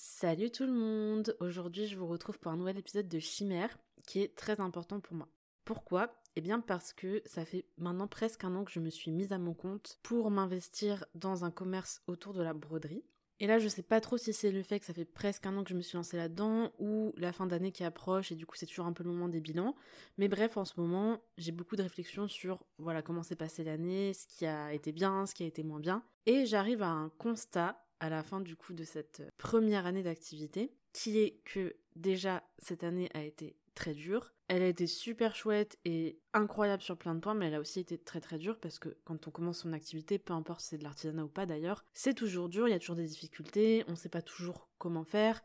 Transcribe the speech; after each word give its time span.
Salut 0.00 0.52
tout 0.52 0.64
le 0.64 0.72
monde 0.72 1.36
Aujourd'hui 1.40 1.88
je 1.88 1.98
vous 1.98 2.06
retrouve 2.06 2.38
pour 2.38 2.52
un 2.52 2.56
nouvel 2.56 2.78
épisode 2.78 3.08
de 3.08 3.18
Chimère 3.18 3.76
qui 4.06 4.20
est 4.20 4.36
très 4.36 4.60
important 4.60 5.00
pour 5.00 5.16
moi. 5.16 5.26
Pourquoi? 5.64 6.14
Eh 6.36 6.40
bien 6.40 6.60
parce 6.60 6.92
que 6.92 7.20
ça 7.26 7.44
fait 7.44 7.66
maintenant 7.78 8.06
presque 8.06 8.44
un 8.44 8.54
an 8.54 8.62
que 8.62 8.70
je 8.70 8.78
me 8.78 8.90
suis 8.90 9.10
mise 9.10 9.32
à 9.32 9.38
mon 9.38 9.54
compte 9.54 9.98
pour 10.04 10.30
m'investir 10.30 11.04
dans 11.16 11.44
un 11.44 11.50
commerce 11.50 12.00
autour 12.06 12.32
de 12.32 12.42
la 12.42 12.54
broderie. 12.54 13.02
Et 13.40 13.48
là, 13.48 13.58
je 13.58 13.66
sais 13.66 13.82
pas 13.82 14.00
trop 14.00 14.18
si 14.18 14.32
c'est 14.32 14.52
le 14.52 14.62
fait 14.62 14.78
que 14.78 14.86
ça 14.86 14.94
fait 14.94 15.04
presque 15.04 15.46
un 15.46 15.56
an 15.56 15.64
que 15.64 15.70
je 15.70 15.76
me 15.76 15.82
suis 15.82 15.96
lancée 15.96 16.16
là-dedans 16.16 16.70
ou 16.78 17.12
la 17.16 17.32
fin 17.32 17.46
d'année 17.46 17.72
qui 17.72 17.82
approche 17.82 18.30
et 18.30 18.36
du 18.36 18.46
coup 18.46 18.54
c'est 18.54 18.66
toujours 18.66 18.86
un 18.86 18.92
peu 18.92 19.02
le 19.02 19.10
moment 19.10 19.28
des 19.28 19.40
bilans. 19.40 19.74
Mais 20.16 20.28
bref, 20.28 20.56
en 20.56 20.64
ce 20.64 20.78
moment, 20.80 21.20
j'ai 21.38 21.50
beaucoup 21.50 21.74
de 21.74 21.82
réflexions 21.82 22.28
sur 22.28 22.64
voilà 22.78 23.02
comment 23.02 23.24
s'est 23.24 23.34
passée 23.34 23.64
l'année, 23.64 24.14
ce 24.14 24.28
qui 24.28 24.46
a 24.46 24.72
été 24.72 24.92
bien, 24.92 25.26
ce 25.26 25.34
qui 25.34 25.42
a 25.42 25.46
été 25.46 25.64
moins 25.64 25.80
bien. 25.80 26.04
Et 26.26 26.46
j'arrive 26.46 26.82
à 26.82 26.88
un 26.88 27.08
constat 27.08 27.84
à 28.00 28.08
la 28.08 28.22
fin 28.22 28.40
du 28.40 28.56
coup 28.56 28.72
de 28.72 28.84
cette 28.84 29.22
première 29.38 29.86
année 29.86 30.02
d'activité 30.02 30.72
qui 30.92 31.18
est 31.18 31.40
que 31.44 31.76
déjà 31.96 32.42
cette 32.58 32.84
année 32.84 33.10
a 33.14 33.22
été 33.22 33.56
très 33.74 33.94
dure. 33.94 34.32
Elle 34.48 34.62
a 34.62 34.66
été 34.66 34.86
super 34.86 35.36
chouette 35.36 35.78
et 35.84 36.18
incroyable 36.32 36.82
sur 36.82 36.96
plein 36.96 37.14
de 37.14 37.20
points, 37.20 37.34
mais 37.34 37.46
elle 37.46 37.54
a 37.54 37.60
aussi 37.60 37.80
été 37.80 37.98
très 37.98 38.20
très 38.20 38.38
dure 38.38 38.58
parce 38.58 38.78
que 38.78 38.96
quand 39.04 39.28
on 39.28 39.30
commence 39.30 39.60
son 39.60 39.72
activité, 39.72 40.18
peu 40.18 40.32
importe 40.32 40.60
si 40.60 40.68
c'est 40.68 40.78
de 40.78 40.84
l'artisanat 40.84 41.24
ou 41.24 41.28
pas 41.28 41.46
d'ailleurs, 41.46 41.84
c'est 41.92 42.14
toujours 42.14 42.48
dur, 42.48 42.66
il 42.66 42.72
y 42.72 42.74
a 42.74 42.78
toujours 42.78 42.96
des 42.96 43.06
difficultés, 43.06 43.84
on 43.86 43.94
sait 43.94 44.08
pas 44.08 44.22
toujours 44.22 44.68
comment 44.78 45.04
faire, 45.04 45.42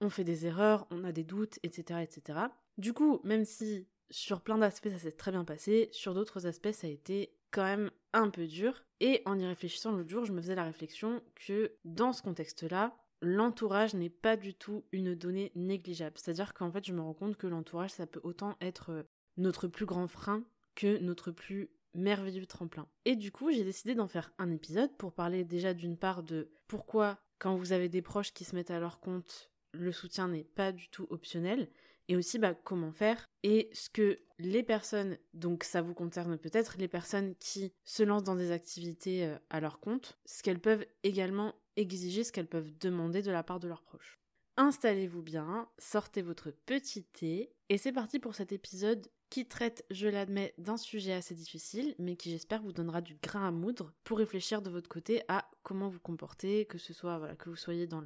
on 0.00 0.08
fait 0.08 0.24
des 0.24 0.46
erreurs, 0.46 0.86
on 0.90 1.04
a 1.04 1.12
des 1.12 1.24
doutes, 1.24 1.58
etc. 1.62 2.00
etc. 2.02 2.40
Du 2.78 2.92
coup, 2.92 3.20
même 3.24 3.44
si 3.44 3.86
sur 4.10 4.40
plein 4.40 4.58
d'aspects 4.58 4.88
ça 4.88 4.98
s'est 4.98 5.12
très 5.12 5.30
bien 5.30 5.44
passé, 5.44 5.88
sur 5.92 6.14
d'autres 6.14 6.46
aspects 6.46 6.72
ça 6.72 6.86
a 6.86 6.90
été 6.90 7.36
quand 7.50 7.64
même 7.64 7.90
un 8.12 8.30
peu 8.30 8.46
dur. 8.46 8.85
Et 9.00 9.22
en 9.26 9.38
y 9.38 9.46
réfléchissant 9.46 9.92
l'autre 9.92 10.08
jour, 10.08 10.24
je 10.24 10.32
me 10.32 10.40
faisais 10.40 10.54
la 10.54 10.64
réflexion 10.64 11.22
que 11.34 11.72
dans 11.84 12.12
ce 12.12 12.22
contexte-là, 12.22 12.96
l'entourage 13.20 13.94
n'est 13.94 14.10
pas 14.10 14.36
du 14.36 14.54
tout 14.54 14.84
une 14.92 15.14
donnée 15.14 15.52
négligeable. 15.54 16.16
C'est-à-dire 16.18 16.54
qu'en 16.54 16.70
fait, 16.70 16.84
je 16.84 16.92
me 16.92 17.00
rends 17.00 17.14
compte 17.14 17.36
que 17.36 17.46
l'entourage, 17.46 17.90
ça 17.90 18.06
peut 18.06 18.20
autant 18.22 18.56
être 18.60 18.90
euh, 18.90 19.02
notre 19.36 19.68
plus 19.68 19.86
grand 19.86 20.06
frein 20.06 20.44
que 20.74 20.98
notre 20.98 21.30
plus 21.30 21.70
merveilleux 21.94 22.46
tremplin. 22.46 22.86
Et 23.04 23.16
du 23.16 23.32
coup, 23.32 23.50
j'ai 23.50 23.64
décidé 23.64 23.94
d'en 23.94 24.08
faire 24.08 24.32
un 24.38 24.50
épisode 24.50 24.94
pour 24.96 25.12
parler 25.12 25.44
déjà 25.44 25.74
d'une 25.74 25.96
part 25.96 26.22
de 26.22 26.50
pourquoi 26.68 27.18
quand 27.38 27.56
vous 27.56 27.72
avez 27.72 27.88
des 27.88 28.02
proches 28.02 28.32
qui 28.32 28.44
se 28.44 28.54
mettent 28.54 28.70
à 28.70 28.80
leur 28.80 29.00
compte, 29.00 29.50
le 29.72 29.92
soutien 29.92 30.28
n'est 30.28 30.44
pas 30.44 30.72
du 30.72 30.88
tout 30.88 31.06
optionnel, 31.10 31.68
et 32.08 32.16
aussi 32.16 32.38
bah, 32.38 32.54
comment 32.54 32.92
faire 32.92 33.28
et 33.42 33.70
ce 33.72 33.90
que 33.90 34.18
les 34.38 34.62
personnes, 34.62 35.16
donc 35.34 35.64
ça 35.64 35.82
vous 35.82 35.94
concerne 35.94 36.36
peut-être, 36.36 36.76
les 36.78 36.88
personnes 36.88 37.34
qui 37.36 37.72
se 37.84 38.02
lancent 38.02 38.24
dans 38.24 38.36
des 38.36 38.50
activités 38.50 39.24
euh, 39.24 39.38
à 39.50 39.60
leur 39.60 39.80
compte, 39.80 40.18
ce 40.26 40.42
qu'elles 40.42 40.60
peuvent 40.60 40.86
également 41.02 41.54
exiger, 41.76 42.24
ce 42.24 42.32
qu'elles 42.32 42.48
peuvent 42.48 42.76
demander 42.78 43.22
de 43.22 43.30
la 43.30 43.42
part 43.42 43.60
de 43.60 43.68
leurs 43.68 43.82
proches. 43.82 44.18
Installez-vous 44.56 45.22
bien, 45.22 45.68
sortez 45.78 46.22
votre 46.22 46.50
petit 46.50 47.04
thé 47.04 47.52
et 47.68 47.78
c'est 47.78 47.92
parti 47.92 48.18
pour 48.18 48.34
cet 48.34 48.52
épisode 48.52 49.06
qui 49.36 49.44
traite, 49.44 49.84
je 49.90 50.08
l'admets, 50.08 50.54
d'un 50.56 50.78
sujet 50.78 51.12
assez 51.12 51.34
difficile, 51.34 51.94
mais 51.98 52.16
qui 52.16 52.30
j'espère 52.30 52.62
vous 52.62 52.72
donnera 52.72 53.02
du 53.02 53.18
grain 53.22 53.48
à 53.48 53.50
moudre 53.50 53.92
pour 54.02 54.16
réfléchir 54.16 54.62
de 54.62 54.70
votre 54.70 54.88
côté 54.88 55.20
à 55.28 55.44
comment 55.62 55.90
vous 55.90 55.98
comporter, 56.00 56.64
que 56.64 56.78
ce 56.78 56.94
soit 56.94 57.18
voilà, 57.18 57.36
que 57.36 57.50
vous 57.50 57.56
soyez 57.56 57.86
dans 57.86 58.02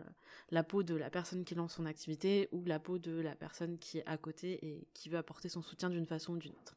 la 0.50 0.64
peau 0.64 0.82
de 0.82 0.96
la 0.96 1.08
personne 1.08 1.44
qui 1.44 1.54
lance 1.54 1.74
son 1.74 1.86
activité 1.86 2.48
ou 2.50 2.64
la 2.64 2.80
peau 2.80 2.98
de 2.98 3.12
la 3.20 3.36
personne 3.36 3.78
qui 3.78 3.98
est 3.98 4.06
à 4.08 4.16
côté 4.16 4.58
et 4.66 4.88
qui 4.92 5.08
veut 5.08 5.18
apporter 5.18 5.48
son 5.48 5.62
soutien 5.62 5.88
d'une 5.88 6.04
façon 6.04 6.32
ou 6.32 6.36
d'une 6.36 6.50
autre. 6.50 6.74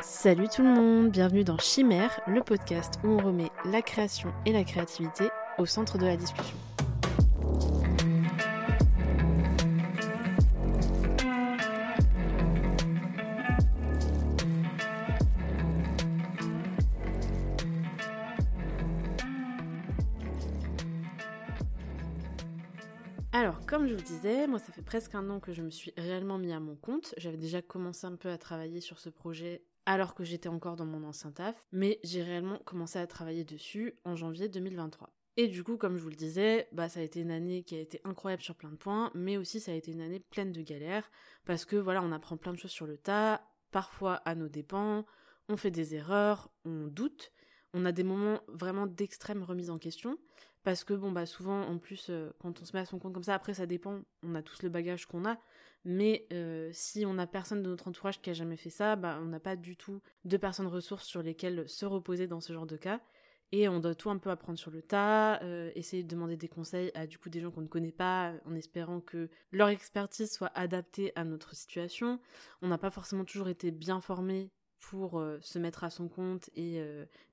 Salut 0.00 0.46
tout 0.46 0.62
le 0.62 0.70
monde, 0.70 1.10
bienvenue 1.10 1.42
dans 1.42 1.58
Chimère, 1.58 2.20
le 2.28 2.40
podcast 2.40 3.00
où 3.02 3.08
on 3.08 3.18
remet 3.18 3.50
la 3.64 3.82
création 3.82 4.32
et 4.46 4.52
la 4.52 4.62
créativité 4.62 5.28
au 5.58 5.66
centre 5.66 5.98
de 5.98 6.06
la 6.06 6.16
discussion. 6.16 6.56
Comme 23.84 23.90
je 23.90 24.02
vous 24.02 24.14
disais, 24.14 24.46
moi 24.46 24.58
ça 24.58 24.72
fait 24.72 24.80
presque 24.80 25.14
un 25.14 25.28
an 25.28 25.40
que 25.40 25.52
je 25.52 25.60
me 25.60 25.68
suis 25.68 25.92
réellement 25.98 26.38
mis 26.38 26.52
à 26.54 26.58
mon 26.58 26.74
compte. 26.74 27.12
J'avais 27.18 27.36
déjà 27.36 27.60
commencé 27.60 28.06
un 28.06 28.16
peu 28.16 28.30
à 28.30 28.38
travailler 28.38 28.80
sur 28.80 28.98
ce 28.98 29.10
projet 29.10 29.62
alors 29.84 30.14
que 30.14 30.24
j'étais 30.24 30.48
encore 30.48 30.76
dans 30.76 30.86
mon 30.86 31.04
ancien 31.04 31.32
taf, 31.32 31.62
mais 31.70 32.00
j'ai 32.02 32.22
réellement 32.22 32.58
commencé 32.64 32.98
à 32.98 33.06
travailler 33.06 33.44
dessus 33.44 33.92
en 34.06 34.16
janvier 34.16 34.48
2023. 34.48 35.10
Et 35.36 35.48
du 35.48 35.62
coup, 35.62 35.76
comme 35.76 35.98
je 35.98 36.02
vous 36.02 36.08
le 36.08 36.14
disais, 36.14 36.66
bah 36.72 36.88
ça 36.88 37.00
a 37.00 37.02
été 37.02 37.20
une 37.20 37.30
année 37.30 37.62
qui 37.62 37.76
a 37.76 37.78
été 37.78 38.00
incroyable 38.04 38.42
sur 38.42 38.54
plein 38.54 38.70
de 38.70 38.76
points, 38.76 39.10
mais 39.14 39.36
aussi 39.36 39.60
ça 39.60 39.72
a 39.72 39.74
été 39.74 39.92
une 39.92 40.00
année 40.00 40.20
pleine 40.20 40.52
de 40.52 40.62
galères 40.62 41.10
parce 41.44 41.66
que 41.66 41.76
voilà, 41.76 42.02
on 42.02 42.10
apprend 42.10 42.38
plein 42.38 42.54
de 42.54 42.58
choses 42.58 42.70
sur 42.70 42.86
le 42.86 42.96
tas, 42.96 43.42
parfois 43.70 44.14
à 44.24 44.34
nos 44.34 44.48
dépens, 44.48 45.04
on 45.50 45.58
fait 45.58 45.70
des 45.70 45.94
erreurs, 45.94 46.50
on 46.64 46.86
doute, 46.86 47.32
on 47.74 47.84
a 47.84 47.92
des 47.92 48.04
moments 48.04 48.40
vraiment 48.48 48.86
d'extrême 48.86 49.42
remise 49.42 49.68
en 49.68 49.76
question 49.78 50.16
parce 50.64 50.82
que 50.82 50.94
bon 50.94 51.12
bah 51.12 51.26
souvent 51.26 51.62
en 51.62 51.78
plus 51.78 52.08
euh, 52.10 52.30
quand 52.40 52.60
on 52.60 52.64
se 52.64 52.74
met 52.74 52.80
à 52.80 52.86
son 52.86 52.98
compte 52.98 53.12
comme 53.12 53.22
ça 53.22 53.34
après 53.34 53.54
ça 53.54 53.66
dépend 53.66 54.00
on 54.22 54.34
a 54.34 54.42
tous 54.42 54.62
le 54.62 54.70
bagage 54.70 55.06
qu'on 55.06 55.24
a 55.26 55.38
mais 55.84 56.26
euh, 56.32 56.70
si 56.72 57.04
on 57.06 57.18
a 57.18 57.26
personne 57.26 57.62
de 57.62 57.68
notre 57.68 57.86
entourage 57.86 58.20
qui 58.20 58.30
a 58.30 58.32
jamais 58.32 58.56
fait 58.56 58.70
ça 58.70 58.96
bah 58.96 59.18
on 59.20 59.26
n'a 59.26 59.40
pas 59.40 59.54
du 59.56 59.76
tout 59.76 60.00
de 60.24 60.36
personnes 60.36 60.66
ressources 60.66 61.04
sur 61.04 61.22
lesquelles 61.22 61.68
se 61.68 61.84
reposer 61.86 62.26
dans 62.26 62.40
ce 62.40 62.52
genre 62.52 62.66
de 62.66 62.76
cas 62.76 63.00
et 63.52 63.68
on 63.68 63.78
doit 63.78 63.94
tout 63.94 64.10
un 64.10 64.18
peu 64.18 64.30
apprendre 64.30 64.58
sur 64.58 64.72
le 64.72 64.82
tas, 64.82 65.40
euh, 65.42 65.70
essayer 65.76 66.02
de 66.02 66.08
demander 66.08 66.36
des 66.36 66.48
conseils 66.48 66.90
à 66.94 67.06
du 67.06 67.18
coup 67.18 67.28
des 67.28 67.40
gens 67.40 67.52
qu'on 67.52 67.60
ne 67.60 67.68
connaît 67.68 67.92
pas, 67.92 68.32
en 68.46 68.54
espérant 68.56 69.00
que 69.00 69.28
leur 69.52 69.68
expertise 69.68 70.32
soit 70.32 70.50
adaptée 70.56 71.12
à 71.14 71.22
notre 71.22 71.54
situation. 71.54 72.18
On 72.62 72.68
n'a 72.68 72.78
pas 72.78 72.90
forcément 72.90 73.24
toujours 73.24 73.48
été 73.48 73.70
bien 73.70 74.00
formés 74.00 74.50
pour 74.80 75.22
se 75.40 75.58
mettre 75.60 75.84
à 75.84 75.90
son 75.90 76.08
compte 76.08 76.50
et, 76.56 76.82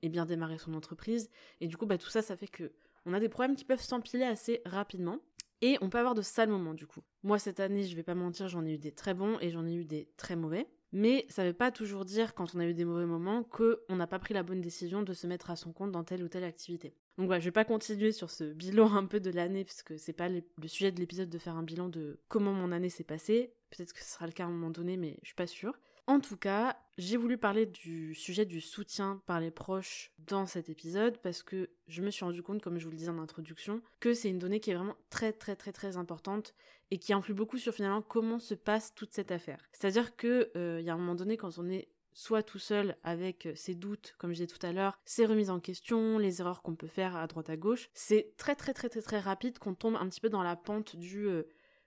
et, 0.04 0.10
bien 0.10 0.28
démarrer 0.28 0.60
son 0.60 0.76
entreprise. 0.76 1.32
Et 1.60 1.68
du 1.68 1.76
coup, 1.76 1.88
bah, 1.88 1.98
tout 1.98 2.10
ça, 2.10 2.22
ça 2.22 2.38
fait 2.38 2.48
que 2.48 2.72
on 3.06 3.14
a 3.14 3.20
des 3.20 3.30
problèmes 3.30 3.56
qui 3.56 3.66
peuvent 3.66 3.82
s'empiler 3.82 4.24
assez 4.24 4.62
rapidement. 4.66 5.20
Et 5.64 5.78
on 5.82 5.90
peut 5.90 6.00
avoir 6.00 6.16
de 6.16 6.24
sales 6.24 6.50
moments 6.50 6.74
du 6.74 6.88
coup. 6.88 7.02
Moi 7.22 7.38
cette 7.38 7.60
année, 7.60 7.84
je 7.84 7.96
vais 7.96 8.04
pas 8.04 8.16
mentir, 8.16 8.48
j'en 8.48 8.66
ai 8.66 8.74
eu 8.74 8.78
des 8.80 8.92
très 8.92 9.14
bons 9.14 9.38
et 9.42 9.52
j'en 9.52 9.68
ai 9.68 9.74
eu 9.74 9.86
des 9.86 10.10
très 10.18 10.36
mauvais. 10.36 10.68
Mais 10.92 11.26
ça 11.30 11.46
veut 11.46 11.54
pas 11.54 11.72
toujours 11.72 12.04
dire 12.04 12.34
quand 12.34 12.54
on 12.56 12.60
a 12.60 12.66
eu 12.66 12.74
des 12.74 12.84
mauvais 12.84 13.06
moments 13.06 13.44
qu'on 13.44 13.96
n'a 13.96 14.08
pas 14.08 14.20
pris 14.20 14.34
la 14.34 14.44
bonne 14.44 14.60
décision 14.60 15.04
de 15.04 15.14
se 15.14 15.28
mettre 15.28 15.50
à 15.50 15.56
son 15.56 15.72
compte 15.72 15.92
dans 15.92 16.04
telle 16.04 16.24
ou 16.24 16.28
telle 16.28 16.44
activité. 16.44 16.96
Donc 17.18 17.28
voilà, 17.28 17.40
je 17.40 17.46
vais 17.46 17.52
pas 17.52 17.64
continuer 17.64 18.12
sur 18.12 18.30
ce 18.30 18.44
bilan 18.52 18.96
un 18.96 19.06
peu 19.06 19.20
de 19.20 19.30
l'année 19.30 19.64
puisque 19.64 19.98
c'est 19.98 20.14
pas 20.14 20.28
le 20.28 20.44
sujet 20.66 20.92
de 20.92 21.00
l'épisode 21.00 21.30
de 21.30 21.38
faire 21.38 21.56
un 21.56 21.64
bilan 21.64 21.90
de 21.90 22.20
comment 22.28 22.52
mon 22.52 22.72
année 22.72 22.90
s'est 22.90 23.04
passée. 23.04 23.54
Peut-être 23.70 23.94
que 23.94 24.04
ce 24.04 24.12
sera 24.12 24.26
le 24.26 24.34
cas 24.34 24.44
à 24.44 24.48
un 24.48 24.52
moment 24.52 24.72
donné, 24.72 24.98
mais 24.98 25.20
je 25.22 25.28
suis 25.28 25.36
pas 25.36 25.48
sûre. 25.48 25.80
En 26.08 26.20
tout 26.20 26.38
cas, 26.38 26.78
j'ai 26.98 27.16
voulu 27.16 27.38
parler 27.38 27.66
du 27.66 28.14
sujet 28.16 28.46
du 28.46 28.60
soutien 28.60 29.22
par 29.26 29.40
les 29.40 29.52
proches 29.52 30.12
dans 30.20 30.46
cet 30.46 30.70
épisode 30.70 31.18
parce 31.20 31.44
que 31.44 31.70
je 31.88 32.02
me 32.02 32.10
suis 32.10 32.26
rendu 32.26 32.42
compte, 32.42 32.62
comme 32.62 32.80
je 32.80 32.86
vous 32.86 32.92
le 32.92 32.98
disais 32.98 33.10
en 33.10 33.20
introduction, 33.20 33.82
que 34.00 34.14
c'est 34.14 34.30
une 34.30 34.40
donnée 34.40 34.60
qui 34.60 34.72
est 34.72 34.76
vraiment 34.76 34.98
très 35.10 35.32
très 35.32 35.56
très 35.56 35.72
très 35.72 35.98
importante 35.98 36.54
et 36.90 36.98
qui 36.98 37.14
influe 37.14 37.34
beaucoup 37.34 37.58
sur 37.58 37.74
finalement 37.74 38.02
comment 38.02 38.40
se 38.40 38.54
passe 38.54 38.94
toute 38.94 39.14
cette 39.14 39.32
affaire. 39.32 39.66
C'est-à-dire 39.72 40.16
que 40.16 40.52
euh, 40.56 40.80
il 40.80 40.86
y 40.86 40.90
a 40.90 40.94
un 40.94 40.98
moment 40.98 41.16
donné 41.16 41.38
quand 41.38 41.58
on 41.58 41.70
est 41.70 41.88
soit 42.14 42.44
tout 42.44 42.60
seul 42.60 42.98
avec 43.04 43.48
ses 43.56 43.74
doutes, 43.74 44.16
comme 44.18 44.32
je 44.32 44.44
disais 44.44 44.48
tout 44.48 44.66
à 44.66 44.74
l'heure, 44.74 45.00
ses 45.06 45.26
remises 45.26 45.50
en 45.50 45.60
question, 45.62 46.18
les 46.18 46.42
erreurs 46.42 46.62
qu'on 46.62 46.76
peut 46.76 46.88
faire 46.88 47.16
à 47.16 47.26
droite 47.28 47.50
à 47.50 47.56
gauche, 47.56 47.90
c'est 47.94 48.34
très 48.38 48.56
très 48.56 48.74
très 48.74 48.90
très 48.90 49.02
très 49.02 49.20
rapide 49.20 49.60
qu'on 49.60 49.76
tombe 49.76 49.96
un 49.96 50.10
petit 50.10 50.20
peu 50.20 50.30
dans 50.30 50.44
la 50.44 50.58
pente 50.58 50.98
du 50.98 51.28
euh, 51.28 51.44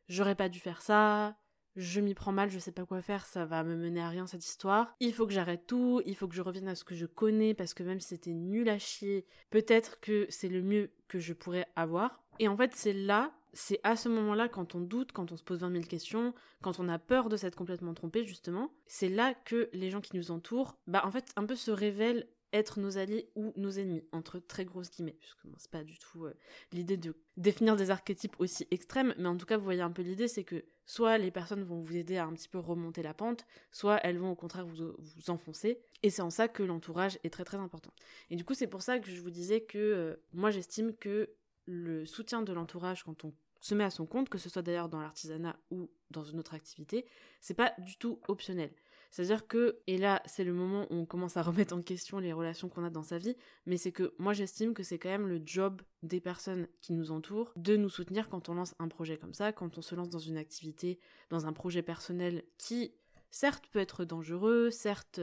j'aurais 0.08 0.34
pas 0.34 0.48
dû 0.48 0.60
faire 0.60 0.82
ça, 0.82 1.36
je 1.76 2.00
m'y 2.00 2.14
prends 2.14 2.32
mal, 2.32 2.50
je 2.50 2.58
sais 2.58 2.72
pas 2.72 2.84
quoi 2.84 3.02
faire, 3.02 3.26
ça 3.26 3.44
va 3.44 3.64
me 3.64 3.76
mener 3.76 4.00
à 4.00 4.08
rien 4.08 4.26
cette 4.26 4.44
histoire. 4.44 4.94
Il 5.00 5.12
faut 5.12 5.26
que 5.26 5.32
j'arrête 5.32 5.66
tout, 5.66 6.02
il 6.06 6.16
faut 6.16 6.28
que 6.28 6.34
je 6.34 6.42
revienne 6.42 6.68
à 6.68 6.74
ce 6.74 6.84
que 6.84 6.94
je 6.94 7.06
connais 7.06 7.54
parce 7.54 7.74
que 7.74 7.82
même 7.82 8.00
si 8.00 8.08
c'était 8.08 8.32
nul 8.32 8.68
à 8.68 8.78
chier, 8.78 9.26
peut-être 9.50 10.00
que 10.00 10.26
c'est 10.28 10.48
le 10.48 10.62
mieux 10.62 10.90
que 11.08 11.18
je 11.18 11.32
pourrais 11.32 11.66
avoir. 11.76 12.22
Et 12.38 12.48
en 12.48 12.56
fait, 12.56 12.74
c'est 12.74 12.92
là, 12.92 13.32
c'est 13.52 13.80
à 13.84 13.96
ce 13.96 14.08
moment-là, 14.08 14.48
quand 14.48 14.74
on 14.74 14.80
doute, 14.80 15.12
quand 15.12 15.32
on 15.32 15.36
se 15.36 15.44
pose 15.44 15.60
20 15.60 15.72
000 15.72 15.84
questions, 15.84 16.34
quand 16.62 16.80
on 16.80 16.88
a 16.88 16.98
peur 16.98 17.28
de 17.28 17.36
s'être 17.36 17.56
complètement 17.56 17.94
trompé, 17.94 18.24
justement, 18.24 18.72
c'est 18.86 19.08
là 19.08 19.34
que 19.34 19.68
les 19.72 19.90
gens 19.90 20.00
qui 20.00 20.16
nous 20.16 20.30
entourent, 20.30 20.76
bah 20.86 21.02
en 21.04 21.10
fait, 21.10 21.32
un 21.36 21.46
peu 21.46 21.54
se 21.54 21.70
révèlent 21.70 22.26
être 22.54 22.78
nos 22.78 22.96
alliés 22.96 23.28
ou 23.34 23.52
nos 23.56 23.70
ennemis, 23.70 24.04
entre 24.12 24.38
très 24.38 24.64
grosses 24.64 24.90
guillemets, 24.90 25.16
puisque 25.20 25.44
bon, 25.44 25.56
c'est 25.58 25.70
pas 25.70 25.82
du 25.82 25.98
tout 25.98 26.24
euh, 26.24 26.34
l'idée 26.72 26.96
de 26.96 27.14
définir 27.36 27.76
des 27.76 27.90
archétypes 27.90 28.36
aussi 28.38 28.66
extrêmes, 28.70 29.12
mais 29.18 29.28
en 29.28 29.36
tout 29.36 29.44
cas, 29.44 29.58
vous 29.58 29.64
voyez 29.64 29.82
un 29.82 29.90
peu 29.90 30.02
l'idée, 30.02 30.28
c'est 30.28 30.44
que 30.44 30.64
soit 30.86 31.18
les 31.18 31.32
personnes 31.32 31.64
vont 31.64 31.80
vous 31.80 31.96
aider 31.96 32.16
à 32.16 32.26
un 32.26 32.32
petit 32.32 32.48
peu 32.48 32.58
remonter 32.58 33.02
la 33.02 33.12
pente, 33.12 33.44
soit 33.72 33.98
elles 34.04 34.18
vont 34.18 34.30
au 34.30 34.36
contraire 34.36 34.64
vous, 34.64 34.94
vous 34.98 35.30
enfoncer, 35.30 35.80
et 36.02 36.10
c'est 36.10 36.22
en 36.22 36.30
ça 36.30 36.46
que 36.46 36.62
l'entourage 36.62 37.18
est 37.24 37.30
très 37.30 37.44
très 37.44 37.58
important. 37.58 37.92
Et 38.30 38.36
du 38.36 38.44
coup, 38.44 38.54
c'est 38.54 38.68
pour 38.68 38.82
ça 38.82 39.00
que 39.00 39.10
je 39.10 39.20
vous 39.20 39.30
disais 39.30 39.60
que 39.60 39.78
euh, 39.78 40.16
moi 40.32 40.50
j'estime 40.50 40.94
que 40.94 41.30
le 41.66 42.06
soutien 42.06 42.42
de 42.42 42.52
l'entourage 42.52 43.02
quand 43.02 43.24
on 43.24 43.34
se 43.58 43.74
met 43.74 43.84
à 43.84 43.90
son 43.90 44.04
compte, 44.06 44.28
que 44.28 44.38
ce 44.38 44.50
soit 44.50 44.62
d'ailleurs 44.62 44.90
dans 44.90 45.00
l'artisanat 45.00 45.56
ou 45.70 45.90
dans 46.10 46.22
une 46.22 46.38
autre 46.38 46.54
activité, 46.54 47.06
c'est 47.40 47.54
pas 47.54 47.74
du 47.78 47.96
tout 47.96 48.20
optionnel. 48.28 48.70
C'est-à-dire 49.14 49.46
que, 49.46 49.78
et 49.86 49.96
là, 49.96 50.20
c'est 50.26 50.42
le 50.42 50.52
moment 50.52 50.88
où 50.90 50.96
on 50.96 51.06
commence 51.06 51.36
à 51.36 51.42
remettre 51.42 51.72
en 51.72 51.82
question 51.82 52.18
les 52.18 52.32
relations 52.32 52.68
qu'on 52.68 52.82
a 52.82 52.90
dans 52.90 53.04
sa 53.04 53.16
vie, 53.16 53.36
mais 53.64 53.76
c'est 53.76 53.92
que 53.92 54.12
moi, 54.18 54.32
j'estime 54.32 54.74
que 54.74 54.82
c'est 54.82 54.98
quand 54.98 55.08
même 55.08 55.28
le 55.28 55.40
job 55.46 55.82
des 56.02 56.20
personnes 56.20 56.66
qui 56.80 56.94
nous 56.94 57.12
entourent 57.12 57.52
de 57.54 57.76
nous 57.76 57.88
soutenir 57.88 58.28
quand 58.28 58.48
on 58.48 58.54
lance 58.54 58.74
un 58.80 58.88
projet 58.88 59.16
comme 59.16 59.32
ça, 59.32 59.52
quand 59.52 59.78
on 59.78 59.82
se 59.82 59.94
lance 59.94 60.10
dans 60.10 60.18
une 60.18 60.36
activité, 60.36 60.98
dans 61.30 61.46
un 61.46 61.52
projet 61.52 61.80
personnel 61.80 62.42
qui, 62.58 62.92
certes, 63.30 63.68
peut 63.70 63.78
être 63.78 64.04
dangereux, 64.04 64.70
certes, 64.70 65.20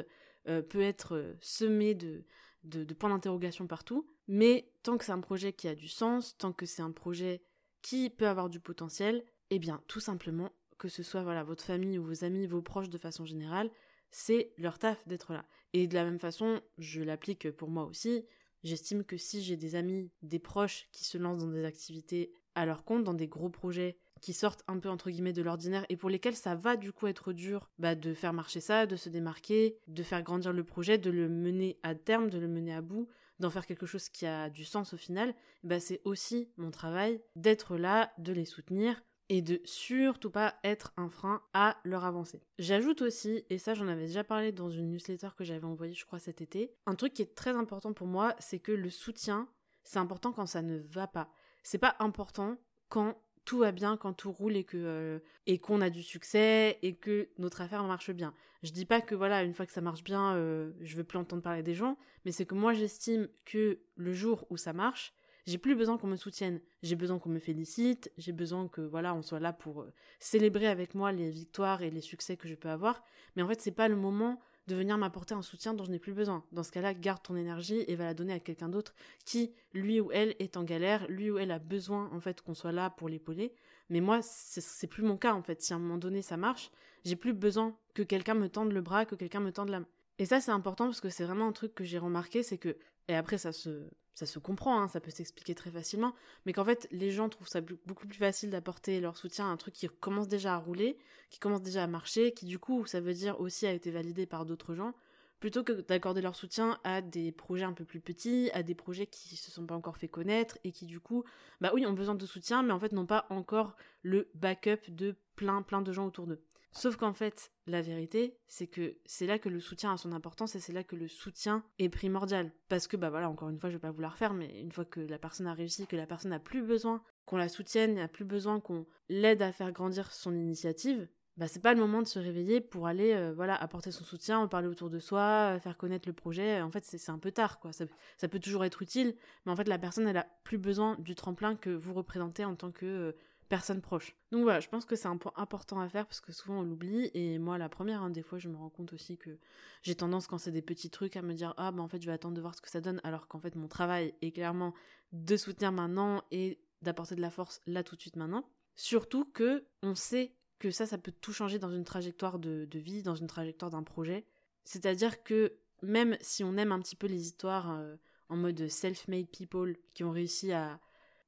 euh, 0.47 0.61
peut 0.61 0.79
être 0.79 1.17
euh, 1.17 1.33
semé 1.41 1.93
de, 1.93 2.23
de, 2.63 2.93
points 2.93 3.09
d'interrogation 3.09 3.67
partout, 3.67 4.07
mais 4.29 4.71
tant 4.83 4.97
que 4.97 5.03
c'est 5.03 5.11
un 5.11 5.19
projet 5.19 5.51
qui 5.51 5.67
a 5.67 5.75
du 5.75 5.89
sens, 5.89 6.37
tant 6.37 6.53
que 6.53 6.65
c'est 6.65 6.81
un 6.81 6.91
projet 6.91 7.43
qui 7.81 8.09
peut 8.09 8.29
avoir 8.29 8.49
du 8.49 8.61
potentiel, 8.61 9.25
eh 9.49 9.59
bien, 9.59 9.83
tout 9.87 9.99
simplement, 9.99 10.53
que 10.81 10.89
ce 10.89 11.03
soit 11.03 11.21
votre 11.43 11.63
famille 11.63 11.99
ou 11.99 12.03
vos 12.03 12.23
amis, 12.23 12.47
vos 12.47 12.63
proches 12.63 12.89
de 12.89 12.97
façon 12.97 13.23
générale, 13.23 13.69
c'est 14.09 14.51
leur 14.57 14.79
taf 14.79 15.07
d'être 15.07 15.31
là. 15.31 15.45
Et 15.73 15.85
de 15.85 15.93
la 15.93 16.03
même 16.03 16.17
façon, 16.17 16.59
je 16.79 17.03
l'applique 17.03 17.51
pour 17.51 17.69
moi 17.69 17.85
aussi. 17.85 18.25
J'estime 18.63 19.03
que 19.03 19.15
si 19.15 19.43
j'ai 19.43 19.57
des 19.57 19.75
amis, 19.75 20.09
des 20.23 20.39
proches 20.39 20.89
qui 20.91 21.05
se 21.05 21.19
lancent 21.19 21.37
dans 21.37 21.51
des 21.51 21.65
activités 21.65 22.33
à 22.55 22.65
leur 22.65 22.83
compte, 22.83 23.03
dans 23.03 23.13
des 23.13 23.27
gros 23.27 23.51
projets 23.51 23.99
qui 24.21 24.33
sortent 24.33 24.63
un 24.67 24.79
peu 24.79 24.89
entre 24.89 25.11
guillemets 25.11 25.33
de 25.33 25.43
l'ordinaire 25.43 25.85
et 25.89 25.97
pour 25.97 26.09
lesquels 26.09 26.35
ça 26.35 26.55
va 26.55 26.77
du 26.77 26.91
coup 26.91 27.05
être 27.05 27.31
dur 27.31 27.69
bah, 27.77 27.93
de 27.93 28.15
faire 28.15 28.33
marcher 28.33 28.59
ça, 28.59 28.87
de 28.87 28.95
se 28.95 29.09
démarquer, 29.09 29.77
de 29.87 30.01
faire 30.01 30.23
grandir 30.23 30.51
le 30.51 30.63
projet, 30.63 30.97
de 30.97 31.11
le 31.11 31.29
mener 31.29 31.77
à 31.83 31.93
terme, 31.93 32.31
de 32.31 32.39
le 32.39 32.47
mener 32.47 32.73
à 32.73 32.81
bout, 32.81 33.07
d'en 33.37 33.51
faire 33.51 33.67
quelque 33.67 33.85
chose 33.85 34.09
qui 34.09 34.25
a 34.25 34.49
du 34.49 34.65
sens 34.65 34.93
au 34.93 34.97
final, 34.97 35.35
bah, 35.63 35.79
c'est 35.79 36.01
aussi 36.05 36.49
mon 36.57 36.71
travail 36.71 37.21
d'être 37.35 37.77
là, 37.77 38.11
de 38.17 38.33
les 38.33 38.45
soutenir, 38.45 39.03
et 39.31 39.41
de 39.41 39.61
surtout 39.63 40.29
pas 40.29 40.55
être 40.61 40.91
un 40.97 41.07
frein 41.07 41.41
à 41.53 41.77
leur 41.85 42.03
avancée. 42.03 42.43
J'ajoute 42.59 43.01
aussi, 43.01 43.45
et 43.49 43.57
ça 43.57 43.73
j'en 43.73 43.87
avais 43.87 44.07
déjà 44.07 44.25
parlé 44.25 44.51
dans 44.51 44.69
une 44.69 44.89
newsletter 44.89 45.29
que 45.37 45.45
j'avais 45.45 45.63
envoyée 45.63 45.93
je 45.93 46.05
crois 46.05 46.19
cet 46.19 46.41
été, 46.41 46.73
un 46.85 46.95
truc 46.95 47.13
qui 47.13 47.21
est 47.21 47.33
très 47.33 47.55
important 47.55 47.93
pour 47.93 48.07
moi, 48.07 48.35
c'est 48.39 48.59
que 48.59 48.73
le 48.73 48.89
soutien, 48.89 49.47
c'est 49.85 49.99
important 49.99 50.33
quand 50.33 50.47
ça 50.47 50.61
ne 50.61 50.79
va 50.79 51.07
pas. 51.07 51.29
C'est 51.63 51.77
pas 51.77 51.95
important 51.99 52.57
quand 52.89 53.15
tout 53.45 53.59
va 53.59 53.71
bien, 53.71 53.95
quand 53.95 54.11
tout 54.11 54.33
roule 54.33 54.57
et 54.57 54.65
que 54.65 54.75
euh, 54.75 55.19
et 55.47 55.59
qu'on 55.59 55.79
a 55.79 55.89
du 55.89 56.03
succès 56.03 56.77
et 56.81 56.95
que 56.95 57.29
notre 57.37 57.61
affaire 57.61 57.85
marche 57.85 58.11
bien. 58.11 58.33
Je 58.63 58.71
dis 58.71 58.85
pas 58.85 58.99
que 58.99 59.15
voilà, 59.15 59.43
une 59.43 59.53
fois 59.53 59.65
que 59.65 59.71
ça 59.71 59.79
marche 59.79 60.03
bien, 60.03 60.35
euh, 60.35 60.73
je 60.81 60.97
veux 60.97 61.05
plus 61.05 61.17
entendre 61.17 61.41
parler 61.41 61.63
des 61.63 61.73
gens, 61.73 61.97
mais 62.25 62.33
c'est 62.33 62.45
que 62.45 62.53
moi 62.53 62.73
j'estime 62.73 63.29
que 63.45 63.79
le 63.95 64.11
jour 64.11 64.45
où 64.49 64.57
ça 64.57 64.73
marche, 64.73 65.13
j'ai 65.45 65.57
plus 65.57 65.75
besoin 65.75 65.97
qu'on 65.97 66.07
me 66.07 66.15
soutienne. 66.15 66.59
J'ai 66.83 66.95
besoin 66.95 67.19
qu'on 67.19 67.29
me 67.29 67.39
félicite. 67.39 68.11
J'ai 68.17 68.31
besoin 68.31 68.67
que 68.67 68.81
voilà, 68.81 69.13
on 69.15 69.21
soit 69.21 69.39
là 69.39 69.53
pour 69.53 69.81
euh, 69.81 69.93
célébrer 70.19 70.67
avec 70.67 70.95
moi 70.95 71.11
les 71.11 71.29
victoires 71.29 71.81
et 71.81 71.89
les 71.89 72.01
succès 72.01 72.37
que 72.37 72.47
je 72.47 72.55
peux 72.55 72.69
avoir. 72.69 73.03
Mais 73.35 73.41
en 73.41 73.47
fait, 73.47 73.61
c'est 73.61 73.71
pas 73.71 73.87
le 73.87 73.95
moment 73.95 74.39
de 74.67 74.75
venir 74.75 74.97
m'apporter 74.97 75.33
un 75.33 75.41
soutien 75.41 75.73
dont 75.73 75.83
je 75.83 75.91
n'ai 75.91 75.99
plus 75.99 76.13
besoin. 76.13 76.43
Dans 76.51 76.63
ce 76.63 76.71
cas-là, 76.71 76.93
garde 76.93 77.23
ton 77.23 77.35
énergie 77.35 77.83
et 77.87 77.95
va 77.95 78.05
la 78.05 78.13
donner 78.13 78.33
à 78.33 78.39
quelqu'un 78.39 78.69
d'autre 78.69 78.93
qui, 79.25 79.53
lui 79.73 79.99
ou 79.99 80.11
elle, 80.11 80.35
est 80.39 80.55
en 80.55 80.63
galère, 80.63 81.07
lui 81.09 81.31
ou 81.31 81.37
elle 81.37 81.51
a 81.51 81.59
besoin 81.59 82.09
en 82.13 82.19
fait 82.19 82.41
qu'on 82.41 82.53
soit 82.53 82.71
là 82.71 82.89
pour 82.89 83.09
l'épauler. 83.09 83.53
Mais 83.89 83.99
moi, 83.99 84.19
c'est 84.21 84.87
plus 84.87 85.03
mon 85.03 85.17
cas 85.17 85.33
en 85.33 85.41
fait. 85.41 85.61
Si 85.61 85.73
à 85.73 85.75
un 85.75 85.79
moment 85.79 85.97
donné 85.97 86.21
ça 86.21 86.37
marche, 86.37 86.71
j'ai 87.03 87.15
plus 87.15 87.33
besoin 87.33 87.75
que 87.93 88.03
quelqu'un 88.03 88.35
me 88.35 88.47
tende 88.47 88.71
le 88.71 88.81
bras, 88.81 89.05
que 89.05 89.15
quelqu'un 89.15 89.39
me 89.39 89.51
tende 89.51 89.69
la 89.69 89.79
main. 89.79 89.87
Et 90.19 90.25
ça, 90.25 90.39
c'est 90.39 90.51
important 90.51 90.85
parce 90.85 91.01
que 91.01 91.09
c'est 91.09 91.25
vraiment 91.25 91.47
un 91.47 91.51
truc 91.51 91.73
que 91.73 91.83
j'ai 91.83 91.97
remarqué, 91.97 92.43
c'est 92.43 92.59
que, 92.59 92.77
et 93.07 93.15
après, 93.15 93.39
ça 93.39 93.51
se, 93.51 93.89
ça 94.13 94.25
se 94.25 94.39
comprend, 94.39 94.81
hein, 94.81 94.87
ça 94.87 94.99
peut 94.99 95.11
s'expliquer 95.11 95.55
très 95.55 95.71
facilement, 95.71 96.13
mais 96.45 96.53
qu'en 96.53 96.65
fait 96.65 96.87
les 96.91 97.11
gens 97.11 97.29
trouvent 97.29 97.47
ça 97.47 97.61
beaucoup 97.61 98.07
plus 98.07 98.17
facile 98.17 98.49
d'apporter 98.49 98.99
leur 98.99 99.17
soutien 99.17 99.45
à 99.45 99.49
un 99.49 99.57
truc 99.57 99.73
qui 99.73 99.87
commence 99.87 100.27
déjà 100.27 100.55
à 100.55 100.57
rouler, 100.57 100.97
qui 101.29 101.39
commence 101.39 101.61
déjà 101.61 101.83
à 101.83 101.87
marcher, 101.87 102.33
qui 102.33 102.45
du 102.45 102.59
coup 102.59 102.85
ça 102.85 102.99
veut 102.99 103.13
dire 103.13 103.39
aussi 103.39 103.65
a 103.65 103.73
été 103.73 103.91
validé 103.91 104.25
par 104.25 104.45
d'autres 104.45 104.75
gens, 104.75 104.93
plutôt 105.39 105.63
que 105.63 105.73
d'accorder 105.73 106.21
leur 106.21 106.35
soutien 106.35 106.79
à 106.83 107.01
des 107.01 107.31
projets 107.31 107.65
un 107.65 107.73
peu 107.73 107.85
plus 107.85 107.99
petits, 108.01 108.51
à 108.53 108.63
des 108.63 108.75
projets 108.75 109.07
qui 109.07 109.35
se 109.37 109.49
sont 109.51 109.65
pas 109.65 109.75
encore 109.75 109.97
fait 109.97 110.07
connaître 110.07 110.57
et 110.63 110.71
qui 110.71 110.85
du 110.85 110.99
coup, 110.99 111.23
bah 111.61 111.71
oui, 111.73 111.85
ont 111.85 111.93
besoin 111.93 112.15
de 112.15 112.25
soutien, 112.25 112.63
mais 112.63 112.73
en 112.73 112.79
fait 112.79 112.91
n'ont 112.91 113.07
pas 113.07 113.25
encore 113.29 113.75
le 114.03 114.29
backup 114.35 114.89
de 114.89 115.15
plein 115.35 115.61
plein 115.63 115.81
de 115.81 115.91
gens 115.91 116.05
autour 116.05 116.27
d'eux. 116.27 116.41
Sauf 116.73 116.95
qu'en 116.95 117.13
fait, 117.13 117.51
la 117.67 117.81
vérité, 117.81 118.37
c'est 118.47 118.67
que 118.67 118.95
c'est 119.05 119.27
là 119.27 119.39
que 119.39 119.49
le 119.49 119.59
soutien 119.59 119.93
a 119.93 119.97
son 119.97 120.13
importance 120.13 120.55
et 120.55 120.59
c'est 120.59 120.71
là 120.71 120.83
que 120.83 120.95
le 120.95 121.07
soutien 121.07 121.65
est 121.79 121.89
primordial. 121.89 122.51
Parce 122.69 122.87
que, 122.87 122.95
bah 122.95 123.09
voilà, 123.09 123.29
encore 123.29 123.49
une 123.49 123.59
fois, 123.59 123.69
je 123.69 123.75
vais 123.75 123.81
pas 123.81 123.91
vous 123.91 124.01
la 124.01 124.09
refaire, 124.09 124.33
mais 124.33 124.61
une 124.61 124.71
fois 124.71 124.85
que 124.85 125.01
la 125.01 125.17
personne 125.17 125.47
a 125.47 125.53
réussi, 125.53 125.85
que 125.85 125.97
la 125.97 126.07
personne 126.07 126.31
n'a 126.31 126.39
plus 126.39 126.61
besoin 126.61 127.03
qu'on 127.25 127.37
la 127.37 127.49
soutienne, 127.49 127.95
n'a 127.95 128.07
plus 128.07 128.25
besoin 128.25 128.59
qu'on 128.61 128.85
l'aide 129.09 129.41
à 129.41 129.51
faire 129.51 129.71
grandir 129.71 130.13
son 130.13 130.33
initiative, 130.33 131.07
bah 131.37 131.47
c'est 131.47 131.61
pas 131.61 131.73
le 131.73 131.79
moment 131.79 132.01
de 132.01 132.07
se 132.07 132.19
réveiller 132.19 132.59
pour 132.59 132.87
aller 132.87 133.13
euh, 133.13 133.33
voilà 133.33 133.55
apporter 133.55 133.91
son 133.91 134.03
soutien, 134.03 134.39
en 134.39 134.47
parler 134.47 134.67
autour 134.67 134.89
de 134.89 134.99
soi, 134.99 135.57
faire 135.61 135.77
connaître 135.77 136.07
le 136.07 136.13
projet. 136.13 136.61
En 136.61 136.71
fait, 136.71 136.83
c'est 136.85 137.09
un 137.09 137.19
peu 137.19 137.31
tard 137.31 137.59
quoi. 137.59 137.71
Ça, 137.71 137.85
ça, 138.17 138.27
peut 138.27 138.39
toujours 138.39 138.65
être 138.65 138.81
utile, 138.81 139.15
mais 139.45 139.51
en 139.51 139.55
fait 139.55 139.67
la 139.67 139.79
personne 139.79 140.07
elle 140.07 140.17
a 140.17 140.27
plus 140.43 140.57
besoin 140.57 140.97
du 140.99 141.15
tremplin 141.15 141.55
que 141.55 141.69
vous 141.69 141.93
représentez 141.93 142.43
en 142.43 142.55
tant 142.55 142.71
que 142.71 142.85
euh, 142.85 143.11
personne 143.51 143.81
proche. 143.81 144.15
Donc 144.31 144.43
voilà, 144.43 144.61
je 144.61 144.69
pense 144.69 144.85
que 144.85 144.95
c'est 144.95 145.09
un 145.09 145.17
point 145.17 145.33
important 145.35 145.81
à 145.81 145.89
faire 145.89 146.07
parce 146.07 146.21
que 146.21 146.31
souvent 146.31 146.59
on 146.59 146.63
l'oublie 146.63 147.11
et 147.13 147.37
moi 147.37 147.57
la 147.57 147.67
première, 147.67 148.01
hein, 148.01 148.09
des 148.09 148.21
fois 148.21 148.39
je 148.39 148.47
me 148.47 148.55
rends 148.55 148.69
compte 148.69 148.93
aussi 148.93 149.17
que 149.17 149.37
j'ai 149.83 149.93
tendance 149.93 150.25
quand 150.25 150.37
c'est 150.37 150.53
des 150.53 150.61
petits 150.61 150.89
trucs 150.89 151.17
à 151.17 151.21
me 151.21 151.33
dire 151.33 151.53
ah 151.57 151.73
bah 151.73 151.83
en 151.83 151.89
fait 151.89 152.01
je 152.01 152.05
vais 152.05 152.13
attendre 152.13 152.33
de 152.33 152.39
voir 152.39 152.55
ce 152.55 152.61
que 152.61 152.69
ça 152.69 152.79
donne 152.79 153.01
alors 153.03 153.27
qu'en 153.27 153.41
fait 153.41 153.55
mon 153.55 153.67
travail 153.67 154.15
est 154.21 154.31
clairement 154.31 154.73
de 155.11 155.35
soutenir 155.35 155.73
maintenant 155.73 156.23
et 156.31 156.61
d'apporter 156.81 157.15
de 157.15 157.19
la 157.19 157.29
force 157.29 157.59
là 157.67 157.83
tout 157.83 157.97
de 157.97 158.01
suite 158.01 158.15
maintenant. 158.15 158.49
Surtout 158.77 159.25
que 159.25 159.65
on 159.83 159.95
sait 159.95 160.33
que 160.57 160.71
ça, 160.71 160.85
ça 160.85 160.97
peut 160.97 161.11
tout 161.11 161.33
changer 161.33 161.59
dans 161.59 161.73
une 161.73 161.83
trajectoire 161.83 162.39
de, 162.39 162.65
vie, 162.73 163.03
dans 163.03 163.15
une 163.15 163.27
trajectoire 163.27 163.69
d'un 163.69 163.83
projet. 163.83 164.25
C'est-à-dire 164.63 165.23
que 165.23 165.57
même 165.81 166.15
si 166.21 166.45
on 166.45 166.55
aime 166.55 166.71
un 166.71 166.79
petit 166.79 166.95
peu 166.95 167.07
les 167.07 167.19
histoires 167.19 167.71
euh, 167.71 167.97
en 168.29 168.37
mode 168.37 168.69
self-made 168.69 169.27
people 169.27 169.75
qui 169.93 170.05
ont 170.05 170.11
réussi 170.11 170.53
à 170.53 170.79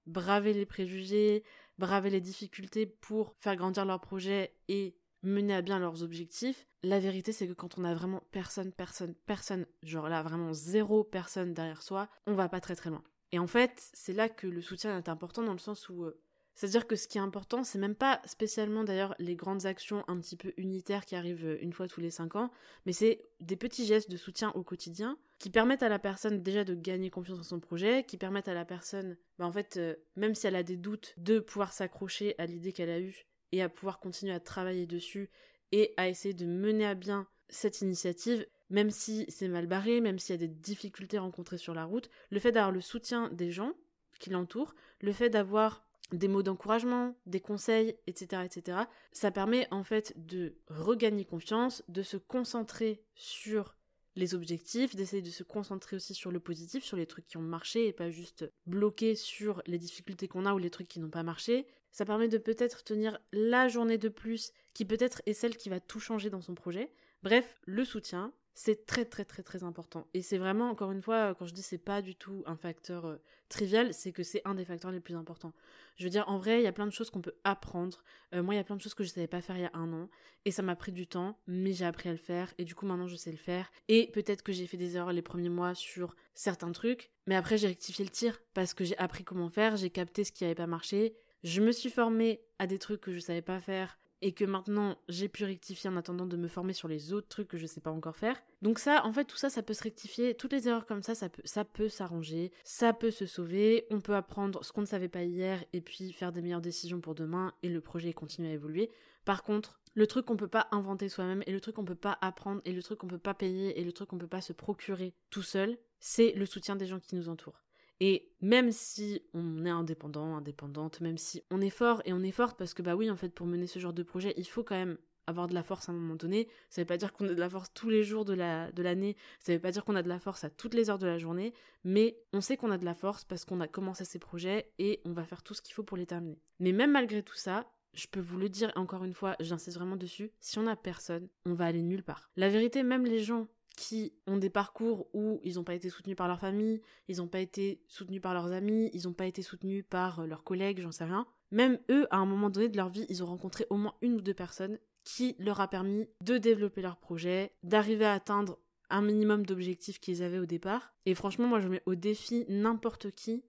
braver 0.06 0.54
les 0.54 0.66
préjugés, 0.66 1.44
braver 1.78 2.10
les 2.10 2.22
difficultés 2.22 2.86
pour 2.86 3.34
faire 3.36 3.56
grandir 3.56 3.86
leur 3.86 4.00
projet 4.00 4.54
et 4.68 4.96
mener 5.24 5.56
à 5.56 5.62
bien 5.62 5.80
leurs 5.80 6.04
objectifs, 6.04 6.68
la 6.84 7.00
vérité 7.00 7.31
c'est 7.31 7.48
que 7.48 7.54
quand 7.54 7.78
on 7.78 7.84
a 7.84 7.94
vraiment 7.94 8.24
personne, 8.31 8.72
personne, 8.72 9.16
personne, 9.25 9.66
genre 9.81 10.10
là 10.10 10.22
vraiment 10.22 10.54
zéro 10.54 11.04
personne 11.04 11.54
derrière 11.54 11.81
soi, 11.81 12.10
on 12.28 12.34
va 12.34 12.50
pas 12.50 12.60
très 12.60 12.75
très 12.75 12.90
loin. 12.90 13.04
Et 13.31 13.40
en 13.40 13.48
fait, 13.48 13.90
c'est 13.94 14.14
là 14.14 14.30
que 14.30 14.46
le 14.46 14.62
soutien 14.62 14.98
est 14.98 15.10
important 15.10 15.42
dans 15.42 15.54
le 15.54 15.60
sens 15.60 15.90
où 15.90 16.04
euh, 16.04 16.22
c'est-à-dire 16.56 16.86
que 16.86 16.96
ce 16.96 17.08
qui 17.08 17.18
est 17.18 17.22
important, 17.22 17.64
c'est 17.64 17.80
même 17.80 17.96
pas 17.96 18.22
spécialement 18.25 18.84
d'ailleurs 18.84 19.16
les 19.18 19.36
grandes 19.36 19.66
actions 19.66 20.04
un 20.08 20.20
petit 20.20 20.36
peu 20.36 20.54
unitaires 20.58 21.06
qui 21.06 21.16
arrivent 21.16 21.46
euh, 21.46 21.58
une 21.62 21.74
fois 21.74 21.88
tous 21.88 22.02
les 22.02 22.12
cinq 22.12 22.36
ans, 22.36 22.52
mais 22.86 22.94
c'est 22.94 23.25
des 23.40 23.56
petits 23.56 23.86
gestes 23.86 24.12
de 24.12 24.18
soutien 24.18 24.52
au 24.52 24.62
quotidien 24.62 25.18
qui 25.44 25.50
permettent 25.50 25.84
à 25.84 25.90
la 25.90 26.00
personne 26.00 26.42
déjà 26.42 26.63
de 26.63 26.74
gagner 26.74 27.10
confiance 27.10 27.38
en 27.38 27.44
son 27.44 27.60
projet, 27.60 28.06
qui 28.06 28.16
permettent 28.16 28.48
à 28.48 28.54
la 28.54 28.63
personne, 28.63 29.18
bah 29.38 29.46
en 29.46 29.51
fait, 29.51 29.75
euh, 29.75 29.94
même 30.15 30.36
si 30.36 30.48
elle 30.48 30.56
a 30.56 30.63
des 30.63 30.77
doutes, 30.77 31.13
de 31.18 31.39
pouvoir 31.39 31.74
s'accrocher 31.74 32.34
à 32.38 32.46
l'idée 32.46 32.72
qu'elle 32.72 32.89
a 32.89 33.01
eue 33.01 33.25
et 33.51 33.62
à 33.62 33.68
pouvoir 33.68 34.00
continuer 34.00 34.32
à 34.32 34.39
travailler 34.39 34.86
dessus 34.86 35.29
et 35.74 35.94
à 35.98 36.08
essayer 36.08 36.34
de 36.34 36.46
mener 36.46 36.86
à 36.86 36.96
bien 36.96 37.27
cette 37.50 37.82
initiative, 37.82 38.48
même 38.70 38.89
si 38.89 39.25
c'est 39.27 39.50
mal 39.50 39.68
barré, 39.68 40.00
même 40.00 40.18
s'il 40.18 40.32
y 40.32 40.41
a 40.41 40.48
des 40.48 40.48
difficultés 40.48 41.18
rencontrées 41.18 41.58
sur 41.58 41.74
la 41.74 41.84
route, 41.84 42.10
le 42.29 42.39
fait 42.39 42.53
d'avoir 42.53 42.72
le 42.72 42.79
soutien 42.79 43.27
des 43.34 43.51
gens 43.51 43.74
qui 44.20 44.29
l'entourent, 44.29 44.75
le 45.01 45.12
fait 45.12 45.29
d'avoir 45.29 45.86
des 46.13 46.29
mots 46.29 46.44
d'encouragement, 46.44 47.18
des 47.25 47.41
conseils, 47.41 47.98
etc., 48.08 48.44
etc. 48.46 48.77
Ça 49.12 49.29
permet 49.29 49.68
en 49.72 49.84
fait 49.84 50.13
de 50.15 50.56
regagner 50.70 51.25
confiance, 51.25 51.84
de 51.89 52.01
se 52.01 52.15
concentrer 52.15 53.03
sur 53.13 53.75
les 54.15 54.36
objectifs, 54.36 54.96
d'essayer 54.96 55.22
de 55.22 55.29
se 55.29 55.43
concentrer 55.43 55.96
aussi 55.96 56.13
sur 56.13 56.32
le 56.32 56.39
positif, 56.39 56.84
sur 56.84 56.98
les 56.98 57.05
trucs 57.05 57.27
qui 57.27 57.38
ont 57.38 57.41
marché 57.41 57.88
et 57.88 57.93
pas 57.93 58.10
juste 58.10 58.46
bloquer 58.65 59.15
sur 59.15 59.62
les 59.65 59.77
difficultés 59.77 60.27
qu'on 60.27 60.46
a 60.46 60.53
ou 60.53 60.58
les 60.58 60.70
trucs 60.70 60.88
qui 60.88 61.00
n'ont 61.00 61.10
pas 61.10 61.24
marché. 61.24 61.67
Ça 61.91 62.05
permet 62.05 62.27
de 62.27 62.38
peut-être 62.38 62.84
tenir 62.84 63.20
la 63.32 63.67
journée 63.67 63.98
de 63.98 64.10
plus 64.10 64.51
qui 64.74 64.86
peut-être 64.86 65.22
est 65.25 65.34
celle 65.34 65.58
qui 65.58 65.70
va 65.70 65.79
tout 65.79 66.00
changer 66.00 66.29
dans 66.29 66.41
son 66.41 66.55
projet. 66.55 66.91
Bref, 67.22 67.55
le 67.65 67.86
soutien, 67.86 68.34
c'est 68.53 68.86
très 68.86 69.05
très 69.05 69.25
très 69.25 69.43
très 69.43 69.63
important. 69.63 70.07
Et 70.13 70.22
c'est 70.22 70.38
vraiment, 70.38 70.69
encore 70.69 70.91
une 70.91 71.01
fois, 71.01 71.36
quand 71.36 71.45
je 71.45 71.53
dis 71.53 71.62
c'est 71.62 71.77
pas 71.77 72.01
du 72.01 72.15
tout 72.15 72.43
un 72.45 72.55
facteur 72.55 73.05
euh, 73.05 73.17
trivial, 73.50 73.93
c'est 73.93 74.12
que 74.12 74.24
c'est 74.24 74.41
un 74.45 74.55
des 74.55 74.65
facteurs 74.65 74.91
les 74.91 75.00
plus 75.00 75.15
importants. 75.15 75.53
Je 75.95 76.03
veux 76.03 76.10
dire, 76.10 76.27
en 76.27 76.38
vrai, 76.38 76.60
il 76.60 76.63
y 76.63 76.67
a 76.67 76.72
plein 76.72 76.86
de 76.86 76.91
choses 76.91 77.10
qu'on 77.10 77.22
peut 77.22 77.36
apprendre. 77.43 78.03
Euh, 78.33 78.43
moi, 78.43 78.53
il 78.53 78.57
y 78.57 78.60
a 78.60 78.63
plein 78.63 78.75
de 78.75 78.81
choses 78.81 78.93
que 78.93 79.03
je 79.03 79.10
savais 79.10 79.27
pas 79.27 79.41
faire 79.41 79.57
il 79.57 79.63
y 79.63 79.65
a 79.65 79.72
un 79.74 79.91
an. 79.93 80.10
Et 80.45 80.51
ça 80.51 80.62
m'a 80.62 80.75
pris 80.75 80.91
du 80.91 81.07
temps, 81.07 81.39
mais 81.48 81.74
j'ai 81.74 81.86
appris 81.86 82.10
à 82.10 82.12
le 82.12 82.17
faire. 82.17 82.53
Et 82.57 82.65
du 82.65 82.75
coup, 82.75 82.86
maintenant, 82.86 83.07
je 83.07 83.15
sais 83.15 83.31
le 83.31 83.38
faire. 83.38 83.72
Et 83.88 84.12
peut-être 84.12 84.43
que 84.43 84.51
j'ai 84.51 84.67
fait 84.67 84.77
des 84.77 84.98
erreurs 84.98 85.13
les 85.13 85.22
premiers 85.22 85.50
mois 85.50 85.75
sur 85.75 86.15
certains 86.33 86.72
trucs. 86.72 87.12
Mais 87.27 87.36
après, 87.36 87.57
j'ai 87.57 87.67
rectifié 87.67 88.05
le 88.05 88.12
tir 88.12 88.39
parce 88.53 88.74
que 88.74 88.83
j'ai 88.83 88.98
appris 88.98 89.24
comment 89.24 89.50
faire, 89.50 89.77
j'ai 89.77 89.89
capté 89.89 90.24
ce 90.24 90.31
qui 90.31 90.45
avait 90.45 90.55
pas 90.55 90.67
marché. 90.67 91.15
Je 91.43 91.62
me 91.62 91.72
suis 91.72 91.89
formée 91.89 92.41
à 92.60 92.67
des 92.67 92.79
trucs 92.79 93.01
que 93.01 93.13
je 93.13 93.19
savais 93.19 93.41
pas 93.41 93.60
faire 93.60 93.98
et 94.24 94.32
que 94.32 94.46
maintenant 94.46 94.98
j'ai 95.10 95.27
pu 95.27 95.44
rectifier 95.44 95.89
en 95.89 95.98
attendant 95.98 96.25
de 96.25 96.38
me 96.38 96.48
former 96.48 96.74
sur 96.74 96.88
les 96.88 97.12
autres 97.12 97.27
trucs 97.27 97.50
que 97.50 97.58
je 97.58 97.68
sais 97.68 97.82
pas 97.82 97.92
encore 97.92 98.15
faire. 98.15 98.42
Donc 98.62 98.80
ça, 98.80 99.06
en 99.06 99.12
fait, 99.12 99.25
tout 99.25 99.36
ça, 99.36 99.50
ça 99.50 99.62
peut 99.62 99.74
se 99.74 99.84
rectifier. 99.84 100.34
Toutes 100.34 100.53
les 100.53 100.68
erreurs 100.70 100.86
comme 100.86 101.03
ça, 101.03 101.13
ça 101.13 101.27
peut, 101.27 101.42
ça 101.44 101.65
peut 101.65 101.89
s'arranger, 101.89 102.51
ça 102.63 102.94
peut 102.94 103.12
se 103.12 103.25
sauver. 103.25 103.86
On 103.92 104.00
peut 104.00 104.15
apprendre 104.15 104.63
ce 104.63 104.72
qu'on 104.72 104.82
ne 104.82 104.88
savait 104.88 105.10
pas 105.10 105.24
hier 105.24 105.63
et 105.74 105.82
puis 105.82 106.13
faire 106.13 106.32
des 106.32 106.42
meilleures 106.42 106.62
décisions 106.62 107.01
pour 107.01 107.15
demain 107.15 107.53
et 107.62 107.70
le 107.70 107.82
projet 107.82 108.13
continue 108.13 108.48
à 108.48 108.53
évoluer. 108.53 108.89
Par 109.25 109.44
contre, 109.44 109.82
le 109.94 110.08
truc 110.08 110.25
qu'on 110.25 110.38
peut 110.38 110.48
pas 110.48 110.68
inventer 110.72 111.10
soi-même 111.10 111.44
et 111.46 111.51
le 111.51 111.60
truc 111.60 111.75
qu'on 111.75 111.86
peut 111.86 111.94
pas 111.94 112.18
apprendre 112.22 112.62
et 112.63 112.72
le 112.72 112.82
truc 112.82 113.00
qu'on 113.00 113.08
peut 113.08 113.18
pas 113.18 113.34
payer 113.34 113.80
et 113.80 113.84
le 113.84 113.92
truc 113.92 114.10
qu'on 114.10 114.18
peut 114.18 114.27
pas 114.27 114.42
se 114.42 114.53
procurer 114.53 115.13
tout 115.30 115.44
seul, 115.44 115.77
c'est 116.00 116.32
le 116.32 116.46
soutien 116.46 116.75
des 116.77 116.86
gens 116.86 117.00
qui 117.00 117.15
nous 117.15 117.30
entourent. 117.30 117.62
Et 118.00 118.32
même 118.42 118.72
si 118.72 119.22
on 119.34 119.66
est 119.66 119.70
indépendant, 119.70 120.36
indépendante, 120.36 121.02
même 121.02 121.18
si 121.18 121.44
on 121.52 121.62
est 121.62 121.70
fort 121.70 122.02
et 122.06 122.14
on 122.14 122.22
est 122.22 122.32
forte 122.32 122.58
parce 122.58 122.74
que 122.74 122.82
bah 122.82 122.96
oui 122.96 123.10
en 123.10 123.16
fait 123.16 123.30
pour 123.30 123.46
mener 123.46 123.68
ce 123.68 123.80
genre 123.80 123.94
de 123.94 124.04
projet 124.04 124.34
il 124.36 124.46
faut 124.46 124.64
quand 124.64 124.76
même 124.76 124.98
avoir 125.28 125.48
de 125.48 125.54
la 125.54 125.64
force 125.64 125.90
à 125.90 125.92
un 125.92 125.96
moment 125.96 126.16
donné. 126.16 126.48
Ça 126.70 126.82
veut 126.82 126.86
pas 126.86 126.98
dire 126.98 127.14
qu'on 127.14 127.26
a 127.26 127.34
de 127.34 127.40
la 127.40 127.50
force 127.50 127.74
tous 127.74 127.90
les 127.90 128.04
jours 128.04 128.26
de 128.26 128.34
la 128.34 128.72
de 128.72 128.84
l'année. 128.84 129.16
Ça 129.40 129.54
veut 129.54 129.60
pas 129.60 129.72
dire 129.72 129.86
qu'on 129.86 129.96
a 129.96 130.04
de 130.04 130.10
la 130.10 130.20
force 130.20 130.44
à 130.44 130.50
toutes 130.50 130.74
les 130.74 130.90
heures 130.90 131.00
de 131.00 131.08
la 131.08 131.18
journée. 131.18 131.54
Mais 131.84 132.18
on 132.34 132.42
sait 132.42 132.58
qu'on 132.58 132.72
a 132.72 132.78
de 132.78 132.86
la 132.86 132.94
force 132.94 133.24
parce 133.24 133.46
qu'on 133.46 133.62
a 133.62 133.68
commencé 133.68 134.06
ces 134.06 134.20
projets 134.20 134.72
et 134.80 135.02
on 135.06 135.14
va 135.14 135.24
faire 135.24 135.44
tout 135.44 135.54
ce 135.54 135.62
qu'il 135.62 135.74
faut 135.74 135.84
pour 135.84 135.98
les 135.98 136.06
terminer. 136.06 136.40
Mais 136.60 136.72
même 136.72 136.92
malgré 136.92 137.24
tout 137.24 137.36
ça, 137.36 137.72
je 137.94 138.08
peux 138.08 138.20
vous 138.20 138.38
le 138.38 138.50
dire 138.50 138.72
encore 138.76 139.04
une 139.04 139.14
fois, 139.14 139.36
j'insiste 139.40 139.78
vraiment 139.78 139.96
dessus. 139.96 140.32
Si 140.40 140.58
on 140.60 140.68
a 140.68 140.76
personne, 140.76 141.30
on 141.46 141.54
va 141.54 141.66
aller 141.66 141.82
nulle 141.82 142.04
part. 142.04 142.30
La 142.36 142.50
vérité, 142.50 142.84
même 142.84 143.06
les 143.06 143.24
gens 143.24 143.48
qui 143.75 144.13
ont 144.27 144.38
des 144.38 144.50
parcours 144.50 145.08
où 145.13 145.39
ils 145.44 145.56
n'ont 145.56 145.63
pas 145.63 145.74
été 145.74 145.89
soutenus 145.89 146.15
par 146.15 146.27
leur 146.27 146.39
famille, 146.39 146.82
ils 147.08 147.18
n'ont 147.18 147.27
pas 147.27 147.39
été 147.39 147.82
soutenus 147.88 148.22
par 148.22 148.34
leurs 148.34 148.51
amis, 148.51 148.89
ils 148.94 149.03
n'ont 149.03 149.13
pas 149.13 149.25
été 149.25 149.42
soutenus 149.42 149.84
par 149.89 150.25
leurs 150.27 150.44
collègues, 150.44 150.82
j'en 150.82 150.92
sais 150.92 151.06
rien. 151.06 151.25
Même 151.51 151.80
eux, 151.89 152.08
à 152.12 152.18
un 152.18 152.25
moment 152.25 152.50
donné 152.50 152.70
de 152.70 152.77
leur 152.77 152.89
vie, 152.89 153.06
ils 153.10 153.24
ont 153.24 153.27
rencontré 153.27 153.65
au 153.70 153.77
moins 153.77 153.96
une 154.01 154.15
ou 154.15 154.22
deux 154.22 154.34
personnes 154.34 154.80
qui 155.03 155.36
leur 155.39 155.60
a 155.60 155.68
permis 155.68 156.08
de 156.22 156.38
développer 156.38 156.82
leur 156.82 156.98
projet, 156.98 157.53
d'arriver 157.63 158.06
à 158.06 158.13
atteindre 158.13 158.58
un 158.89 159.01
minimum 159.01 159.46
d'objectifs 159.46 160.00
qu'ils 160.00 160.24
avaient 160.24 160.39
au 160.39 160.46
départ. 160.46 160.94
Et 161.06 161.15
franchement, 161.15 161.48
moi, 161.48 161.60
je 161.60 161.68
mets 161.68 161.84
au 161.86 161.96
défi 161.96 162.46
n'importe 162.48 163.12
qui 163.12 163.44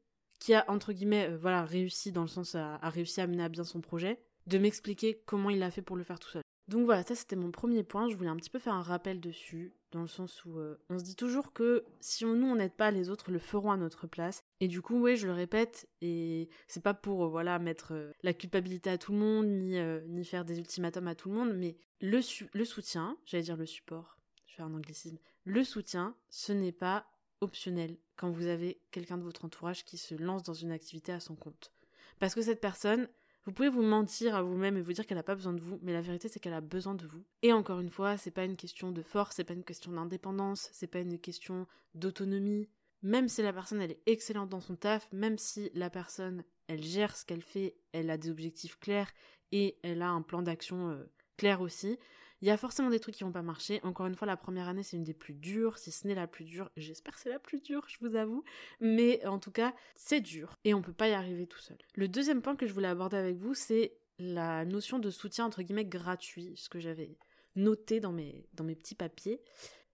qui 0.45 0.52
a, 0.52 0.64
entre 0.69 0.93
guillemets, 0.93 1.31
euh, 1.31 1.38
voilà, 1.38 1.64
réussi 1.64 2.12
dans 2.12 2.21
le 2.21 2.28
sens 2.28 2.54
à, 2.54 2.76
réussi 2.83 3.21
à 3.23 3.26
mener 3.26 3.45
à 3.45 3.49
bien 3.49 3.64
son 3.64 3.81
projet, 3.81 4.21
de 4.47 4.59
m'expliquer 4.59 5.23
comment 5.25 5.49
il 5.49 5.62
a 5.62 5.71
fait 5.71 5.81
pour 5.81 5.97
le 5.97 6.04
faire 6.04 6.19
tout 6.19 6.28
seul. 6.28 6.44
Donc 6.68 6.87
voilà, 6.87 7.02
ça 7.02 7.14
c'était 7.14 7.37
mon 7.37 7.50
premier 7.50 7.83
point, 7.83 8.09
je 8.09 8.16
voulais 8.16 8.30
un 8.30 8.37
petit 8.37 8.50
peu 8.50 8.59
faire 8.59 8.75
un 8.75 8.83
rappel 8.83 9.21
dessus, 9.21 9.75
dans 9.90 10.00
le 10.00 10.09
sens 10.09 10.44
où 10.44 10.59
euh, 10.59 10.80
on 10.88 10.99
se 10.99 11.04
dit 11.04 11.14
toujours 11.14 11.52
que 11.52 11.85
si 12.00 12.25
on, 12.25 12.35
nous 12.35 12.47
on 12.47 12.56
n'aide 12.56 12.73
pas, 12.73 12.90
les 12.90 13.11
autres 13.11 13.30
le 13.30 13.38
feront 13.38 13.71
à 13.71 13.76
notre 13.76 14.06
place. 14.06 14.42
Et 14.61 14.68
du 14.68 14.80
coup, 14.80 14.99
oui, 15.00 15.16
je 15.16 15.26
le 15.26 15.35
répète, 15.35 15.88
et 16.00 16.49
c'est 16.66 16.83
pas 16.83 16.94
pour 16.94 17.25
euh, 17.25 17.28
voilà 17.28 17.59
mettre 17.59 17.92
euh, 17.92 18.12
la 18.23 18.33
culpabilité 18.33 18.88
à 18.88 18.97
tout 18.97 19.12
le 19.12 19.18
monde, 19.18 19.47
ni, 19.47 19.78
ni 20.09 20.25
faire 20.25 20.47
des 20.47 20.59
ultimatums 20.59 21.09
à 21.09 21.14
tout 21.14 21.28
le 21.28 21.35
monde, 21.35 21.52
mais 21.54 21.76
le, 22.00 22.21
le 22.52 22.64
soutien, 22.64 23.18
j'allais 23.26 23.44
dire 23.44 23.59
le 23.59 23.66
support, 23.66 24.18
je 24.47 24.54
faire 24.54 24.66
un 24.66 24.75
anglicisme, 24.75 25.18
le 25.44 25.64
soutien, 25.64 26.16
ce 26.30 26.52
n'est 26.52 26.73
pas 26.73 27.06
optionnel 27.42 27.99
quand 28.16 28.30
vous 28.30 28.47
avez 28.47 28.80
quelqu'un 28.90 29.18
de 29.18 29.23
votre 29.23 29.44
entourage 29.44 29.85
qui 29.85 29.99
se 29.99 30.14
lance 30.14 30.42
dans 30.42 30.54
une 30.54 30.73
activité 30.73 31.12
à 31.12 31.21
son 31.21 31.37
compte. 31.37 31.73
Parce 32.18 32.35
que 32.35 32.42
cette 32.42 32.61
personne, 32.61 33.09
vous 33.45 33.53
pouvez 33.53 33.69
vous 33.69 33.83
mentir 33.83 34.35
à 34.35 34.43
vous-même 34.43 34.77
et 34.77 34.83
vous 34.83 34.93
dire 34.93 35.07
qu'elle 35.07 35.19
n'a 35.19 35.23
pas 35.23 35.35
besoin 35.35 35.53
de 35.53 35.61
vous, 35.61 35.79
mais 35.83 35.93
la 35.93 36.01
vérité 36.01 36.29
c'est 36.29 36.41
qu'elle 36.41 36.55
a 36.55 36.61
besoin 36.61 36.95
de 36.95 37.07
vous. 37.07 37.23
Et 37.43 37.53
encore 37.53 37.81
une 37.81 37.91
fois, 37.91 38.17
c'est 38.17 38.31
pas 38.31 38.45
une 38.45 38.57
question 38.57 38.91
de 38.91 39.03
force, 39.03 39.37
c'est 39.37 39.45
pas 39.45 39.55
une 39.55 39.65
question 39.65 39.93
d'indépendance, 39.93 40.71
c'est 40.73 40.87
pas 40.87 41.01
une 41.01 41.19
question 41.19 41.67
d'autonomie. 41.95 42.69
Même 43.03 43.29
si 43.29 43.43
la 43.43 43.53
personne 43.53 43.83
elle 43.83 43.91
est 43.91 44.03
excellente 44.07 44.49
dans 44.49 44.61
son 44.61 44.77
taf, 44.77 45.13
même 45.13 45.37
si 45.37 45.71
la 45.75 45.91
personne 45.91 46.43
elle 46.69 46.83
gère 46.83 47.17
ce 47.17 47.27
qu'elle 47.27 47.43
fait, 47.43 47.77
elle 47.93 48.09
a 48.11 48.17
des 48.17 48.31
objectifs 48.31 48.79
clairs 48.79 49.13
et 49.53 49.79
elle 49.83 50.01
a 50.01 50.09
un 50.09 50.23
plan 50.23 50.41
d'action 50.41 50.91
euh, 50.91 51.05
clair 51.37 51.61
aussi, 51.61 51.99
il 52.45 52.49
y 52.49 52.51
a 52.51 52.59
forcément 52.59 52.91
des 52.91 53.01
trucs 53.01 53.15
qui 53.15 53.25
vont 53.25 53.33
pas 53.33 53.41
marcher. 53.41 53.81
Encore 53.85 54.05
une 54.05 54.15
fois, 54.15 54.27
la 54.27 54.37
première 54.37 54.69
année, 54.69 54.83
c'est 54.83 54.99
une 54.99 55.03
des 55.03 55.15
plus 55.15 55.33
dures, 55.33 55.79
si 55.79 55.91
ce 55.91 56.07
n'est 56.07 56.15
la 56.15 56.27
plus 56.27 56.45
dure. 56.45 56.71
J'espère 56.77 57.15
que 57.15 57.21
c'est 57.21 57.31
la 57.31 57.39
plus 57.39 57.63
dure, 57.63 57.83
je 57.89 57.97
vous 58.03 58.17
avoue. 58.17 58.45
Mais 58.83 59.25
en 59.25 59.39
tout 59.39 59.51
cas, 59.51 59.75
c'est 59.97 60.21
dur 60.21 60.59
et 60.63 60.75
on 60.75 60.83
peut 60.83 60.93
pas 60.93 61.09
y 61.09 61.13
arriver 61.13 61.47
tout 61.47 61.59
seul. 61.59 61.79
Le 61.95 62.07
deuxième 62.07 62.43
point 62.43 62.55
que 62.55 62.67
je 62.67 62.75
voulais 62.75 62.89
aborder 62.89 63.17
avec 63.17 63.39
vous, 63.39 63.55
c'est 63.55 63.97
la 64.19 64.67
notion 64.67 64.99
de 64.99 65.09
soutien 65.09 65.47
entre 65.47 65.63
guillemets 65.63 65.87
gratuit, 65.87 66.53
ce 66.57 66.69
que 66.69 66.81
j'avais 66.81 67.17
noté 67.57 67.99
dans 67.99 68.13
mes, 68.13 68.47
dans 68.53 68.65
mes 68.65 68.75
petits 68.75 68.95
papiers. 68.95 69.41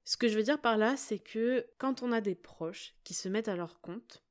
Ce 0.04 0.16
que 0.16 0.26
je 0.26 0.36
veux 0.36 0.42
dire 0.42 0.60
par 0.60 0.76
là, 0.76 0.96
c'est 0.96 1.20
que 1.20 1.64
quand 1.78 2.02
on 2.02 2.10
a 2.10 2.20
des 2.20 2.34
proches 2.34 2.96
qui 3.04 3.14
se 3.14 3.28
mettent 3.28 3.46
à 3.46 3.54
leur 3.54 3.80
compte, 3.80 4.24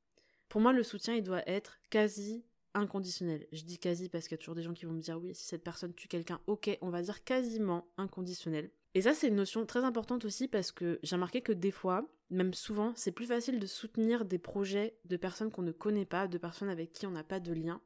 pour 0.49 0.59
moi, 0.59 0.73
le 0.73 0.83
soutien, 0.83 1.15
il 1.15 1.23
doit 1.23 1.47
être 1.47 1.79
quasi 1.89 2.43
inconditionnel. 2.73 3.47
Je 3.51 3.63
dis 3.63 3.79
quasi 3.79 4.09
parce 4.09 4.27
qu'il 4.27 4.33
y 4.33 4.39
a 4.39 4.39
toujours 4.39 4.55
des 4.55 4.63
gens 4.63 4.73
qui 4.73 4.85
vont 4.85 4.93
me 4.93 5.01
dire 5.01 5.19
oui, 5.19 5.33
si 5.33 5.45
cette 5.45 5.63
personne 5.63 5.93
tue 5.93 6.07
quelqu'un, 6.07 6.39
ok, 6.47 6.77
on 6.81 6.89
va 6.89 7.01
dire 7.01 7.23
quasiment 7.23 7.87
inconditionnel. 7.97 8.71
Et 8.95 9.01
ça, 9.01 9.13
c'est 9.13 9.27
une 9.27 9.35
notion 9.35 9.65
très 9.65 9.83
importante 9.83 10.25
aussi 10.25 10.47
parce 10.47 10.71
que 10.71 10.99
j'ai 11.03 11.15
remarqué 11.15 11.41
que 11.41 11.51
des 11.51 11.71
fois, 11.71 12.07
même 12.29 12.53
souvent, 12.53 12.93
c'est 12.95 13.11
plus 13.11 13.27
facile 13.27 13.59
de 13.59 13.67
soutenir 13.67 14.25
des 14.25 14.39
projets 14.39 14.97
de 15.05 15.17
personnes 15.17 15.51
qu'on 15.51 15.61
ne 15.61 15.71
connaît 15.71 16.05
pas, 16.05 16.27
de 16.27 16.37
personnes 16.37 16.69
avec 16.69 16.91
qui 16.91 17.05
on 17.05 17.11
n'a 17.11 17.23
pas 17.23 17.39
de 17.39 17.53
lien. 17.53 17.81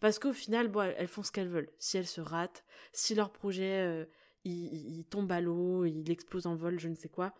Parce 0.00 0.18
qu'au 0.18 0.32
final, 0.32 0.68
bon, 0.68 0.82
elles 0.96 1.08
font 1.08 1.22
ce 1.22 1.32
qu'elles 1.32 1.48
veulent. 1.48 1.70
Si 1.78 1.96
elles 1.96 2.06
se 2.06 2.20
ratent, 2.20 2.64
si 2.92 3.14
leur 3.14 3.32
projet 3.32 3.80
euh, 3.80 4.04
tombe 5.10 5.32
à 5.32 5.40
l'eau, 5.40 5.84
il 5.84 6.10
explose 6.10 6.46
en 6.46 6.54
vol, 6.54 6.78
je 6.78 6.88
ne 6.88 6.94
sais 6.94 7.08
quoi, 7.08 7.34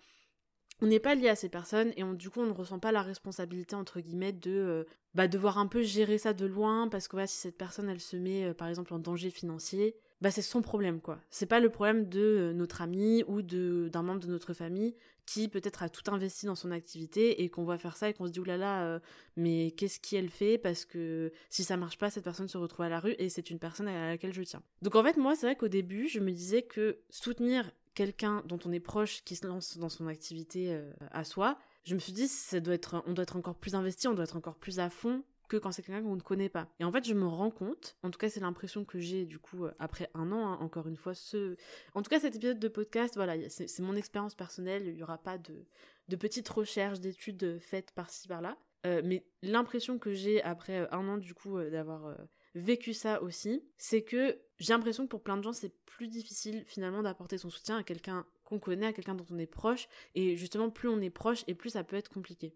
on 0.83 0.87
n'est 0.87 1.01
pas 1.01 1.15
lié 1.15 1.29
à 1.29 1.37
ces 1.37 1.49
personnes 1.49 1.93
et 1.97 2.05
on, 2.05 2.13
du 2.13 2.31
coup 2.31 2.41
on 2.41 2.47
ne 2.47 2.53
ressent 2.53 2.79
pas 2.79 2.93
la 2.93 3.03
responsabilité 3.03 3.75
entre 3.75 4.01
guillemets 4.01 4.33
de 4.33 4.51
euh, 4.51 4.85
bah, 5.15 5.29
devoir 5.29 5.59
un 5.59 5.67
peu 5.67 5.83
gérer 5.83 6.19
ça 6.19 6.35
de 6.35 6.47
loin 6.47 6.89
parce 6.89 7.09
que 7.09 7.25
si 7.27 7.37
cette 7.37 7.57
personne 7.57 7.89
elle 7.89 8.01
se 8.01 8.17
met 8.17 8.45
euh, 8.45 8.55
par 8.55 8.69
exemple 8.69 8.93
en 8.93 8.99
danger 8.99 9.31
financier 9.31 9.97
bah 10.23 10.31
c'est 10.31 10.43
son 10.43 10.63
problème 10.63 11.03
quoi. 11.03 11.19
C'est 11.29 11.47
pas 11.47 11.61
le 11.61 11.69
problème 11.69 12.09
de 12.09 12.21
euh, 12.21 12.53
notre 12.55 12.81
ami 12.81 13.23
ou 13.27 13.43
de 13.43 13.91
d'un 13.93 14.03
membre 14.03 14.21
de 14.21 14.29
notre 14.29 14.55
famille 14.55 14.95
qui 15.27 15.49
peut-être 15.49 15.83
a 15.83 15.89
tout 15.89 16.09
investi 16.11 16.47
dans 16.47 16.55
son 16.55 16.71
activité 16.71 17.43
et 17.43 17.51
qu'on 17.51 17.65
va 17.65 17.79
faire 17.79 17.97
ça 17.97 18.09
et 18.09 18.15
qu'on 18.15 18.27
se 18.27 18.33
dit 18.33 18.39
oulala 18.39 19.01
mais 19.37 19.73
qu'est-ce 19.73 19.99
qu'elle 19.99 20.31
fait 20.31 20.57
parce 20.57 20.85
que 20.85 21.33
si 21.51 21.65
ça 21.65 21.77
marche 21.77 21.99
pas 21.99 22.11
cette 22.11 22.23
personne 22.23 22.49
se 22.49 22.57
retrouve 22.57 22.87
à 22.87 22.89
la 22.89 23.01
rue 23.01 23.17
et 23.19 23.29
c'est 23.29 23.51
une 23.51 23.59
personne 23.59 23.89
à 23.89 24.11
laquelle 24.11 24.33
je 24.33 24.43
tiens. 24.43 24.63
Donc 24.83 24.95
en 24.95 25.03
fait 25.03 25.17
moi 25.17 25.35
c'est 25.35 25.47
vrai 25.47 25.57
qu'au 25.57 25.69
début 25.69 26.07
je 26.07 26.21
me 26.21 26.31
disais 26.31 26.63
que 26.63 27.01
soutenir 27.11 27.71
quelqu'un 27.97 28.43
dont 28.45 28.59
on 28.65 28.73
est 28.73 28.79
proche 28.79 29.25
qui 29.25 29.35
se 29.35 29.47
lance 29.47 29.79
dans 29.79 29.89
son 29.89 30.07
activité 30.07 30.73
euh, 30.73 30.93
à 31.11 31.25
soi, 31.25 31.59
je 31.83 31.95
me 31.95 31.99
suis 31.99 32.13
dit 32.13 32.29
ça 32.29 32.61
doit 32.61 32.75
être 32.75 33.03
on 33.07 33.13
doit 33.13 33.25
être 33.25 33.37
encore 33.37 33.57
plus 33.57 33.75
investi, 33.75 34.07
on 34.07 34.15
doit 34.15 34.25
être 34.25 34.37
encore 34.37 34.57
plus 34.57 34.79
à 34.79 34.91
fond 34.91 35.25
que 35.49 35.57
quand 35.57 35.73
c'est 35.73 35.83
quelqu'un 35.83 36.03
qu'on 36.03 36.17
ne 36.17 36.21
connaît 36.21 36.49
pas. 36.49 36.69
Et 36.81 36.85
en 36.85 36.91
fait, 36.91 37.07
je 37.07 37.15
me 37.15 37.27
rends 37.27 37.53
compte, 37.53 37.97
en 38.03 38.11
tout 38.11 38.19
cas 38.19 38.29
c'est 38.29 38.41
l'impression 38.41 38.85
que 38.85 38.99
j'ai 38.99 39.25
du 39.25 39.39
coup 39.39 39.65
euh, 39.65 39.73
après 39.79 40.11
un 40.15 40.31
an, 40.31 40.47
hein, 40.47 40.59
encore 40.61 40.89
une 40.89 40.97
fois, 40.97 41.15
ce... 41.15 41.57
En 41.95 42.03
tout 42.03 42.11
cas 42.11 42.21
cet 42.21 42.37
épisode 42.37 42.59
de 42.59 42.69
podcast, 42.69 43.15
voilà, 43.15 43.35
c'est 43.49 43.81
mon 43.81 43.97
expérience 43.97 44.35
personnelle, 44.35 44.87
il 44.87 44.95
n'y 44.95 45.03
aura 45.03 45.19
pas 45.19 45.39
de, 45.39 45.65
de 46.09 46.17
petites 46.17 46.49
recherches, 46.49 47.01
d'études 47.01 47.59
faites 47.61 47.93
par-ci 47.93 48.29
par-là. 48.29 48.59
Euh, 48.87 49.01
mais 49.05 49.25
l'impression 49.43 49.99
que 49.99 50.13
j'ai 50.13 50.43
après 50.43 50.87
un 50.93 51.09
an 51.09 51.17
du 51.17 51.33
coup 51.33 51.59
d'avoir 51.61 52.15
vécu 52.55 52.93
ça 52.93 53.23
aussi, 53.23 53.65
c'est 53.79 54.03
que 54.03 54.39
j'ai 54.59 54.73
l'impression 54.73 55.05
que 55.05 55.11
pour 55.11 55.23
plein 55.23 55.37
de 55.37 55.43
gens, 55.43 55.53
c'est 55.53 55.73
plus 55.85 56.09
difficile 56.09 56.65
finalement 56.67 57.03
d'apporter 57.03 57.39
son 57.39 57.51
soutien 57.51 57.77
à 57.77 57.83
quelqu'un 57.83 58.27
qu'on 58.45 58.59
connaît, 58.59 58.87
à 58.87 58.93
quelqu'un 58.93 59.15
dont 59.15 59.27
on 59.31 59.39
est 59.39 59.47
proche. 59.47 59.89
Et 60.15 60.37
justement, 60.37 60.71
plus 60.71 60.89
on 60.89 61.01
est 61.01 61.11
proche 61.11 61.45
et 61.47 61.55
plus 61.55 61.71
ça 61.71 61.85
peut 61.85 61.97
être 61.97 62.09
compliqué. 62.09 62.55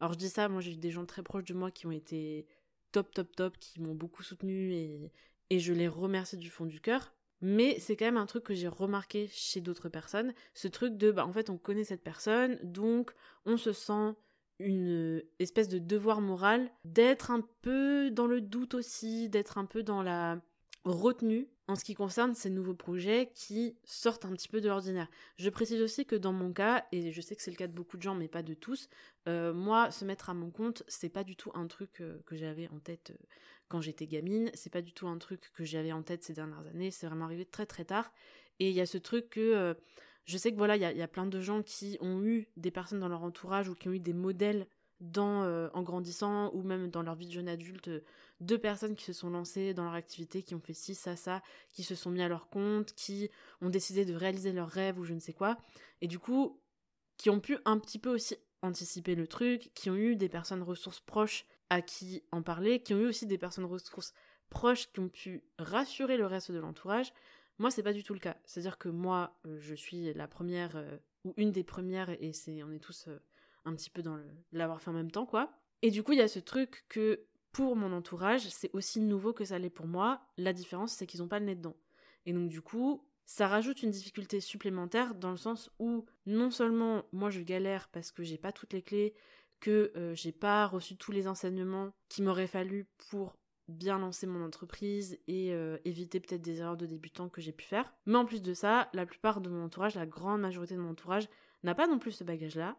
Alors 0.00 0.14
je 0.14 0.18
dis 0.18 0.28
ça, 0.28 0.48
moi 0.48 0.60
j'ai 0.60 0.72
eu 0.72 0.76
des 0.76 0.90
gens 0.90 1.06
très 1.06 1.22
proches 1.22 1.44
de 1.44 1.54
moi 1.54 1.70
qui 1.70 1.86
ont 1.86 1.92
été 1.92 2.46
top, 2.92 3.12
top, 3.12 3.34
top, 3.36 3.58
qui 3.58 3.80
m'ont 3.80 3.94
beaucoup 3.94 4.22
soutenu 4.22 4.72
et, 4.72 5.12
et 5.50 5.58
je 5.58 5.72
les 5.72 5.88
remercie 5.88 6.36
du 6.36 6.50
fond 6.50 6.66
du 6.66 6.80
cœur. 6.80 7.12
Mais 7.40 7.78
c'est 7.80 7.96
quand 7.96 8.04
même 8.04 8.16
un 8.16 8.26
truc 8.26 8.44
que 8.44 8.54
j'ai 8.54 8.68
remarqué 8.68 9.28
chez 9.32 9.60
d'autres 9.60 9.88
personnes, 9.88 10.32
ce 10.54 10.68
truc 10.68 10.96
de, 10.96 11.10
bah 11.10 11.26
en 11.26 11.32
fait 11.32 11.50
on 11.50 11.58
connaît 11.58 11.82
cette 11.82 12.04
personne, 12.04 12.56
donc 12.62 13.12
on 13.46 13.56
se 13.56 13.72
sent 13.72 14.14
une 14.60 15.22
espèce 15.40 15.68
de 15.68 15.80
devoir 15.80 16.20
moral 16.20 16.70
d'être 16.84 17.32
un 17.32 17.40
peu 17.62 18.12
dans 18.12 18.28
le 18.28 18.40
doute 18.40 18.74
aussi, 18.74 19.28
d'être 19.28 19.58
un 19.58 19.64
peu 19.64 19.82
dans 19.82 20.02
la 20.02 20.40
retenue 20.84 21.48
en 21.68 21.76
ce 21.76 21.84
qui 21.84 21.94
concerne 21.94 22.34
ces 22.34 22.50
nouveaux 22.50 22.74
projets 22.74 23.30
qui 23.34 23.76
sortent 23.84 24.24
un 24.24 24.32
petit 24.32 24.48
peu 24.48 24.60
de 24.60 24.68
l'ordinaire. 24.68 25.08
Je 25.36 25.48
précise 25.48 25.80
aussi 25.80 26.04
que 26.04 26.16
dans 26.16 26.32
mon 26.32 26.52
cas, 26.52 26.84
et 26.92 27.12
je 27.12 27.20
sais 27.20 27.36
que 27.36 27.42
c'est 27.42 27.50
le 27.50 27.56
cas 27.56 27.68
de 27.68 27.72
beaucoup 27.72 27.96
de 27.96 28.02
gens, 28.02 28.14
mais 28.14 28.28
pas 28.28 28.42
de 28.42 28.54
tous, 28.54 28.88
euh, 29.28 29.52
moi, 29.52 29.90
se 29.90 30.04
mettre 30.04 30.28
à 30.28 30.34
mon 30.34 30.50
compte, 30.50 30.82
c'est 30.88 31.08
pas 31.08 31.24
du 31.24 31.36
tout 31.36 31.50
un 31.54 31.66
truc 31.66 32.00
euh, 32.00 32.20
que 32.26 32.36
j'avais 32.36 32.68
en 32.68 32.80
tête 32.80 33.12
euh, 33.12 33.26
quand 33.68 33.80
j'étais 33.80 34.06
gamine, 34.06 34.50
c'est 34.54 34.72
pas 34.72 34.82
du 34.82 34.92
tout 34.92 35.06
un 35.06 35.18
truc 35.18 35.50
que 35.54 35.64
j'avais 35.64 35.92
en 35.92 36.02
tête 36.02 36.24
ces 36.24 36.34
dernières 36.34 36.66
années, 36.66 36.90
c'est 36.90 37.06
vraiment 37.06 37.24
arrivé 37.26 37.46
très 37.46 37.64
très 37.64 37.84
tard. 37.84 38.12
Et 38.58 38.68
il 38.68 38.74
y 38.74 38.80
a 38.80 38.86
ce 38.86 38.98
truc 38.98 39.30
que 39.30 39.74
je 40.26 40.36
sais 40.36 40.52
que 40.52 40.58
voilà, 40.58 40.76
il 40.76 40.82
y 40.82 41.02
a, 41.02 41.08
plein 41.08 41.26
de 41.26 41.40
gens 41.40 41.62
qui 41.62 41.96
ont 42.00 42.22
eu 42.22 42.48
des 42.58 42.70
personnes 42.70 43.00
dans 43.00 43.08
leur 43.08 43.22
entourage 43.22 43.70
ou 43.70 43.74
qui 43.74 43.88
ont 43.88 43.92
eu 43.92 43.98
des 43.98 44.12
modèles 44.12 44.66
en 45.16 45.82
grandissant 45.82 46.52
ou 46.52 46.62
même 46.62 46.90
dans 46.90 47.02
leur 47.02 47.14
vie 47.14 47.26
de 47.26 47.32
jeune 47.32 47.48
adulte, 47.48 47.90
de 48.42 48.56
personnes 48.56 48.96
qui 48.96 49.04
se 49.04 49.12
sont 49.12 49.30
lancées 49.30 49.74
dans 49.74 49.84
leur 49.84 49.94
activité, 49.94 50.42
qui 50.42 50.54
ont 50.54 50.60
fait 50.60 50.74
ci, 50.74 50.94
ça, 50.94 51.16
ça, 51.16 51.42
qui 51.72 51.82
se 51.82 51.94
sont 51.94 52.10
mis 52.10 52.22
à 52.22 52.28
leur 52.28 52.48
compte, 52.48 52.94
qui 52.94 53.30
ont 53.60 53.70
décidé 53.70 54.04
de 54.04 54.14
réaliser 54.14 54.52
leurs 54.52 54.68
rêves 54.68 54.98
ou 54.98 55.04
je 55.04 55.14
ne 55.14 55.20
sais 55.20 55.32
quoi, 55.32 55.58
et 56.00 56.08
du 56.08 56.18
coup, 56.18 56.60
qui 57.16 57.30
ont 57.30 57.40
pu 57.40 57.58
un 57.64 57.78
petit 57.78 57.98
peu 57.98 58.10
aussi 58.10 58.36
anticiper 58.62 59.14
le 59.14 59.26
truc, 59.26 59.70
qui 59.74 59.90
ont 59.90 59.96
eu 59.96 60.16
des 60.16 60.28
personnes 60.28 60.62
ressources 60.62 61.00
proches 61.00 61.46
à 61.70 61.82
qui 61.82 62.22
en 62.32 62.42
parler, 62.42 62.82
qui 62.82 62.94
ont 62.94 62.98
eu 62.98 63.06
aussi 63.06 63.26
des 63.26 63.38
personnes 63.38 63.64
ressources 63.64 64.12
proches 64.50 64.92
qui 64.92 65.00
ont 65.00 65.08
pu 65.08 65.42
rassurer 65.58 66.16
le 66.16 66.26
reste 66.26 66.52
de 66.52 66.58
l'entourage, 66.58 67.12
moi, 67.58 67.70
c'est 67.70 67.82
pas 67.82 67.92
du 67.92 68.02
tout 68.02 68.14
le 68.14 68.20
cas. 68.20 68.36
C'est-à-dire 68.44 68.78
que 68.78 68.88
moi, 68.88 69.38
euh, 69.46 69.58
je 69.60 69.74
suis 69.74 70.12
la 70.14 70.26
première, 70.26 70.76
euh, 70.76 70.96
ou 71.24 71.32
une 71.36 71.52
des 71.52 71.64
premières, 71.64 72.10
et 72.22 72.32
c'est, 72.32 72.62
on 72.62 72.72
est 72.72 72.80
tous 72.80 73.06
euh, 73.08 73.18
un 73.64 73.74
petit 73.74 73.90
peu 73.90 74.02
dans 74.02 74.18
l'avoir 74.52 74.80
fait 74.82 74.90
en 74.90 74.94
même 74.94 75.10
temps, 75.10 75.26
quoi. 75.26 75.52
Et 75.82 75.90
du 75.90 76.02
coup, 76.02 76.12
il 76.12 76.18
y 76.18 76.22
a 76.22 76.28
ce 76.28 76.38
truc 76.38 76.84
que 76.88 77.24
pour 77.52 77.76
mon 77.76 77.92
entourage, 77.92 78.48
c'est 78.48 78.70
aussi 78.72 79.00
nouveau 79.00 79.32
que 79.32 79.44
ça 79.44 79.58
l'est 79.58 79.70
pour 79.70 79.86
moi. 79.86 80.20
La 80.38 80.52
différence, 80.52 80.92
c'est 80.92 81.06
qu'ils 81.06 81.22
ont 81.22 81.28
pas 81.28 81.38
le 81.38 81.46
nez 81.46 81.54
dedans. 81.54 81.76
Et 82.26 82.32
donc, 82.32 82.48
du 82.48 82.62
coup, 82.62 83.04
ça 83.26 83.48
rajoute 83.48 83.82
une 83.82 83.90
difficulté 83.90 84.40
supplémentaire 84.40 85.14
dans 85.14 85.30
le 85.30 85.36
sens 85.36 85.70
où 85.78 86.06
non 86.26 86.50
seulement 86.50 87.04
moi 87.12 87.30
je 87.30 87.40
galère 87.40 87.88
parce 87.88 88.10
que 88.10 88.22
j'ai 88.22 88.38
pas 88.38 88.52
toutes 88.52 88.72
les 88.72 88.82
clés, 88.82 89.14
que 89.60 89.92
euh, 89.96 90.14
j'ai 90.14 90.32
pas 90.32 90.66
reçu 90.66 90.96
tous 90.96 91.12
les 91.12 91.28
enseignements 91.28 91.92
qu'il 92.08 92.24
m'aurait 92.24 92.48
fallu 92.48 92.86
pour 93.10 93.36
bien 93.68 93.98
lancer 93.98 94.26
mon 94.26 94.44
entreprise 94.44 95.18
et 95.28 95.52
euh, 95.52 95.78
éviter 95.84 96.18
peut-être 96.18 96.42
des 96.42 96.60
erreurs 96.60 96.76
de 96.76 96.84
débutant 96.84 97.28
que 97.28 97.40
j'ai 97.40 97.52
pu 97.52 97.64
faire. 97.64 97.94
Mais 98.06 98.16
en 98.16 98.24
plus 98.24 98.42
de 98.42 98.54
ça, 98.54 98.90
la 98.92 99.06
plupart 99.06 99.40
de 99.40 99.48
mon 99.48 99.64
entourage, 99.64 99.94
la 99.94 100.06
grande 100.06 100.40
majorité 100.40 100.74
de 100.74 100.80
mon 100.80 100.90
entourage, 100.90 101.28
n'a 101.62 101.76
pas 101.76 101.86
non 101.86 102.00
plus 102.00 102.10
ce 102.10 102.24
bagage-là. 102.24 102.76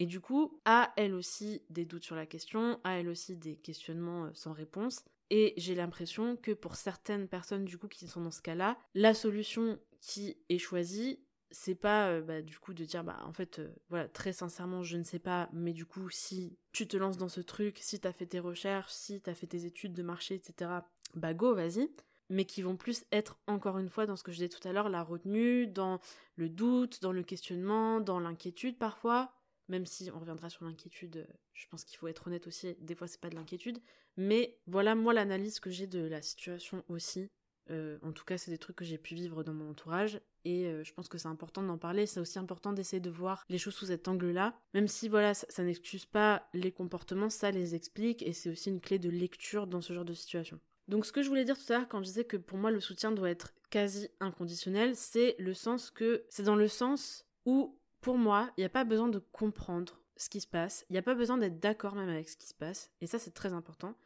Et 0.00 0.06
du 0.06 0.20
coup, 0.20 0.60
a 0.64 0.92
elle 0.96 1.14
aussi 1.14 1.62
des 1.70 1.84
doutes 1.84 2.04
sur 2.04 2.16
la 2.16 2.26
question, 2.26 2.80
a 2.84 2.98
elle 2.98 3.08
aussi 3.08 3.36
des 3.36 3.56
questionnements 3.56 4.26
euh, 4.26 4.30
sans 4.34 4.52
réponse. 4.52 5.04
Et 5.30 5.54
j'ai 5.56 5.74
l'impression 5.74 6.36
que 6.36 6.52
pour 6.52 6.76
certaines 6.76 7.28
personnes 7.28 7.64
du 7.64 7.78
coup 7.78 7.88
qui 7.88 8.06
sont 8.06 8.20
dans 8.20 8.30
ce 8.30 8.42
cas-là, 8.42 8.76
la 8.94 9.14
solution 9.14 9.78
qui 10.00 10.36
est 10.48 10.58
choisie, 10.58 11.20
c'est 11.54 11.74
pas 11.74 12.08
euh, 12.08 12.20
bah, 12.20 12.42
du 12.42 12.58
coup 12.58 12.74
de 12.74 12.84
dire 12.84 13.04
bah 13.04 13.20
en 13.24 13.32
fait 13.32 13.60
euh, 13.60 13.72
voilà 13.88 14.08
très 14.08 14.32
sincèrement 14.32 14.82
je 14.82 14.96
ne 14.96 15.04
sais 15.04 15.20
pas 15.20 15.48
mais 15.52 15.72
du 15.72 15.86
coup 15.86 16.10
si 16.10 16.58
tu 16.72 16.88
te 16.88 16.96
lances 16.96 17.16
dans 17.16 17.28
ce 17.28 17.40
truc 17.40 17.78
si 17.80 18.00
t'as 18.00 18.12
fait 18.12 18.26
tes 18.26 18.40
recherches 18.40 18.92
si 18.92 19.20
t'as 19.20 19.34
fait 19.34 19.46
tes 19.46 19.64
études 19.64 19.94
de 19.94 20.02
marché 20.02 20.34
etc 20.34 20.70
bah 21.14 21.32
go 21.32 21.54
vas-y 21.54 21.88
mais 22.28 22.44
qui 22.44 22.62
vont 22.62 22.76
plus 22.76 23.04
être 23.12 23.38
encore 23.46 23.78
une 23.78 23.88
fois 23.88 24.06
dans 24.06 24.16
ce 24.16 24.24
que 24.24 24.32
je 24.32 24.38
disais 24.38 24.48
tout 24.48 24.66
à 24.66 24.72
l'heure 24.72 24.88
la 24.88 25.02
retenue 25.02 25.66
dans 25.66 26.00
le 26.36 26.48
doute 26.48 27.00
dans 27.02 27.12
le 27.12 27.22
questionnement 27.22 28.00
dans 28.00 28.18
l'inquiétude 28.18 28.76
parfois 28.76 29.32
même 29.68 29.86
si 29.86 30.10
on 30.12 30.18
reviendra 30.18 30.50
sur 30.50 30.64
l'inquiétude, 30.64 31.26
je 31.52 31.66
pense 31.68 31.84
qu'il 31.84 31.98
faut 31.98 32.08
être 32.08 32.26
honnête 32.26 32.46
aussi, 32.46 32.76
des 32.80 32.94
fois 32.94 33.06
c'est 33.06 33.20
pas 33.20 33.30
de 33.30 33.34
l'inquiétude, 33.34 33.78
mais 34.16 34.58
voilà 34.66 34.94
moi 34.94 35.14
l'analyse 35.14 35.60
que 35.60 35.70
j'ai 35.70 35.86
de 35.86 36.00
la 36.00 36.22
situation 36.22 36.84
aussi. 36.88 37.28
Euh, 37.70 37.98
en 38.02 38.12
tout 38.12 38.24
cas, 38.24 38.36
c'est 38.36 38.50
des 38.50 38.58
trucs 38.58 38.76
que 38.76 38.84
j'ai 38.84 38.98
pu 38.98 39.14
vivre 39.14 39.42
dans 39.42 39.54
mon 39.54 39.70
entourage 39.70 40.20
et 40.44 40.66
euh, 40.66 40.84
je 40.84 40.92
pense 40.92 41.08
que 41.08 41.16
c'est 41.16 41.28
important 41.28 41.62
d'en 41.62 41.78
parler. 41.78 42.06
C'est 42.06 42.20
aussi 42.20 42.38
important 42.38 42.72
d'essayer 42.72 43.00
de 43.00 43.10
voir 43.10 43.44
les 43.48 43.58
choses 43.58 43.74
sous 43.74 43.86
cet 43.86 44.06
angle-là, 44.08 44.54
même 44.74 44.88
si 44.88 45.08
voilà, 45.08 45.34
ça, 45.34 45.62
n'excuse 45.62 46.04
pas 46.04 46.48
les 46.52 46.72
comportements, 46.72 47.30
ça 47.30 47.50
les 47.50 47.74
explique 47.74 48.22
et 48.22 48.32
c'est 48.32 48.50
aussi 48.50 48.68
une 48.68 48.80
clé 48.80 48.98
de 48.98 49.08
lecture 49.08 49.66
dans 49.66 49.80
ce 49.80 49.92
genre 49.92 50.04
de 50.04 50.14
situation. 50.14 50.60
Donc, 50.88 51.06
ce 51.06 51.12
que 51.12 51.22
je 51.22 51.28
voulais 51.28 51.46
dire 51.46 51.56
tout 51.56 51.72
à 51.72 51.78
l'heure 51.78 51.88
quand 51.88 52.00
je 52.00 52.08
disais 52.08 52.24
que 52.24 52.36
pour 52.36 52.58
moi 52.58 52.70
le 52.70 52.80
soutien 52.80 53.10
doit 53.10 53.30
être 53.30 53.54
quasi 53.70 54.08
inconditionnel, 54.20 54.94
c'est 54.94 55.34
le 55.38 55.54
sens 55.54 55.90
que 55.90 56.26
c'est 56.28 56.42
dans 56.42 56.56
le 56.56 56.68
sens 56.68 57.26
où 57.46 57.78
pour 58.04 58.18
moi, 58.18 58.50
il 58.58 58.60
n'y 58.60 58.66
a 58.66 58.68
pas 58.68 58.84
besoin 58.84 59.08
de 59.08 59.18
comprendre 59.18 59.98
ce 60.18 60.28
qui 60.28 60.42
se 60.42 60.46
passe, 60.46 60.84
il 60.90 60.92
n'y 60.92 60.98
a 60.98 61.02
pas 61.02 61.14
besoin 61.14 61.38
d'être 61.38 61.58
d'accord 61.58 61.94
même 61.94 62.10
avec 62.10 62.28
ce 62.28 62.36
qui 62.36 62.46
se 62.46 62.52
passe, 62.52 62.92
et 63.00 63.06
ça 63.06 63.18
c'est 63.18 63.30
très 63.30 63.54
important. 63.54 63.96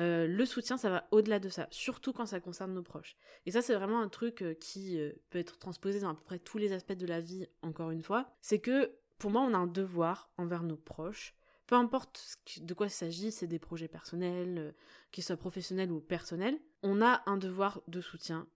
Euh, 0.00 0.26
le 0.26 0.46
soutien, 0.46 0.78
ça 0.78 0.88
va 0.88 1.06
au-delà 1.10 1.38
de 1.38 1.50
ça, 1.50 1.68
surtout 1.70 2.14
quand 2.14 2.24
ça 2.24 2.40
concerne 2.40 2.72
nos 2.72 2.82
proches. 2.82 3.16
Et 3.44 3.50
ça, 3.50 3.60
c'est 3.60 3.74
vraiment 3.74 4.00
un 4.00 4.08
truc 4.08 4.42
euh, 4.42 4.54
qui 4.54 4.98
euh, 4.98 5.12
peut 5.28 5.38
être 5.38 5.58
transposé 5.58 6.00
dans 6.00 6.08
à 6.08 6.14
peu 6.14 6.24
près 6.24 6.38
tous 6.38 6.58
les 6.58 6.72
aspects 6.72 6.94
de 6.94 7.06
la 7.06 7.20
vie, 7.20 7.46
encore 7.62 7.90
une 7.90 8.02
fois. 8.02 8.34
C'est 8.40 8.58
que 8.58 8.90
pour 9.18 9.30
moi, 9.30 9.42
on 9.42 9.54
a 9.54 9.58
un 9.58 9.68
devoir 9.68 10.30
envers 10.36 10.64
nos 10.64 10.76
proches. 10.76 11.36
Peu 11.66 11.76
importe 11.76 12.38
de 12.60 12.74
quoi 12.74 12.86
il 12.86 12.90
s'agit, 12.90 13.30
c'est 13.30 13.46
des 13.46 13.60
projets 13.60 13.88
personnels, 13.88 14.74
qu'ils 15.12 15.22
soient 15.22 15.36
professionnels 15.36 15.92
ou 15.92 16.00
personnels, 16.00 16.58
on 16.82 17.00
a 17.00 17.22
un 17.26 17.36
devoir 17.36 17.82
de 17.86 18.00
soutien 18.00 18.48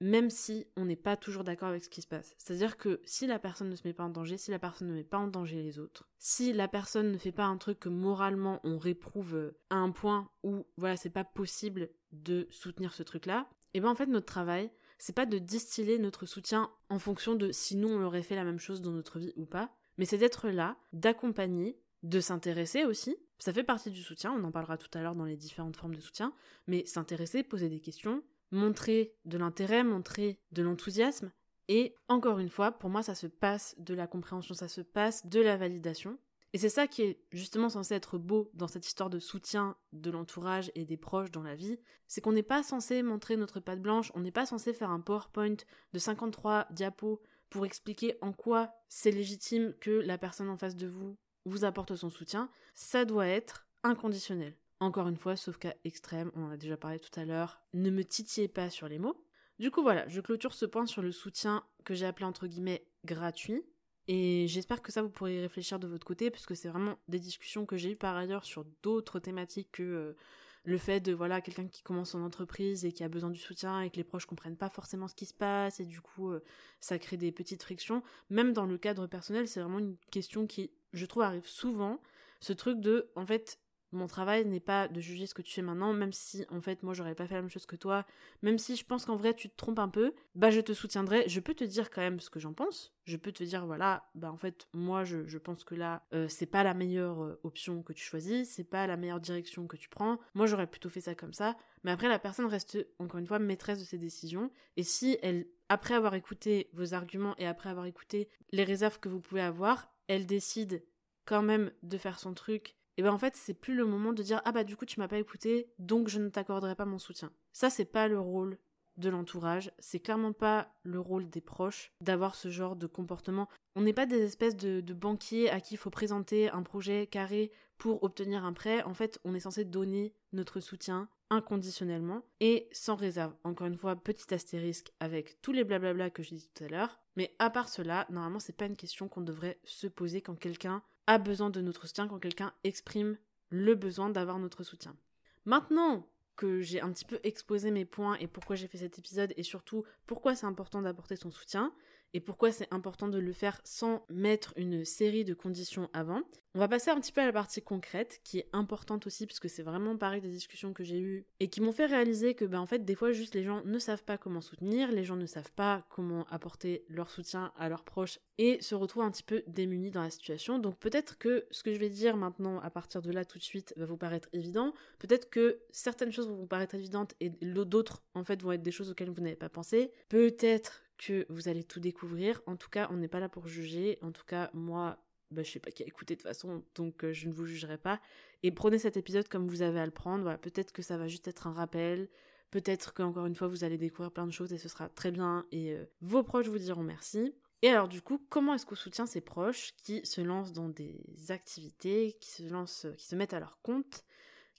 même 0.00 0.30
si 0.30 0.66
on 0.76 0.86
n'est 0.86 0.96
pas 0.96 1.16
toujours 1.16 1.44
d'accord 1.44 1.68
avec 1.68 1.84
ce 1.84 1.90
qui 1.90 2.02
se 2.02 2.06
passe. 2.06 2.34
C'est-à-dire 2.38 2.76
que 2.78 3.00
si 3.04 3.26
la 3.26 3.38
personne 3.38 3.68
ne 3.68 3.76
se 3.76 3.86
met 3.86 3.92
pas 3.92 4.04
en 4.04 4.08
danger, 4.10 4.38
si 4.38 4.50
la 4.50 4.58
personne 4.58 4.88
ne 4.88 4.94
met 4.94 5.04
pas 5.04 5.18
en 5.18 5.28
danger 5.28 5.62
les 5.62 5.78
autres, 5.78 6.08
si 6.18 6.52
la 6.52 6.68
personne 6.68 7.12
ne 7.12 7.18
fait 7.18 7.32
pas 7.32 7.44
un 7.44 7.58
truc 7.58 7.80
que 7.80 7.88
moralement 7.88 8.60
on 8.64 8.78
réprouve 8.78 9.36
euh, 9.36 9.58
à 9.68 9.76
un 9.76 9.90
point 9.90 10.30
où 10.42 10.66
voilà, 10.76 10.96
c'est 10.96 11.10
pas 11.10 11.24
possible 11.24 11.90
de 12.12 12.48
soutenir 12.50 12.94
ce 12.94 13.02
truc-là, 13.02 13.48
et 13.72 13.78
eh 13.78 13.80
ben 13.80 13.88
en 13.88 13.94
fait 13.94 14.06
notre 14.06 14.26
travail, 14.26 14.70
c'est 14.98 15.14
pas 15.14 15.26
de 15.26 15.38
distiller 15.38 15.98
notre 15.98 16.26
soutien 16.26 16.70
en 16.88 16.98
fonction 16.98 17.36
de 17.36 17.52
si 17.52 17.76
nous 17.76 17.88
on 17.88 18.02
aurait 18.02 18.22
fait 18.22 18.34
la 18.34 18.44
même 18.44 18.58
chose 18.58 18.80
dans 18.80 18.90
notre 18.90 19.20
vie 19.20 19.32
ou 19.36 19.44
pas, 19.44 19.70
mais 19.96 20.06
c'est 20.06 20.18
d'être 20.18 20.48
là, 20.48 20.76
d'accompagner, 20.92 21.78
de 22.02 22.20
s'intéresser 22.20 22.84
aussi. 22.84 23.16
Ça 23.38 23.52
fait 23.52 23.62
partie 23.62 23.90
du 23.90 24.02
soutien, 24.02 24.32
on 24.32 24.44
en 24.44 24.50
parlera 24.50 24.76
tout 24.76 24.90
à 24.94 25.02
l'heure 25.02 25.14
dans 25.14 25.24
les 25.24 25.36
différentes 25.36 25.76
formes 25.76 25.94
de 25.94 26.00
soutien, 26.00 26.34
mais 26.66 26.84
s'intéresser, 26.84 27.42
poser 27.42 27.68
des 27.68 27.80
questions, 27.80 28.22
montrer 28.50 29.14
de 29.24 29.38
l'intérêt, 29.38 29.84
montrer 29.84 30.38
de 30.52 30.62
l'enthousiasme. 30.62 31.32
Et 31.68 31.94
encore 32.08 32.38
une 32.38 32.48
fois, 32.48 32.72
pour 32.72 32.90
moi, 32.90 33.02
ça 33.02 33.14
se 33.14 33.26
passe 33.26 33.74
de 33.78 33.94
la 33.94 34.06
compréhension, 34.06 34.54
ça 34.54 34.68
se 34.68 34.80
passe 34.80 35.26
de 35.26 35.40
la 35.40 35.56
validation. 35.56 36.18
Et 36.52 36.58
c'est 36.58 36.68
ça 36.68 36.88
qui 36.88 37.02
est 37.02 37.20
justement 37.30 37.68
censé 37.68 37.94
être 37.94 38.18
beau 38.18 38.50
dans 38.54 38.66
cette 38.66 38.86
histoire 38.86 39.08
de 39.08 39.20
soutien 39.20 39.76
de 39.92 40.10
l'entourage 40.10 40.72
et 40.74 40.84
des 40.84 40.96
proches 40.96 41.30
dans 41.30 41.44
la 41.44 41.54
vie, 41.54 41.78
c'est 42.08 42.20
qu'on 42.20 42.32
n'est 42.32 42.42
pas 42.42 42.64
censé 42.64 43.02
montrer 43.04 43.36
notre 43.36 43.60
patte 43.60 43.80
blanche, 43.80 44.10
on 44.14 44.20
n'est 44.20 44.32
pas 44.32 44.46
censé 44.46 44.72
faire 44.72 44.90
un 44.90 45.00
PowerPoint 45.00 45.56
de 45.92 45.98
53 45.98 46.66
diapos 46.72 47.22
pour 47.50 47.66
expliquer 47.66 48.18
en 48.20 48.32
quoi 48.32 48.72
c'est 48.88 49.12
légitime 49.12 49.74
que 49.80 49.90
la 49.90 50.18
personne 50.18 50.48
en 50.48 50.56
face 50.56 50.76
de 50.76 50.88
vous 50.88 51.16
vous 51.44 51.64
apporte 51.64 51.94
son 51.94 52.10
soutien, 52.10 52.50
ça 52.74 53.04
doit 53.04 53.28
être 53.28 53.68
inconditionnel. 53.84 54.56
Encore 54.80 55.08
une 55.08 55.16
fois, 55.16 55.36
sauf 55.36 55.58
cas 55.58 55.74
extrême, 55.84 56.30
on 56.34 56.44
en 56.44 56.50
a 56.50 56.56
déjà 56.56 56.78
parlé 56.78 56.98
tout 56.98 57.20
à 57.20 57.26
l'heure, 57.26 57.60
ne 57.74 57.90
me 57.90 58.02
titillez 58.02 58.48
pas 58.48 58.70
sur 58.70 58.88
les 58.88 58.98
mots. 58.98 59.22
Du 59.58 59.70
coup 59.70 59.82
voilà, 59.82 60.08
je 60.08 60.22
clôture 60.22 60.54
ce 60.54 60.64
point 60.64 60.86
sur 60.86 61.02
le 61.02 61.12
soutien 61.12 61.62
que 61.84 61.94
j'ai 61.94 62.06
appelé 62.06 62.24
entre 62.24 62.46
guillemets 62.46 62.86
gratuit. 63.04 63.62
Et 64.08 64.46
j'espère 64.48 64.80
que 64.80 64.90
ça 64.90 65.02
vous 65.02 65.10
pourrez 65.10 65.36
y 65.36 65.40
réfléchir 65.40 65.78
de 65.78 65.86
votre 65.86 66.06
côté, 66.06 66.30
puisque 66.30 66.56
c'est 66.56 66.70
vraiment 66.70 66.98
des 67.08 67.18
discussions 67.20 67.66
que 67.66 67.76
j'ai 67.76 67.92
eues 67.92 67.96
par 67.96 68.16
ailleurs 68.16 68.44
sur 68.44 68.64
d'autres 68.82 69.20
thématiques 69.20 69.68
que 69.70 69.82
euh, 69.82 70.16
le 70.64 70.78
fait 70.78 71.00
de 71.00 71.12
voilà 71.12 71.42
quelqu'un 71.42 71.68
qui 71.68 71.82
commence 71.82 72.10
son 72.10 72.22
entreprise 72.22 72.86
et 72.86 72.92
qui 72.92 73.04
a 73.04 73.08
besoin 73.08 73.30
du 73.30 73.38
soutien 73.38 73.82
et 73.82 73.90
que 73.90 73.96
les 73.96 74.04
proches 74.04 74.26
comprennent 74.26 74.56
pas 74.56 74.70
forcément 74.70 75.08
ce 75.08 75.14
qui 75.14 75.26
se 75.26 75.34
passe 75.34 75.80
et 75.80 75.84
du 75.84 76.00
coup 76.00 76.30
euh, 76.30 76.42
ça 76.80 76.98
crée 76.98 77.18
des 77.18 77.32
petites 77.32 77.62
frictions. 77.62 78.02
Même 78.30 78.54
dans 78.54 78.66
le 78.66 78.78
cadre 78.78 79.06
personnel, 79.06 79.46
c'est 79.46 79.60
vraiment 79.60 79.78
une 79.78 79.96
question 80.10 80.46
qui, 80.46 80.70
je 80.94 81.04
trouve, 81.04 81.22
arrive 81.22 81.46
souvent. 81.46 82.00
Ce 82.40 82.54
truc 82.54 82.80
de, 82.80 83.10
en 83.14 83.26
fait, 83.26 83.58
mon 83.92 84.06
travail 84.06 84.44
n'est 84.46 84.60
pas 84.60 84.88
de 84.88 85.00
juger 85.00 85.26
ce 85.26 85.34
que 85.34 85.42
tu 85.42 85.52
fais 85.52 85.62
maintenant, 85.62 85.92
même 85.92 86.12
si 86.12 86.44
en 86.50 86.60
fait 86.60 86.82
moi 86.82 86.94
j'aurais 86.94 87.14
pas 87.14 87.26
fait 87.26 87.34
la 87.34 87.42
même 87.42 87.50
chose 87.50 87.66
que 87.66 87.76
toi, 87.76 88.06
même 88.42 88.58
si 88.58 88.76
je 88.76 88.84
pense 88.84 89.04
qu'en 89.04 89.16
vrai 89.16 89.34
tu 89.34 89.48
te 89.48 89.56
trompes 89.56 89.78
un 89.78 89.88
peu, 89.88 90.14
bah 90.34 90.50
je 90.50 90.60
te 90.60 90.72
soutiendrai, 90.72 91.28
je 91.28 91.40
peux 91.40 91.54
te 91.54 91.64
dire 91.64 91.90
quand 91.90 92.00
même 92.00 92.20
ce 92.20 92.30
que 92.30 92.40
j'en 92.40 92.52
pense, 92.52 92.94
je 93.04 93.16
peux 93.16 93.32
te 93.32 93.44
dire 93.44 93.66
voilà, 93.66 94.08
bah 94.14 94.30
en 94.30 94.36
fait 94.36 94.68
moi 94.72 95.04
je, 95.04 95.38
pense 95.38 95.64
que 95.64 95.74
là 95.74 96.04
euh, 96.12 96.28
c'est 96.28 96.46
pas 96.46 96.62
la 96.62 96.74
meilleure 96.74 97.22
euh, 97.22 97.40
option 97.42 97.82
que 97.82 97.92
tu 97.92 98.04
choisis, 98.04 98.48
c'est 98.48 98.64
pas 98.64 98.86
la 98.86 98.96
meilleure 98.96 99.20
direction 99.20 99.66
que 99.66 99.76
tu 99.76 99.88
prends, 99.88 100.18
moi 100.34 100.46
j'aurais 100.46 100.66
plutôt 100.66 100.88
fait 100.88 101.00
ça 101.00 101.14
comme 101.14 101.32
ça, 101.32 101.56
mais 101.84 101.90
après 101.90 102.08
la 102.08 102.18
personne 102.18 102.46
reste 102.46 102.78
encore 102.98 103.18
une 103.18 103.26
fois 103.26 103.38
maîtresse 103.38 103.80
de 103.80 103.84
ses 103.84 103.98
décisions, 103.98 104.50
et 104.76 104.82
si 104.82 105.18
elle, 105.22 105.46
après 105.68 105.94
avoir 105.94 106.14
écouté 106.14 106.68
vos 106.72 106.94
arguments 106.94 107.34
et 107.38 107.46
après 107.46 107.70
avoir 107.70 107.86
écouté 107.86 108.28
les 108.52 108.64
réserves 108.64 109.00
que 109.00 109.08
vous 109.08 109.20
pouvez 109.20 109.42
avoir, 109.42 109.92
elle 110.08 110.26
décide 110.26 110.84
quand 111.24 111.42
même 111.42 111.70
de 111.82 111.96
faire 111.96 112.18
son 112.18 112.34
truc 112.34 112.74
et 112.96 113.02
ben 113.02 113.12
en 113.12 113.18
fait 113.18 113.36
c'est 113.36 113.54
plus 113.54 113.74
le 113.74 113.84
moment 113.84 114.12
de 114.12 114.22
dire 114.22 114.42
ah 114.44 114.52
bah 114.52 114.64
du 114.64 114.76
coup 114.76 114.86
tu 114.86 115.00
m'as 115.00 115.08
pas 115.08 115.18
écouté 115.18 115.70
donc 115.78 116.08
je 116.08 116.18
ne 116.18 116.28
t'accorderai 116.28 116.74
pas 116.74 116.84
mon 116.84 116.98
soutien. 116.98 117.32
Ça 117.52 117.70
c'est 117.70 117.84
pas 117.84 118.08
le 118.08 118.20
rôle 118.20 118.58
de 118.96 119.08
l'entourage, 119.08 119.72
c'est 119.78 120.00
clairement 120.00 120.32
pas 120.32 120.74
le 120.82 121.00
rôle 121.00 121.28
des 121.30 121.40
proches 121.40 121.92
d'avoir 122.00 122.34
ce 122.34 122.50
genre 122.50 122.76
de 122.76 122.86
comportement. 122.86 123.48
On 123.74 123.82
n'est 123.82 123.92
pas 123.92 124.06
des 124.06 124.22
espèces 124.22 124.56
de, 124.56 124.80
de 124.80 124.94
banquiers 124.94 125.48
à 125.50 125.60
qui 125.60 125.74
il 125.74 125.78
faut 125.78 125.90
présenter 125.90 126.50
un 126.50 126.62
projet 126.62 127.06
carré 127.06 127.50
pour 127.78 128.02
obtenir 128.02 128.44
un 128.44 128.52
prêt. 128.52 128.82
En 128.82 128.94
fait, 128.94 129.18
on 129.24 129.34
est 129.34 129.40
censé 129.40 129.64
donner 129.64 130.12
notre 130.32 130.60
soutien 130.60 131.08
inconditionnellement 131.30 132.22
et 132.40 132.68
sans 132.72 132.96
réserve. 132.96 133.34
Encore 133.44 133.68
une 133.68 133.76
fois, 133.76 133.96
petit 133.96 134.34
astérisque 134.34 134.92
avec 135.00 135.40
tous 135.40 135.52
les 135.52 135.64
blablabla 135.64 136.10
que 136.10 136.22
je 136.22 136.34
dis 136.34 136.50
tout 136.54 136.64
à 136.64 136.68
l'heure. 136.68 137.00
Mais 137.16 137.34
à 137.38 137.50
part 137.50 137.68
cela, 137.68 138.06
normalement, 138.10 138.40
c'est 138.40 138.56
pas 138.56 138.66
une 138.66 138.76
question 138.76 139.08
qu'on 139.08 139.20
devrait 139.20 139.58
se 139.64 139.86
poser 139.86 140.20
quand 140.20 140.34
quelqu'un 140.34 140.82
a 141.06 141.18
besoin 141.18 141.50
de 141.50 141.60
notre 141.60 141.86
soutien, 141.86 142.08
quand 142.08 142.18
quelqu'un 142.18 142.52
exprime 142.64 143.16
le 143.48 143.74
besoin 143.74 144.10
d'avoir 144.10 144.38
notre 144.38 144.62
soutien. 144.62 144.96
Maintenant 145.44 146.06
que 146.36 146.60
j'ai 146.60 146.80
un 146.80 146.90
petit 146.90 147.04
peu 147.04 147.20
exposé 147.22 147.70
mes 147.70 147.84
points 147.84 148.16
et 148.16 148.26
pourquoi 148.26 148.56
j'ai 148.56 148.66
fait 148.66 148.78
cet 148.78 148.98
épisode 148.98 149.34
et 149.36 149.42
surtout 149.42 149.84
pourquoi 150.06 150.34
c'est 150.34 150.46
important 150.46 150.80
d'apporter 150.80 151.16
son 151.16 151.30
soutien, 151.30 151.72
et 152.14 152.20
pourquoi 152.20 152.52
c'est 152.52 152.72
important 152.72 153.08
de 153.08 153.18
le 153.18 153.32
faire 153.32 153.60
sans 153.64 154.04
mettre 154.08 154.52
une 154.56 154.84
série 154.84 155.24
de 155.24 155.34
conditions 155.34 155.88
avant? 155.92 156.22
On 156.52 156.58
va 156.58 156.66
passer 156.66 156.90
un 156.90 156.98
petit 156.98 157.12
peu 157.12 157.20
à 157.20 157.26
la 157.26 157.32
partie 157.32 157.62
concrète 157.62 158.20
qui 158.24 158.38
est 158.38 158.48
importante 158.52 159.06
aussi 159.06 159.24
puisque 159.24 159.48
c'est 159.48 159.62
vraiment 159.62 159.96
pareil 159.96 160.20
des 160.20 160.30
discussions 160.30 160.72
que 160.72 160.82
j'ai 160.82 160.98
eues 160.98 161.24
et 161.38 161.48
qui 161.48 161.60
m'ont 161.60 161.70
fait 161.70 161.86
réaliser 161.86 162.34
que 162.34 162.44
ben 162.44 162.58
en 162.58 162.66
fait 162.66 162.84
des 162.84 162.96
fois 162.96 163.12
juste 163.12 163.36
les 163.36 163.44
gens 163.44 163.62
ne 163.64 163.78
savent 163.78 164.02
pas 164.02 164.18
comment 164.18 164.40
soutenir, 164.40 164.90
les 164.90 165.04
gens 165.04 165.14
ne 165.14 165.26
savent 165.26 165.52
pas 165.52 165.86
comment 165.90 166.26
apporter 166.28 166.84
leur 166.88 167.08
soutien 167.08 167.52
à 167.56 167.68
leurs 167.68 167.84
proches 167.84 168.18
et 168.38 168.60
se 168.62 168.74
retrouvent 168.74 169.04
un 169.04 169.12
petit 169.12 169.22
peu 169.22 169.44
démunis 169.46 169.92
dans 169.92 170.02
la 170.02 170.10
situation. 170.10 170.58
Donc 170.58 170.76
peut-être 170.80 171.18
que 171.18 171.46
ce 171.52 171.62
que 171.62 171.72
je 171.72 171.78
vais 171.78 171.88
dire 171.88 172.16
maintenant 172.16 172.58
à 172.58 172.70
partir 172.70 173.00
de 173.00 173.12
là 173.12 173.24
tout 173.24 173.38
de 173.38 173.44
suite 173.44 173.72
va 173.76 173.86
vous 173.86 173.96
paraître 173.96 174.28
évident, 174.32 174.74
peut-être 174.98 175.30
que 175.30 175.60
certaines 175.70 176.10
choses 176.10 176.28
vont 176.28 176.36
vous 176.36 176.46
paraître 176.48 176.74
évidentes 176.74 177.14
et 177.20 177.30
d'autres 177.30 178.02
en 178.14 178.24
fait 178.24 178.42
vont 178.42 178.50
être 178.50 178.62
des 178.62 178.72
choses 178.72 178.90
auxquelles 178.90 179.10
vous 179.10 179.22
n'avez 179.22 179.36
pas 179.36 179.50
pensé. 179.50 179.92
Peut-être 180.08 180.82
que 181.00 181.24
vous 181.30 181.48
allez 181.48 181.64
tout 181.64 181.80
découvrir. 181.80 182.42
En 182.46 182.56
tout 182.56 182.68
cas, 182.68 182.88
on 182.90 182.96
n'est 182.96 183.08
pas 183.08 183.20
là 183.20 183.28
pour 183.30 183.48
juger. 183.48 183.98
En 184.02 184.12
tout 184.12 184.24
cas, 184.26 184.50
moi, 184.52 184.98
bah, 185.30 185.42
je 185.42 185.50
sais 185.50 185.58
pas 185.58 185.70
qui 185.70 185.82
a 185.82 185.86
écouté 185.86 186.14
de 186.14 186.20
toute 186.20 186.28
façon, 186.28 186.62
donc 186.74 187.04
euh, 187.04 187.12
je 187.12 187.26
ne 187.26 187.32
vous 187.32 187.46
jugerai 187.46 187.78
pas. 187.78 188.00
Et 188.42 188.52
prenez 188.52 188.78
cet 188.78 188.96
épisode 188.96 189.26
comme 189.28 189.48
vous 189.48 189.62
avez 189.62 189.80
à 189.80 189.86
le 189.86 189.92
prendre. 189.92 190.36
Peut-être 190.36 190.72
que 190.72 190.82
ça 190.82 190.98
va 190.98 191.08
juste 191.08 191.26
être 191.26 191.46
un 191.46 191.52
rappel. 191.52 192.08
Peut-être 192.50 192.92
qu'encore 192.92 193.26
une 193.26 193.34
fois, 193.34 193.48
vous 193.48 193.64
allez 193.64 193.78
découvrir 193.78 194.12
plein 194.12 194.26
de 194.26 194.32
choses 194.32 194.52
et 194.52 194.58
ce 194.58 194.68
sera 194.68 194.88
très 194.88 195.10
bien 195.10 195.46
et 195.52 195.72
euh, 195.72 195.84
vos 196.02 196.22
proches 196.22 196.48
vous 196.48 196.58
diront 196.58 196.82
merci. 196.82 197.34
Et 197.62 197.68
alors 197.68 197.88
du 197.88 198.02
coup, 198.02 198.20
comment 198.28 198.54
est-ce 198.54 198.66
qu'on 198.66 198.74
soutient 198.74 199.06
ces 199.06 199.20
proches 199.20 199.72
qui 199.82 200.04
se 200.04 200.20
lancent 200.20 200.52
dans 200.52 200.68
des 200.68 201.00
activités, 201.28 202.16
qui 202.20 202.30
se 202.30 202.42
lancent, 202.42 202.86
qui 202.96 203.06
se 203.06 203.14
mettent 203.14 203.34
à 203.34 203.40
leur 203.40 203.60
compte, 203.62 204.04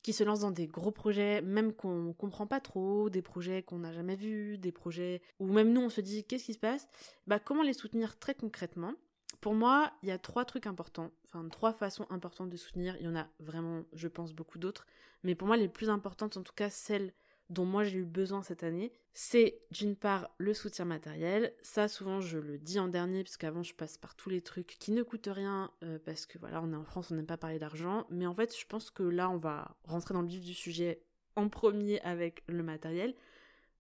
qui 0.04 0.14
se 0.14 0.24
lancent 0.24 0.42
dans 0.42 0.52
des 0.52 0.68
gros 0.68 0.92
projets, 0.92 1.42
même 1.42 1.74
qu'on 1.74 2.14
comprend 2.14 2.48
pas 2.48 2.60
trop, 2.60 3.10
des 3.10 3.22
projets 3.22 3.64
qu'on 3.64 3.80
n'a 3.80 3.94
jamais 3.94 4.16
vus, 4.16 4.58
des 4.58 4.72
projets 4.72 5.22
où 5.40 5.48
même 5.48 5.72
nous 5.74 5.82
on 5.82 5.90
se 5.90 6.02
dit 6.02 6.24
qu'est-ce 6.24 6.46
qui 6.46 6.54
se 6.54 6.60
passe? 6.60 6.88
Bah 7.28 7.40
comment 7.40 7.64
les 7.64 7.74
soutenir 7.74 8.18
très 8.18 8.36
concrètement? 8.36 8.94
Pour 9.40 9.56
moi, 9.56 9.92
il 10.04 10.10
y 10.10 10.12
a 10.12 10.20
trois 10.20 10.46
trucs 10.46 10.68
importants, 10.68 11.12
enfin 11.26 11.48
trois 11.50 11.74
façons 11.74 12.06
importantes 12.10 12.50
de 12.50 12.58
soutenir. 12.58 12.96
Il 13.00 13.06
y 13.06 13.08
en 13.08 13.16
a 13.16 13.28
vraiment, 13.40 13.84
je 13.94 14.08
pense, 14.08 14.34
beaucoup 14.34 14.60
d'autres, 14.60 14.86
mais 15.24 15.36
pour 15.36 15.48
moi 15.48 15.58
les 15.58 15.68
plus 15.70 15.90
importantes, 15.90 16.38
en 16.38 16.44
tout 16.44 16.54
cas 16.54 16.70
celles 16.70 17.14
dont 17.52 17.66
moi 17.66 17.84
j'ai 17.84 18.00
eu 18.00 18.06
besoin 18.06 18.42
cette 18.42 18.64
année, 18.64 18.94
c'est 19.14 19.62
d'une 19.72 19.96
part 19.96 20.34
le 20.38 20.54
soutien 20.54 20.86
matériel. 20.86 21.54
Ça, 21.62 21.88
souvent, 21.88 22.22
je 22.22 22.40
le 22.40 22.58
dis 22.58 22.80
en 22.80 22.88
dernier, 22.88 23.24
parce 23.24 23.38
qu'avant, 23.38 23.62
je 23.62 23.76
passe 23.76 23.98
par 23.98 24.16
tous 24.16 24.30
les 24.30 24.42
trucs 24.42 24.78
qui 24.80 24.92
ne 24.92 25.04
coûtent 25.04 25.30
rien, 25.30 25.70
euh, 25.84 26.00
parce 26.04 26.26
que 26.26 26.40
voilà, 26.40 26.62
on 26.64 26.72
est 26.72 26.78
en 26.78 26.86
France, 26.86 27.12
on 27.12 27.16
n'aime 27.16 27.26
pas 27.26 27.38
parler 27.38 27.60
d'argent. 27.60 28.08
Mais 28.10 28.26
en 28.26 28.34
fait, 28.34 28.58
je 28.58 28.66
pense 28.66 28.90
que 28.90 29.04
là, 29.04 29.30
on 29.30 29.38
va 29.38 29.76
rentrer 29.84 30.14
dans 30.14 30.22
le 30.22 30.30
vif 30.30 30.44
du 30.44 30.54
sujet 30.54 31.04
en 31.36 31.50
premier 31.50 32.00
avec 32.02 32.44
le 32.48 32.64
matériel. 32.64 33.14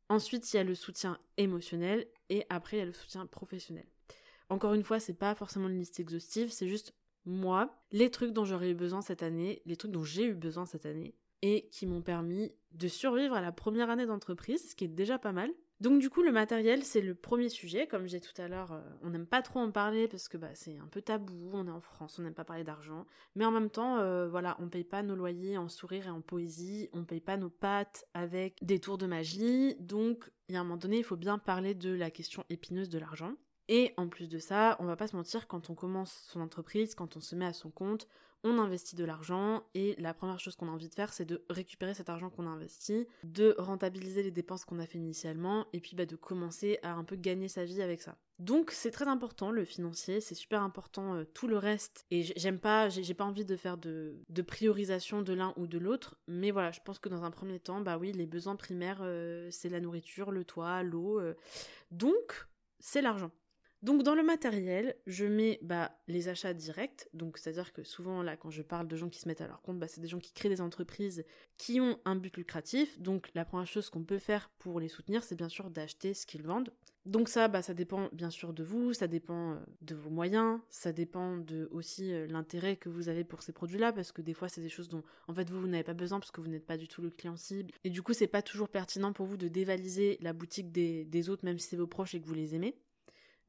Ensuite, 0.09 0.51
il 0.53 0.57
y 0.57 0.59
a 0.59 0.65
le 0.65 0.75
soutien 0.75 1.17
émotionnel, 1.37 2.05
et 2.29 2.45
après, 2.49 2.77
il 2.77 2.79
y 2.81 2.83
a 2.83 2.85
le 2.85 2.93
soutien 2.93 3.25
professionnel. 3.25 3.85
Encore 4.49 4.73
une 4.73 4.83
fois, 4.83 4.99
c'est 4.99 5.13
pas 5.13 5.33
forcément 5.33 5.69
une 5.69 5.79
liste 5.79 6.01
exhaustive, 6.01 6.51
c'est 6.51 6.67
juste 6.67 6.93
moi, 7.23 7.73
les 7.91 8.11
trucs 8.11 8.33
dont 8.33 8.43
j'aurais 8.43 8.71
eu 8.71 8.75
besoin 8.75 9.01
cette 9.01 9.23
année, 9.23 9.61
les 9.65 9.77
trucs 9.77 9.91
dont 9.91 10.03
j'ai 10.03 10.25
eu 10.25 10.33
besoin 10.33 10.65
cette 10.65 10.85
année, 10.85 11.15
et 11.41 11.67
qui 11.69 11.85
m'ont 11.85 12.01
permis 12.01 12.51
de 12.73 12.87
survivre 12.87 13.35
à 13.35 13.41
la 13.41 13.51
première 13.51 13.89
année 13.89 14.05
d'entreprise, 14.05 14.69
ce 14.69 14.75
qui 14.75 14.85
est 14.85 14.89
déjà 14.89 15.17
pas 15.17 15.31
mal. 15.31 15.51
Donc 15.81 15.99
du 15.99 16.11
coup, 16.11 16.21
le 16.21 16.31
matériel, 16.31 16.83
c'est 16.83 17.01
le 17.01 17.15
premier 17.15 17.49
sujet. 17.49 17.87
Comme 17.87 18.05
j'ai 18.05 18.19
tout 18.19 18.39
à 18.39 18.47
l'heure, 18.47 18.71
euh, 18.71 18.81
on 19.01 19.09
n'aime 19.09 19.25
pas 19.25 19.41
trop 19.41 19.59
en 19.59 19.71
parler 19.71 20.07
parce 20.07 20.27
que 20.27 20.37
bah, 20.37 20.53
c'est 20.53 20.77
un 20.77 20.85
peu 20.85 21.01
tabou, 21.01 21.49
on 21.53 21.65
est 21.65 21.71
en 21.71 21.81
France, 21.81 22.19
on 22.19 22.21
n'aime 22.21 22.35
pas 22.35 22.45
parler 22.45 22.63
d'argent. 22.63 23.07
Mais 23.33 23.45
en 23.45 23.51
même 23.51 23.71
temps, 23.71 23.97
euh, 23.97 24.29
voilà, 24.29 24.55
on 24.59 24.69
paye 24.69 24.83
pas 24.83 25.01
nos 25.01 25.15
loyers 25.15 25.57
en 25.57 25.69
sourire 25.69 26.05
et 26.05 26.11
en 26.11 26.21
poésie, 26.21 26.87
on 26.93 27.03
paye 27.03 27.19
pas 27.19 27.35
nos 27.35 27.49
pâtes 27.49 28.05
avec 28.13 28.63
des 28.63 28.79
tours 28.79 28.99
de 28.99 29.07
magie. 29.07 29.75
Donc, 29.79 30.31
il 30.49 30.53
y 30.53 30.57
a 30.57 30.61
un 30.61 30.63
moment 30.63 30.77
donné, 30.77 30.99
il 30.99 31.03
faut 31.03 31.17
bien 31.17 31.39
parler 31.39 31.73
de 31.73 31.91
la 31.91 32.11
question 32.11 32.45
épineuse 32.51 32.89
de 32.89 32.99
l'argent. 32.99 33.33
Et 33.67 33.93
en 33.97 34.07
plus 34.07 34.29
de 34.29 34.37
ça, 34.37 34.75
on 34.79 34.85
va 34.85 34.95
pas 34.95 35.07
se 35.07 35.15
mentir, 35.15 35.47
quand 35.47 35.71
on 35.71 35.75
commence 35.75 36.13
son 36.29 36.41
entreprise, 36.41 36.93
quand 36.93 37.17
on 37.17 37.21
se 37.21 37.35
met 37.35 37.45
à 37.45 37.53
son 37.53 37.71
compte, 37.71 38.07
on 38.43 38.57
investit 38.57 38.95
de 38.95 39.05
l'argent 39.05 39.63
et 39.73 39.95
la 39.99 40.13
première 40.13 40.39
chose 40.39 40.55
qu'on 40.55 40.67
a 40.67 40.71
envie 40.71 40.89
de 40.89 40.95
faire, 40.95 41.13
c'est 41.13 41.25
de 41.25 41.43
récupérer 41.49 41.93
cet 41.93 42.09
argent 42.09 42.29
qu'on 42.29 42.47
a 42.47 42.49
investi, 42.49 43.07
de 43.23 43.55
rentabiliser 43.57 44.23
les 44.23 44.31
dépenses 44.31 44.65
qu'on 44.65 44.79
a 44.79 44.85
fait 44.85 44.97
initialement 44.97 45.67
et 45.73 45.79
puis 45.79 45.95
bah, 45.95 46.05
de 46.05 46.15
commencer 46.15 46.79
à 46.81 46.93
un 46.93 47.03
peu 47.03 47.15
gagner 47.15 47.47
sa 47.47 47.65
vie 47.65 47.81
avec 47.81 48.01
ça. 48.01 48.17
Donc 48.39 48.71
c'est 48.71 48.89
très 48.89 49.07
important 49.07 49.51
le 49.51 49.65
financier, 49.65 50.19
c'est 50.19 50.33
super 50.33 50.63
important 50.63 51.13
euh, 51.13 51.23
tout 51.25 51.47
le 51.47 51.57
reste 51.57 52.05
et 52.09 52.23
j'aime 52.23 52.59
pas, 52.59 52.89
j'ai 52.89 53.13
pas 53.13 53.25
envie 53.25 53.45
de 53.45 53.55
faire 53.55 53.77
de, 53.77 54.23
priorisation 54.47 55.21
de 55.21 55.33
l'un 55.33 55.53
ou 55.57 55.67
de 55.67 55.77
l'autre, 55.77 56.15
mais 56.27 56.49
voilà, 56.49 56.71
je 56.71 56.79
pense 56.83 56.97
que 56.97 57.09
dans 57.09 57.23
un 57.23 57.29
premier 57.29 57.59
temps, 57.59 57.81
bah 57.81 57.99
oui, 57.99 58.11
les 58.11 58.25
besoins 58.25 58.55
primaires, 58.55 59.01
euh, 59.01 59.47
c'est 59.51 59.69
la 59.69 59.79
nourriture, 59.79 60.31
le 60.31 60.43
toit, 60.43 60.81
l'eau, 60.81 61.19
euh. 61.19 61.35
donc 61.91 62.47
c'est 62.79 63.03
l'argent. 63.03 63.31
Donc 63.81 64.03
dans 64.03 64.13
le 64.13 64.21
matériel, 64.21 64.95
je 65.07 65.25
mets 65.25 65.57
bah, 65.63 65.91
les 66.07 66.29
achats 66.29 66.53
directs, 66.53 67.09
donc 67.15 67.39
c'est-à-dire 67.39 67.73
que 67.73 67.83
souvent 67.83 68.21
là 68.21 68.37
quand 68.37 68.51
je 68.51 68.61
parle 68.61 68.87
de 68.87 68.95
gens 68.95 69.09
qui 69.09 69.19
se 69.19 69.27
mettent 69.27 69.41
à 69.41 69.47
leur 69.47 69.63
compte, 69.63 69.79
bah, 69.79 69.87
c'est 69.87 70.01
des 70.01 70.07
gens 70.07 70.19
qui 70.19 70.33
créent 70.33 70.49
des 70.49 70.61
entreprises 70.61 71.25
qui 71.57 71.81
ont 71.81 71.97
un 72.05 72.15
but 72.15 72.37
lucratif, 72.37 72.99
donc 72.99 73.31
la 73.33 73.43
première 73.43 73.65
chose 73.65 73.89
qu'on 73.89 74.03
peut 74.03 74.19
faire 74.19 74.51
pour 74.59 74.79
les 74.79 74.87
soutenir, 74.87 75.23
c'est 75.23 75.35
bien 75.35 75.49
sûr 75.49 75.71
d'acheter 75.71 76.13
ce 76.13 76.27
qu'ils 76.27 76.43
vendent. 76.43 76.71
Donc 77.07 77.27
ça, 77.27 77.47
bah, 77.47 77.63
ça 77.63 77.73
dépend 77.73 78.09
bien 78.13 78.29
sûr 78.29 78.53
de 78.53 78.63
vous, 78.63 78.93
ça 78.93 79.07
dépend 79.07 79.53
euh, 79.53 79.59
de 79.81 79.95
vos 79.95 80.11
moyens, 80.11 80.59
ça 80.69 80.91
dépend 80.91 81.37
de 81.37 81.67
aussi 81.71 82.13
euh, 82.13 82.27
l'intérêt 82.27 82.75
que 82.75 82.89
vous 82.89 83.09
avez 83.09 83.23
pour 83.23 83.41
ces 83.41 83.51
produits-là, 83.51 83.91
parce 83.93 84.11
que 84.11 84.21
des 84.21 84.35
fois 84.35 84.47
c'est 84.47 84.61
des 84.61 84.69
choses 84.69 84.89
dont 84.89 85.01
en 85.27 85.33
fait 85.33 85.49
vous, 85.49 85.67
n'avez 85.67 85.83
pas 85.83 85.95
besoin 85.95 86.19
parce 86.19 86.29
que 86.29 86.41
vous 86.41 86.49
n'êtes 86.49 86.67
pas 86.67 86.77
du 86.77 86.87
tout 86.87 87.01
le 87.01 87.09
client 87.09 87.35
cible, 87.35 87.71
et 87.83 87.89
du 87.89 88.03
coup 88.03 88.13
c'est 88.13 88.27
pas 88.27 88.43
toujours 88.43 88.69
pertinent 88.69 89.11
pour 89.11 89.25
vous 89.25 89.37
de 89.37 89.47
dévaliser 89.47 90.19
la 90.21 90.33
boutique 90.33 90.71
des 90.71 91.29
autres, 91.31 91.45
même 91.45 91.57
si 91.57 91.69
c'est 91.69 91.77
vos 91.77 91.87
proches 91.87 92.13
et 92.13 92.21
que 92.21 92.27
vous 92.27 92.35
les 92.35 92.53
aimez. 92.53 92.75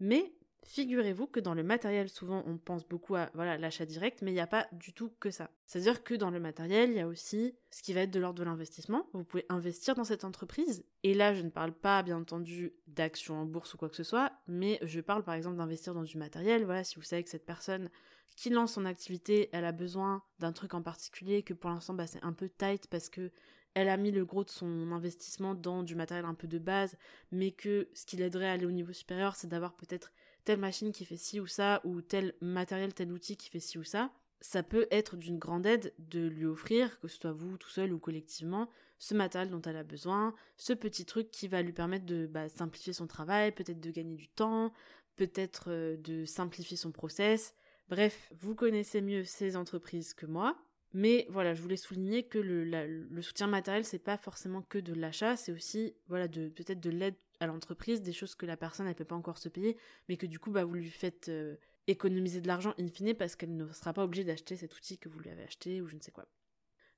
Mais 0.02 0.34
figurez-vous 0.64 1.28
que 1.28 1.38
dans 1.38 1.54
le 1.54 1.62
matériel, 1.62 2.08
souvent 2.08 2.42
on 2.46 2.58
pense 2.58 2.84
beaucoup 2.84 3.14
à 3.14 3.30
voilà 3.34 3.56
l'achat 3.56 3.86
direct, 3.86 4.20
mais 4.20 4.32
il 4.32 4.34
n'y 4.34 4.40
a 4.40 4.48
pas 4.48 4.66
du 4.72 4.92
tout 4.92 5.12
que 5.20 5.30
ça. 5.30 5.48
C'est-à-dire 5.64 6.02
que 6.02 6.14
dans 6.14 6.30
le 6.30 6.40
matériel, 6.40 6.90
il 6.90 6.96
y 6.96 7.00
a 7.00 7.06
aussi 7.06 7.54
ce 7.70 7.84
qui 7.84 7.92
va 7.92 8.00
être 8.00 8.10
de 8.10 8.18
l'ordre 8.18 8.40
de 8.40 8.44
l'investissement. 8.44 9.06
Vous 9.12 9.22
pouvez 9.22 9.46
investir 9.48 9.94
dans 9.94 10.02
cette 10.02 10.24
entreprise. 10.24 10.84
Et 11.04 11.14
là, 11.14 11.34
je 11.34 11.42
ne 11.42 11.50
parle 11.50 11.72
pas, 11.72 12.02
bien 12.02 12.18
entendu, 12.18 12.72
d'actions 12.88 13.36
en 13.36 13.46
bourse 13.46 13.74
ou 13.74 13.76
quoi 13.76 13.88
que 13.88 13.94
ce 13.94 14.02
soit, 14.02 14.32
mais 14.48 14.80
je 14.82 15.00
parle 15.00 15.22
par 15.22 15.34
exemple 15.34 15.56
d'investir 15.56 15.94
dans 15.94 16.02
du 16.02 16.18
matériel. 16.18 16.64
Voilà, 16.64 16.82
si 16.82 16.96
vous 16.96 17.02
savez 17.02 17.22
que 17.22 17.30
cette 17.30 17.46
personne 17.46 17.88
qui 18.34 18.50
lance 18.50 18.72
son 18.72 18.86
activité, 18.86 19.50
elle 19.52 19.64
a 19.64 19.72
besoin 19.72 20.24
d'un 20.40 20.52
truc 20.52 20.74
en 20.74 20.82
particulier, 20.82 21.44
que 21.44 21.54
pour 21.54 21.70
l'instant 21.70 21.94
bah, 21.94 22.08
c'est 22.08 22.24
un 22.24 22.32
peu 22.32 22.48
tight 22.48 22.88
parce 22.88 23.08
que 23.08 23.30
elle 23.74 23.88
a 23.88 23.96
mis 23.96 24.10
le 24.10 24.24
gros 24.24 24.44
de 24.44 24.50
son 24.50 24.92
investissement 24.92 25.54
dans 25.54 25.82
du 25.82 25.94
matériel 25.94 26.26
un 26.26 26.34
peu 26.34 26.46
de 26.46 26.58
base, 26.58 26.96
mais 27.30 27.52
que 27.52 27.88
ce 27.94 28.04
qui 28.04 28.16
l'aiderait 28.16 28.48
à 28.48 28.52
aller 28.52 28.66
au 28.66 28.70
niveau 28.70 28.92
supérieur, 28.92 29.36
c'est 29.36 29.48
d'avoir 29.48 29.74
peut-être 29.74 30.12
telle 30.44 30.58
machine 30.58 30.92
qui 30.92 31.04
fait 31.04 31.16
ci 31.16 31.40
ou 31.40 31.46
ça, 31.46 31.80
ou 31.84 32.02
tel 32.02 32.34
matériel, 32.40 32.92
tel 32.92 33.12
outil 33.12 33.36
qui 33.36 33.48
fait 33.48 33.60
ci 33.60 33.78
ou 33.78 33.84
ça, 33.84 34.10
ça 34.40 34.62
peut 34.62 34.88
être 34.90 35.16
d'une 35.16 35.38
grande 35.38 35.66
aide 35.66 35.94
de 35.98 36.26
lui 36.26 36.46
offrir, 36.46 36.98
que 37.00 37.08
ce 37.08 37.18
soit 37.18 37.32
vous 37.32 37.56
tout 37.56 37.70
seul 37.70 37.92
ou 37.92 37.98
collectivement, 37.98 38.68
ce 38.98 39.14
matériel 39.14 39.50
dont 39.50 39.62
elle 39.62 39.76
a 39.76 39.84
besoin, 39.84 40.34
ce 40.56 40.72
petit 40.72 41.04
truc 41.04 41.30
qui 41.30 41.48
va 41.48 41.62
lui 41.62 41.72
permettre 41.72 42.06
de 42.06 42.26
bah, 42.26 42.48
simplifier 42.48 42.92
son 42.92 43.06
travail, 43.06 43.52
peut-être 43.52 43.80
de 43.80 43.90
gagner 43.90 44.16
du 44.16 44.28
temps, 44.28 44.72
peut-être 45.16 45.64
euh, 45.68 45.96
de 45.96 46.24
simplifier 46.24 46.76
son 46.76 46.90
process. 46.90 47.54
Bref, 47.88 48.32
vous 48.40 48.54
connaissez 48.54 49.00
mieux 49.00 49.24
ces 49.24 49.56
entreprises 49.56 50.14
que 50.14 50.26
moi. 50.26 50.56
Mais 50.94 51.26
voilà, 51.30 51.54
je 51.54 51.62
voulais 51.62 51.76
souligner 51.76 52.24
que 52.24 52.38
le, 52.38 53.22
soutien 53.22 53.46
matériel, 53.46 53.84
c'est 53.84 53.98
pas 53.98 54.18
forcément 54.18 54.62
que 54.62 54.78
de 54.78 54.92
l'achat, 54.92 55.36
c'est 55.36 55.52
aussi 55.52 55.94
voilà 56.06 56.28
peut-être 56.28 56.80
de 56.80 56.90
l'aide 56.90 57.14
à 57.40 57.46
l'entreprise, 57.46 58.02
des 58.02 58.12
choses 58.12 58.34
que 58.34 58.46
la 58.46 58.56
personne 58.56 58.86
ne 58.86 58.92
peut 58.92 59.04
pas 59.04 59.16
encore 59.16 59.38
se 59.38 59.48
payer, 59.48 59.76
mais 60.08 60.16
que 60.16 60.26
du 60.26 60.38
coup 60.38 60.50
bah 60.50 60.64
vous 60.64 60.74
lui 60.74 60.90
faites 60.90 61.28
euh, 61.28 61.56
économiser 61.86 62.40
de 62.40 62.46
l'argent 62.46 62.74
in 62.78 62.88
fine 62.88 63.14
parce 63.14 63.36
qu'elle 63.36 63.56
ne 63.56 63.72
sera 63.72 63.92
pas 63.92 64.04
obligée 64.04 64.24
d'acheter 64.24 64.56
cet 64.56 64.76
outil 64.76 64.98
que 64.98 65.08
vous 65.08 65.18
lui 65.18 65.30
avez 65.30 65.42
acheté 65.42 65.80
ou 65.80 65.88
je 65.88 65.96
ne 65.96 66.00
sais 66.00 66.12
quoi. 66.12 66.26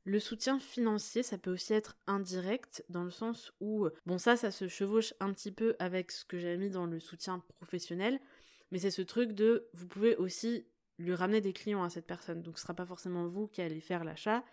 Le 0.06 0.20
soutien 0.20 0.58
financier, 0.58 1.22
ça 1.22 1.38
peut 1.38 1.50
aussi 1.50 1.72
être 1.72 1.96
indirect 2.06 2.84
dans 2.90 3.04
le 3.04 3.10
sens 3.10 3.54
où, 3.60 3.88
bon 4.04 4.18
ça, 4.18 4.36
ça 4.36 4.50
se 4.50 4.68
chevauche 4.68 5.14
un 5.18 5.32
petit 5.32 5.50
peu 5.50 5.76
avec 5.78 6.10
ce 6.10 6.26
que 6.26 6.38
j'ai 6.38 6.58
mis 6.58 6.68
dans 6.68 6.84
le 6.84 7.00
soutien 7.00 7.38
professionnel, 7.38 8.20
mais 8.70 8.78
c'est 8.78 8.90
ce 8.90 9.00
truc 9.00 9.32
de, 9.32 9.70
vous 9.72 9.86
pouvez 9.86 10.14
aussi 10.16 10.66
lui 10.98 11.14
ramener 11.14 11.40
des 11.40 11.52
clients 11.52 11.82
à 11.82 11.90
cette 11.90 12.06
personne. 12.06 12.42
Donc 12.42 12.58
ce 12.58 12.62
sera 12.62 12.74
pas 12.74 12.86
forcément 12.86 13.26
vous 13.26 13.46
qui 13.46 13.62
allez 13.62 13.80
faire 13.80 14.04
l'achat, 14.04 14.44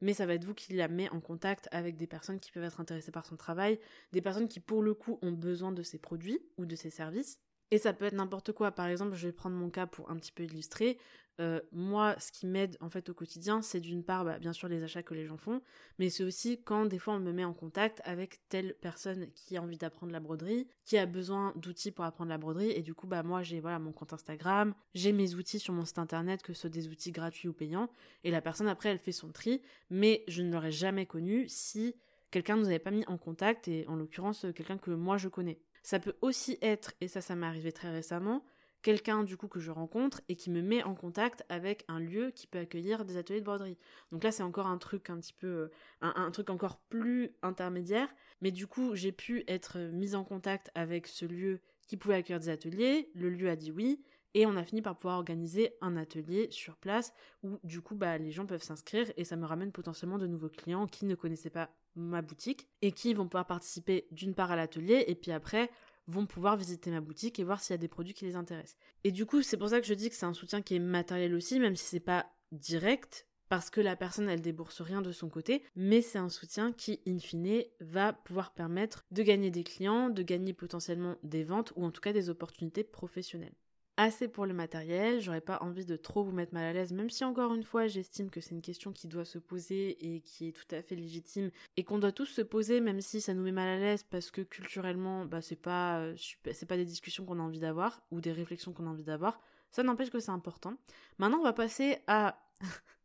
mais 0.00 0.14
ça 0.14 0.26
va 0.26 0.34
être 0.34 0.44
vous 0.44 0.54
qui 0.54 0.74
la 0.74 0.88
met 0.88 1.08
en 1.10 1.20
contact 1.20 1.68
avec 1.72 1.96
des 1.96 2.06
personnes 2.06 2.40
qui 2.40 2.52
peuvent 2.52 2.64
être 2.64 2.80
intéressées 2.80 3.12
par 3.12 3.26
son 3.26 3.36
travail, 3.36 3.78
des 4.12 4.22
personnes 4.22 4.48
qui 4.48 4.60
pour 4.60 4.82
le 4.82 4.94
coup 4.94 5.18
ont 5.22 5.32
besoin 5.32 5.72
de 5.72 5.82
ses 5.82 5.98
produits 5.98 6.40
ou 6.56 6.64
de 6.64 6.76
ses 6.76 6.90
services. 6.90 7.38
Et 7.70 7.78
ça 7.78 7.92
peut 7.92 8.04
être 8.04 8.14
n'importe 8.14 8.52
quoi. 8.52 8.72
Par 8.72 8.86
exemple, 8.86 9.14
je 9.14 9.26
vais 9.26 9.32
prendre 9.32 9.56
mon 9.56 9.70
cas 9.70 9.86
pour 9.86 10.10
un 10.10 10.16
petit 10.16 10.32
peu 10.32 10.42
illustrer. 10.42 10.98
Euh, 11.40 11.60
moi, 11.72 12.16
ce 12.18 12.32
qui 12.32 12.46
m'aide 12.46 12.76
en 12.80 12.90
fait 12.90 13.08
au 13.08 13.14
quotidien, 13.14 13.62
c'est 13.62 13.80
d'une 13.80 14.04
part, 14.04 14.26
bah, 14.26 14.38
bien 14.38 14.52
sûr, 14.52 14.68
les 14.68 14.84
achats 14.84 15.02
que 15.02 15.14
les 15.14 15.24
gens 15.24 15.38
font, 15.38 15.62
mais 15.98 16.10
c'est 16.10 16.22
aussi 16.22 16.62
quand 16.62 16.84
des 16.84 16.98
fois 16.98 17.14
on 17.14 17.18
me 17.18 17.32
met 17.32 17.44
en 17.44 17.54
contact 17.54 18.02
avec 18.04 18.46
telle 18.50 18.74
personne 18.82 19.30
qui 19.32 19.56
a 19.56 19.62
envie 19.62 19.78
d'apprendre 19.78 20.12
la 20.12 20.20
broderie, 20.20 20.68
qui 20.84 20.98
a 20.98 21.06
besoin 21.06 21.54
d'outils 21.56 21.92
pour 21.92 22.04
apprendre 22.04 22.28
la 22.28 22.36
broderie, 22.36 22.72
et 22.72 22.82
du 22.82 22.92
coup, 22.92 23.06
bah 23.06 23.22
moi, 23.22 23.42
j'ai 23.42 23.60
voilà 23.60 23.78
mon 23.78 23.92
compte 23.92 24.12
Instagram, 24.12 24.74
j'ai 24.92 25.12
mes 25.12 25.34
outils 25.34 25.58
sur 25.58 25.72
mon 25.72 25.86
site 25.86 25.98
internet, 25.98 26.42
que 26.42 26.52
ce 26.52 26.62
soit 26.62 26.70
des 26.70 26.88
outils 26.88 27.12
gratuits 27.12 27.48
ou 27.48 27.54
payants, 27.54 27.88
et 28.22 28.30
la 28.30 28.42
personne 28.42 28.68
après, 28.68 28.90
elle 28.90 28.98
fait 28.98 29.12
son 29.12 29.32
tri, 29.32 29.62
mais 29.88 30.24
je 30.28 30.42
ne 30.42 30.52
l'aurais 30.52 30.72
jamais 30.72 31.06
connu 31.06 31.48
si 31.48 31.94
quelqu'un 32.30 32.56
ne 32.56 32.62
nous 32.62 32.68
avait 32.68 32.78
pas 32.78 32.90
mis 32.90 33.06
en 33.06 33.16
contact, 33.16 33.66
et 33.66 33.86
en 33.88 33.96
l'occurrence, 33.96 34.44
quelqu'un 34.54 34.76
que 34.76 34.90
moi 34.90 35.16
je 35.16 35.28
connais. 35.28 35.58
Ça 35.82 35.98
peut 35.98 36.16
aussi 36.20 36.58
être, 36.62 36.92
et 37.00 37.08
ça, 37.08 37.20
ça 37.20 37.34
m'est 37.34 37.46
arrivé 37.46 37.72
très 37.72 37.90
récemment, 37.90 38.44
quelqu'un 38.82 39.24
du 39.24 39.36
coup 39.36 39.48
que 39.48 39.60
je 39.60 39.70
rencontre 39.70 40.20
et 40.28 40.36
qui 40.36 40.50
me 40.50 40.62
met 40.62 40.82
en 40.82 40.94
contact 40.94 41.44
avec 41.48 41.84
un 41.88 42.00
lieu 42.00 42.30
qui 42.30 42.46
peut 42.46 42.58
accueillir 42.58 43.04
des 43.04 43.16
ateliers 43.16 43.40
de 43.40 43.44
broderie. 43.44 43.78
Donc 44.12 44.24
là 44.24 44.32
c'est 44.32 44.42
encore 44.42 44.66
un 44.66 44.78
truc 44.78 45.10
un 45.10 45.18
petit 45.18 45.34
peu 45.34 45.46
euh, 45.46 45.68
un, 46.00 46.30
truc 46.30 46.50
encore 46.50 46.78
plus 46.88 47.34
intermédiaire, 47.42 48.08
mais 48.40 48.50
du 48.50 48.66
coup 48.66 48.94
j'ai 48.94 49.12
pu 49.12 49.44
être 49.48 49.78
mise 49.78 50.14
en 50.14 50.24
contact 50.24 50.70
avec 50.74 51.06
ce 51.06 51.26
lieu 51.26 51.60
qui 51.86 51.96
pouvait 51.96 52.14
accueillir 52.14 52.40
des 52.40 52.48
ateliers, 52.48 53.10
le 53.14 53.30
lieu 53.30 53.50
a 53.50 53.56
dit 53.56 53.72
oui 53.72 54.02
et 54.34 54.46
on 54.46 54.56
a 54.56 54.64
fini 54.64 54.82
par 54.82 54.98
pouvoir 54.98 55.18
organiser 55.18 55.74
un 55.80 55.96
atelier 55.96 56.48
sur 56.50 56.76
place 56.76 57.12
où 57.42 57.58
du 57.64 57.80
coup 57.80 57.94
bah 57.94 58.18
les 58.18 58.30
gens 58.30 58.46
peuvent 58.46 58.62
s'inscrire 58.62 59.10
et 59.16 59.24
ça 59.24 59.36
me 59.36 59.46
ramène 59.46 59.72
potentiellement 59.72 60.18
de 60.18 60.26
nouveaux 60.26 60.48
clients 60.48 60.86
qui 60.86 61.04
ne 61.04 61.14
connaissaient 61.14 61.50
pas 61.50 61.70
ma 61.96 62.22
boutique 62.22 62.68
et 62.82 62.92
qui 62.92 63.14
vont 63.14 63.26
pouvoir 63.26 63.46
participer 63.46 64.06
d'une 64.10 64.34
part 64.34 64.50
à 64.50 64.56
l'atelier 64.56 65.04
et 65.08 65.14
puis 65.14 65.32
après 65.32 65.70
vont 66.06 66.26
pouvoir 66.26 66.56
visiter 66.56 66.90
ma 66.90 67.00
boutique 67.00 67.38
et 67.38 67.44
voir 67.44 67.60
s'il 67.60 67.74
y 67.74 67.74
a 67.74 67.78
des 67.78 67.88
produits 67.88 68.14
qui 68.14 68.24
les 68.24 68.36
intéressent. 68.36 68.76
Et 69.04 69.12
du 69.12 69.26
coup, 69.26 69.42
c'est 69.42 69.56
pour 69.56 69.68
ça 69.68 69.80
que 69.80 69.86
je 69.86 69.94
dis 69.94 70.10
que 70.10 70.16
c'est 70.16 70.26
un 70.26 70.34
soutien 70.34 70.60
qui 70.60 70.74
est 70.74 70.80
matériel 70.80 71.34
aussi, 71.34 71.60
même 71.60 71.76
si 71.76 71.84
c'est 71.84 72.00
pas 72.00 72.26
direct, 72.50 73.26
parce 73.48 73.70
que 73.70 73.80
la 73.80 73.96
personne 73.96 74.28
elle 74.28 74.40
débourse 74.40 74.80
rien 74.80 75.02
de 75.02 75.12
son 75.12 75.28
côté, 75.28 75.62
mais 75.74 76.02
c'est 76.02 76.18
un 76.18 76.28
soutien 76.28 76.72
qui 76.72 77.00
in 77.06 77.18
fine 77.18 77.64
va 77.80 78.12
pouvoir 78.12 78.52
permettre 78.52 79.04
de 79.10 79.22
gagner 79.22 79.50
des 79.50 79.64
clients, 79.64 80.08
de 80.08 80.22
gagner 80.22 80.52
potentiellement 80.52 81.16
des 81.22 81.44
ventes 81.44 81.72
ou 81.76 81.84
en 81.84 81.90
tout 81.90 82.00
cas 82.00 82.12
des 82.12 82.30
opportunités 82.30 82.84
professionnelles. 82.84 83.54
Assez 83.96 84.28
pour 84.28 84.46
le 84.46 84.54
matériel, 84.54 85.20
j'aurais 85.20 85.42
pas 85.42 85.58
envie 85.60 85.84
de 85.84 85.96
trop 85.96 86.22
vous 86.22 86.32
mettre 86.32 86.54
mal 86.54 86.64
à 86.64 86.72
l'aise, 86.72 86.92
même 86.92 87.10
si 87.10 87.22
encore 87.22 87.52
une 87.54 87.62
fois 87.62 87.86
j'estime 87.86 88.30
que 88.30 88.40
c'est 88.40 88.54
une 88.54 88.62
question 88.62 88.92
qui 88.92 89.08
doit 89.08 89.26
se 89.26 89.38
poser 89.38 90.14
et 90.14 90.20
qui 90.20 90.48
est 90.48 90.52
tout 90.52 90.74
à 90.74 90.80
fait 90.80 90.94
légitime 90.94 91.50
et 91.76 91.84
qu'on 91.84 91.98
doit 91.98 92.12
tous 92.12 92.26
se 92.26 92.40
poser, 92.40 92.80
même 92.80 93.02
si 93.02 93.20
ça 93.20 93.34
nous 93.34 93.42
met 93.42 93.52
mal 93.52 93.68
à 93.68 93.78
l'aise 93.78 94.02
parce 94.04 94.30
que 94.30 94.40
culturellement, 94.40 95.26
bah 95.26 95.42
c'est 95.42 95.60
pas 95.60 95.98
euh, 95.98 96.14
c'est 96.16 96.66
pas 96.66 96.78
des 96.78 96.86
discussions 96.86 97.26
qu'on 97.26 97.40
a 97.40 97.42
envie 97.42 97.60
d'avoir 97.60 98.02
ou 98.10 98.22
des 98.22 98.32
réflexions 98.32 98.72
qu'on 98.72 98.86
a 98.86 98.90
envie 98.90 99.04
d'avoir. 99.04 99.38
Ça 99.70 99.82
n'empêche 99.82 100.10
que 100.10 100.18
c'est 100.18 100.30
important. 100.30 100.76
Maintenant, 101.18 101.38
on 101.38 101.44
va 101.44 101.52
passer 101.52 101.98
à 102.06 102.40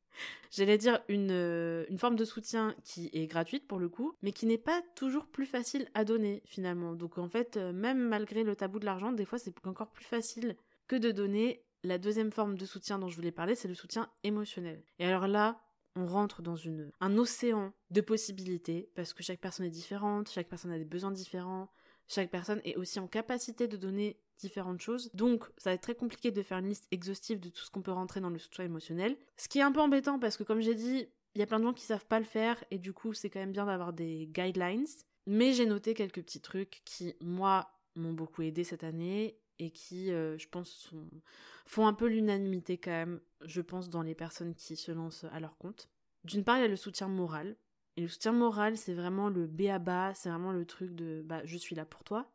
J'allais 0.52 0.78
dire 0.78 1.02
une, 1.10 1.32
euh, 1.32 1.86
une, 1.90 1.98
forme 1.98 2.16
de 2.16 2.24
soutien 2.24 2.76
qui 2.84 3.10
est 3.12 3.28
gratuite 3.28 3.68
pour 3.68 3.80
le 3.80 3.90
coup, 3.90 4.16
mais 4.22 4.32
qui 4.32 4.46
n'est 4.46 4.58
pas 4.58 4.82
toujours 4.96 5.26
plus 5.26 5.46
facile 5.46 5.90
à 5.94 6.06
donner 6.06 6.42
finalement. 6.46 6.94
Donc 6.94 7.18
en 7.18 7.28
fait, 7.28 7.58
euh, 7.58 7.74
même 7.74 8.00
malgré 8.00 8.44
le 8.44 8.56
tabou 8.56 8.80
de 8.80 8.86
l'argent, 8.86 9.12
des 9.12 9.26
fois 9.26 9.38
c'est 9.38 9.54
encore 9.68 9.92
plus 9.92 10.06
facile 10.06 10.56
que 10.88 10.96
de 10.96 11.12
donner. 11.12 11.62
La 11.84 12.00
deuxième 12.00 12.32
forme 12.32 12.58
de 12.58 12.66
soutien 12.66 12.98
dont 12.98 13.10
je 13.10 13.16
voulais 13.16 13.32
parler, 13.32 13.54
c'est 13.54 13.68
le 13.68 13.76
soutien 13.76 14.10
émotionnel. 14.24 14.84
Et 14.98 15.06
alors 15.06 15.28
là, 15.28 15.62
on 15.96 16.08
rentre 16.08 16.42
dans 16.42 16.56
une, 16.56 16.92
un 17.00 17.18
océan 17.18 17.74
de 17.92 18.02
possibilités, 18.02 18.90
parce 18.96 19.14
que 19.14 19.22
chaque 19.22 19.40
personne 19.40 19.68
est 19.68 19.70
différente, 19.70 20.30
chaque 20.32 20.50
personne 20.50 20.72
a 20.72 20.80
des 20.80 20.86
besoins 20.86 21.12
différents, 21.12 21.70
chaque 22.08 22.32
personne 22.32 22.62
est 22.64 22.76
aussi 22.76 23.00
en 23.00 23.08
capacité 23.08 23.68
de 23.68 23.78
donner 23.78 24.20
différentes 24.40 24.82
choses. 24.82 25.10
Donc, 25.14 25.46
ça 25.58 25.70
va 25.70 25.76
être 25.76 25.82
très 25.82 25.96
compliqué 25.96 26.32
de 26.32 26.42
faire 26.42 26.58
une 26.58 26.68
liste 26.68 26.88
exhaustive 26.92 27.40
de 27.40 27.50
tout 27.50 27.64
ce 27.64 27.72
qu'on 27.72 27.82
peut 27.82 27.92
rentrer 27.92 28.20
dans 28.20 28.30
le 28.30 28.38
soutien 28.38 28.66
émotionnel. 28.66 29.16
Ce 29.38 29.48
qui 29.48 29.60
est 29.60 29.64
un 29.64 29.72
peu 29.72 29.80
embêtant 29.80 30.20
parce 30.20 30.38
que, 30.38 30.44
comme 30.44 30.62
j'ai 30.62 30.76
dit, 30.76 31.08
il 31.36 31.40
y 31.40 31.42
a 31.42 31.48
plein 31.48 31.60
de 31.60 31.66
gens 31.66 31.74
qui 31.74 31.86
savent 31.86 32.06
pas 32.06 32.20
le 32.20 32.26
faire 32.26 32.64
et 32.72 32.78
du 32.78 32.94
coup, 32.94 33.14
c'est 33.14 33.30
quand 33.30 33.40
même 33.40 33.52
bien 33.52 33.66
d'avoir 33.66 33.94
des 33.94 34.28
guidelines. 34.28 34.88
Mais 35.28 35.54
j'ai 35.54 35.66
noté 35.66 35.94
quelques 35.94 36.22
petits 36.22 36.42
trucs 36.42 36.82
qui, 36.86 37.16
moi, 37.22 37.72
m'ont 37.96 38.14
beaucoup 38.14 38.42
aidé 38.42 38.64
cette 38.64 38.84
année 38.84 39.40
et 39.60 39.72
qui, 39.72 40.12
euh, 40.12 40.38
je 40.38 40.48
pense, 40.48 40.92
font 41.66 41.88
un 41.88 41.94
peu 41.94 42.08
l'unanimité 42.08 42.78
quand 42.78 42.92
même, 42.92 43.22
je 43.42 43.62
pense, 43.62 43.90
dans 43.90 44.02
les 44.02 44.16
personnes 44.16 44.54
qui 44.56 44.76
se 44.76 44.92
lancent 44.92 45.26
à 45.32 45.40
leur 45.40 45.58
compte. 45.58 45.90
D'une 46.24 46.44
part, 46.44 46.58
il 46.58 46.62
y 46.62 46.66
a 46.66 46.70
le 46.70 46.76
soutien 46.76 47.08
moral. 47.08 47.56
Et 47.98 48.02
le 48.02 48.08
soutien 48.08 48.34
moral, 48.34 48.76
c'est 48.78 48.94
vraiment 48.94 49.30
le 49.30 49.48
B 49.48 49.68
à 49.68 49.80
bas, 49.80 50.14
c'est 50.14 50.30
vraiment 50.30 50.52
le 50.52 50.66
truc 50.66 50.94
de 50.96 51.22
bah, 51.26 51.42
je 51.46 51.58
suis 51.58 51.76
là 51.76 51.86
pour 51.86 52.04
toi. 52.04 52.30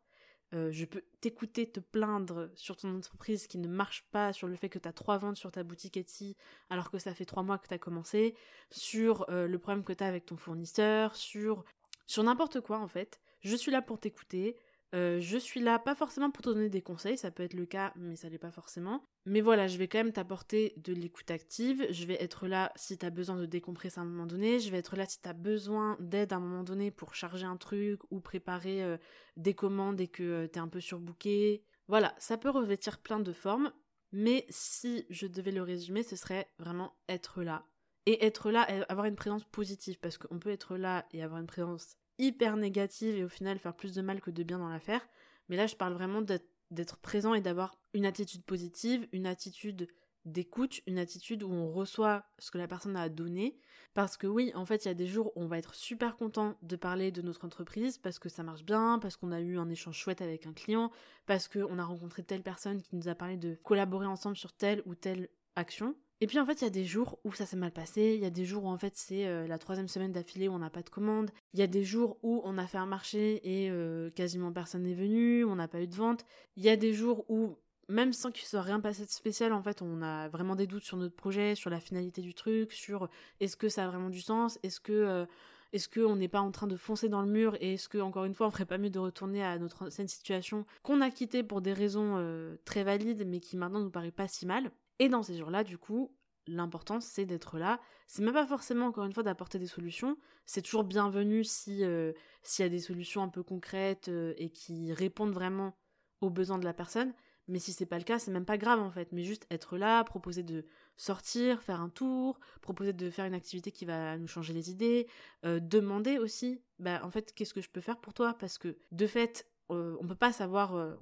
Euh, 0.53 0.69
je 0.71 0.83
peux 0.83 1.03
t'écouter 1.21 1.69
te 1.69 1.79
plaindre 1.79 2.49
sur 2.55 2.75
ton 2.75 2.93
entreprise 2.97 3.47
qui 3.47 3.57
ne 3.57 3.69
marche 3.69 4.05
pas, 4.11 4.33
sur 4.33 4.47
le 4.49 4.55
fait 4.55 4.67
que 4.67 4.79
tu 4.79 4.87
as 4.87 4.91
trois 4.91 5.17
ventes 5.17 5.37
sur 5.37 5.49
ta 5.49 5.63
boutique 5.63 5.95
Etsy 5.95 6.35
alors 6.69 6.91
que 6.91 6.97
ça 6.97 7.13
fait 7.13 7.23
trois 7.23 7.43
mois 7.43 7.57
que 7.57 7.67
tu 7.67 7.73
as 7.73 7.77
commencé, 7.77 8.35
sur 8.69 9.29
euh, 9.29 9.47
le 9.47 9.59
problème 9.59 9.85
que 9.85 9.93
tu 9.93 10.03
as 10.03 10.07
avec 10.07 10.25
ton 10.25 10.35
fournisseur, 10.35 11.15
sur, 11.15 11.63
sur 12.05 12.23
n'importe 12.23 12.59
quoi 12.59 12.79
en 12.79 12.87
fait. 12.87 13.21
Je 13.39 13.55
suis 13.55 13.71
là 13.71 13.81
pour 13.81 13.99
t'écouter, 13.99 14.57
euh, 14.93 15.19
je 15.19 15.37
suis 15.37 15.61
là 15.61 15.79
pas 15.79 15.95
forcément 15.95 16.31
pour 16.31 16.43
te 16.43 16.49
donner 16.49 16.69
des 16.69 16.81
conseils, 16.81 17.17
ça 17.17 17.31
peut 17.31 17.43
être 17.43 17.53
le 17.53 17.65
cas, 17.65 17.93
mais 17.95 18.15
ça 18.15 18.27
l'est 18.27 18.37
pas 18.37 18.51
forcément. 18.51 19.03
Mais 19.25 19.39
voilà, 19.39 19.67
je 19.67 19.77
vais 19.77 19.87
quand 19.87 19.99
même 19.99 20.11
t'apporter 20.11 20.73
de 20.77 20.93
l'écoute 20.93 21.31
active, 21.31 21.85
je 21.89 22.05
vais 22.05 22.21
être 22.21 22.47
là 22.47 22.71
si 22.75 22.97
t'as 22.97 23.09
besoin 23.09 23.37
de 23.37 23.45
décompresser 23.45 23.99
à 23.99 24.03
un 24.03 24.05
moment 24.05 24.25
donné, 24.25 24.59
je 24.59 24.69
vais 24.69 24.79
être 24.79 24.95
là 24.95 25.05
si 25.05 25.21
t'as 25.21 25.33
besoin 25.33 25.95
d'aide 25.99 26.33
à 26.33 26.37
un 26.37 26.39
moment 26.39 26.63
donné 26.63 26.91
pour 26.91 27.15
charger 27.15 27.45
un 27.45 27.57
truc 27.57 28.01
ou 28.11 28.19
préparer 28.19 28.83
euh, 28.83 28.97
des 29.37 29.53
commandes 29.53 30.01
et 30.01 30.07
que 30.07 30.23
euh, 30.23 30.47
t'es 30.47 30.59
un 30.59 30.67
peu 30.67 30.81
surbooké. 30.81 31.63
Voilà, 31.87 32.13
ça 32.17 32.37
peut 32.37 32.49
revêtir 32.49 32.99
plein 32.99 33.19
de 33.19 33.33
formes, 33.33 33.71
mais 34.11 34.45
si 34.49 35.05
je 35.09 35.27
devais 35.27 35.51
le 35.51 35.61
résumer, 35.61 36.03
ce 36.03 36.15
serait 36.15 36.47
vraiment 36.59 36.93
être 37.07 37.43
là. 37.43 37.65
Et 38.07 38.25
être 38.25 38.49
là, 38.49 38.61
avoir 38.89 39.05
une 39.05 39.15
présence 39.15 39.45
positive, 39.45 39.99
parce 39.99 40.17
qu'on 40.17 40.39
peut 40.39 40.49
être 40.49 40.75
là 40.75 41.05
et 41.11 41.21
avoir 41.21 41.39
une 41.39 41.47
présence 41.47 41.97
hyper 42.21 42.55
négative 42.55 43.15
et 43.17 43.23
au 43.23 43.29
final 43.29 43.59
faire 43.59 43.75
plus 43.75 43.93
de 43.93 44.01
mal 44.01 44.21
que 44.21 44.31
de 44.31 44.43
bien 44.43 44.59
dans 44.59 44.69
l'affaire. 44.69 45.05
Mais 45.49 45.57
là, 45.57 45.67
je 45.67 45.75
parle 45.75 45.93
vraiment 45.93 46.21
d'être 46.21 46.97
présent 46.99 47.33
et 47.33 47.41
d'avoir 47.41 47.75
une 47.93 48.05
attitude 48.05 48.43
positive, 48.43 49.07
une 49.11 49.25
attitude 49.25 49.89
d'écoute, 50.23 50.81
une 50.85 50.99
attitude 50.99 51.41
où 51.41 51.51
on 51.51 51.71
reçoit 51.71 52.23
ce 52.37 52.51
que 52.51 52.59
la 52.59 52.67
personne 52.67 52.95
a 52.95 53.01
à 53.01 53.09
donner. 53.09 53.57
Parce 53.95 54.17
que 54.17 54.27
oui, 54.27 54.51
en 54.55 54.65
fait, 54.65 54.85
il 54.85 54.87
y 54.87 54.91
a 54.91 54.93
des 54.93 55.07
jours 55.07 55.35
où 55.35 55.41
on 55.41 55.47
va 55.47 55.57
être 55.57 55.73
super 55.73 56.15
content 56.15 56.55
de 56.61 56.75
parler 56.75 57.11
de 57.11 57.23
notre 57.23 57.43
entreprise 57.43 57.97
parce 57.97 58.19
que 58.19 58.29
ça 58.29 58.43
marche 58.43 58.63
bien, 58.63 58.99
parce 58.99 59.17
qu'on 59.17 59.31
a 59.31 59.41
eu 59.41 59.57
un 59.57 59.69
échange 59.69 59.97
chouette 59.97 60.21
avec 60.21 60.45
un 60.45 60.53
client, 60.53 60.91
parce 61.25 61.47
qu'on 61.47 61.79
a 61.79 61.83
rencontré 61.83 62.23
telle 62.23 62.43
personne 62.43 62.81
qui 62.81 62.95
nous 62.95 63.07
a 63.07 63.15
parlé 63.15 63.35
de 63.35 63.55
collaborer 63.63 64.05
ensemble 64.05 64.37
sur 64.37 64.53
telle 64.53 64.83
ou 64.85 64.93
telle 64.93 65.27
action. 65.55 65.95
Et 66.23 66.27
puis 66.27 66.39
en 66.39 66.45
fait, 66.45 66.61
il 66.61 66.65
y 66.65 66.67
a 66.67 66.71
des 66.71 66.85
jours 66.85 67.17
où 67.23 67.33
ça 67.33 67.47
s'est 67.47 67.57
mal 67.57 67.71
passé, 67.71 68.13
il 68.15 68.21
y 68.21 68.25
a 68.25 68.29
des 68.29 68.45
jours 68.45 68.65
où 68.65 68.67
en 68.67 68.77
fait 68.77 68.95
c'est 68.95 69.25
euh, 69.25 69.47
la 69.47 69.57
troisième 69.57 69.87
semaine 69.87 70.11
d'affilée 70.11 70.47
où 70.47 70.53
on 70.53 70.59
n'a 70.59 70.69
pas 70.69 70.83
de 70.83 70.89
commande, 70.89 71.31
il 71.55 71.59
y 71.59 71.63
a 71.63 71.67
des 71.67 71.83
jours 71.83 72.19
où 72.21 72.41
on 72.45 72.59
a 72.59 72.67
fait 72.67 72.77
un 72.77 72.85
marché 72.85 73.41
et 73.43 73.71
euh, 73.71 74.11
quasiment 74.11 74.51
personne 74.51 74.83
n'est 74.83 74.93
venu, 74.93 75.43
on 75.45 75.55
n'a 75.55 75.67
pas 75.67 75.81
eu 75.81 75.87
de 75.87 75.95
vente, 75.95 76.23
il 76.57 76.63
y 76.63 76.69
a 76.69 76.75
des 76.75 76.93
jours 76.93 77.25
où 77.27 77.57
même 77.89 78.13
sans 78.13 78.31
qu'il 78.31 78.47
soit 78.47 78.61
rien 78.61 78.79
passé 78.79 79.03
de 79.03 79.09
spécial, 79.09 79.51
en 79.51 79.63
fait, 79.63 79.81
on 79.81 80.01
a 80.01 80.29
vraiment 80.29 80.55
des 80.55 80.67
doutes 80.67 80.83
sur 80.83 80.95
notre 80.95 81.15
projet, 81.15 81.55
sur 81.55 81.69
la 81.71 81.79
finalité 81.79 82.21
du 82.21 82.35
truc, 82.35 82.71
sur 82.71 83.09
est-ce 83.39 83.57
que 83.57 83.67
ça 83.67 83.83
a 83.85 83.87
vraiment 83.87 84.09
du 84.11 84.21
sens, 84.21 84.59
est-ce 84.61 84.79
que 84.79 84.93
euh, 84.93 85.25
est-ce 85.73 85.89
qu'on 85.89 86.15
n'est 86.15 86.27
pas 86.27 86.41
en 86.41 86.51
train 86.51 86.67
de 86.67 86.75
foncer 86.75 87.09
dans 87.09 87.21
le 87.21 87.31
mur? 87.31 87.57
Et 87.61 87.73
est-ce 87.73 87.89
que 87.89 87.97
encore 87.97 88.25
une 88.25 88.35
fois 88.35 88.45
on 88.45 88.51
ferait 88.51 88.65
pas 88.65 88.77
mieux 88.77 88.91
de 88.91 88.99
retourner 88.99 89.43
à 89.43 89.57
notre 89.57 89.87
ancienne 89.87 90.07
situation 90.07 90.65
qu'on 90.83 91.01
a 91.01 91.09
quittée 91.09 91.41
pour 91.43 91.61
des 91.61 91.73
raisons 91.73 92.17
très 92.65 92.83
valides 92.83 93.25
mais 93.25 93.39
qui 93.39 93.57
maintenant 93.57 93.79
nous 93.79 93.89
paraît 93.89 94.11
pas 94.11 94.27
si 94.27 94.45
mal? 94.45 94.71
Et 95.01 95.09
dans 95.09 95.23
ces 95.23 95.35
jours-là, 95.35 95.63
du 95.63 95.79
coup, 95.79 96.15
l'important 96.45 97.01
c'est 97.01 97.25
d'être 97.25 97.57
là. 97.57 97.79
C'est 98.05 98.21
même 98.21 98.35
pas 98.35 98.45
forcément 98.45 98.85
encore 98.85 99.03
une 99.03 99.13
fois 99.13 99.23
d'apporter 99.23 99.57
des 99.57 99.65
solutions. 99.65 100.15
C'est 100.45 100.61
toujours 100.61 100.83
bienvenu 100.83 101.43
si 101.43 101.83
euh, 101.83 102.13
s'il 102.43 102.63
y 102.63 102.67
a 102.67 102.69
des 102.69 102.79
solutions 102.79 103.23
un 103.23 103.27
peu 103.27 103.41
concrètes 103.41 104.09
euh, 104.09 104.35
et 104.37 104.51
qui 104.51 104.93
répondent 104.93 105.33
vraiment 105.33 105.75
aux 106.21 106.29
besoins 106.29 106.59
de 106.59 106.65
la 106.65 106.73
personne. 106.73 107.13
Mais 107.47 107.57
si 107.57 107.73
c'est 107.73 107.87
pas 107.87 107.97
le 107.97 108.03
cas, 108.03 108.19
c'est 108.19 108.29
même 108.29 108.45
pas 108.45 108.59
grave 108.59 108.79
en 108.79 108.91
fait. 108.91 109.11
Mais 109.11 109.23
juste 109.23 109.47
être 109.49 109.75
là, 109.75 110.03
proposer 110.03 110.43
de 110.43 110.65
sortir, 110.97 111.63
faire 111.63 111.81
un 111.81 111.89
tour, 111.89 112.39
proposer 112.61 112.93
de 112.93 113.09
faire 113.09 113.25
une 113.25 113.33
activité 113.33 113.71
qui 113.71 113.85
va 113.85 114.19
nous 114.19 114.27
changer 114.27 114.53
les 114.53 114.69
idées, 114.69 115.07
euh, 115.45 115.59
demander 115.59 116.19
aussi, 116.19 116.61
bah 116.77 117.01
en 117.03 117.09
fait 117.09 117.33
qu'est-ce 117.33 117.55
que 117.55 117.61
je 117.61 117.69
peux 117.71 117.81
faire 117.81 117.97
pour 117.99 118.13
toi? 118.13 118.35
Parce 118.35 118.59
que 118.59 118.77
de 118.91 119.07
fait 119.07 119.50
euh, 119.71 119.95
on 119.99 120.07
peut 120.07 120.15
pas 120.15 120.31
savoir, 120.33 120.75
euh, 120.75 120.95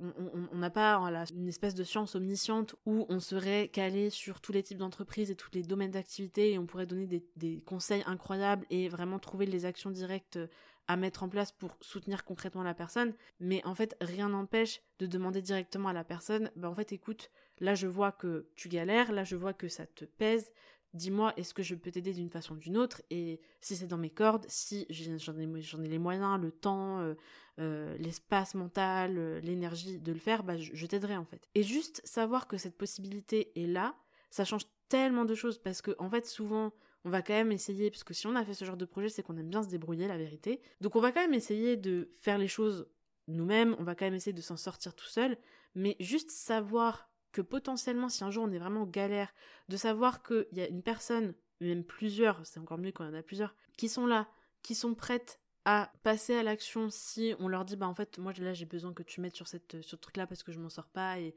on 0.51 0.57
n'a 0.57 0.69
pas 0.69 0.95
une 1.35 1.47
espèce 1.47 1.75
de 1.75 1.83
science 1.83 2.15
omnisciente 2.15 2.75
où 2.85 3.05
on 3.09 3.19
serait 3.19 3.67
calé 3.69 4.09
sur 4.09 4.41
tous 4.41 4.51
les 4.51 4.63
types 4.63 4.77
d'entreprises 4.77 5.31
et 5.31 5.35
tous 5.35 5.49
les 5.53 5.63
domaines 5.63 5.91
d'activité 5.91 6.53
et 6.53 6.59
on 6.59 6.65
pourrait 6.65 6.85
donner 6.85 7.07
des, 7.35 7.61
conseils 7.61 8.03
incroyables 8.05 8.65
et 8.69 8.87
vraiment 8.87 9.19
trouver 9.19 9.45
les 9.45 9.65
actions 9.65 9.91
directes 9.91 10.39
à 10.87 10.97
mettre 10.97 11.23
en 11.23 11.29
place 11.29 11.51
pour 11.51 11.77
soutenir 11.81 12.23
concrètement 12.23 12.63
la 12.63 12.73
personne. 12.73 13.13
Mais 13.39 13.63
en 13.65 13.75
fait, 13.75 13.95
rien 14.01 14.29
n'empêche 14.29 14.81
de 14.99 15.05
demander 15.05 15.41
directement 15.41 15.89
à 15.89 15.93
la 15.93 16.03
personne, 16.03 16.51
bah 16.55 16.69
en 16.69 16.75
fait, 16.75 16.91
écoute, 16.91 17.31
là 17.59 17.75
je 17.75 17.87
vois 17.87 18.11
que 18.11 18.47
tu 18.55 18.69
galères, 18.69 19.11
là 19.11 19.23
je 19.23 19.35
vois 19.35 19.53
que 19.53 19.67
ça 19.67 19.85
te 19.85 20.05
pèse, 20.05 20.51
dis-moi 20.93 21.33
est-ce 21.37 21.53
que 21.53 21.63
je 21.63 21.75
peux 21.75 21.91
t'aider 21.91 22.13
d'une 22.13 22.29
façon 22.29 22.55
ou 22.55 22.57
d'une 22.57 22.77
autre? 22.77 23.01
Et 23.09 23.39
si 23.61 23.75
c'est 23.75 23.87
dans 23.87 23.97
mes 23.97 24.09
cordes, 24.09 24.45
si 24.47 24.85
j'en 24.89 25.37
ai, 25.37 25.87
les 25.87 25.99
moyens, 25.99 26.39
le 26.39 26.51
temps, 26.51 26.99
euh, 26.99 27.15
euh, 27.59 27.97
l'espace 27.97 28.55
mental, 28.55 29.17
euh, 29.17 29.39
l'énergie 29.41 29.99
de 29.99 30.11
le 30.11 30.19
faire, 30.19 30.43
bah, 30.43 30.57
je, 30.57 30.85
t'aiderai 30.85 31.17
en 31.17 31.25
fait. 31.25 31.47
Et 31.55 31.63
juste 31.63 32.01
savoir 32.05 32.47
que 32.47 32.57
cette 32.57 32.77
possibilité 32.77 33.51
est 33.61 33.67
là, 33.67 33.95
ça 34.31 34.45
change 34.45 34.63
tellement 34.87 35.25
de 35.25 35.35
choses 35.35 35.59
parce 35.59 35.81
que 35.81 35.95
en 35.99 36.09
fait 36.09 36.25
souvent 36.25 36.73
on 37.05 37.09
va 37.09 37.21
quand 37.21 37.33
même 37.33 37.51
essayer, 37.51 37.89
parce 37.89 38.03
que 38.03 38.13
si 38.13 38.27
on 38.27 38.35
a 38.35 38.43
fait 38.43 38.53
ce 38.53 38.65
genre 38.65 38.75
de 38.75 38.85
projet, 38.85 39.07
c'est 39.09 39.23
qu'on 39.23 39.37
aime 39.37 39.49
bien 39.49 39.63
se 39.63 39.69
débrouiller, 39.69 40.07
la 40.07 40.17
vérité. 40.17 40.61
Donc 40.81 40.95
on 40.95 40.99
va 40.99 41.11
quand 41.11 41.21
même 41.21 41.33
essayer 41.33 41.77
de 41.77 42.09
faire 42.13 42.37
les 42.37 42.49
choses 42.49 42.87
nous-mêmes, 43.27 43.75
on 43.79 43.83
va 43.83 43.95
quand 43.95 44.05
même 44.05 44.15
essayer 44.15 44.33
de 44.33 44.41
s'en 44.41 44.57
sortir 44.57 44.95
tout 44.95 45.05
seul, 45.05 45.37
mais 45.75 45.95
juste 45.99 46.31
savoir 46.31 47.08
que 47.31 47.41
potentiellement, 47.41 48.09
si 48.09 48.23
un 48.23 48.31
jour 48.31 48.45
on 48.47 48.51
est 48.51 48.59
vraiment 48.59 48.85
galère, 48.85 49.33
de 49.67 49.77
savoir 49.77 50.23
qu'il 50.23 50.47
y 50.53 50.61
a 50.61 50.67
une 50.67 50.83
personne, 50.83 51.33
même 51.61 51.83
plusieurs, 51.83 52.45
c'est 52.45 52.59
encore 52.59 52.77
mieux 52.77 52.91
quand 52.91 53.03
il 53.03 53.11
y 53.11 53.15
en 53.15 53.19
a 53.19 53.23
plusieurs, 53.23 53.55
qui 53.77 53.89
sont 53.89 54.05
là, 54.05 54.27
qui 54.61 54.75
sont 54.75 54.95
prêtes 54.95 55.39
à 55.65 55.91
passer 56.03 56.35
à 56.35 56.43
l'action 56.43 56.89
si 56.89 57.35
on 57.39 57.47
leur 57.47 57.65
dit 57.65 57.75
bah 57.75 57.87
en 57.87 57.93
fait 57.93 58.17
moi 58.17 58.33
là 58.39 58.53
j'ai 58.53 58.65
besoin 58.65 58.93
que 58.93 59.03
tu 59.03 59.21
mettes 59.21 59.35
sur 59.35 59.47
cette 59.47 59.81
ce 59.81 59.95
truc 59.95 60.17
là 60.17 60.25
parce 60.25 60.41
que 60.41 60.51
je 60.51 60.59
m'en 60.59 60.69
sors 60.69 60.87
pas 60.87 61.19
et, 61.19 61.35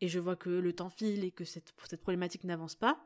et 0.00 0.08
je 0.08 0.18
vois 0.18 0.36
que 0.36 0.50
le 0.50 0.72
temps 0.72 0.88
file 0.88 1.24
et 1.24 1.30
que 1.30 1.44
cette, 1.44 1.74
cette 1.88 2.00
problématique 2.00 2.44
n'avance 2.44 2.74
pas. 2.74 3.04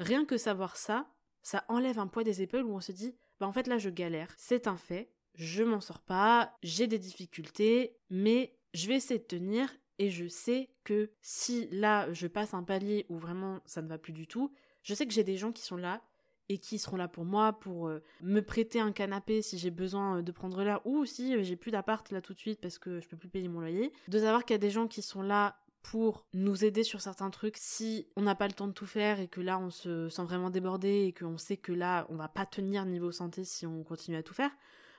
Rien 0.00 0.24
que 0.24 0.36
savoir 0.36 0.76
ça 0.76 1.06
ça 1.42 1.64
enlève 1.68 1.98
un 1.98 2.08
poids 2.08 2.24
des 2.24 2.42
épaules 2.42 2.64
où 2.64 2.74
on 2.74 2.80
se 2.80 2.92
dit 2.92 3.14
bah 3.40 3.46
en 3.46 3.52
fait 3.52 3.66
là 3.66 3.78
je 3.78 3.90
galère 3.90 4.28
c'est 4.36 4.66
un 4.66 4.76
fait 4.76 5.10
je 5.34 5.62
m'en 5.62 5.80
sors 5.80 6.00
pas 6.00 6.56
j'ai 6.62 6.86
des 6.86 6.98
difficultés 6.98 7.96
mais 8.10 8.56
je 8.74 8.88
vais 8.88 8.96
essayer 8.96 9.20
de 9.20 9.24
tenir 9.24 9.72
et 9.98 10.10
je 10.10 10.26
sais 10.26 10.70
que 10.84 11.10
si 11.20 11.68
là 11.70 12.12
je 12.12 12.26
passe 12.26 12.54
un 12.54 12.62
palier 12.62 13.06
où 13.08 13.18
vraiment 13.18 13.60
ça 13.66 13.82
ne 13.82 13.88
va 13.88 13.98
plus 13.98 14.12
du 14.12 14.26
tout, 14.26 14.52
je 14.82 14.94
sais 14.94 15.06
que 15.06 15.12
j'ai 15.12 15.24
des 15.24 15.36
gens 15.36 15.52
qui 15.52 15.62
sont 15.62 15.76
là 15.76 16.02
et 16.48 16.58
qui 16.58 16.78
seront 16.78 16.96
là 16.96 17.08
pour 17.08 17.24
moi, 17.24 17.52
pour 17.52 17.88
euh, 17.88 18.02
me 18.20 18.40
prêter 18.40 18.80
un 18.80 18.92
canapé 18.92 19.42
si 19.42 19.58
j'ai 19.58 19.70
besoin 19.70 20.18
euh, 20.18 20.22
de 20.22 20.32
prendre 20.32 20.62
l'air 20.62 20.84
ou 20.84 21.04
si 21.04 21.42
j'ai 21.44 21.56
plus 21.56 21.70
d'appart 21.70 22.10
là 22.10 22.20
tout 22.20 22.34
de 22.34 22.38
suite 22.38 22.60
parce 22.60 22.78
que 22.78 23.00
je 23.00 23.08
peux 23.08 23.16
plus 23.16 23.28
payer 23.28 23.48
mon 23.48 23.60
loyer. 23.60 23.92
De 24.08 24.18
savoir 24.18 24.44
qu'il 24.44 24.54
y 24.54 24.56
a 24.56 24.58
des 24.58 24.70
gens 24.70 24.88
qui 24.88 25.02
sont 25.02 25.22
là 25.22 25.56
pour 25.82 26.26
nous 26.32 26.64
aider 26.64 26.84
sur 26.84 27.00
certains 27.00 27.30
trucs 27.30 27.56
si 27.56 28.06
on 28.16 28.22
n'a 28.22 28.34
pas 28.34 28.46
le 28.46 28.52
temps 28.52 28.68
de 28.68 28.72
tout 28.72 28.86
faire 28.86 29.20
et 29.20 29.28
que 29.28 29.40
là 29.40 29.58
on 29.58 29.70
se 29.70 30.08
sent 30.08 30.22
vraiment 30.22 30.50
débordé 30.50 31.06
et 31.06 31.12
qu'on 31.12 31.38
sait 31.38 31.56
que 31.56 31.72
là 31.72 32.06
on 32.08 32.16
va 32.16 32.28
pas 32.28 32.46
tenir 32.46 32.84
niveau 32.86 33.10
santé 33.10 33.44
si 33.44 33.66
on 33.66 33.82
continue 33.82 34.16
à 34.16 34.22
tout 34.22 34.34
faire. 34.34 34.50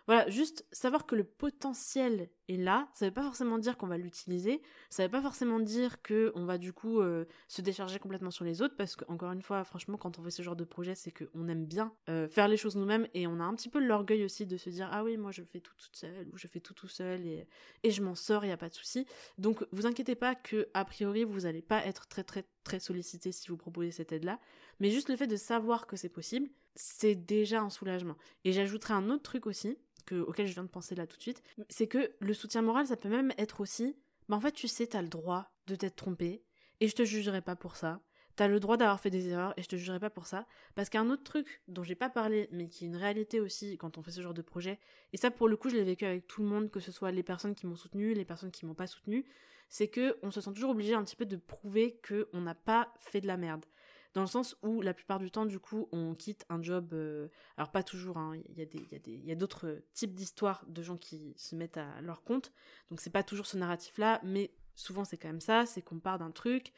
Voilà, 0.06 0.30
juste 0.30 0.66
savoir 0.74 1.06
que 1.06 1.16
le 1.16 1.24
potentiel 1.24 2.30
est 2.50 2.58
là, 2.58 2.88
ça 2.94 3.06
veut 3.06 3.14
pas 3.14 3.24
forcément 3.24 3.58
dire 3.58 3.78
qu'on 3.78 3.88
va 3.88 3.98
l'utiliser, 3.98 4.62
ça 4.90 5.04
veut 5.04 5.12
pas 5.12 5.22
forcément 5.22 5.60
dire 5.60 6.02
que 6.02 6.32
on 6.36 6.46
va 6.46 6.58
du 6.58 6.74
coup 6.74 7.00
euh, 7.00 7.26
se 7.48 7.62
décharger 7.62 8.00
complètement 8.00 8.32
sur 8.32 8.46
les 8.46 8.62
autres, 8.62 8.76
parce 8.76 8.96
qu'encore 8.96 9.32
une 9.32 9.42
fois, 9.42 9.64
franchement, 9.64 9.98
quand 9.98 10.20
on 10.20 10.24
fait 10.24 10.32
ce 10.32 10.42
genre 10.42 10.56
de 10.56 10.64
projet, 10.64 10.96
c'est 10.96 11.12
qu'on 11.12 11.48
aime 11.48 11.66
bien 11.66 11.94
euh, 12.10 12.28
faire 12.28 12.48
les 12.48 12.58
choses 12.58 12.76
nous-mêmes 12.76 13.08
et 13.14 13.28
on 13.28 13.40
a 13.40 13.44
un 13.44 13.56
petit 13.56 13.70
peu 13.70 13.80
l'orgueil 13.80 14.24
aussi 14.24 14.46
de 14.46 14.58
se 14.58 14.70
dire 14.70 14.90
ah 14.92 15.04
oui, 15.04 15.18
moi 15.18 15.32
je 15.32 15.44
fais 15.44 15.60
tout 15.60 15.74
toute 15.78 15.96
seule 15.96 16.28
ou 16.34 16.38
je 16.38 16.48
fais 16.48 16.60
tout 16.60 16.74
tout 16.74 16.88
seul 16.88 17.26
et, 17.26 17.48
et 17.84 17.92
je 17.92 18.02
m'en 18.02 18.16
sors, 18.16 18.46
il 18.46 18.50
y 18.50 18.52
a 18.52 18.58
pas 18.58 18.70
de 18.70 18.74
souci. 18.74 19.06
Donc 19.38 19.66
vous 19.72 19.86
inquiétez 19.86 20.16
pas 20.16 20.36
que 20.36 20.68
a 20.74 20.86
priori 20.86 21.24
vous 21.24 21.46
allez 21.46 21.62
pas 21.62 21.86
être 21.86 22.08
très 22.08 22.24
très 22.24 22.46
très 22.64 22.80
sollicité 22.80 23.32
si 23.32 23.50
vous 23.50 23.58
proposez 23.58 23.92
cette 23.92 24.12
aide-là, 24.12 24.40
mais 24.80 24.90
juste 24.90 25.10
le 25.10 25.16
fait 25.16 25.28
de 25.28 25.36
savoir 25.36 25.88
que 25.88 25.96
c'est 25.96 26.10
possible, 26.10 26.50
c'est 26.76 27.16
déjà 27.16 27.62
un 27.62 27.70
soulagement. 27.70 28.18
Et 28.46 28.52
j'ajouterai 28.52 28.94
un 28.94 29.10
autre 29.10 29.24
truc 29.24 29.46
aussi 29.46 29.78
auquel 30.12 30.48
je 30.48 30.54
viens 30.54 30.64
de 30.64 30.70
penser 30.70 30.96
là 30.96 31.08
tout 31.08 31.18
de 31.18 31.22
suite, 31.22 31.44
c'est 31.70 31.88
que 31.88 32.12
le 32.20 32.34
soutien 32.34 32.62
moral, 32.62 32.88
ça 32.88 32.98
peut 32.98 33.10
même 33.10 33.34
être 33.38 33.62
aussi, 33.62 33.96
bah 34.30 34.36
en 34.36 34.42
fait, 34.42 34.52
tu 34.52 34.68
sais, 34.68 34.88
t'as 34.88 35.02
le 35.02 35.08
droit 35.08 35.52
de 35.68 35.76
t'être 35.76 35.96
trompé, 35.96 36.44
et 36.80 36.88
je 36.88 36.96
te 36.96 37.04
jugerai 37.04 37.42
pas 37.42 37.56
pour 37.56 37.76
ça. 37.76 38.02
T'as 38.36 38.48
le 38.48 38.60
droit 38.60 38.78
d'avoir 38.78 39.00
fait 39.00 39.12
des 39.12 39.30
erreurs, 39.30 39.54
et 39.58 39.62
je 39.62 39.68
te 39.68 39.76
jugerai 39.76 40.00
pas 40.00 40.10
pour 40.10 40.26
ça. 40.26 40.48
Parce 40.74 40.90
qu'un 40.90 41.10
autre 41.10 41.24
truc 41.24 41.62
dont 41.68 41.84
j'ai 41.84 41.96
pas 41.96 42.10
parlé, 42.10 42.50
mais 42.52 42.68
qui 42.68 42.84
est 42.84 42.88
une 42.88 42.96
réalité 42.96 43.40
aussi 43.40 43.78
quand 43.78 43.98
on 43.98 44.02
fait 44.02 44.12
ce 44.12 44.22
genre 44.22 44.34
de 44.34 44.42
projet, 44.42 44.80
et 45.14 45.18
ça 45.18 45.30
pour 45.30 45.48
le 45.48 45.56
coup, 45.56 45.70
je 45.70 45.76
l'ai 45.76 45.84
vécu 45.84 46.06
avec 46.06 46.28
tout 46.28 46.42
le 46.42 46.50
monde, 46.50 46.72
que 46.72 46.80
ce 46.80 46.92
soit 46.92 47.12
les 47.12 47.24
personnes 47.24 47.56
qui 47.56 47.68
m'ont 47.68 47.76
soutenu, 47.76 48.14
les 48.14 48.26
personnes 48.26 48.52
qui 48.52 48.66
m'ont 48.66 48.74
pas 48.74 48.88
soutenu, 48.88 49.26
c'est 49.70 49.88
que 49.88 50.18
on 50.24 50.32
se 50.32 50.42
sent 50.42 50.54
toujours 50.54 50.72
obligé 50.72 50.94
un 50.94 51.04
petit 51.04 51.16
peu 51.16 51.26
de 51.26 51.38
prouver 51.38 52.00
qu'on 52.08 52.42
n'a 52.42 52.56
pas 52.56 52.94
fait 53.00 53.22
de 53.22 53.28
la 53.28 53.38
merde 53.38 53.66
dans 54.14 54.22
le 54.22 54.28
sens 54.28 54.56
où 54.62 54.82
la 54.82 54.94
plupart 54.94 55.20
du 55.20 55.32
temps, 55.32 55.46
du 55.46 55.60
coup, 55.60 55.88
on 55.92 56.14
quitte 56.14 56.46
un 56.50 56.62
job. 56.62 56.94
Euh, 56.94 57.28
alors, 57.58 57.72
pas 57.72 57.84
toujours, 57.84 58.18
hein, 58.18 58.34
il 58.36 59.26
y 59.26 59.32
a 59.32 59.36
d'autres 59.36 59.82
types 59.94 60.14
d'histoires 60.14 60.66
de 60.68 60.82
gens 60.82 60.98
qui 60.98 61.34
se 61.38 61.56
mettent 61.56 61.78
à 61.78 62.02
leur 62.02 62.24
compte. 62.24 62.52
Donc, 62.90 63.02
c'est 63.02 63.10
pas 63.10 63.24
toujours 63.24 63.48
ce 63.48 63.58
narratif-là, 63.58 64.22
mais 64.24 64.52
souvent, 64.76 65.04
c'est 65.04 65.18
quand 65.18 65.28
même 65.28 65.42
ça 65.42 65.66
c'est 65.66 65.82
qu'on 65.82 66.00
part 66.00 66.20
d'un 66.20 66.32
truc, 66.32 66.74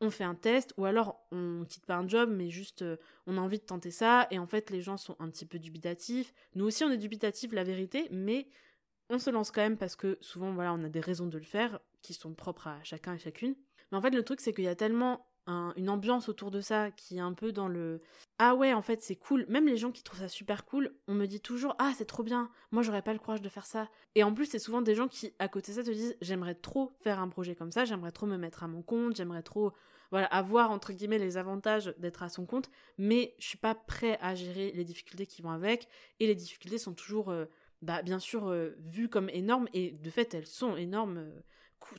on 0.00 0.10
fait 0.10 0.24
un 0.24 0.34
test, 0.34 0.72
ou 0.76 0.84
alors 0.86 1.20
on 1.30 1.64
quitte 1.68 1.84
pas 1.84 1.96
un 1.96 2.08
job, 2.08 2.30
mais 2.32 2.48
juste 2.48 2.82
euh, 2.82 2.96
on 3.26 3.36
a 3.36 3.40
envie 3.40 3.58
de 3.58 3.64
tenter 3.64 3.90
ça, 3.90 4.26
et 4.30 4.38
en 4.38 4.46
fait, 4.46 4.70
les 4.70 4.80
gens 4.80 4.96
sont 4.96 5.16
un 5.18 5.28
petit 5.28 5.46
peu 5.46 5.58
dubitatifs. 5.58 6.32
Nous 6.54 6.64
aussi, 6.64 6.84
on 6.84 6.90
est 6.90 6.96
dubitatifs, 6.96 7.52
la 7.52 7.64
vérité, 7.64 8.08
mais 8.10 8.48
on 9.10 9.18
se 9.18 9.30
lance 9.30 9.50
quand 9.50 9.60
même 9.60 9.76
parce 9.76 9.96
que 9.96 10.16
souvent, 10.20 10.52
voilà, 10.52 10.72
on 10.72 10.82
a 10.84 10.88
des 10.88 11.00
raisons 11.00 11.26
de 11.26 11.36
le 11.36 11.44
faire 11.44 11.80
qui 12.02 12.14
sont 12.14 12.32
propres 12.32 12.68
à 12.68 12.82
chacun 12.82 13.14
et 13.14 13.18
chacune. 13.18 13.54
Mais 13.90 13.98
en 13.98 14.02
fait, 14.02 14.10
le 14.10 14.22
truc, 14.22 14.40
c'est 14.40 14.54
qu'il 14.54 14.64
y 14.64 14.68
a 14.68 14.76
tellement 14.76 15.26
une 15.76 15.90
ambiance 15.90 16.28
autour 16.28 16.50
de 16.50 16.60
ça 16.60 16.90
qui 16.90 17.16
est 17.16 17.20
un 17.20 17.32
peu 17.32 17.52
dans 17.52 17.68
le 17.68 18.00
ah 18.38 18.54
ouais 18.54 18.72
en 18.72 18.82
fait 18.82 19.02
c'est 19.02 19.16
cool 19.16 19.46
même 19.48 19.66
les 19.66 19.76
gens 19.76 19.90
qui 19.90 20.02
trouvent 20.02 20.20
ça 20.20 20.28
super 20.28 20.64
cool 20.64 20.94
on 21.08 21.14
me 21.14 21.26
dit 21.26 21.40
toujours 21.40 21.74
ah 21.78 21.92
c'est 21.96 22.04
trop 22.04 22.22
bien. 22.22 22.50
Moi 22.70 22.82
j'aurais 22.82 23.02
pas 23.02 23.12
le 23.12 23.18
courage 23.18 23.42
de 23.42 23.48
faire 23.48 23.66
ça 23.66 23.88
et 24.14 24.22
en 24.22 24.32
plus 24.32 24.46
c'est 24.46 24.58
souvent 24.58 24.82
des 24.82 24.94
gens 24.94 25.08
qui 25.08 25.32
à 25.38 25.48
côté 25.48 25.72
ça 25.72 25.82
te 25.82 25.90
disent 25.90 26.16
j'aimerais 26.20 26.54
trop 26.54 26.92
faire 27.00 27.20
un 27.20 27.28
projet 27.28 27.54
comme 27.54 27.72
ça. 27.72 27.84
J'aimerais 27.84 28.12
trop 28.12 28.26
me 28.26 28.36
mettre 28.36 28.62
à 28.62 28.68
mon 28.68 28.82
compte. 28.82 29.16
J'aimerais 29.16 29.42
trop 29.42 29.72
voilà 30.10 30.26
avoir 30.26 30.70
entre 30.70 30.92
guillemets 30.92 31.18
les 31.18 31.36
avantages 31.36 31.94
d'être 31.98 32.22
à 32.22 32.28
son 32.28 32.46
compte. 32.46 32.70
Mais 32.98 33.34
je 33.38 33.46
suis 33.48 33.58
pas 33.58 33.74
prêt 33.74 34.18
à 34.20 34.34
gérer 34.34 34.72
les 34.72 34.84
difficultés 34.84 35.26
qui 35.26 35.42
vont 35.42 35.50
avec. 35.50 35.88
Et 36.18 36.26
les 36.26 36.34
difficultés 36.34 36.78
sont 36.78 36.94
toujours 36.94 37.30
euh, 37.30 37.46
bah, 37.82 38.02
bien 38.02 38.18
sûr 38.18 38.48
euh, 38.48 38.76
vues 38.78 39.08
comme 39.08 39.28
énormes. 39.30 39.68
Et 39.72 39.92
de 39.92 40.10
fait 40.10 40.34
elles 40.34 40.46
sont 40.46 40.76
énormes 40.76 41.18
euh, 41.18 41.40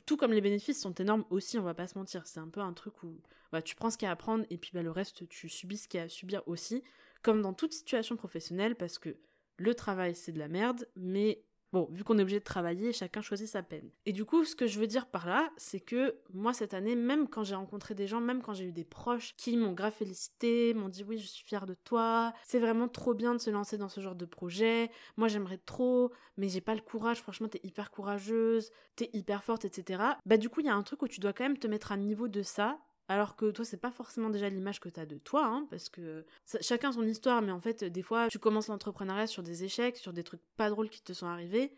tout 0.06 0.16
comme 0.16 0.32
les 0.32 0.40
bénéfices 0.40 0.80
sont 0.80 0.94
énormes 0.94 1.24
aussi, 1.30 1.58
on 1.58 1.62
va 1.62 1.74
pas 1.74 1.86
se 1.86 1.98
mentir. 1.98 2.26
C'est 2.26 2.40
un 2.40 2.48
peu 2.48 2.60
un 2.60 2.72
truc 2.72 3.02
où 3.02 3.20
bah, 3.50 3.62
tu 3.62 3.74
prends 3.74 3.90
ce 3.90 3.98
qu'il 3.98 4.06
y 4.06 4.08
a 4.08 4.12
à 4.12 4.16
prendre 4.16 4.44
et 4.50 4.58
puis 4.58 4.70
bah, 4.72 4.82
le 4.82 4.90
reste, 4.90 5.28
tu 5.28 5.48
subis 5.48 5.76
ce 5.76 5.88
qu'il 5.88 5.98
y 5.98 6.00
a 6.00 6.06
à 6.06 6.08
subir 6.08 6.42
aussi. 6.46 6.82
Comme 7.22 7.42
dans 7.42 7.52
toute 7.52 7.72
situation 7.72 8.16
professionnelle, 8.16 8.74
parce 8.74 8.98
que 8.98 9.16
le 9.58 9.74
travail, 9.74 10.14
c'est 10.14 10.32
de 10.32 10.38
la 10.38 10.48
merde, 10.48 10.88
mais 10.96 11.44
Bon, 11.72 11.88
vu 11.90 12.04
qu'on 12.04 12.18
est 12.18 12.22
obligé 12.22 12.38
de 12.38 12.44
travailler, 12.44 12.92
chacun 12.92 13.22
choisit 13.22 13.48
sa 13.48 13.62
peine. 13.62 13.90
Et 14.04 14.12
du 14.12 14.26
coup, 14.26 14.44
ce 14.44 14.54
que 14.54 14.66
je 14.66 14.78
veux 14.78 14.86
dire 14.86 15.06
par 15.06 15.26
là, 15.26 15.50
c'est 15.56 15.80
que 15.80 16.16
moi, 16.34 16.52
cette 16.52 16.74
année, 16.74 16.94
même 16.94 17.28
quand 17.28 17.44
j'ai 17.44 17.54
rencontré 17.54 17.94
des 17.94 18.06
gens, 18.06 18.20
même 18.20 18.42
quand 18.42 18.52
j'ai 18.52 18.66
eu 18.66 18.72
des 18.72 18.84
proches 18.84 19.34
qui 19.38 19.56
m'ont 19.56 19.72
grave 19.72 19.94
félicité, 19.94 20.74
m'ont 20.74 20.90
dit 20.90 21.02
oui, 21.02 21.18
je 21.18 21.26
suis 21.26 21.44
fière 21.44 21.64
de 21.64 21.74
toi, 21.74 22.34
c'est 22.44 22.58
vraiment 22.58 22.88
trop 22.88 23.14
bien 23.14 23.34
de 23.34 23.40
se 23.40 23.48
lancer 23.48 23.78
dans 23.78 23.88
ce 23.88 24.02
genre 24.02 24.14
de 24.14 24.26
projet, 24.26 24.90
moi 25.16 25.28
j'aimerais 25.28 25.58
trop, 25.58 26.12
mais 26.36 26.48
j'ai 26.48 26.60
pas 26.60 26.74
le 26.74 26.82
courage, 26.82 27.22
franchement, 27.22 27.48
t'es 27.48 27.60
hyper 27.62 27.90
courageuse, 27.90 28.70
t'es 28.96 29.08
hyper 29.14 29.42
forte, 29.42 29.64
etc. 29.64 30.02
Bah 30.26 30.36
du 30.36 30.50
coup, 30.50 30.60
il 30.60 30.66
y 30.66 30.70
a 30.70 30.74
un 30.74 30.82
truc 30.82 31.00
où 31.00 31.08
tu 31.08 31.20
dois 31.20 31.32
quand 31.32 31.44
même 31.44 31.58
te 31.58 31.66
mettre 31.66 31.92
à 31.92 31.96
niveau 31.96 32.28
de 32.28 32.42
ça, 32.42 32.78
alors 33.08 33.36
que 33.36 33.50
toi, 33.50 33.64
c'est 33.64 33.80
pas 33.80 33.90
forcément 33.90 34.30
déjà 34.30 34.48
l'image 34.48 34.80
que 34.80 34.88
t'as 34.88 35.06
de 35.06 35.18
toi, 35.18 35.44
hein, 35.44 35.66
parce 35.70 35.88
que 35.88 36.24
chacun 36.60 36.92
son 36.92 37.02
histoire, 37.02 37.42
mais 37.42 37.52
en 37.52 37.60
fait, 37.60 37.84
des 37.84 38.02
fois, 38.02 38.28
tu 38.28 38.38
commences 38.38 38.68
l'entrepreneuriat 38.68 39.26
sur 39.26 39.42
des 39.42 39.64
échecs, 39.64 39.96
sur 39.96 40.12
des 40.12 40.22
trucs 40.22 40.42
pas 40.56 40.70
drôles 40.70 40.88
qui 40.88 41.02
te 41.02 41.12
sont 41.12 41.26
arrivés. 41.26 41.72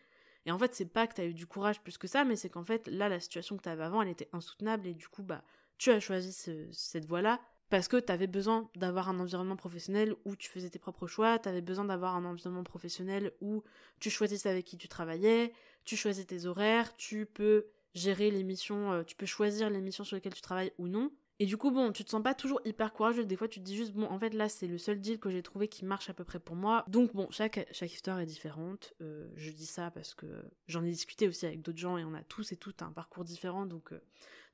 Et 0.46 0.52
en 0.52 0.58
fait, 0.58 0.74
c'est 0.74 0.84
pas 0.84 1.06
que 1.06 1.14
t'as 1.14 1.24
eu 1.24 1.34
du 1.34 1.46
courage 1.46 1.80
plus 1.80 1.96
que 1.96 2.06
ça, 2.06 2.24
mais 2.24 2.36
c'est 2.36 2.50
qu'en 2.50 2.64
fait, 2.64 2.86
là, 2.88 3.08
la 3.08 3.18
situation 3.18 3.56
que 3.56 3.62
t'avais 3.62 3.82
avant, 3.82 4.02
elle 4.02 4.10
était 4.10 4.28
insoutenable, 4.32 4.86
et 4.86 4.94
du 4.94 5.08
coup, 5.08 5.22
bah, 5.22 5.42
tu 5.78 5.90
as 5.90 6.00
choisi 6.00 6.32
cette 6.72 7.06
voie-là 7.06 7.40
parce 7.70 7.88
que 7.88 7.96
t'avais 7.96 8.26
besoin 8.26 8.68
d'avoir 8.76 9.08
un 9.08 9.18
environnement 9.18 9.56
professionnel 9.56 10.14
où 10.24 10.36
tu 10.36 10.48
faisais 10.48 10.70
tes 10.70 10.78
propres 10.78 11.06
choix, 11.06 11.38
t'avais 11.38 11.62
besoin 11.62 11.84
d'avoir 11.84 12.14
un 12.14 12.24
environnement 12.24 12.62
professionnel 12.62 13.32
où 13.40 13.64
tu 13.98 14.10
choisissais 14.10 14.48
avec 14.48 14.64
qui 14.64 14.76
tu 14.76 14.86
travaillais, 14.86 15.52
tu 15.84 15.96
choisis 15.96 16.26
tes 16.26 16.46
horaires, 16.46 16.94
tu 16.96 17.26
peux 17.26 17.66
gérer 17.94 18.30
les 18.30 18.42
missions, 18.42 18.92
euh, 18.92 19.02
tu 19.04 19.16
peux 19.16 19.26
choisir 19.26 19.70
les 19.70 19.80
missions 19.80 20.04
sur 20.04 20.16
lesquelles 20.16 20.34
tu 20.34 20.42
travailles 20.42 20.72
ou 20.78 20.88
non. 20.88 21.10
Et 21.40 21.46
du 21.46 21.56
coup, 21.56 21.72
bon, 21.72 21.90
tu 21.90 22.04
te 22.04 22.10
sens 22.10 22.22
pas 22.22 22.34
toujours 22.34 22.60
hyper 22.64 22.92
courageux. 22.92 23.24
Des 23.24 23.36
fois, 23.36 23.48
tu 23.48 23.58
te 23.58 23.64
dis 23.64 23.74
juste, 23.74 23.92
bon, 23.92 24.06
en 24.06 24.18
fait, 24.20 24.34
là, 24.34 24.48
c'est 24.48 24.68
le 24.68 24.78
seul 24.78 25.00
deal 25.00 25.18
que 25.18 25.30
j'ai 25.30 25.42
trouvé 25.42 25.66
qui 25.66 25.84
marche 25.84 26.08
à 26.08 26.14
peu 26.14 26.22
près 26.22 26.38
pour 26.38 26.54
moi. 26.54 26.84
Donc, 26.86 27.12
bon, 27.12 27.26
chaque, 27.30 27.66
chaque 27.72 27.92
histoire 27.92 28.20
est 28.20 28.26
différente. 28.26 28.94
Euh, 29.00 29.28
je 29.34 29.50
dis 29.50 29.66
ça 29.66 29.90
parce 29.90 30.14
que 30.14 30.26
j'en 30.68 30.84
ai 30.84 30.90
discuté 30.90 31.26
aussi 31.26 31.44
avec 31.44 31.60
d'autres 31.60 31.78
gens 31.78 31.98
et 31.98 32.04
on 32.04 32.14
a 32.14 32.22
tous 32.22 32.52
et 32.52 32.56
toutes 32.56 32.82
un 32.82 32.92
parcours 32.92 33.24
différent. 33.24 33.66
Donc, 33.66 33.92
euh, 33.92 34.00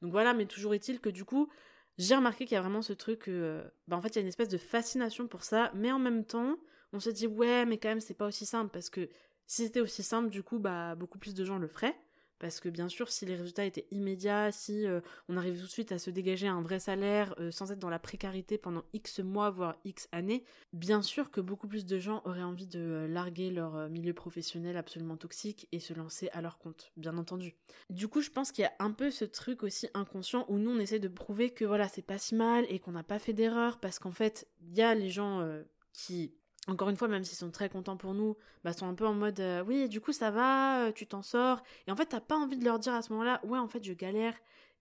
donc 0.01 0.13
voilà, 0.13 0.33
mais 0.33 0.47
toujours 0.47 0.73
est-il 0.73 1.01
que 1.01 1.11
du 1.11 1.27
coup, 1.27 1.51
j'ai 1.99 2.17
remarqué 2.17 2.47
qu'il 2.47 2.55
y 2.55 2.59
a 2.59 2.63
vraiment 2.63 2.81
ce 2.81 2.95
truc, 2.95 3.29
euh, 3.29 3.63
bah, 3.87 3.97
en 3.97 4.01
fait, 4.01 4.09
il 4.09 4.17
y 4.17 4.19
a 4.19 4.23
une 4.23 4.29
espèce 4.29 4.49
de 4.49 4.59
fascination 4.59 5.29
pour 5.29 5.45
ça. 5.45 5.71
Mais 5.75 5.93
en 5.93 5.99
même 5.99 6.25
temps, 6.25 6.57
on 6.95 7.01
se 7.01 7.11
dit, 7.11 7.27
ouais, 7.27 7.67
mais 7.67 7.77
quand 7.77 7.91
même, 7.91 8.01
c'est 8.01 8.15
pas 8.15 8.27
aussi 8.27 8.47
simple 8.47 8.71
parce 8.73 8.89
que 8.89 9.11
si 9.47 9.65
c'était 9.65 9.81
aussi 9.81 10.03
simple, 10.03 10.31
du 10.31 10.43
coup, 10.43 10.59
bah, 10.59 10.95
beaucoup 10.95 11.19
plus 11.19 11.35
de 11.35 11.45
gens 11.45 11.59
le 11.59 11.69
feraient. 11.69 11.97
Parce 12.41 12.59
que 12.59 12.71
bien 12.71 12.89
sûr, 12.89 13.11
si 13.11 13.27
les 13.27 13.37
résultats 13.37 13.67
étaient 13.67 13.87
immédiats, 13.91 14.51
si 14.51 14.87
euh, 14.87 15.01
on 15.29 15.37
arrivait 15.37 15.59
tout 15.59 15.67
de 15.67 15.71
suite 15.71 15.93
à 15.93 15.99
se 15.99 16.09
dégager 16.09 16.49
un 16.49 16.63
vrai 16.63 16.81
salaire 16.81 17.35
euh, 17.39 17.51
sans 17.51 17.71
être 17.71 17.79
dans 17.79 17.91
la 17.91 17.99
précarité 17.99 18.57
pendant 18.57 18.83
X 18.95 19.21
mois, 19.21 19.51
voire 19.51 19.77
X 19.85 20.09
années, 20.11 20.43
bien 20.73 21.03
sûr 21.03 21.31
que 21.31 21.43
beaucoup 21.43 21.69
plus 21.69 21.85
de 21.85 21.99
gens 21.99 22.23
auraient 22.25 22.43
envie 22.43 22.67
de 22.67 22.81
euh, 22.81 23.07
larguer 23.07 23.51
leur 23.51 23.91
milieu 23.91 24.15
professionnel 24.15 24.79
absolument 24.79 25.19
toxique 25.19 25.69
et 25.71 25.81
se 25.81 25.93
lancer 25.93 26.31
à 26.33 26.41
leur 26.41 26.59
compte, 26.59 26.93
bien 26.97 27.19
entendu. 27.19 27.57
Du 27.91 28.09
coup, 28.09 28.23
je 28.23 28.31
pense 28.31 28.53
qu'il 28.53 28.63
y 28.63 28.67
a 28.67 28.73
un 28.79 28.93
peu 28.93 29.11
ce 29.11 29.27
truc 29.27 29.63
aussi 29.63 29.89
inconscient 29.93 30.47
où 30.49 30.57
nous, 30.57 30.71
on 30.71 30.79
essaie 30.79 30.99
de 30.99 31.09
prouver 31.09 31.51
que 31.51 31.67
voilà, 31.67 31.89
c'est 31.89 32.01
pas 32.01 32.19
si 32.19 32.35
mal 32.35 32.65
et 32.71 32.79
qu'on 32.79 32.93
n'a 32.93 33.03
pas 33.05 33.19
fait 33.19 33.35
d'erreur 33.35 33.79
parce 33.81 33.99
qu'en 33.99 34.13
fait, 34.13 34.49
il 34.63 34.75
y 34.75 34.81
a 34.81 34.95
les 34.95 35.11
gens 35.11 35.47
qui 35.93 36.33
encore 36.69 36.89
une 36.89 36.97
fois, 36.97 37.09
même 37.09 37.25
s'ils 37.25 37.39
sont 37.39 37.51
très 37.51 37.69
contents 37.69 37.97
pour 37.97 38.15
nous, 38.15 38.37
bah, 38.65 38.73
sont 38.73 38.87
un 38.87 38.95
peu 38.95 39.07
en 39.07 39.15
mode 39.15 39.41
euh, 39.41 39.65
oui, 39.67 39.89
du 39.89 40.01
coup 40.01 40.13
ça 40.13 40.31
va, 40.31 40.87
euh, 40.87 40.93
tu 40.93 41.07
t'en 41.07 41.23
sors. 41.23 41.63
Et 41.87 41.91
en 41.91 41.97
fait, 41.97 42.07
t'as 42.07 42.21
pas 42.21 42.37
envie 42.37 42.57
de 42.57 42.65
leur 42.65 42.79
dire 42.79 42.95
à 42.95 43.03
ce 43.03 43.13
moment-là, 43.13 43.41
ouais, 43.45 43.59
en 43.59 43.69
fait, 43.69 43.83
je 43.85 43.93
galère 43.93 44.35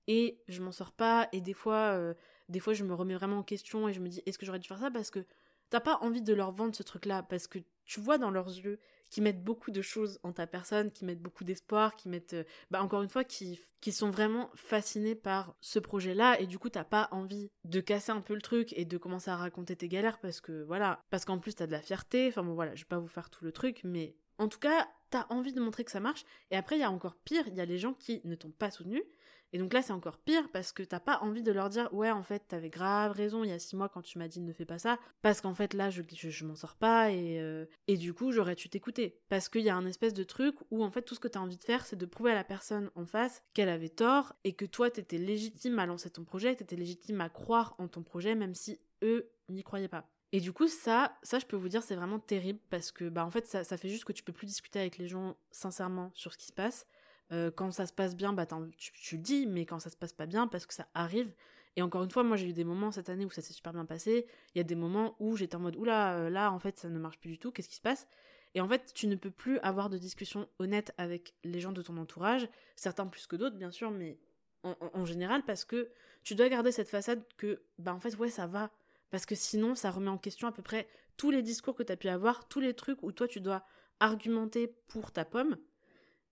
et 0.08 0.39
je 0.48 0.62
m'en 0.62 0.72
sors 0.72 0.92
pas. 0.92 1.30
Et 1.32 1.42
des 1.42 1.54
fois, 1.54 1.94
euh, 1.96 2.13
des 2.50 2.60
fois, 2.60 2.74
je 2.74 2.84
me 2.84 2.94
remets 2.94 3.15
vraiment 3.15 3.39
en 3.39 3.44
question 3.44 3.88
et 3.88 3.94
je 3.94 4.00
me 4.02 4.10
dis, 4.10 4.22
est-ce 4.26 4.38
que 4.38 4.46
j'aurais 4.46 4.60
dû 4.60 4.68
faire 4.68 4.80
ça? 4.80 4.92
Parce 4.92 5.10
que 5.10 5.26
t'as 5.70 5.80
pas 5.80 5.98
envie 6.02 6.22
de 6.22 6.34
leur 6.34 6.52
vendre 6.52 6.76
ce 6.76 6.84
truc-là, 6.84 7.24
parce 7.24 7.48
que 7.48 7.60
tu 7.86 8.00
vois 8.00 8.18
dans 8.18 8.32
leurs 8.32 8.50
yeux 8.50 8.80
qui 9.10 9.22
mettent 9.22 9.43
beaucoup 9.43 9.72
de 9.72 9.82
choses 9.82 10.19
en 10.24 10.32
ta 10.32 10.48
personne, 10.48 10.91
qui 10.91 11.06
mettent 11.06 11.22
beaucoup 11.22 11.43
d'espoir, 11.43 11.95
qui 11.95 12.10
mettent, 12.10 12.34
euh, 12.34 12.43
bah 12.72 12.82
encore 12.82 13.02
une 13.02 13.10
fois, 13.10 13.24
qui, 13.24 13.60
qui 13.82 13.91
sont 13.91 14.12
vraiment 14.12 14.50
fascinés 14.56 15.15
par 15.15 15.56
ce 15.62 15.80
projet-là, 15.80 16.39
et 16.39 16.48
du 16.48 16.60
coup 16.60 16.69
t'as 16.69 16.84
pas 16.84 17.08
envie 17.12 17.52
de 17.63 17.80
casser 17.80 18.12
un 18.12 18.22
peu 18.22 18.36
le 18.36 18.41
truc 18.41 18.74
et 18.78 18.86
de 18.86 18.98
commencer 18.98 19.32
à 19.32 19.38
raconter 19.38 19.76
tes 19.76 19.88
galères 19.88 20.19
parce 20.19 20.41
que 20.41 20.63
voilà, 20.63 21.04
parce 21.10 21.26
qu'en 21.26 21.39
plus 21.39 21.56
t'as 21.56 21.67
de 21.67 21.72
la 21.72 21.82
fierté, 21.82 22.28
enfin 22.28 22.43
bon 22.43 22.54
voilà, 22.54 22.76
je 22.76 22.84
vais 22.84 22.89
pas 22.89 23.00
vous 23.00 23.08
faire 23.08 23.30
tout 23.30 23.43
le 23.45 23.52
truc, 23.52 23.82
mais 23.84 24.15
en 24.38 24.48
tout 24.48 24.60
cas, 24.60 24.88
t'as 25.10 25.26
envie 25.30 25.54
de 25.54 25.60
montrer 25.60 25.84
que 25.84 25.91
ça 25.91 26.00
marche, 26.00 26.24
et 26.52 26.56
après 26.56 26.78
il 26.78 26.80
y 26.80 26.84
a 26.84 26.91
encore 26.91 27.15
pire, 27.15 27.48
il 27.48 27.56
y 27.56 27.62
a 27.62 27.65
les 27.65 27.78
gens 27.78 27.93
qui 27.93 28.22
ne 28.24 28.36
t'ont 28.36 28.52
pas 28.52 28.72
soutenu, 28.72 29.04
et 29.52 29.58
donc 29.58 29.74
là, 29.74 29.82
c'est 29.82 29.94
encore 29.94 30.18
pire 30.18 30.48
parce 30.52 30.72
que 30.72 30.84
t'as 30.84 31.00
pas 31.00 31.20
envie 31.22 31.41
de 31.41 31.52
leur 31.52 31.70
dire 31.70 31.91
ouais, 31.93 32.12
en 32.12 32.24
fait, 32.24 32.43
t'avais 32.47 32.70
grave 32.70 33.12
raison 33.12 33.43
il 33.43 33.50
y 33.50 33.54
a 33.54 33.60
six 33.60 33.76
mois 33.76 33.89
quand 33.89 34.02
tu 34.02 34.20
m'as 34.20 34.28
dit 34.28 34.41
ne 34.41 34.54
fais 34.54 34.66
pas 34.66 34.80
ça, 34.80 35.00
parce 35.22 35.41
qu'en 35.41 35.54
fait 35.54 35.74
là, 35.74 35.89
je, 35.89 36.02
je, 36.12 36.45
m'en 36.45 36.56
sors 36.56 36.76
pas 36.76 37.12
et, 37.12 37.39
euh, 37.39 37.66
et 37.88 37.97
du 37.97 38.14
coup, 38.14 38.32
j'aurais 38.32 38.56
dû 38.56 38.70
t'écouter. 38.70 39.20
Parce 39.30 39.50
qu'il 39.50 39.62
y 39.62 39.70
a 39.70 39.76
un 39.76 39.86
espèce 39.86 40.14
de 40.14 40.24
truc 40.24 40.56
où 40.72 40.84
en 40.84 40.91
fait, 40.91 41.02
tout 41.02 41.16
ce 41.16 41.20
que 41.20 41.28
t'as 41.28 41.39
envie 41.39 41.58
de 41.58 41.64
faire, 41.64 41.86
c'est 41.86 41.95
de 41.95 42.06
prouver 42.06 42.32
à 42.32 42.36
la 42.36 42.43
personne 42.43 42.91
en 42.95 43.06
face 43.06 43.43
qu'elle 43.54 43.70
avait 43.70 43.89
tort 43.89 44.34
et 44.43 44.54
que 44.54 44.66
toi, 44.66 44.91
t'étais 44.91 45.18
légitime 45.18 45.80
à 45.80 45.86
lancer 45.86 46.10
ton 46.10 46.24
projet, 46.24 46.56
t'étais 46.56 46.76
légitime 46.76 47.22
à 47.22 47.30
croire 47.30 47.76
en 47.80 47.88
ton 47.88 48.04
projet, 48.04 48.36
même 48.36 48.56
si 48.56 48.80
eux 49.02 49.32
n'y 49.50 49.64
croyaient 49.64 49.88
pas. 49.88 50.10
Et 50.32 50.41
du 50.41 50.54
coup, 50.54 50.68
ça, 50.68 51.18
ça, 51.24 51.39
je 51.39 51.47
peux 51.47 51.56
vous 51.56 51.70
dire, 51.70 51.82
c'est 51.82 51.95
vraiment 51.95 52.20
terrible 52.20 52.60
parce 52.70 52.91
que, 52.91 53.10
bah, 53.10 53.26
en 53.26 53.32
fait, 53.32 53.47
ça, 53.47 53.64
ça 53.64 53.78
fait 53.78 53.89
juste 53.89 54.04
que 54.04 54.14
tu 54.14 54.22
peux 54.22 54.34
plus 54.34 54.45
discuter 54.45 54.80
avec 54.80 55.00
les 55.00 55.08
gens 55.08 55.36
sincèrement 55.50 56.12
sur 56.14 56.34
ce 56.34 56.38
qui 56.38 56.45
se 56.45 56.54
passe 56.54 56.86
Euh, 57.32 57.51
quand 57.51 57.71
ça 57.71 57.86
se 57.86 57.93
passe 57.93 58.15
bien, 58.15 58.34
bah, 58.34 58.47
tu, 58.77 58.91
tu, 58.93 59.17
le 59.17 59.21
dis, 59.21 59.45
mais 59.45 59.65
quand 59.65 59.80
ça 59.80 59.89
se 59.89 59.97
passe 59.97 60.13
pas 60.13 60.25
bien, 60.25 60.47
parce 60.47 60.65
que 60.65 60.73
ça 60.73 60.88
arrive. 60.93 61.32
Et 61.75 61.82
encore 61.82 62.03
une 62.03 62.11
fois, 62.11 62.23
moi 62.23 62.36
j'ai 62.36 62.49
eu 62.49 62.53
des 62.53 62.63
moments 62.63 62.91
cette 62.91 63.09
année 63.09 63.25
où 63.25 63.30
ça 63.30 63.41
s'est 63.41 63.53
super 63.53 63.73
bien 63.73 63.86
passé. 63.86 64.25
Il 64.53 64.57
y 64.57 64.61
a 64.61 64.63
des 64.63 64.75
moments 64.75 65.15
où 65.19 65.38
j'étais 65.38 65.55
en 65.55 65.59
mode 65.59 65.75
oula, 65.75 66.15
euh, 66.17 66.30
là 66.30 66.51
en 66.51 66.59
fait 66.59 66.80
ça 66.80 66.89
ne 66.89 66.99
marche 66.99 67.19
plus 67.19 67.30
du 67.30 67.39
tout, 67.39 67.51
qu'est-ce 67.51 67.69
qui 67.69 67.75
se 67.75 67.82
passe? 67.82 68.07
Et 68.55 68.61
en 68.61 68.67
fait, 68.67 68.91
tu 68.95 69.07
ne 69.07 69.15
peux 69.15 69.30
plus 69.30 69.59
avoir 69.59 69.89
de 69.89 69.97
discussion 69.97 70.49
honnête 70.57 70.91
avec 70.97 71.36
les 71.43 71.59
gens 71.59 71.71
de 71.71 71.82
ton 71.84 71.97
entourage, 71.97 72.49
certains 72.75 73.05
plus 73.05 73.27
que 73.27 73.36
d'autres 73.36 73.55
bien 73.55 73.71
sûr, 73.71 73.91
mais 73.91 74.17
en, 74.63 75.05
général 75.05 75.43
parce 75.45 75.63
que 75.63 75.89
tu 76.23 76.36
dois 76.36 76.49
garder 76.49 76.73
cette 76.73 76.89
façade 76.89 77.23
que 77.38 77.61
bah 77.77 77.93
en 77.93 77.99
fait 77.99 78.17
ouais 78.17 78.30
ça 78.30 78.47
va. 78.47 78.71
Parce 79.09 79.25
que 79.25 79.36
sinon 79.36 79.75
ça 79.75 79.91
remet 79.91 80.09
en 80.09 80.17
question 80.17 80.47
à 80.47 80.51
peu 80.51 80.61
près 80.61 80.88
tous 81.15 81.32
les 81.32 81.41
discours 81.41 81.75
que 81.75 81.84
tu 81.84 81.93
as 81.93 81.97
pu 81.97 82.09
avoir, 82.09 82.47
tous 82.47 82.59
les 82.59 82.73
trucs 82.73 83.01
où 83.03 83.11
toi 83.11 83.27
tu 83.27 83.39
dois 83.39 83.63
argumenter 83.99 84.75
pour 84.88 85.11
ta 85.11 85.23
pomme 85.23 85.57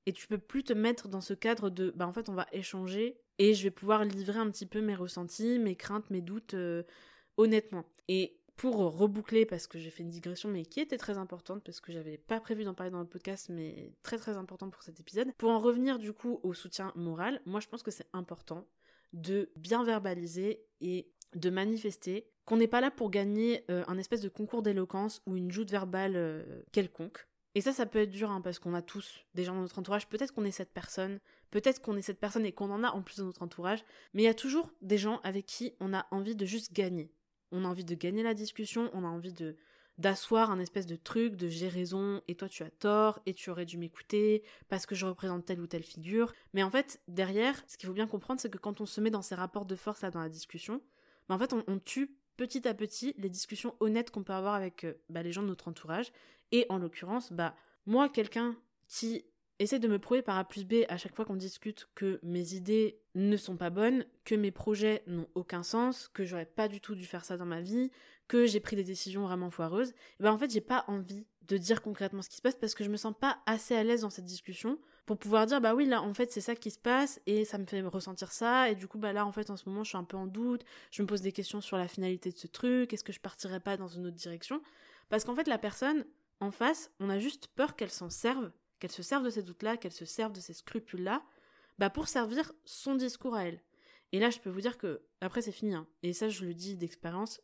et 0.08 0.14
tu 0.14 0.26
peux 0.26 0.38
plus 0.38 0.64
te 0.64 0.72
mettre 0.72 1.10
dans 1.10 1.20
ce 1.20 1.34
cadre 1.34 1.70
de 1.70 1.92
bah 1.94 2.08
en 2.08 2.14
fait 2.14 2.30
on 2.30 2.34
va 2.34 2.48
échanger 2.54 3.20
et 3.40 3.54
je 3.54 3.64
vais 3.64 3.72
pouvoir 3.72 4.06
livrer 4.06 4.40
un 4.40 4.50
petit 4.50 4.66
peu 4.66 4.82
mes 4.82 4.96
ressentis, 4.96 5.60
mes 5.60 5.76
craintes, 5.76 6.10
mes 6.10 6.22
doutes 6.22 6.54
euh, 6.54 6.84
honnêtement. 7.36 7.84
Et 8.08 8.40
pour 8.56 8.78
reboucler 8.78 9.46
parce 9.46 9.68
que 9.68 9.78
j'ai 9.78 9.92
fait 9.92 10.04
une 10.04 10.10
digression 10.10 10.48
mais 10.48 10.66
qui 10.66 10.80
était 10.80 10.98
très 10.98 11.18
importante 11.18 11.62
parce 11.62 11.82
que 11.82 11.92
j'avais 11.92 12.18
pas 12.18 12.40
prévu 12.40 12.64
d'en 12.64 12.74
parler 12.74 12.90
dans 12.90 13.02
le 13.02 13.06
podcast 13.06 13.50
mais 13.50 13.92
très 14.02 14.18
très 14.18 14.38
important 14.38 14.70
pour 14.70 14.82
cet 14.82 14.98
épisode. 15.02 15.34
Pour 15.38 15.50
en 15.50 15.60
revenir 15.60 16.00
du 16.00 16.14
coup 16.14 16.40
au 16.42 16.54
soutien 16.54 16.94
moral, 16.96 17.42
moi 17.46 17.60
je 17.60 17.68
pense 17.68 17.84
que 17.84 17.92
c'est 17.92 18.08
important 18.14 18.66
de 19.12 19.52
bien 19.58 19.84
verbaliser 19.84 20.64
et 20.80 21.12
de 21.36 21.50
manifester 21.50 22.30
qu'on 22.46 22.56
n'est 22.56 22.68
pas 22.68 22.80
là 22.80 22.92
pour 22.92 23.12
gagner 23.12 23.66
euh, 23.70 23.84
un 23.90 23.98
espèce 23.98 24.22
de 24.22 24.30
concours 24.30 24.62
d'éloquence 24.62 25.22
ou 25.26 25.36
une 25.36 25.52
joute 25.52 25.70
verbale 25.70 26.16
euh, 26.16 26.62
quelconque. 26.72 27.28
Et 27.58 27.62
ça, 27.62 27.74
ça 27.74 27.88
peut 27.88 27.98
être 27.98 28.12
dur, 28.12 28.30
hein, 28.30 28.40
parce 28.40 28.60
qu'on 28.60 28.76
a 28.76 28.84
tous 28.84 29.26
des 29.34 29.44
gens 29.44 29.56
dans 29.56 29.62
notre 29.62 29.80
entourage. 29.80 30.08
Peut-être 30.08 30.32
qu'on 30.32 30.46
est 30.46 30.52
cette 30.52 30.72
personne, 30.72 31.20
peut-être 31.50 31.82
qu'on 31.82 31.98
est 31.98 32.04
cette 32.04 32.20
personne 32.20 32.46
et 32.46 32.52
qu'on 32.52 32.70
en 32.70 32.84
a 32.84 32.92
en 32.92 33.02
plus 33.02 33.18
dans 33.18 33.26
notre 33.26 33.42
entourage, 33.42 33.84
mais 34.14 34.22
il 34.22 34.26
y 34.26 34.30
a 34.30 34.36
toujours 34.36 34.72
des 34.84 35.00
gens 35.00 35.22
avec 35.24 35.48
qui 35.48 35.74
on 35.80 35.92
a 35.92 36.06
envie 36.12 36.36
de 36.36 36.46
juste 36.46 36.72
gagner. 36.72 37.10
On 37.52 37.66
a 37.66 37.68
envie 37.68 37.84
de 37.84 37.96
gagner 37.96 38.22
la 38.22 38.36
discussion, 38.36 38.92
on 38.94 39.04
a 39.04 39.08
envie 39.08 39.34
d'asseoir 39.98 40.52
un 40.52 40.60
espèce 40.60 40.86
de 40.86 40.98
truc, 40.98 41.36
de 41.36 41.48
j'ai 41.48 41.68
raison 41.68 42.22
et 42.28 42.36
toi 42.36 42.48
tu 42.48 42.62
as 42.62 42.70
tort 42.70 43.22
et 43.26 43.34
tu 43.34 43.50
aurais 43.50 43.66
dû 43.66 43.80
m'écouter 43.80 44.44
parce 44.70 44.86
que 44.86 44.94
je 44.94 45.08
représente 45.08 45.44
telle 45.46 45.60
ou 45.60 45.66
telle 45.66 45.82
figure. 45.82 46.34
Mais 46.54 46.62
en 46.62 46.70
fait, 46.70 47.02
derrière, 47.08 47.60
ce 47.66 47.76
qu'il 47.78 47.88
faut 47.88 47.96
bien 47.96 48.06
comprendre, 48.06 48.40
c'est 48.40 48.52
que 48.52 48.60
quand 48.60 48.82
on 48.82 48.86
se 48.86 49.02
met 49.02 49.10
dans 49.10 49.24
ces 49.24 49.34
rapports 49.34 49.66
de 49.66 49.76
force 49.76 50.04
là 50.04 50.12
dans 50.12 50.22
la 50.22 50.30
discussion, 50.30 50.80
bah, 51.28 51.40
en 51.42 51.64
on 51.66 51.80
tue 51.80 52.20
petit 52.38 52.68
à 52.68 52.76
petit 52.76 53.16
les 53.18 53.30
discussions 53.30 53.76
honnêtes 53.80 54.12
qu'on 54.12 54.24
peut 54.24 54.34
avoir 54.34 54.54
avec 54.54 54.84
euh, 54.84 54.94
bah, 55.10 55.24
les 55.24 55.32
gens 55.32 55.42
de 55.42 55.48
notre 55.48 55.68
entourage 55.68 56.12
et 56.52 56.66
en 56.70 56.78
l'occurrence, 56.78 57.32
bah, 57.32 57.56
moi, 57.86 58.10
quelqu'un 58.10 58.56
qui 58.88 59.26
essaie 59.60 59.80
de 59.80 59.88
me 59.88 60.00
prouver 60.00 60.22
par 60.22 60.38
A 60.38 60.46
plus 60.46 60.66
B 60.66 60.86
à 60.88 60.98
chaque 60.98 61.16
fois 61.16 61.26
qu'on 61.26 61.36
discute 61.36 61.90
que 61.96 62.20
mes 62.24 62.54
idées 62.54 63.00
ne 63.16 63.38
sont 63.38 63.58
pas 63.58 63.70
bonnes, 63.70 64.06
que 64.24 64.36
mes 64.36 64.52
projets 64.52 65.04
n'ont 65.08 65.28
aucun 65.36 65.64
sens, 65.64 66.10
que 66.14 66.26
j'aurais 66.26 66.46
pas 66.46 66.68
du 66.68 66.80
tout 66.80 66.96
dû 66.96 67.06
faire 67.06 67.26
ça 67.26 67.38
dans 67.38 67.46
ma 67.46 67.62
vie, 67.62 67.90
que 68.28 68.46
j'ai 68.46 68.60
pris 68.60 68.76
des 68.76 68.84
décisions 68.84 69.24
vraiment 69.24 69.50
foireuses, 69.50 69.94
bah 70.20 70.32
en 70.32 70.38
fait 70.38 70.52
j'ai 70.52 70.62
pas 70.62 70.84
envie 70.88 71.26
de 71.48 71.58
dire 71.58 71.82
concrètement 71.82 72.22
ce 72.22 72.30
qui 72.30 72.38
se 72.38 72.42
passe 72.42 72.56
parce 72.56 72.76
que 72.76 72.84
je 72.84 72.90
me 72.90 72.98
sens 72.98 73.14
pas 73.20 73.40
assez 73.46 73.74
à 73.74 73.84
l'aise 73.84 74.02
dans 74.02 74.10
cette 74.10 74.26
discussion 74.26 74.78
pour 75.06 75.18
pouvoir 75.18 75.46
dire 75.46 75.62
bah 75.62 75.74
oui 75.74 75.86
là 75.86 76.02
en 76.02 76.14
fait 76.14 76.32
c'est 76.32 76.42
ça 76.42 76.56
qui 76.56 76.70
se 76.70 76.78
passe 76.78 77.22
et 77.26 77.46
ça 77.46 77.58
me 77.58 77.66
fait 77.66 77.82
ressentir 77.82 78.34
ça 78.34 78.70
et 78.70 78.76
du 78.76 78.88
coup 78.88 78.98
bah 78.98 79.14
là 79.14 79.26
en 79.26 79.32
fait 79.32 79.50
en 79.50 79.56
ce 79.56 79.68
moment 79.70 79.84
je 79.84 79.90
suis 79.90 79.98
un 79.98 80.04
peu 80.04 80.18
en 80.18 80.28
doute, 80.28 80.66
je 80.92 81.02
me 81.02 81.08
pose 81.08 81.22
des 81.22 81.32
questions 81.32 81.62
sur 81.62 81.78
la 81.78 81.88
finalité 81.88 82.32
de 82.32 82.38
ce 82.38 82.48
truc, 82.48 82.92
est-ce 82.92 83.06
que 83.06 83.14
je 83.14 83.22
partirais 83.22 83.62
pas 83.62 83.78
dans 83.78 83.88
une 83.88 84.08
autre 84.08 84.18
direction? 84.18 84.62
Parce 85.10 85.24
qu'en 85.24 85.36
fait 85.36 85.48
la 85.48 85.58
personne 85.58 86.06
en 86.40 86.52
face, 86.52 86.92
on 87.00 87.10
a 87.10 87.20
juste 87.20 87.48
peur 87.48 87.76
qu'elle 87.76 87.92
s'en 87.92 88.10
serve, 88.10 88.52
qu'elle 88.80 88.92
se 88.92 89.04
serve 89.04 89.24
de 89.24 89.30
ces 89.30 89.44
doutes-là, 89.44 89.78
qu'elle 89.78 89.92
se 89.92 90.06
serve 90.06 90.34
de 90.34 90.40
ces 90.40 90.54
scrupules-là, 90.54 91.24
bah 91.78 91.90
pour 91.90 92.08
servir 92.08 92.52
son 92.66 92.96
discours 92.96 93.36
à 93.36 93.48
elle. 93.48 93.62
Et 94.12 94.20
là, 94.20 94.30
je 94.30 94.40
peux 94.40 94.50
vous 94.50 94.62
dire 94.62 94.78
que, 94.78 95.02
après, 95.22 95.42
c'est 95.42 95.52
fini, 95.52 95.74
hein. 95.74 95.88
et 96.04 96.14
ça, 96.14 96.30
je 96.30 96.46
le 96.46 96.54
dis 96.54 96.78
d'expérience, 96.78 97.42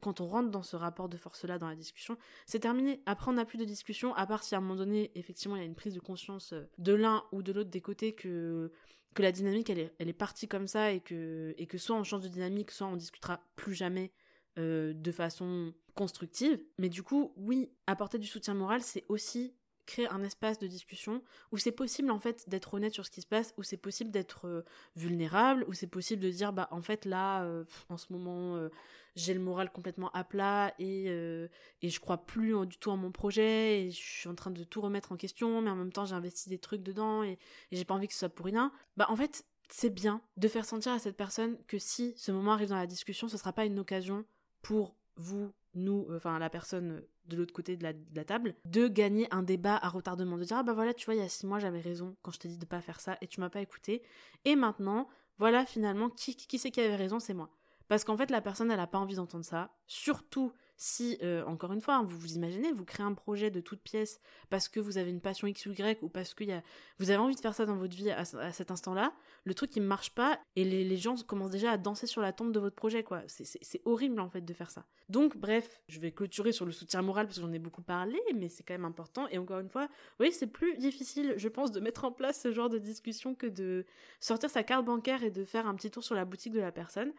quand 0.00 0.20
on 0.20 0.26
rentre 0.26 0.50
dans 0.50 0.62
ce 0.62 0.76
rapport 0.76 1.08
de 1.08 1.16
force-là 1.16 1.58
dans 1.58 1.68
la 1.68 1.76
discussion, 1.76 2.18
c'est 2.46 2.60
terminé. 2.60 3.02
Après, 3.06 3.30
on 3.30 3.34
n'a 3.34 3.44
plus 3.44 3.58
de 3.58 3.64
discussion, 3.64 4.14
à 4.14 4.26
part 4.26 4.42
si 4.42 4.54
à 4.54 4.58
un 4.58 4.60
moment 4.60 4.76
donné, 4.76 5.10
effectivement, 5.14 5.56
il 5.56 5.60
y 5.60 5.62
a 5.62 5.66
une 5.66 5.74
prise 5.74 5.94
de 5.94 6.00
conscience 6.00 6.52
euh, 6.52 6.68
de 6.78 6.92
l'un 6.92 7.24
ou 7.32 7.42
de 7.42 7.52
l'autre 7.52 7.70
des 7.70 7.80
côtés 7.80 8.14
que, 8.14 8.72
que 9.14 9.22
la 9.22 9.32
dynamique, 9.32 9.70
elle 9.70 9.78
est, 9.78 9.94
elle 9.98 10.08
est 10.08 10.14
partie 10.14 10.48
comme 10.48 10.66
ça 10.66 10.92
et 10.92 11.00
que, 11.00 11.54
et 11.56 11.66
que 11.66 11.78
soit 11.78 11.96
on 11.96 12.04
change 12.04 12.22
de 12.22 12.28
dynamique, 12.28 12.70
soit 12.70 12.86
on 12.86 12.96
discutera 12.96 13.42
plus 13.56 13.74
jamais 13.74 14.12
euh, 14.60 14.92
de 14.94 15.12
façon 15.12 15.72
constructive. 15.94 16.60
Mais 16.78 16.88
du 16.88 17.02
coup, 17.02 17.32
oui, 17.36 17.70
apporter 17.86 18.18
du 18.18 18.26
soutien 18.26 18.54
moral, 18.54 18.82
c'est 18.82 19.04
aussi 19.08 19.54
créer 19.86 20.08
un 20.08 20.22
espace 20.22 20.58
de 20.58 20.68
discussion 20.68 21.20
où 21.50 21.58
c'est 21.58 21.72
possible 21.72 22.12
en 22.12 22.20
fait 22.20 22.48
d'être 22.48 22.74
honnête 22.74 22.94
sur 22.94 23.04
ce 23.04 23.10
qui 23.10 23.22
se 23.22 23.26
passe, 23.26 23.54
où 23.56 23.64
c'est 23.64 23.76
possible 23.76 24.10
d'être 24.10 24.46
euh, 24.46 24.64
vulnérable, 24.94 25.64
où 25.66 25.72
c'est 25.72 25.88
possible 25.88 26.22
de 26.22 26.30
dire 26.30 26.52
bah 26.52 26.68
en 26.70 26.82
fait 26.82 27.04
là 27.04 27.42
euh, 27.42 27.64
en 27.88 27.96
ce 27.96 28.12
moment 28.12 28.68
j'ai 29.16 29.34
le 29.34 29.40
moral 29.40 29.72
complètement 29.72 30.10
à 30.12 30.22
plat 30.22 30.72
et 30.78 31.06
et 31.06 31.88
je 31.88 32.00
crois 32.00 32.18
plus 32.24 32.54
du 32.66 32.78
tout 32.78 32.90
en 32.90 32.96
mon 32.96 33.10
projet 33.10 33.82
et 33.82 33.90
je 33.90 33.96
suis 34.00 34.28
en 34.28 34.36
train 34.36 34.52
de 34.52 34.62
tout 34.62 34.80
remettre 34.80 35.10
en 35.10 35.16
question 35.16 35.60
mais 35.60 35.70
en 35.70 35.76
même 35.76 35.92
temps 35.92 36.04
j'ai 36.04 36.14
investi 36.14 36.48
des 36.48 36.58
trucs 36.58 36.84
dedans 36.84 37.24
et, 37.24 37.32
et 37.72 37.76
j'ai 37.76 37.84
pas 37.84 37.94
envie 37.94 38.06
que 38.06 38.12
ce 38.12 38.20
soit 38.20 38.28
pour 38.28 38.46
rien. 38.46 38.72
Bah 38.96 39.06
en 39.08 39.16
fait 39.16 39.44
c'est 39.70 39.90
bien 39.90 40.20
de 40.36 40.48
faire 40.48 40.64
sentir 40.64 40.92
à 40.92 40.98
cette 40.98 41.16
personne 41.16 41.56
que 41.66 41.78
si 41.78 42.12
ce 42.16 42.32
moment 42.32 42.52
arrive 42.52 42.68
dans 42.68 42.76
la 42.76 42.86
discussion, 42.86 43.28
ce 43.28 43.36
sera 43.36 43.52
pas 43.52 43.64
une 43.64 43.78
occasion 43.78 44.24
pour 44.62 44.96
vous, 45.16 45.52
nous, 45.74 46.06
euh, 46.10 46.16
enfin 46.16 46.38
la 46.38 46.50
personne 46.50 47.02
de 47.26 47.36
l'autre 47.36 47.52
côté 47.52 47.76
de 47.76 47.84
la, 47.84 48.24
table, 48.24 48.54
de 48.64 48.88
gagner 48.88 49.28
un 49.30 49.42
débat 49.42 49.76
à 49.76 49.88
retardement, 49.88 50.36
de 50.36 50.44
dire 50.44 50.56
ah 50.56 50.62
bah 50.62 50.72
voilà 50.72 50.94
tu 50.94 51.04
vois 51.04 51.14
il 51.14 51.20
y 51.20 51.24
a 51.24 51.28
six 51.28 51.46
mois 51.46 51.60
j'avais 51.60 51.80
raison 51.80 52.16
quand 52.22 52.32
je 52.32 52.40
t'ai 52.40 52.48
dit 52.48 52.58
de 52.58 52.64
pas 52.66 52.80
faire 52.80 52.98
ça 52.98 53.16
et 53.20 53.26
tu 53.26 53.40
m'as 53.40 53.50
pas 53.50 53.60
écouté. 53.60 54.02
Et 54.44 54.56
maintenant 54.56 55.08
voilà 55.38 55.64
finalement 55.64 56.10
qui 56.10 56.34
qui 56.34 56.58
c'est 56.58 56.70
qui 56.70 56.80
avait 56.80 56.96
raison 56.96 57.20
c'est 57.20 57.34
moi. 57.34 57.50
Parce 57.88 58.04
qu'en 58.04 58.16
fait 58.16 58.30
la 58.30 58.40
personne 58.40 58.70
elle 58.70 58.80
a 58.80 58.86
pas 58.86 58.98
envie 58.98 59.16
d'entendre 59.16 59.44
ça 59.44 59.70
surtout 59.86 60.52
si, 60.82 61.18
euh, 61.22 61.44
encore 61.44 61.74
une 61.74 61.82
fois, 61.82 61.96
hein, 61.96 62.04
vous 62.04 62.18
vous 62.18 62.36
imaginez, 62.36 62.72
vous 62.72 62.86
créez 62.86 63.04
un 63.04 63.12
projet 63.12 63.50
de 63.50 63.60
toute 63.60 63.82
pièce 63.82 64.18
parce 64.48 64.66
que 64.66 64.80
vous 64.80 64.96
avez 64.96 65.10
une 65.10 65.20
passion 65.20 65.46
X 65.46 65.66
ou 65.66 65.72
Y 65.72 66.02
ou 66.02 66.08
parce 66.08 66.32
que 66.32 66.42
y 66.42 66.62
vous 66.98 67.10
avez 67.10 67.18
envie 67.18 67.34
de 67.34 67.40
faire 67.40 67.54
ça 67.54 67.66
dans 67.66 67.76
votre 67.76 67.94
vie 67.94 68.10
à, 68.10 68.24
cet 68.24 68.70
instant-là, 68.70 69.12
le 69.44 69.52
truc 69.52 69.76
il 69.76 69.82
ne 69.82 69.86
marche 69.86 70.14
pas 70.14 70.40
et 70.56 70.64
les, 70.64 70.96
gens 70.96 71.16
commencent 71.16 71.50
déjà 71.50 71.72
à 71.72 71.76
danser 71.76 72.06
sur 72.06 72.22
la 72.22 72.32
tombe 72.32 72.50
de 72.50 72.58
votre 72.58 72.76
projet, 72.76 73.04
quoi. 73.04 73.20
C'est 73.26 73.82
horrible 73.84 74.20
en 74.20 74.30
fait 74.30 74.40
de 74.40 74.54
faire 74.54 74.70
ça. 74.70 74.86
Donc, 75.10 75.36
bref, 75.36 75.82
je 75.88 76.00
vais 76.00 76.12
clôturer 76.12 76.52
sur 76.52 76.64
le 76.64 76.72
soutien 76.72 77.02
moral 77.02 77.26
parce 77.26 77.36
que 77.36 77.42
j'en 77.42 77.52
ai 77.52 77.58
beaucoup 77.58 77.82
parlé, 77.82 78.18
mais 78.34 78.48
c'est 78.48 78.62
quand 78.62 78.74
même 78.74 78.84
important. 78.86 79.28
Et 79.28 79.38
encore 79.38 79.58
une 79.58 79.68
fois, 79.68 79.88
oui, 80.18 80.32
c'est 80.32 80.46
plus 80.46 80.78
difficile, 80.78 81.34
je 81.36 81.48
pense, 81.48 81.72
de 81.72 81.80
mettre 81.80 82.04
en 82.04 82.12
place 82.12 82.40
ce 82.40 82.52
genre 82.52 82.70
de 82.70 82.78
discussion 82.78 83.34
que 83.34 83.48
de 83.48 83.84
sortir 84.20 84.48
sa 84.48 84.62
carte 84.62 84.84
bancaire 84.84 85.24
et 85.24 85.30
de 85.30 85.44
faire 85.44 85.66
un 85.66 85.74
petit 85.74 85.90
tour 85.90 86.04
sur 86.04 86.14
la 86.14 86.24
boutique 86.24 86.52
de 86.52 86.60
la 86.60 86.72
personne. 86.72 87.12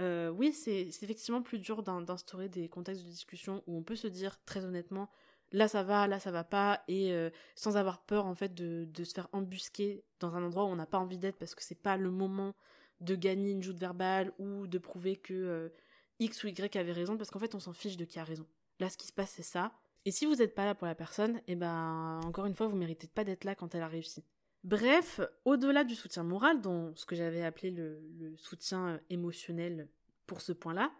Euh, 0.00 0.28
oui, 0.28 0.52
c'est 0.52 0.88
effectivement 1.02 1.42
plus 1.42 1.58
dur 1.58 1.82
d'instaurer 1.82 2.48
des 2.48 2.68
contextes 2.68 3.07
discussion 3.08 3.62
où 3.66 3.76
on 3.76 3.82
peut 3.82 3.96
se 3.96 4.06
dire 4.06 4.38
très 4.44 4.64
honnêtement 4.64 5.08
là 5.52 5.68
ça 5.68 5.82
va, 5.82 6.06
là 6.06 6.20
ça 6.20 6.30
va 6.30 6.44
pas, 6.44 6.82
et 6.88 7.12
euh, 7.12 7.30
sans 7.54 7.76
avoir 7.76 8.02
peur 8.02 8.26
en 8.26 8.34
fait 8.34 8.54
de, 8.54 9.04
se 9.04 9.14
faire 9.14 9.28
embusquer 9.32 10.04
dans 10.20 10.34
un 10.36 10.42
endroit 10.42 10.64
où 10.64 10.68
on 10.68 10.76
n'a 10.76 10.86
pas 10.86 10.98
envie 10.98 11.18
d'être 11.18 11.38
parce 11.38 11.54
que 11.54 11.62
c'est 11.62 11.80
pas 11.80 11.96
le 11.96 12.10
moment 12.10 12.54
de 13.00 13.14
gagner 13.14 13.52
une 13.52 13.62
joute 13.62 13.78
verbale 13.78 14.32
ou 14.38 14.66
de 14.66 14.78
prouver 14.78 15.16
que 15.16 15.34
euh, 15.34 15.68
X 16.18 16.44
ou 16.44 16.48
Y 16.48 16.76
avait 16.76 16.92
raison 16.92 17.16
parce 17.16 17.30
qu'en 17.30 17.38
fait 17.38 17.54
on 17.54 17.60
s'en 17.60 17.72
fiche 17.72 17.96
de 17.96 18.04
qui 18.04 18.18
a 18.18 18.24
raison. 18.24 18.46
Là 18.80 18.90
ce 18.90 18.96
qui 18.96 19.06
se 19.06 19.12
passe 19.12 19.30
c'est 19.30 19.42
ça. 19.42 19.72
Et 20.04 20.10
si 20.10 20.26
vous 20.26 20.36
n'êtes 20.36 20.54
pas 20.54 20.64
là 20.64 20.74
pour 20.74 20.86
la 20.86 20.94
personne, 20.94 21.36
et 21.46 21.52
eh 21.52 21.56
ben 21.56 22.20
encore 22.24 22.46
une 22.46 22.54
fois 22.54 22.66
vous 22.66 22.76
méritez 22.76 23.06
pas 23.06 23.24
d'être 23.24 23.44
là 23.44 23.54
quand 23.54 23.74
elle 23.74 23.82
a 23.82 23.88
réussi. 23.88 24.24
Bref, 24.64 25.20
au-delà 25.44 25.84
du 25.84 25.94
soutien 25.94 26.24
moral, 26.24 26.60
dont 26.60 26.92
ce 26.96 27.06
que 27.06 27.14
j'avais 27.14 27.44
appelé 27.44 27.70
le, 27.70 28.34
soutien 28.36 29.00
émotionnel 29.08 29.88
pour 30.26 30.40
ce 30.40 30.52
point-là, 30.52 30.90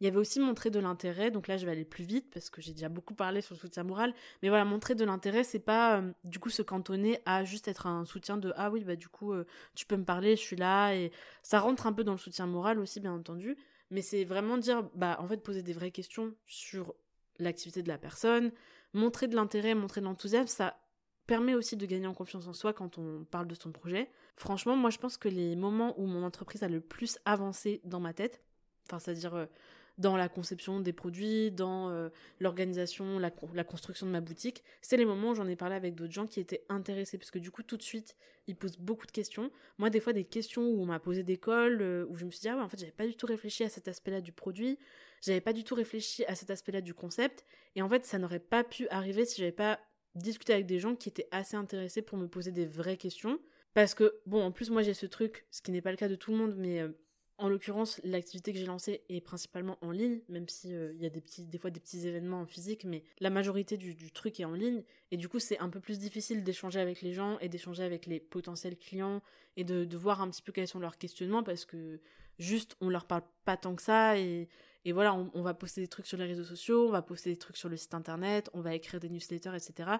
il 0.00 0.04
y 0.04 0.08
avait 0.08 0.18
aussi 0.18 0.40
montrer 0.40 0.70
de 0.70 0.78
l'intérêt, 0.78 1.30
donc 1.30 1.48
là 1.48 1.56
je 1.56 1.64
vais 1.64 1.72
aller 1.72 1.84
plus 1.84 2.04
vite 2.04 2.30
parce 2.32 2.50
que 2.50 2.60
j'ai 2.60 2.72
déjà 2.72 2.88
beaucoup 2.88 3.14
parlé 3.14 3.40
sur 3.40 3.54
le 3.54 3.60
soutien 3.60 3.82
moral, 3.82 4.14
mais 4.42 4.48
voilà, 4.48 4.64
montrer 4.64 4.94
de 4.94 5.04
l'intérêt, 5.04 5.44
c'est 5.44 5.58
pas 5.58 5.98
euh, 5.98 6.12
du 6.24 6.38
coup 6.38 6.50
se 6.50 6.62
cantonner 6.62 7.20
à 7.24 7.44
juste 7.44 7.68
être 7.68 7.86
un 7.86 8.04
soutien 8.04 8.36
de 8.36 8.52
ah 8.56 8.70
oui, 8.70 8.84
bah 8.84 8.96
du 8.96 9.08
coup 9.08 9.32
euh, 9.32 9.46
tu 9.74 9.86
peux 9.86 9.96
me 9.96 10.04
parler, 10.04 10.36
je 10.36 10.42
suis 10.42 10.56
là, 10.56 10.92
et 10.92 11.12
ça 11.42 11.60
rentre 11.60 11.86
un 11.86 11.92
peu 11.92 12.04
dans 12.04 12.12
le 12.12 12.18
soutien 12.18 12.46
moral 12.46 12.78
aussi, 12.78 13.00
bien 13.00 13.12
entendu, 13.12 13.56
mais 13.90 14.02
c'est 14.02 14.24
vraiment 14.24 14.58
dire, 14.58 14.82
bah 14.94 15.16
en 15.20 15.26
fait, 15.26 15.38
poser 15.38 15.62
des 15.62 15.72
vraies 15.72 15.90
questions 15.90 16.34
sur 16.46 16.94
l'activité 17.38 17.82
de 17.82 17.88
la 17.88 17.98
personne, 17.98 18.52
montrer 18.92 19.28
de 19.28 19.36
l'intérêt, 19.36 19.74
montrer 19.74 20.00
de 20.00 20.06
l'enthousiasme, 20.06 20.48
ça 20.48 20.78
permet 21.26 21.54
aussi 21.54 21.76
de 21.76 21.86
gagner 21.86 22.06
en 22.06 22.14
confiance 22.14 22.46
en 22.46 22.52
soi 22.52 22.72
quand 22.72 22.98
on 22.98 23.24
parle 23.24 23.48
de 23.48 23.54
son 23.54 23.72
projet. 23.72 24.10
Franchement, 24.36 24.76
moi 24.76 24.90
je 24.90 24.98
pense 24.98 25.16
que 25.16 25.28
les 25.28 25.56
moments 25.56 25.98
où 26.00 26.06
mon 26.06 26.22
entreprise 26.22 26.62
a 26.62 26.68
le 26.68 26.80
plus 26.80 27.18
avancé 27.24 27.80
dans 27.84 28.00
ma 28.00 28.12
tête, 28.12 28.42
enfin 28.86 28.98
c'est-à-dire 28.98 29.34
euh, 29.34 29.46
dans 29.98 30.16
la 30.16 30.28
conception 30.28 30.80
des 30.80 30.92
produits, 30.92 31.50
dans 31.50 31.90
euh, 31.90 32.10
l'organisation, 32.40 33.18
la, 33.18 33.30
construction 33.30 34.06
de 34.06 34.12
ma 34.12 34.20
boutique. 34.20 34.62
C'est 34.82 34.96
les 34.96 35.04
moments 35.04 35.30
où 35.30 35.34
j'en 35.34 35.46
ai 35.46 35.56
parlé 35.56 35.74
avec 35.74 35.94
d'autres 35.94 36.12
gens 36.12 36.26
qui 36.26 36.40
étaient 36.40 36.64
intéressés, 36.68 37.18
parce 37.18 37.30
que 37.30 37.38
du 37.38 37.50
coup, 37.50 37.62
tout 37.62 37.76
de 37.76 37.82
suite, 37.82 38.16
ils 38.46 38.56
posent 38.56 38.78
beaucoup 38.78 39.06
de 39.06 39.12
questions. 39.12 39.50
Moi, 39.78 39.90
des 39.90 40.00
fois, 40.00 40.12
des 40.12 40.24
questions 40.24 40.62
où 40.62 40.82
on 40.82 40.86
m'a 40.86 41.00
posé 41.00 41.22
des 41.22 41.38
cols, 41.38 41.80
euh, 41.80 42.06
où 42.08 42.16
je 42.16 42.26
me 42.26 42.30
suis 42.30 42.40
dit, 42.40 42.48
ah 42.48 42.56
ouais, 42.56 42.62
en 42.62 42.68
fait, 42.68 42.78
j'avais 42.78 42.92
pas 42.92 43.06
du 43.06 43.16
tout 43.16 43.26
réfléchi 43.26 43.64
à 43.64 43.68
cet 43.68 43.88
aspect-là 43.88 44.20
du 44.20 44.32
produit, 44.32 44.78
j'avais 45.22 45.40
pas 45.40 45.52
du 45.52 45.64
tout 45.64 45.74
réfléchi 45.74 46.24
à 46.26 46.34
cet 46.34 46.50
aspect-là 46.50 46.82
du 46.82 46.92
concept, 46.92 47.44
et 47.74 47.82
en 47.82 47.88
fait, 47.88 48.04
ça 48.04 48.18
n'aurait 48.18 48.38
pas 48.38 48.64
pu 48.64 48.86
arriver 48.88 49.24
si 49.24 49.40
j'avais 49.40 49.52
pas 49.52 49.80
discuté 50.14 50.52
avec 50.52 50.66
des 50.66 50.78
gens 50.78 50.94
qui 50.94 51.08
étaient 51.08 51.28
assez 51.30 51.56
intéressés 51.56 52.02
pour 52.02 52.18
me 52.18 52.26
poser 52.26 52.52
des 52.52 52.66
vraies 52.66 52.96
questions 52.96 53.38
Parce 53.74 53.94
que, 53.94 54.20
bon, 54.26 54.42
en 54.42 54.50
plus, 54.50 54.70
moi 54.70 54.82
j'ai 54.82 54.94
ce 54.94 55.06
truc, 55.06 55.46
ce 55.50 55.62
qui 55.62 55.70
n'est 55.70 55.82
pas 55.82 55.90
le 55.90 55.96
cas 55.96 56.08
de 56.08 56.14
tout 56.16 56.30
le 56.32 56.38
monde, 56.38 56.54
mais 56.56 56.80
euh, 56.80 56.88
en 57.38 57.50
l'occurrence, 57.50 58.00
l'activité 58.02 58.52
que 58.52 58.58
j'ai 58.58 58.64
lancée 58.64 59.02
est 59.10 59.20
principalement 59.20 59.76
en 59.82 59.90
ligne, 59.90 60.20
même 60.28 60.48
si 60.48 60.74
euh, 60.74 60.92
il 60.94 61.02
y 61.02 61.06
a 61.06 61.10
des, 61.10 61.20
petits, 61.20 61.46
fois 61.58 61.70
des 61.70 61.80
petits 61.80 62.06
événements 62.06 62.40
en 62.40 62.46
physique, 62.46 62.84
mais 62.84 63.02
la 63.20 63.28
majorité 63.28 63.76
du, 63.76 64.10
truc 64.10 64.40
est 64.40 64.46
en 64.46 64.54
ligne. 64.54 64.82
Et 65.10 65.18
du 65.18 65.28
coup, 65.28 65.38
c'est 65.38 65.58
un 65.58 65.68
peu 65.68 65.80
plus 65.80 65.98
difficile 65.98 66.44
d'échanger 66.44 66.80
avec 66.80 67.02
les 67.02 67.12
gens 67.12 67.38
et 67.40 67.48
d'échanger 67.48 67.82
avec 67.82 68.06
les 68.06 68.20
potentiels 68.20 68.78
clients 68.78 69.22
et 69.56 69.64
de, 69.64 69.96
voir 69.96 70.22
un 70.22 70.30
petit 70.30 70.40
peu 70.40 70.52
quels 70.52 70.68
sont 70.68 70.78
leurs 70.78 70.96
questionnements 70.96 71.42
parce 71.42 71.66
que 71.66 72.00
juste, 72.38 72.76
on 72.80 72.88
leur 72.88 73.06
parle 73.06 73.22
pas 73.44 73.58
tant 73.58 73.74
que 73.74 73.82
ça 73.82 74.18
et, 74.18 74.48
voilà, 74.86 75.14
on, 75.14 75.30
on 75.34 75.42
va 75.42 75.52
poster 75.52 75.80
des 75.80 75.88
trucs 75.88 76.06
sur 76.06 76.16
les 76.16 76.26
réseaux 76.26 76.44
sociaux, 76.44 76.86
on 76.88 76.92
va 76.92 77.02
poster 77.02 77.30
des 77.30 77.36
trucs 77.36 77.56
sur 77.56 77.68
le 77.68 77.76
site 77.76 77.92
internet, 77.92 78.48
on 78.54 78.60
va 78.60 78.74
écrire 78.74 79.00
des 79.00 79.08
newsletters, 79.10 79.54
etc. 79.54 79.96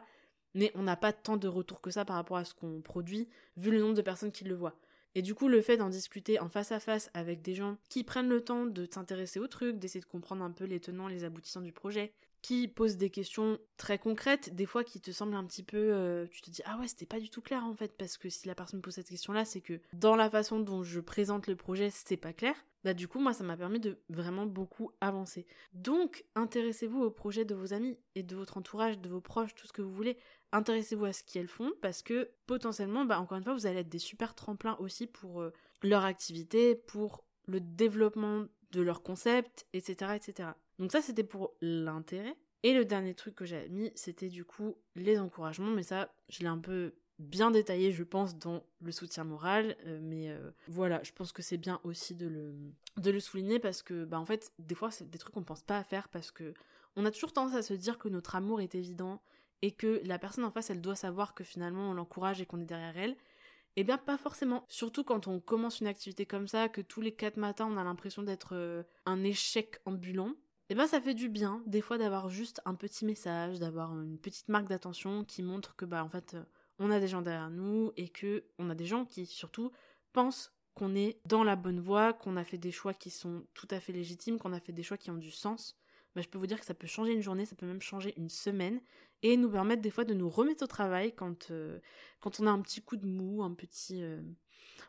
Mais 0.54 0.72
on 0.74 0.82
n'a 0.82 0.96
pas 0.96 1.12
tant 1.12 1.36
de 1.36 1.48
retours 1.48 1.82
que 1.82 1.90
ça 1.90 2.06
par 2.06 2.16
rapport 2.16 2.38
à 2.38 2.44
ce 2.44 2.54
qu'on 2.54 2.80
produit, 2.80 3.28
vu 3.56 3.72
le 3.72 3.80
nombre 3.80 3.94
de 3.94 4.02
personnes 4.02 4.32
qui 4.32 4.44
le 4.44 4.54
voient. 4.54 4.78
Et 5.16 5.22
du 5.22 5.34
coup, 5.34 5.48
le 5.48 5.62
fait 5.62 5.78
d'en 5.78 5.88
discuter 5.88 6.38
en 6.40 6.50
face 6.50 6.72
à 6.72 6.78
face 6.78 7.10
avec 7.14 7.40
des 7.40 7.54
gens 7.54 7.78
qui 7.88 8.04
prennent 8.04 8.28
le 8.28 8.42
temps 8.42 8.66
de 8.66 8.86
s'intéresser 8.92 9.40
au 9.40 9.46
truc, 9.46 9.78
d'essayer 9.78 10.00
de 10.00 10.04
comprendre 10.04 10.44
un 10.44 10.50
peu 10.50 10.64
les 10.64 10.78
tenants, 10.78 11.08
les 11.08 11.24
aboutissants 11.24 11.62
du 11.62 11.72
projet, 11.72 12.12
qui 12.42 12.68
posent 12.68 12.98
des 12.98 13.08
questions 13.08 13.58
très 13.78 13.98
concrètes, 13.98 14.54
des 14.54 14.66
fois 14.66 14.84
qui 14.84 15.00
te 15.00 15.10
semblent 15.10 15.34
un 15.34 15.46
petit 15.46 15.62
peu. 15.62 15.78
Euh, 15.78 16.26
tu 16.30 16.42
te 16.42 16.50
dis, 16.50 16.60
ah 16.66 16.78
ouais, 16.78 16.86
c'était 16.86 17.06
pas 17.06 17.18
du 17.18 17.30
tout 17.30 17.40
clair 17.40 17.64
en 17.64 17.72
fait, 17.74 17.96
parce 17.96 18.18
que 18.18 18.28
si 18.28 18.46
la 18.46 18.54
personne 18.54 18.82
pose 18.82 18.92
cette 18.92 19.08
question-là, 19.08 19.46
c'est 19.46 19.62
que 19.62 19.80
dans 19.94 20.16
la 20.16 20.28
façon 20.28 20.60
dont 20.60 20.82
je 20.82 21.00
présente 21.00 21.46
le 21.46 21.56
projet, 21.56 21.88
c'est 21.88 22.18
pas 22.18 22.34
clair. 22.34 22.54
Bah, 22.84 22.94
du 22.94 23.08
coup, 23.08 23.18
moi, 23.18 23.32
ça 23.32 23.42
m'a 23.42 23.56
permis 23.56 23.80
de 23.80 23.98
vraiment 24.10 24.46
beaucoup 24.46 24.92
avancer. 25.00 25.44
Donc, 25.72 26.24
intéressez-vous 26.36 27.02
au 27.02 27.10
projet 27.10 27.44
de 27.44 27.52
vos 27.52 27.72
amis 27.72 27.98
et 28.14 28.22
de 28.22 28.36
votre 28.36 28.58
entourage, 28.58 29.00
de 29.00 29.08
vos 29.08 29.20
proches, 29.20 29.56
tout 29.56 29.66
ce 29.66 29.72
que 29.72 29.82
vous 29.82 29.92
voulez 29.92 30.16
intéressez-vous 30.52 31.04
à 31.04 31.12
ce 31.12 31.22
qu'elles 31.22 31.48
font 31.48 31.72
parce 31.82 32.02
que 32.02 32.30
potentiellement, 32.46 33.04
bah, 33.04 33.20
encore 33.20 33.38
une 33.38 33.44
fois, 33.44 33.54
vous 33.54 33.66
allez 33.66 33.80
être 33.80 33.88
des 33.88 33.98
super 33.98 34.34
tremplins 34.34 34.76
aussi 34.78 35.06
pour 35.06 35.40
euh, 35.40 35.52
leur 35.82 36.04
activité, 36.04 36.74
pour 36.74 37.24
le 37.46 37.60
développement 37.60 38.46
de 38.72 38.80
leur 38.80 39.02
concept, 39.02 39.66
etc. 39.72 40.12
etc. 40.14 40.50
Donc 40.78 40.92
ça, 40.92 41.00
c'était 41.00 41.24
pour 41.24 41.54
l'intérêt. 41.60 42.36
Et 42.62 42.74
le 42.74 42.84
dernier 42.84 43.14
truc 43.14 43.34
que 43.34 43.44
j'avais 43.44 43.68
mis, 43.68 43.92
c'était 43.94 44.28
du 44.28 44.44
coup 44.44 44.76
les 44.96 45.18
encouragements, 45.18 45.70
mais 45.70 45.82
ça, 45.82 46.12
je 46.28 46.40
l'ai 46.40 46.46
un 46.46 46.58
peu 46.58 46.94
bien 47.18 47.50
détaillé, 47.50 47.92
je 47.92 48.02
pense, 48.02 48.38
dans 48.38 48.62
le 48.80 48.92
soutien 48.92 49.24
moral. 49.24 49.76
Euh, 49.86 50.00
mais 50.02 50.30
euh, 50.30 50.50
voilà, 50.68 51.02
je 51.02 51.12
pense 51.12 51.32
que 51.32 51.42
c'est 51.42 51.56
bien 51.56 51.80
aussi 51.84 52.14
de 52.14 52.26
le, 52.26 52.54
de 52.96 53.10
le 53.10 53.20
souligner 53.20 53.58
parce 53.58 53.82
que, 53.82 54.04
bah, 54.04 54.18
en 54.18 54.26
fait, 54.26 54.52
des 54.58 54.74
fois, 54.74 54.90
c'est 54.90 55.08
des 55.08 55.18
trucs 55.18 55.34
qu'on 55.34 55.44
pense 55.44 55.62
pas 55.62 55.78
à 55.78 55.84
faire 55.84 56.08
parce 56.08 56.30
que 56.30 56.54
on 56.96 57.04
a 57.04 57.10
toujours 57.10 57.32
tendance 57.32 57.54
à 57.54 57.62
se 57.62 57.74
dire 57.74 57.98
que 57.98 58.08
notre 58.08 58.36
amour 58.36 58.60
est 58.60 58.74
évident, 58.74 59.22
et 59.62 59.72
que 59.72 60.00
la 60.04 60.18
personne 60.18 60.44
en 60.44 60.50
face, 60.50 60.70
elle 60.70 60.80
doit 60.80 60.96
savoir 60.96 61.34
que 61.34 61.44
finalement 61.44 61.90
on 61.90 61.94
l'encourage 61.94 62.40
et 62.40 62.46
qu'on 62.46 62.60
est 62.60 62.66
derrière 62.66 62.96
elle. 62.96 63.16
Eh 63.76 63.84
bien, 63.84 63.98
pas 63.98 64.16
forcément. 64.16 64.64
Surtout 64.68 65.04
quand 65.04 65.26
on 65.26 65.38
commence 65.38 65.80
une 65.80 65.86
activité 65.86 66.24
comme 66.24 66.48
ça, 66.48 66.68
que 66.68 66.80
tous 66.80 67.02
les 67.02 67.12
quatre 67.12 67.36
matins 67.36 67.68
on 67.70 67.76
a 67.76 67.84
l'impression 67.84 68.22
d'être 68.22 68.54
euh, 68.54 68.82
un 69.04 69.22
échec 69.22 69.80
ambulant. 69.84 70.32
Eh 70.68 70.74
bien, 70.74 70.86
ça 70.86 71.00
fait 71.00 71.14
du 71.14 71.28
bien, 71.28 71.62
des 71.66 71.80
fois, 71.80 71.96
d'avoir 71.96 72.28
juste 72.28 72.60
un 72.64 72.74
petit 72.74 73.04
message, 73.04 73.60
d'avoir 73.60 73.92
une 73.92 74.18
petite 74.18 74.48
marque 74.48 74.66
d'attention 74.66 75.24
qui 75.24 75.42
montre 75.42 75.76
que, 75.76 75.84
bah, 75.84 76.02
en 76.02 76.08
fait, 76.08 76.34
euh, 76.34 76.42
on 76.78 76.90
a 76.90 76.98
des 76.98 77.06
gens 77.06 77.22
derrière 77.22 77.50
nous 77.50 77.92
et 77.96 78.08
que 78.08 78.44
on 78.58 78.68
a 78.70 78.74
des 78.74 78.86
gens 78.86 79.04
qui, 79.04 79.26
surtout, 79.26 79.70
pensent 80.12 80.52
qu'on 80.74 80.94
est 80.94 81.20
dans 81.24 81.44
la 81.44 81.54
bonne 81.54 81.80
voie, 81.80 82.12
qu'on 82.12 82.36
a 82.36 82.44
fait 82.44 82.58
des 82.58 82.72
choix 82.72 82.94
qui 82.94 83.10
sont 83.10 83.46
tout 83.54 83.68
à 83.70 83.78
fait 83.78 83.92
légitimes, 83.92 84.38
qu'on 84.38 84.52
a 84.52 84.60
fait 84.60 84.72
des 84.72 84.82
choix 84.82 84.96
qui 84.96 85.10
ont 85.10 85.16
du 85.16 85.30
sens. 85.30 85.76
Bah, 86.14 86.22
je 86.22 86.28
peux 86.28 86.38
vous 86.38 86.46
dire 86.46 86.58
que 86.58 86.66
ça 86.66 86.74
peut 86.74 86.86
changer 86.86 87.12
une 87.12 87.22
journée, 87.22 87.46
ça 87.46 87.54
peut 87.54 87.66
même 87.66 87.82
changer 87.82 88.14
une 88.16 88.28
semaine 88.30 88.80
et 89.26 89.36
nous 89.36 89.50
permettre 89.50 89.82
des 89.82 89.90
fois 89.90 90.04
de 90.04 90.14
nous 90.14 90.30
remettre 90.30 90.62
au 90.62 90.68
travail 90.68 91.12
quand, 91.12 91.50
euh, 91.50 91.80
quand 92.20 92.38
on 92.38 92.46
a 92.46 92.50
un 92.50 92.60
petit 92.60 92.80
coup 92.80 92.96
de 92.96 93.06
mou, 93.06 93.42
un 93.42 93.54
petit... 93.54 94.02
Euh, 94.02 94.20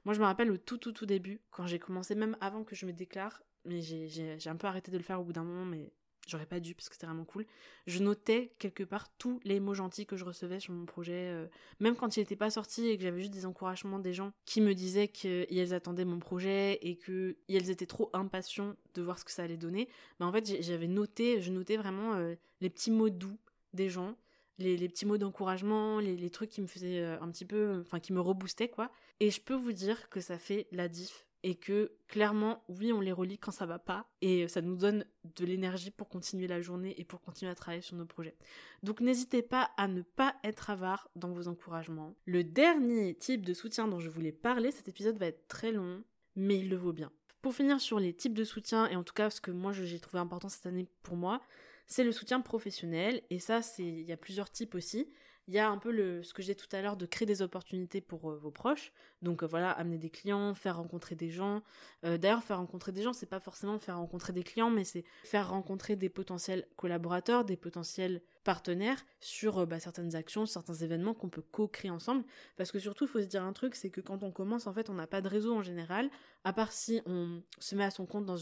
moi 0.06 0.14
je 0.14 0.20
me 0.20 0.26
rappelle 0.26 0.52
au 0.52 0.58
tout 0.58 0.78
tout 0.78 0.92
tout 0.92 1.08
début, 1.08 1.42
quand 1.50 1.66
j'ai 1.66 1.80
commencé 1.80 2.14
même 2.14 2.38
avant 2.40 2.64
que 2.64 2.76
je 2.76 2.86
me 2.86 2.94
déclare, 2.94 3.42
mais 3.66 3.82
j'ai 3.82 4.38
un 4.48 4.56
peu 4.56 4.68
arrêté 4.68 4.92
de 4.92 4.98
le 4.98 5.04
faire 5.04 5.20
au 5.20 5.24
bout 5.24 5.34
d'un 5.34 5.44
moment, 5.44 5.66
mais 5.66 5.92
j'aurais 6.28 6.46
pas 6.46 6.60
dû 6.60 6.76
parce 6.76 6.88
que 6.88 6.94
c'était 6.94 7.08
vraiment 7.08 7.26
cool. 7.26 7.48
Je 7.88 7.98
notais 8.04 8.54
quelque 8.60 8.84
part 8.84 9.10
tous 9.18 9.40
les 9.44 9.60
mots 9.60 9.74
gentils 9.74 10.06
que 10.06 10.18
je 10.18 10.24
recevais 10.24 10.60
sur 10.60 10.72
mon 10.74 10.86
projet, 10.86 11.32
euh, 11.32 11.48
même 11.80 11.96
quand 11.96 12.16
il 12.16 12.20
n'était 12.20 12.36
pas 12.36 12.52
sorti 12.52 12.88
et 12.88 12.96
que 12.96 13.02
j'avais 13.02 13.22
juste 13.22 13.34
des 13.34 13.48
encouragements 13.48 13.98
des 13.98 14.14
gens 14.14 14.34
qui 14.46 14.62
me 14.62 14.76
disaient 14.76 15.08
qu'ils 15.08 15.74
attendaient 15.74 16.06
mon 16.06 16.20
projet 16.20 16.78
et 16.84 16.96
qu'ils 16.96 17.72
étaient 17.72 17.88
trop 17.88 18.12
impatients 18.14 18.76
de 18.94 19.02
voir 19.02 19.18
ce 19.18 19.26
que 19.26 19.32
ça 19.32 19.44
allait 19.44 19.58
donner. 19.58 19.90
Mais 20.20 20.28
en 20.28 20.32
fait, 20.32 20.62
j'avais 20.62 20.88
noté, 20.88 21.42
je 21.42 21.52
notais 21.52 21.76
vraiment 21.78 22.14
les 22.62 22.70
petits 22.70 22.92
mots 22.92 23.10
doux 23.10 23.38
des 23.74 23.90
gens, 23.90 24.16
les, 24.58 24.90
petits 24.90 25.06
mots 25.06 25.18
d'encouragement, 25.18 26.00
les, 26.00 26.30
trucs 26.30 26.50
qui 26.50 26.62
me 26.62 26.68
faisaient 26.68 27.02
euh, 27.02 27.22
un 27.22 27.30
petit 27.30 27.46
peu, 27.46 27.80
enfin 27.80 28.00
qui 28.00 28.14
me 28.14 28.22
reboostaient 28.22 28.70
quoi. 28.70 28.92
Et 29.20 29.32
je 29.32 29.42
peux 29.42 29.56
vous 29.56 29.74
dire 29.74 30.10
que 30.10 30.20
ça 30.20 30.38
fait 30.38 30.68
la 30.72 30.88
diff 30.88 31.28
et 31.44 31.56
que 31.56 31.94
clairement, 32.08 32.64
oui, 32.68 32.92
on 32.92 33.00
les 33.00 33.12
relit 33.12 33.38
quand 33.38 33.52
ça 33.52 33.66
va 33.66 33.80
pas 33.80 34.10
et 34.22 34.48
ça 34.48 34.62
nous 34.62 34.76
donne 34.76 35.06
de 35.36 35.46
l'énergie 35.46 35.92
pour 35.92 36.10
continuer 36.10 36.48
la 36.48 36.62
journée 36.62 36.96
et 37.00 37.04
pour 37.04 37.22
continuer 37.22 37.52
à 37.52 37.56
travailler 37.56 37.82
sur 37.82 37.96
nos 37.96 38.06
projets. 38.06 38.36
Donc 38.84 39.02
n'hésitez 39.02 39.42
pas 39.42 39.70
à 39.78 39.88
ne 39.88 40.02
pas 40.02 40.36
être 40.44 40.70
avare 40.70 41.10
dans 41.16 41.32
vos 41.32 41.48
encouragements. 41.48 42.16
Le 42.26 42.44
dernier 42.44 43.14
type 43.16 43.46
de 43.46 43.54
soutien 43.54 43.88
dont 43.88 44.00
je 44.00 44.10
voulais 44.10 44.32
parler, 44.32 44.72
cet 44.72 44.88
épisode 44.88 45.18
va 45.18 45.28
être 45.28 45.48
très 45.48 45.72
long, 45.72 46.04
mais 46.36 46.60
il 46.60 46.70
le 46.70 46.76
vaut 46.76 46.94
bien. 46.94 47.12
Pour 47.42 47.54
finir 47.54 47.80
sur 47.80 48.00
les 48.00 48.14
types 48.14 48.34
de 48.34 48.44
soutien 48.44 48.90
et 48.90 48.96
en 48.96 49.04
tout 49.04 49.14
cas 49.14 49.30
ce 49.30 49.40
que 49.40 49.52
moi 49.52 49.72
j'ai 49.72 50.00
trouvé 50.00 50.20
important 50.20 50.50
cette 50.50 50.66
année 50.66 50.88
pour 51.04 51.16
moi, 51.16 51.42
c'est 51.88 52.04
le 52.04 52.12
soutien 52.12 52.42
professionnel. 52.42 53.22
Et 53.30 53.40
ça, 53.40 53.62
il 53.80 54.02
y 54.02 54.12
a 54.12 54.18
plusieurs 54.18 54.52
types 54.52 54.76
aussi. 54.76 55.10
Il 55.50 55.54
y 55.54 55.60
a 55.60 55.70
un 55.70 55.78
peu 55.78 55.92
le, 55.92 56.24
ce 56.24 56.34
que 56.34 56.42
j'ai 56.42 56.56
tout 56.56 56.68
à 56.74 56.82
l'heure 56.82 56.98
de 56.98 57.06
créer 57.06 57.26
des 57.26 57.42
opportunités 57.42 58.02
pour 58.02 58.30
euh, 58.30 58.36
vos 58.36 58.52
proches. 58.52 58.92
Donc 59.22 59.44
euh, 59.44 59.46
voilà, 59.46 59.72
amener 59.72 59.98
des 59.98 60.10
clients, 60.10 60.54
faire 60.54 60.76
rencontrer 60.76 61.16
des 61.16 61.30
gens. 61.30 61.64
Euh, 62.04 62.18
d'ailleurs, 62.18 62.44
faire 62.44 62.58
rencontrer 62.58 62.92
des 62.92 63.02
gens, 63.02 63.14
c'est 63.14 63.28
pas 63.28 63.40
forcément 63.40 63.80
faire 63.80 63.96
rencontrer 63.96 64.34
des 64.34 64.44
clients, 64.44 64.70
mais 64.70 64.84
c'est 64.84 65.06
faire 65.24 65.50
rencontrer 65.50 65.96
des 65.96 66.10
potentiels 66.10 66.68
collaborateurs, 66.76 67.46
des 67.46 67.56
potentiels 67.56 68.22
partenaires 68.44 69.06
sur 69.22 69.66
bah, 69.66 69.80
certaines 69.80 70.16
actions, 70.16 70.46
certains 70.46 70.74
événements 70.74 71.14
qu'on 71.14 71.30
peut 71.30 71.42
co-créer 71.42 71.92
ensemble. 71.92 72.26
Parce 72.58 72.74
que 72.74 72.80
surtout, 72.80 73.06
il 73.06 73.10
faut 73.10 73.22
se 73.22 73.26
dire 73.26 73.44
un 73.44 73.54
truc, 73.54 73.76
c'est 73.76 73.90
que 73.90 74.02
quand 74.02 74.24
on 74.24 74.32
commence, 74.32 74.68
en 74.68 74.74
fait, 74.74 74.90
on 74.90 74.96
n'a 74.96 75.08
pas 75.08 75.22
de 75.22 75.30
réseau 75.30 75.56
en 75.56 75.62
général, 75.62 76.10
à 76.44 76.52
part 76.52 76.74
si 76.74 77.02
on 77.06 77.42
se 77.60 77.76
met 77.76 77.86
à 77.86 77.92
son 77.92 78.06
compte 78.06 78.26
dans 78.26 78.38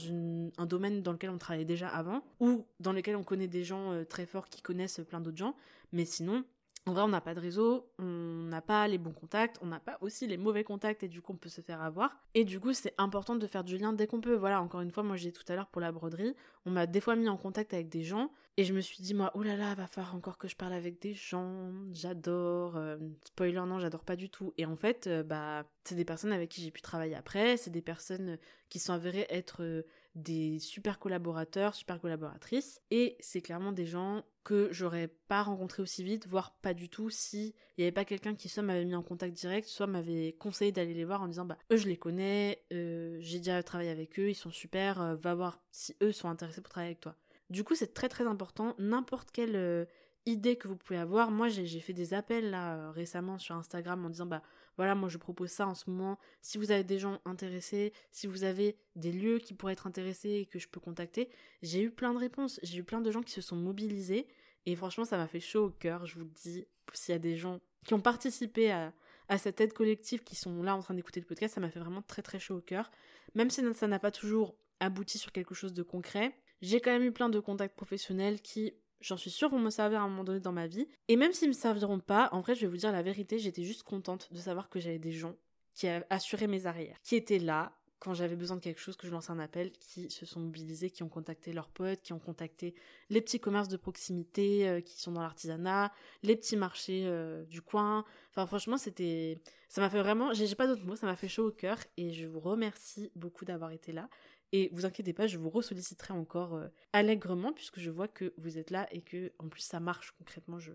un 0.57 0.65
domaine 0.65 1.03
dans 1.03 1.11
lequel 1.11 1.29
on 1.29 1.37
travaillait 1.37 1.65
déjà 1.65 1.87
avant, 1.87 2.23
ou 2.39 2.65
dans 2.79 2.93
lequel 2.93 3.15
on 3.15 3.23
connaît 3.23 3.47
des 3.47 3.63
gens 3.63 4.03
très 4.05 4.25
forts 4.25 4.49
qui 4.49 4.61
connaissent 4.63 5.01
plein 5.07 5.21
d'autres 5.21 5.37
gens. 5.37 5.55
Mais 5.91 6.05
sinon, 6.05 6.43
en 6.87 6.93
vrai, 6.93 7.01
on 7.01 7.07
n'a 7.07 7.21
pas 7.21 7.33
de 7.33 7.39
réseau, 7.39 7.89
on 7.97 8.03
n'a 8.03 8.61
pas 8.61 8.87
les 8.87 8.99
bons 8.99 9.11
contacts, 9.11 9.57
on 9.61 9.65
n'a 9.65 9.79
pas 9.79 9.97
aussi 10.01 10.27
les 10.27 10.37
mauvais 10.37 10.63
contacts 10.63 11.01
et 11.01 11.07
du 11.07 11.19
coup 11.19 11.33
on 11.33 11.37
peut 11.37 11.49
se 11.49 11.61
faire 11.61 11.81
avoir. 11.81 12.15
Et 12.35 12.45
du 12.45 12.59
coup, 12.59 12.73
c'est 12.73 12.93
important 12.99 13.35
de 13.35 13.47
faire 13.47 13.63
du 13.63 13.77
lien 13.77 13.91
dès 13.91 14.05
qu'on 14.05 14.21
peut. 14.21 14.35
Voilà, 14.35 14.61
encore 14.61 14.81
une 14.81 14.91
fois, 14.91 15.01
moi 15.01 15.15
j'ai 15.15 15.31
tout 15.31 15.43
à 15.47 15.55
l'heure 15.55 15.67
pour 15.67 15.81
la 15.81 15.91
broderie, 15.91 16.35
on 16.65 16.69
m'a 16.69 16.85
des 16.85 17.01
fois 17.01 17.15
mis 17.15 17.27
en 17.27 17.37
contact 17.37 17.73
avec 17.73 17.89
des 17.89 18.03
gens 18.03 18.29
et 18.57 18.63
je 18.63 18.73
me 18.73 18.81
suis 18.81 19.01
dit 19.01 19.15
moi, 19.15 19.31
oh 19.33 19.41
là 19.41 19.57
là, 19.57 19.73
va 19.73 19.87
falloir 19.87 20.15
encore 20.15 20.37
que 20.37 20.47
je 20.47 20.55
parle 20.55 20.73
avec 20.73 21.01
des 21.01 21.13
gens, 21.13 21.73
j'adore. 21.91 22.77
Euh, 22.77 22.97
spoiler, 23.25 23.61
non, 23.65 23.79
j'adore 23.79 24.03
pas 24.03 24.15
du 24.15 24.29
tout. 24.29 24.53
Et 24.57 24.65
en 24.65 24.75
fait, 24.75 25.07
euh, 25.07 25.23
bah, 25.23 25.65
c'est 25.83 25.95
des 25.95 26.05
personnes 26.05 26.31
avec 26.31 26.49
qui 26.49 26.61
j'ai 26.61 26.71
pu 26.71 26.81
travailler 26.81 27.15
après, 27.15 27.57
c'est 27.57 27.71
des 27.71 27.81
personnes 27.81 28.37
qui 28.69 28.79
sont 28.79 28.93
avérées 28.93 29.25
être 29.29 29.63
euh, 29.63 29.83
des 30.15 30.59
super 30.59 30.97
collaborateurs, 30.97 31.75
super 31.75 31.99
collaboratrices, 31.99 32.81
et 32.89 33.17
c'est 33.19 33.41
clairement 33.41 33.73
des 33.73 33.85
gens 33.85 34.23
que 34.45 34.69
j'aurais 34.71 35.09
pas 35.27 35.43
rencontrés 35.43 35.81
aussi 35.81 36.03
vite, 36.03 36.27
voire 36.27 36.55
pas 36.61 36.73
du 36.73 36.87
tout, 36.87 37.09
si 37.09 37.53
il 37.77 37.81
y 37.81 37.83
avait 37.83 37.91
pas 37.91 38.05
quelqu'un 38.05 38.35
qui 38.35 38.47
soit 38.47 38.63
m'avait 38.63 38.85
mis 38.85 38.95
en 38.95 39.03
contact 39.03 39.35
direct, 39.35 39.67
soit 39.67 39.87
m'avait 39.87 40.33
conseillé 40.39 40.71
d'aller 40.71 40.93
les 40.93 41.03
voir 41.03 41.21
en 41.21 41.27
disant 41.27 41.45
bah 41.45 41.57
eux 41.71 41.77
je 41.77 41.89
les 41.89 41.97
connais, 41.97 42.63
euh, 42.71 43.17
j'ai 43.19 43.39
déjà 43.39 43.61
travaillé 43.61 43.89
avec 43.89 44.17
eux, 44.19 44.29
ils 44.29 44.35
sont 44.35 44.51
super, 44.51 45.01
euh, 45.01 45.15
va 45.15 45.35
voir 45.35 45.61
si 45.71 45.95
eux 46.01 46.13
sont 46.13 46.29
intéressés 46.29 46.61
pour 46.61 46.69
travailler 46.69 46.91
avec 46.91 47.01
toi. 47.01 47.15
Du 47.49 47.63
coup 47.63 47.75
c'est 47.75 47.93
très 47.93 48.07
très 48.07 48.25
important, 48.25 48.75
n'importe 48.77 49.31
quelle 49.31 49.55
euh, 49.55 49.85
idée 50.25 50.55
que 50.55 50.67
vous 50.67 50.77
pouvez 50.77 50.97
avoir, 50.97 51.29
moi 51.29 51.49
j'ai 51.49 51.79
fait 51.81 51.93
des 51.93 52.13
appels 52.13 52.51
là 52.51 52.91
récemment 52.91 53.37
sur 53.37 53.55
Instagram 53.55 54.05
en 54.05 54.09
disant 54.09 54.27
bah 54.27 54.43
voilà, 54.77 54.95
moi 54.95 55.09
je 55.09 55.17
propose 55.17 55.49
ça 55.49 55.67
en 55.67 55.75
ce 55.75 55.89
moment. 55.89 56.19
Si 56.41 56.57
vous 56.57 56.71
avez 56.71 56.83
des 56.83 56.99
gens 56.99 57.19
intéressés, 57.25 57.93
si 58.11 58.27
vous 58.27 58.43
avez 58.43 58.77
des 58.95 59.11
lieux 59.11 59.39
qui 59.39 59.53
pourraient 59.53 59.73
être 59.73 59.87
intéressés 59.87 60.31
et 60.31 60.45
que 60.45 60.59
je 60.59 60.67
peux 60.67 60.79
contacter, 60.79 61.29
j'ai 61.61 61.81
eu 61.81 61.91
plein 61.91 62.13
de 62.13 62.19
réponses. 62.19 62.59
J'ai 62.63 62.79
eu 62.79 62.83
plein 62.83 63.01
de 63.01 63.11
gens 63.11 63.21
qui 63.21 63.31
se 63.31 63.41
sont 63.41 63.55
mobilisés 63.55 64.27
et 64.65 64.75
franchement, 64.75 65.05
ça 65.05 65.17
m'a 65.17 65.27
fait 65.27 65.39
chaud 65.39 65.65
au 65.65 65.69
cœur, 65.69 66.05
je 66.05 66.15
vous 66.15 66.25
le 66.25 66.31
dis. 66.43 66.65
S'il 66.93 67.13
y 67.13 67.15
a 67.15 67.19
des 67.19 67.37
gens 67.37 67.59
qui 67.85 67.93
ont 67.93 68.01
participé 68.01 68.71
à, 68.71 68.93
cette 69.37 69.61
aide 69.61 69.73
collective, 69.73 70.23
qui 70.23 70.35
sont 70.35 70.63
là 70.63 70.75
en 70.75 70.81
train 70.81 70.93
d'écouter 70.93 71.19
le 71.19 71.25
podcast, 71.25 71.55
ça 71.55 71.61
m'a 71.61 71.69
fait 71.69 71.79
vraiment 71.79 72.01
très 72.01 72.21
très 72.21 72.39
chaud 72.39 72.57
au 72.57 72.61
cœur. 72.61 72.91
Même 73.35 73.49
si 73.49 73.61
ça 73.73 73.87
n'a 73.87 73.99
pas 73.99 74.11
toujours 74.11 74.55
abouti 74.79 75.17
sur 75.17 75.31
quelque 75.31 75.55
chose 75.55 75.73
de 75.73 75.83
concret, 75.83 76.35
j'ai 76.61 76.79
quand 76.79 76.91
même 76.91 77.03
eu 77.03 77.11
plein 77.11 77.29
de 77.29 77.39
contacts 77.39 77.75
professionnels 77.75 78.41
qui 78.41 78.73
j'en 79.05 79.17
suis 79.17 79.29
sûre, 79.29 79.49
vont 79.49 79.59
me 79.59 79.69
servir 79.69 80.01
à 80.01 80.03
un 80.03 80.09
moment 80.09 80.23
donné 80.23 80.39
dans 80.39 80.51
ma 80.51 80.67
vie. 80.67 80.87
Et 81.07 81.15
même 81.15 81.31
s'ils 81.31 81.47
me 81.47 81.53
serviront 81.53 81.99
pas, 81.99 82.29
en 82.31 82.41
vrai, 82.41 82.55
je 82.55 82.61
vais 82.61 82.67
vous 82.67 82.77
dire 82.77 82.91
la 82.91 83.03
vérité, 83.03 83.37
j'étais 83.37 83.63
juste 83.63 83.83
contente 83.83 84.29
de 84.31 84.39
savoir 84.39 84.69
que 84.69 84.79
j'avais 84.79 84.99
des 84.99 85.11
gens 85.11 85.35
qui 85.73 85.87
assuraient 86.09 86.47
mes 86.47 86.65
arrières, 86.65 86.97
qui 87.03 87.15
étaient 87.15 87.39
là 87.39 87.73
quand 87.99 88.13
j'avais 88.13 88.35
besoin 88.35 88.57
de 88.57 88.61
quelque 88.61 88.79
chose, 88.79 88.97
que 88.97 89.07
je 89.07 89.11
lance 89.11 89.29
un 89.29 89.39
appel, 89.39 89.71
qui 89.71 90.09
se 90.09 90.25
sont 90.25 90.39
mobilisés, 90.39 90.89
qui 90.89 91.01
ont 91.03 91.09
contacté 91.09 91.53
leurs 91.53 91.69
potes, 91.69 92.01
qui 92.01 92.13
ont 92.13 92.19
contacté 92.19 92.75
les 93.09 93.21
petits 93.21 93.39
commerces 93.39 93.67
de 93.67 93.77
proximité 93.77 94.67
euh, 94.67 94.81
qui 94.81 95.01
sont 95.01 95.11
dans 95.11 95.21
l'artisanat, 95.21 95.91
les 96.21 96.35
petits 96.35 96.57
marchés 96.57 97.03
euh, 97.05 97.43
du 97.45 97.61
coin. 97.61 98.05
Enfin, 98.31 98.45
franchement, 98.45 98.77
c'était. 98.77 99.41
Ça 99.69 99.81
m'a 99.81 99.89
fait 99.89 99.99
vraiment. 99.99 100.33
J'ai 100.33 100.53
pas 100.55 100.67
d'autres 100.67 100.85
mots, 100.85 100.95
ça 100.95 101.07
m'a 101.07 101.15
fait 101.15 101.27
chaud 101.27 101.47
au 101.47 101.51
cœur 101.51 101.77
et 101.97 102.13
je 102.13 102.27
vous 102.27 102.39
remercie 102.39 103.11
beaucoup 103.15 103.45
d'avoir 103.45 103.71
été 103.71 103.91
là. 103.91 104.09
Et 104.57 104.69
vous 104.71 104.85
inquiétez 104.85 105.11
pas, 105.11 105.27
je 105.27 105.37
vous 105.37 105.49
ressolliciterai 105.49 106.13
encore 106.13 106.53
euh, 106.53 106.69
allègrement 106.93 107.51
puisque 107.51 107.77
je 107.77 107.91
vois 107.91 108.07
que 108.07 108.33
vous 108.37 108.57
êtes 108.57 108.71
là 108.71 108.87
et 108.89 109.01
que 109.01 109.33
en 109.37 109.49
plus 109.49 109.59
ça 109.59 109.81
marche 109.81 110.13
concrètement. 110.17 110.59
Je, 110.59 110.71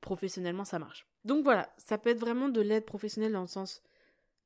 professionnellement 0.00 0.64
ça 0.64 0.78
marche. 0.78 1.06
Donc 1.26 1.44
voilà, 1.44 1.70
ça 1.76 1.98
peut 1.98 2.08
être 2.08 2.20
vraiment 2.20 2.48
de 2.48 2.62
l'aide 2.62 2.86
professionnelle 2.86 3.32
dans 3.32 3.42
le 3.42 3.48
sens 3.48 3.82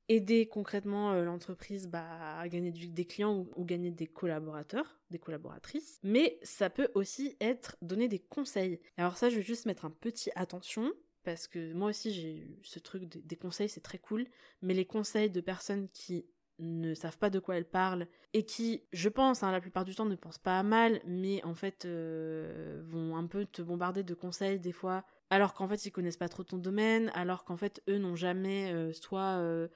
aider 0.08 0.48
concrètement 0.48 1.12
euh, 1.12 1.22
l'entreprise 1.22 1.86
bah, 1.86 2.40
à 2.40 2.48
gagner 2.48 2.72
des 2.72 3.04
clients 3.04 3.46
ou, 3.54 3.64
gagner 3.64 3.92
des 3.92 4.08
collaborateurs, 4.08 4.98
des 5.10 5.20
collaboratrices, 5.20 6.00
mais 6.02 6.40
ça 6.42 6.70
peut 6.70 6.88
aussi 6.96 7.36
être 7.40 7.76
donner 7.82 8.08
des 8.08 8.18
conseils. 8.18 8.80
Alors 8.96 9.16
ça, 9.16 9.30
je 9.30 9.36
vais 9.36 9.42
juste 9.42 9.64
mettre 9.64 9.84
un 9.84 9.92
petit 9.92 10.32
attention 10.34 10.92
parce 11.22 11.46
que 11.46 11.72
moi 11.72 11.90
aussi 11.90 12.12
j'ai 12.12 12.36
eu 12.36 12.58
ce 12.64 12.80
truc 12.80 13.04
des 13.04 13.36
conseils, 13.36 13.68
c'est 13.68 13.80
très 13.80 13.98
cool, 13.98 14.26
mais 14.60 14.74
les 14.74 14.86
conseils 14.86 15.30
de 15.30 15.40
personnes 15.40 15.88
qui 15.90 16.26
ne 16.58 16.94
savent 16.94 17.18
pas 17.18 17.30
de 17.30 17.38
quoi 17.38 17.56
elles 17.56 17.68
parlent 17.68 18.06
et 18.34 18.44
qui, 18.44 18.82
je 18.92 19.08
pense, 19.08 19.42
hein, 19.42 19.52
la 19.52 19.60
plupart 19.60 19.84
du 19.84 19.94
temps 19.94 20.04
ne 20.04 20.14
pensent 20.14 20.38
pas 20.38 20.58
à 20.58 20.62
mal, 20.62 21.00
mais 21.06 21.42
en 21.44 21.54
fait 21.54 21.84
euh, 21.84 22.80
vont 22.84 23.16
un 23.16 23.26
peu 23.26 23.44
te 23.46 23.62
bombarder 23.62 24.02
de 24.02 24.14
conseils 24.14 24.58
des 24.58 24.72
fois, 24.72 25.04
alors 25.30 25.54
qu'en 25.54 25.68
fait 25.68 25.84
ils 25.86 25.90
connaissent 25.90 26.16
pas 26.16 26.28
trop 26.28 26.44
ton 26.44 26.58
domaine, 26.58 27.10
alors 27.14 27.44
qu'en 27.44 27.56
fait 27.56 27.82
eux 27.88 27.98
n'ont 27.98 28.16
jamais 28.16 28.72
euh, 28.72 28.92
soit 28.92 29.68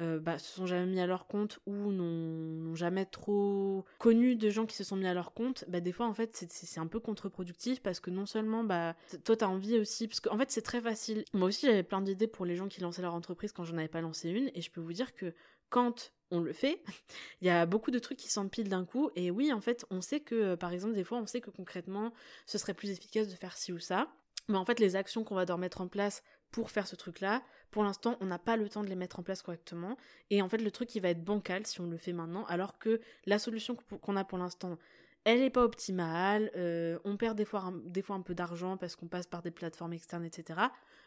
euh, 0.00 0.18
bah, 0.18 0.38
se 0.38 0.52
sont 0.52 0.66
jamais 0.66 0.86
mis 0.86 1.00
à 1.00 1.06
leur 1.06 1.26
compte 1.26 1.60
ou 1.66 1.92
n'ont 1.92 2.74
jamais 2.74 3.04
trop 3.04 3.84
connu 3.98 4.34
de 4.36 4.50
gens 4.50 4.66
qui 4.66 4.74
se 4.74 4.84
sont 4.84 4.96
mis 4.96 5.06
à 5.06 5.14
leur 5.14 5.32
compte, 5.32 5.64
bah, 5.68 5.80
des 5.80 5.92
fois 5.92 6.06
en 6.06 6.14
fait 6.14 6.44
c'est 6.48 6.80
un 6.80 6.86
peu 6.86 6.98
contre-productif 6.98 7.82
parce 7.82 8.00
que 8.00 8.10
non 8.10 8.26
seulement 8.26 8.64
bah 8.64 8.96
toi 9.24 9.36
t'as 9.36 9.46
envie 9.46 9.78
aussi, 9.78 10.08
parce 10.08 10.20
qu'en 10.20 10.36
fait 10.38 10.50
c'est 10.50 10.62
très 10.62 10.80
facile. 10.80 11.24
Moi 11.34 11.48
aussi 11.48 11.66
j'avais 11.66 11.82
plein 11.82 12.00
d'idées 12.00 12.26
pour 12.26 12.46
les 12.46 12.56
gens 12.56 12.68
qui 12.68 12.80
lançaient 12.80 13.02
leur 13.02 13.14
entreprise 13.14 13.52
quand 13.52 13.64
j'en 13.64 13.76
avais 13.76 13.88
pas 13.88 14.00
lancé 14.00 14.30
une 14.30 14.50
et 14.54 14.60
je 14.60 14.70
peux 14.70 14.80
vous 14.80 14.92
dire 14.94 15.14
que 15.14 15.34
quand 15.72 16.12
on 16.30 16.40
le 16.40 16.52
fait, 16.52 16.82
il 17.40 17.48
y 17.48 17.50
a 17.50 17.66
beaucoup 17.66 17.90
de 17.90 17.98
trucs 17.98 18.18
qui 18.18 18.30
s'empilent 18.30 18.68
d'un 18.68 18.84
coup 18.84 19.10
et 19.16 19.30
oui 19.30 19.52
en 19.52 19.60
fait 19.60 19.84
on 19.90 20.00
sait 20.00 20.20
que 20.20 20.34
euh, 20.34 20.56
par 20.56 20.72
exemple 20.72 20.94
des 20.94 21.04
fois 21.04 21.18
on 21.18 21.26
sait 21.26 21.40
que 21.40 21.50
concrètement 21.50 22.12
ce 22.46 22.58
serait 22.58 22.74
plus 22.74 22.90
efficace 22.90 23.28
de 23.28 23.34
faire 23.34 23.56
ci 23.56 23.72
ou 23.72 23.78
ça. 23.78 24.08
Mais 24.48 24.56
en 24.56 24.64
fait, 24.64 24.80
les 24.80 24.96
actions 24.96 25.24
qu'on 25.24 25.34
va 25.34 25.44
devoir 25.44 25.58
mettre 25.58 25.80
en 25.80 25.88
place 25.88 26.22
pour 26.50 26.70
faire 26.70 26.86
ce 26.86 26.96
truc-là. 26.96 27.42
Pour 27.70 27.84
l'instant, 27.84 28.16
on 28.20 28.26
n'a 28.26 28.38
pas 28.38 28.56
le 28.56 28.68
temps 28.68 28.82
de 28.82 28.88
les 28.88 28.96
mettre 28.96 29.18
en 29.18 29.22
place 29.22 29.40
correctement. 29.40 29.96
Et 30.30 30.42
en 30.42 30.48
fait, 30.48 30.58
le 30.58 30.70
truc, 30.70 30.94
il 30.94 31.00
va 31.00 31.10
être 31.10 31.24
bancal 31.24 31.66
si 31.66 31.80
on 31.80 31.86
le 31.86 31.96
fait 31.96 32.12
maintenant, 32.12 32.44
alors 32.46 32.78
que 32.78 33.00
la 33.24 33.38
solution 33.38 33.76
qu'on 33.76 34.16
a 34.16 34.24
pour 34.24 34.38
l'instant, 34.38 34.78
elle 35.24 35.40
n'est 35.40 35.50
pas 35.50 35.64
optimale. 35.64 36.50
Euh, 36.56 36.98
on 37.04 37.16
perd 37.16 37.36
des 37.36 37.44
fois, 37.44 37.60
un, 37.60 37.72
des 37.72 38.02
fois 38.02 38.16
un 38.16 38.20
peu 38.20 38.34
d'argent 38.34 38.76
parce 38.76 38.96
qu'on 38.96 39.06
passe 39.06 39.26
par 39.26 39.42
des 39.42 39.50
plateformes 39.52 39.92
externes, 39.92 40.24
etc. 40.24 40.60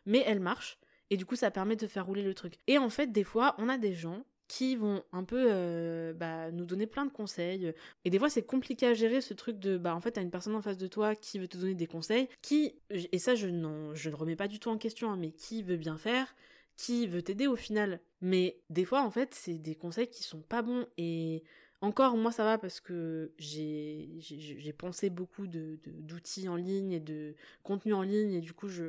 Mais 0.06 0.24
elle 0.26 0.40
marche. 0.40 0.80
Et 1.10 1.18
du 1.18 1.26
coup, 1.26 1.36
ça 1.36 1.52
permet 1.52 1.76
de 1.76 1.86
faire 1.86 2.06
rouler 2.06 2.24
le 2.24 2.34
truc. 2.34 2.56
Et 2.68 2.78
en 2.78 2.90
fait, 2.90 3.12
des 3.12 3.24
fois, 3.24 3.54
on 3.58 3.70
a 3.70 3.78
des 3.78 3.94
gens 3.94 4.26
qui 4.48 4.76
vont 4.76 5.04
un 5.12 5.24
peu 5.24 5.48
euh, 5.50 6.14
bah, 6.14 6.52
nous 6.52 6.66
donner 6.66 6.88
plein 6.88 7.06
de 7.06 7.12
conseils. 7.12 7.74
Et 8.04 8.10
des 8.10 8.20
fois, 8.20 8.30
c'est 8.30 8.44
compliqué 8.44 8.86
à 8.88 8.94
gérer 8.94 9.22
ce 9.22 9.34
truc 9.34 9.60
de, 9.60 9.78
bah, 9.78 9.96
en 9.96 10.02
fait, 10.02 10.12
t'as 10.12 10.22
une 10.22 10.32
personne 10.32 10.56
en 10.56 10.62
face 10.62 10.78
de 10.78 10.88
toi 10.88 11.16
qui 11.16 11.40
veut 11.40 11.48
te 11.48 11.58
donner 11.58 11.76
des 11.76 11.88
conseils, 11.88 12.30
qui, 12.42 12.76
et 12.90 13.20
ça, 13.20 13.36
je, 13.36 13.48
je 13.48 14.10
ne 14.10 14.16
remets 14.16 14.36
pas 14.36 14.48
du 14.48 14.60
tout 14.60 14.70
en 14.70 14.78
question, 14.78 15.12
hein, 15.12 15.18
mais 15.18 15.32
qui 15.32 15.64
veut 15.64 15.78
bien 15.78 15.98
faire, 15.98 16.36
qui 16.76 17.08
veut 17.08 17.22
t'aider 17.22 17.48
au 17.48 17.56
final. 17.56 18.00
Mais 18.22 18.60
des 18.70 18.86
fois, 18.86 19.02
en 19.02 19.12
fait, 19.12 19.34
c'est 19.34 19.58
des 19.58 19.76
conseils 19.76 20.08
qui 20.08 20.24
sont 20.24 20.42
pas 20.42 20.62
bons. 20.62 20.86
Et 20.98 21.44
encore, 21.82 22.16
moi, 22.18 22.32
ça 22.32 22.44
va 22.44 22.58
parce 22.58 22.80
que 22.80 23.32
j'ai 23.38 24.74
pensé 24.78 25.10
beaucoup 25.10 25.48
d'outils 25.48 26.44
de, 26.44 26.50
en 26.50 26.56
ligne 26.56 26.92
et 26.94 27.00
de 27.00 27.36
contenu 27.64 27.94
en 27.94 28.04
ligne, 28.04 28.34
et 28.34 28.42
du 28.42 28.54
coup, 28.54 28.68
je. 28.68 28.86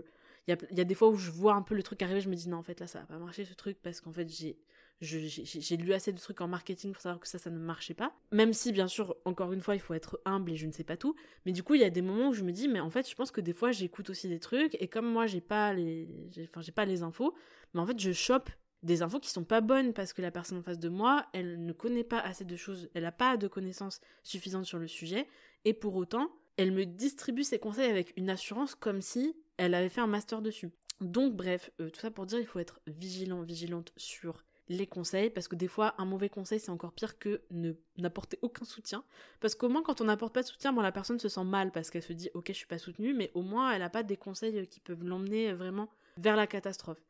Il 0.48 0.52
y 0.52 0.54
a, 0.54 0.76
y 0.76 0.80
a 0.80 0.84
des 0.84 0.94
fois 0.94 1.08
où 1.08 1.16
je 1.16 1.32
vois 1.32 1.54
un 1.54 1.62
peu 1.62 1.74
le 1.74 1.82
truc 1.82 2.00
arriver, 2.02 2.20
je 2.20 2.28
me 2.28 2.36
dis 2.36 2.48
non, 2.48 2.58
en 2.58 2.62
fait, 2.62 2.78
là, 2.78 2.86
ça 2.86 3.00
va 3.00 3.06
pas 3.06 3.18
marcher 3.18 3.44
ce 3.44 3.52
truc 3.52 3.78
parce 3.82 4.00
qu'en 4.00 4.12
fait, 4.12 4.28
j'ai 4.28 4.56
j'ai 5.00 5.76
lu 5.76 5.92
assez 5.92 6.12
de 6.12 6.18
trucs 6.18 6.40
en 6.40 6.48
marketing 6.48 6.92
pour 6.92 7.02
savoir 7.02 7.20
que 7.20 7.28
ça, 7.28 7.38
ça 7.38 7.50
ne 7.50 7.58
marchait 7.58 7.94
pas. 7.94 8.14
Même 8.32 8.52
si, 8.52 8.72
bien 8.72 8.88
sûr, 8.88 9.16
encore 9.24 9.52
une 9.52 9.60
fois, 9.60 9.74
il 9.74 9.80
faut 9.80 9.94
être 9.94 10.20
humble 10.24 10.52
et 10.52 10.56
je 10.56 10.66
ne 10.66 10.72
sais 10.72 10.84
pas 10.84 10.96
tout. 10.96 11.14
Mais 11.44 11.52
du 11.52 11.62
coup, 11.62 11.74
il 11.74 11.80
y 11.80 11.84
a 11.84 11.90
des 11.90 12.02
moments 12.02 12.28
où 12.28 12.32
je 12.32 12.42
me 12.42 12.52
dis, 12.52 12.68
mais 12.68 12.80
en 12.80 12.90
fait, 12.90 13.08
je 13.08 13.14
pense 13.14 13.30
que 13.30 13.40
des 13.40 13.52
fois, 13.52 13.72
j'écoute 13.72 14.08
aussi 14.10 14.28
des 14.28 14.40
trucs 14.40 14.76
et 14.80 14.88
comme 14.88 15.06
moi, 15.06 15.26
j'ai 15.26 15.40
pas 15.40 15.72
les, 15.74 16.08
enfin, 16.48 16.62
j'ai 16.62 16.72
pas 16.72 16.84
les 16.84 17.02
infos, 17.02 17.34
mais 17.74 17.80
en 17.80 17.86
fait, 17.86 17.98
je 17.98 18.12
chope 18.12 18.50
des 18.82 19.02
infos 19.02 19.18
qui 19.20 19.30
sont 19.30 19.44
pas 19.44 19.60
bonnes 19.60 19.92
parce 19.92 20.12
que 20.12 20.22
la 20.22 20.30
personne 20.30 20.58
en 20.58 20.62
face 20.62 20.78
de 20.78 20.88
moi, 20.88 21.26
elle 21.32 21.64
ne 21.64 21.72
connaît 21.72 22.04
pas 22.04 22.20
assez 22.20 22.44
de 22.44 22.56
choses, 22.56 22.88
elle 22.94 23.02
n'a 23.02 23.12
pas 23.12 23.36
de 23.36 23.48
connaissances 23.48 24.00
suffisantes 24.22 24.64
sur 24.64 24.78
le 24.78 24.86
sujet 24.86 25.26
et 25.64 25.74
pour 25.74 25.96
autant, 25.96 26.30
elle 26.56 26.72
me 26.72 26.86
distribue 26.86 27.44
ses 27.44 27.58
conseils 27.58 27.90
avec 27.90 28.14
une 28.16 28.30
assurance 28.30 28.74
comme 28.74 29.02
si 29.02 29.36
elle 29.56 29.74
avait 29.74 29.88
fait 29.88 30.00
un 30.00 30.06
master 30.06 30.40
dessus. 30.40 30.70
Donc 31.00 31.34
bref, 31.34 31.70
euh, 31.80 31.90
tout 31.90 32.00
ça 32.00 32.10
pour 32.10 32.24
dire, 32.26 32.38
il 32.38 32.46
faut 32.46 32.58
être 32.58 32.80
vigilant, 32.86 33.42
vigilante 33.42 33.92
sur 33.96 34.45
les 34.68 34.86
conseils, 34.86 35.30
parce 35.30 35.48
que 35.48 35.56
des 35.56 35.68
fois, 35.68 35.94
un 35.98 36.04
mauvais 36.04 36.28
conseil, 36.28 36.58
c'est 36.58 36.70
encore 36.70 36.92
pire 36.92 37.18
que 37.18 37.42
ne 37.50 37.72
n'apporter 37.98 38.38
aucun 38.42 38.64
soutien. 38.64 39.04
Parce 39.40 39.54
qu'au 39.54 39.68
moins, 39.68 39.82
quand 39.82 40.00
on 40.00 40.04
n'apporte 40.04 40.34
pas 40.34 40.42
de 40.42 40.46
soutien, 40.48 40.72
bon, 40.72 40.80
la 40.80 40.92
personne 40.92 41.18
se 41.18 41.28
sent 41.28 41.44
mal 41.44 41.70
parce 41.70 41.90
qu'elle 41.90 42.02
se 42.02 42.12
dit, 42.12 42.30
ok, 42.34 42.48
je 42.48 42.52
suis 42.52 42.66
pas 42.66 42.78
soutenue, 42.78 43.14
mais 43.14 43.30
au 43.34 43.42
moins, 43.42 43.72
elle 43.72 43.80
n'a 43.80 43.90
pas 43.90 44.02
des 44.02 44.16
conseils 44.16 44.66
qui 44.66 44.80
peuvent 44.80 45.04
l'emmener 45.04 45.52
vraiment 45.52 45.88
vers 46.16 46.36
la 46.36 46.46
catastrophe. 46.46 47.00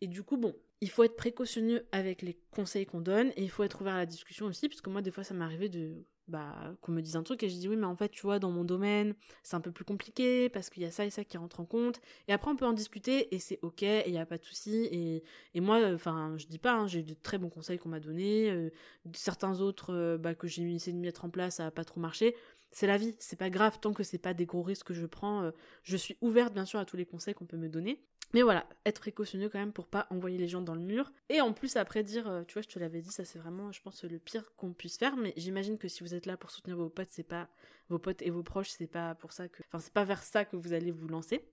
Et 0.00 0.06
du 0.06 0.22
coup, 0.22 0.36
bon, 0.36 0.54
il 0.80 0.88
faut 0.88 1.04
être 1.04 1.16
précautionneux 1.16 1.86
avec 1.92 2.22
les 2.22 2.38
conseils 2.50 2.86
qu'on 2.86 3.00
donne 3.00 3.30
et 3.36 3.42
il 3.42 3.50
faut 3.50 3.64
être 3.64 3.80
ouvert 3.80 3.94
à 3.94 3.98
la 3.98 4.06
discussion 4.06 4.46
aussi, 4.46 4.68
puisque 4.68 4.88
moi, 4.88 5.02
des 5.02 5.10
fois, 5.10 5.24
ça 5.24 5.34
m'est 5.34 5.44
arrivé 5.44 5.68
de 5.68 6.04
bah, 6.30 6.74
qu'on 6.80 6.92
me 6.92 7.02
dise 7.02 7.16
un 7.16 7.22
truc 7.22 7.42
et 7.42 7.48
je 7.48 7.56
dis 7.56 7.68
oui 7.68 7.76
mais 7.76 7.86
en 7.86 7.96
fait 7.96 8.08
tu 8.08 8.22
vois 8.22 8.38
dans 8.38 8.50
mon 8.50 8.64
domaine 8.64 9.14
c'est 9.42 9.56
un 9.56 9.60
peu 9.60 9.72
plus 9.72 9.84
compliqué 9.84 10.48
parce 10.48 10.70
qu'il 10.70 10.82
y 10.82 10.86
a 10.86 10.90
ça 10.90 11.04
et 11.04 11.10
ça 11.10 11.24
qui 11.24 11.36
rentre 11.36 11.60
en 11.60 11.64
compte. 11.64 12.00
Et 12.28 12.32
après 12.32 12.50
on 12.50 12.56
peut 12.56 12.66
en 12.66 12.72
discuter 12.72 13.34
et 13.34 13.38
c'est 13.38 13.58
ok 13.62 13.82
et 13.82 14.04
il 14.06 14.12
n'y 14.12 14.18
a 14.18 14.26
pas 14.26 14.38
de 14.38 14.44
souci. 14.44 14.88
Et, 14.90 15.22
et 15.54 15.60
moi 15.60 15.80
enfin 15.92 16.34
je 16.38 16.46
dis 16.46 16.58
pas 16.58 16.72
hein, 16.74 16.86
j'ai 16.86 17.00
eu 17.00 17.02
de 17.04 17.14
très 17.14 17.38
bons 17.38 17.50
conseils 17.50 17.78
qu'on 17.78 17.90
m'a 17.90 18.00
donnés 18.00 18.50
euh, 18.50 18.70
certains 19.12 19.60
autres 19.60 19.92
euh, 19.94 20.18
bah, 20.18 20.34
que 20.34 20.46
j'ai 20.48 20.62
essayé 20.74 20.96
de 20.96 21.02
mettre 21.02 21.24
en 21.24 21.30
place 21.30 21.56
ça 21.56 21.66
a 21.66 21.70
pas 21.70 21.84
trop 21.84 22.00
marché. 22.00 22.34
C'est 22.72 22.86
la 22.86 22.96
vie 22.96 23.16
c'est 23.18 23.36
pas 23.38 23.50
grave 23.50 23.80
tant 23.80 23.92
que 23.92 24.04
c'est 24.04 24.18
pas 24.18 24.34
des 24.34 24.46
gros 24.46 24.62
risques 24.62 24.86
que 24.86 24.94
je 24.94 25.06
prends 25.06 25.42
euh, 25.42 25.50
je 25.82 25.96
suis 25.96 26.16
ouverte 26.20 26.54
bien 26.54 26.64
sûr 26.64 26.78
à 26.78 26.84
tous 26.84 26.96
les 26.96 27.06
conseils 27.06 27.34
qu'on 27.34 27.46
peut 27.46 27.56
me 27.56 27.68
donner 27.68 28.00
mais 28.32 28.42
voilà, 28.42 28.66
être 28.84 29.00
précautionneux 29.00 29.48
quand 29.48 29.58
même 29.58 29.72
pour 29.72 29.86
pas 29.86 30.06
envoyer 30.10 30.38
les 30.38 30.48
gens 30.48 30.62
dans 30.62 30.74
le 30.74 30.80
mur. 30.80 31.12
Et 31.28 31.40
en 31.40 31.52
plus, 31.52 31.76
après 31.76 32.02
dire, 32.02 32.28
euh, 32.28 32.44
tu 32.44 32.54
vois, 32.54 32.62
je 32.62 32.68
te 32.68 32.78
l'avais 32.78 33.00
dit, 33.00 33.10
ça 33.10 33.24
c'est 33.24 33.38
vraiment, 33.38 33.72
je 33.72 33.82
pense, 33.82 34.04
le 34.04 34.18
pire 34.18 34.54
qu'on 34.56 34.72
puisse 34.72 34.98
faire. 34.98 35.16
Mais 35.16 35.32
j'imagine 35.36 35.78
que 35.78 35.88
si 35.88 36.02
vous 36.02 36.14
êtes 36.14 36.26
là 36.26 36.36
pour 36.36 36.50
soutenir 36.50 36.76
vos 36.76 36.88
potes, 36.88 37.10
c'est 37.10 37.22
pas 37.22 37.48
vos 37.88 37.98
potes 37.98 38.22
et 38.22 38.30
vos 38.30 38.42
proches, 38.42 38.70
c'est 38.70 38.86
pas 38.86 39.14
pour 39.16 39.32
ça 39.32 39.48
que, 39.48 39.62
enfin, 39.68 39.80
c'est 39.80 39.92
pas 39.92 40.04
vers 40.04 40.22
ça 40.22 40.44
que 40.44 40.56
vous 40.56 40.72
allez 40.72 40.90
vous 40.90 41.08
lancer. 41.08 41.44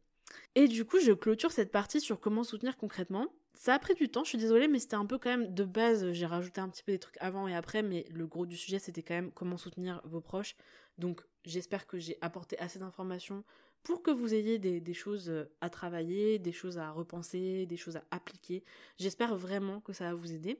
Et 0.56 0.68
du 0.68 0.86
coup, 0.86 1.00
je 1.00 1.14
clôture 1.14 1.52
cette 1.52 1.72
partie 1.72 2.02
sur 2.02 2.20
comment 2.20 2.44
soutenir 2.44 2.78
concrètement. 2.78 3.28
Ça 3.54 3.74
a 3.74 3.80
pris 3.80 3.96
du 3.96 4.10
temps, 4.10 4.24
je 4.24 4.30
suis 4.30 4.38
désolée, 4.38 4.68
mais 4.68 4.78
c'était 4.78 4.96
un 4.96 5.06
peu 5.06 5.18
quand 5.18 5.30
même 5.30 5.54
de 5.54 5.64
base. 5.64 6.12
J'ai 6.12 6.28
rajouté 6.28 6.62
un 6.62 6.70
petit 6.70 6.84
peu 6.84 6.92
des 6.92 7.00
trucs 7.00 7.18
avant 7.20 7.48
et 7.48 7.56
après, 7.56 7.82
mais 7.82 8.06
le 8.12 8.28
gros 8.28 8.46
du 8.46 8.56
sujet, 8.56 8.78
c'était 8.78 9.02
quand 9.02 9.16
même 9.16 9.32
comment 9.32 9.58
soutenir 9.58 10.02
vos 10.06 10.22
proches. 10.22 10.56
Donc, 11.00 11.22
j'espère 11.44 11.88
que 11.88 11.98
j'ai 11.98 12.18
apporté 12.22 12.58
assez 12.60 12.78
d'informations 12.78 13.44
pour 13.84 14.04
que 14.04 14.12
vous 14.12 14.34
ayez 14.34 14.60
des, 14.60 14.94
choses 14.94 15.30
euh, 15.30 15.46
à 15.62 15.70
travailler, 15.70 16.40
des 16.40 16.52
choses 16.52 16.78
à 16.78 16.92
repenser, 16.92 17.66
des 17.66 17.78
choses 17.78 17.98
à 17.98 18.04
appliquer. 18.12 18.64
J'espère 18.98 19.36
vraiment 19.36 19.80
que 19.80 19.94
ça 19.94 20.06
va 20.06 20.14
vous 20.14 20.34
aider. 20.34 20.60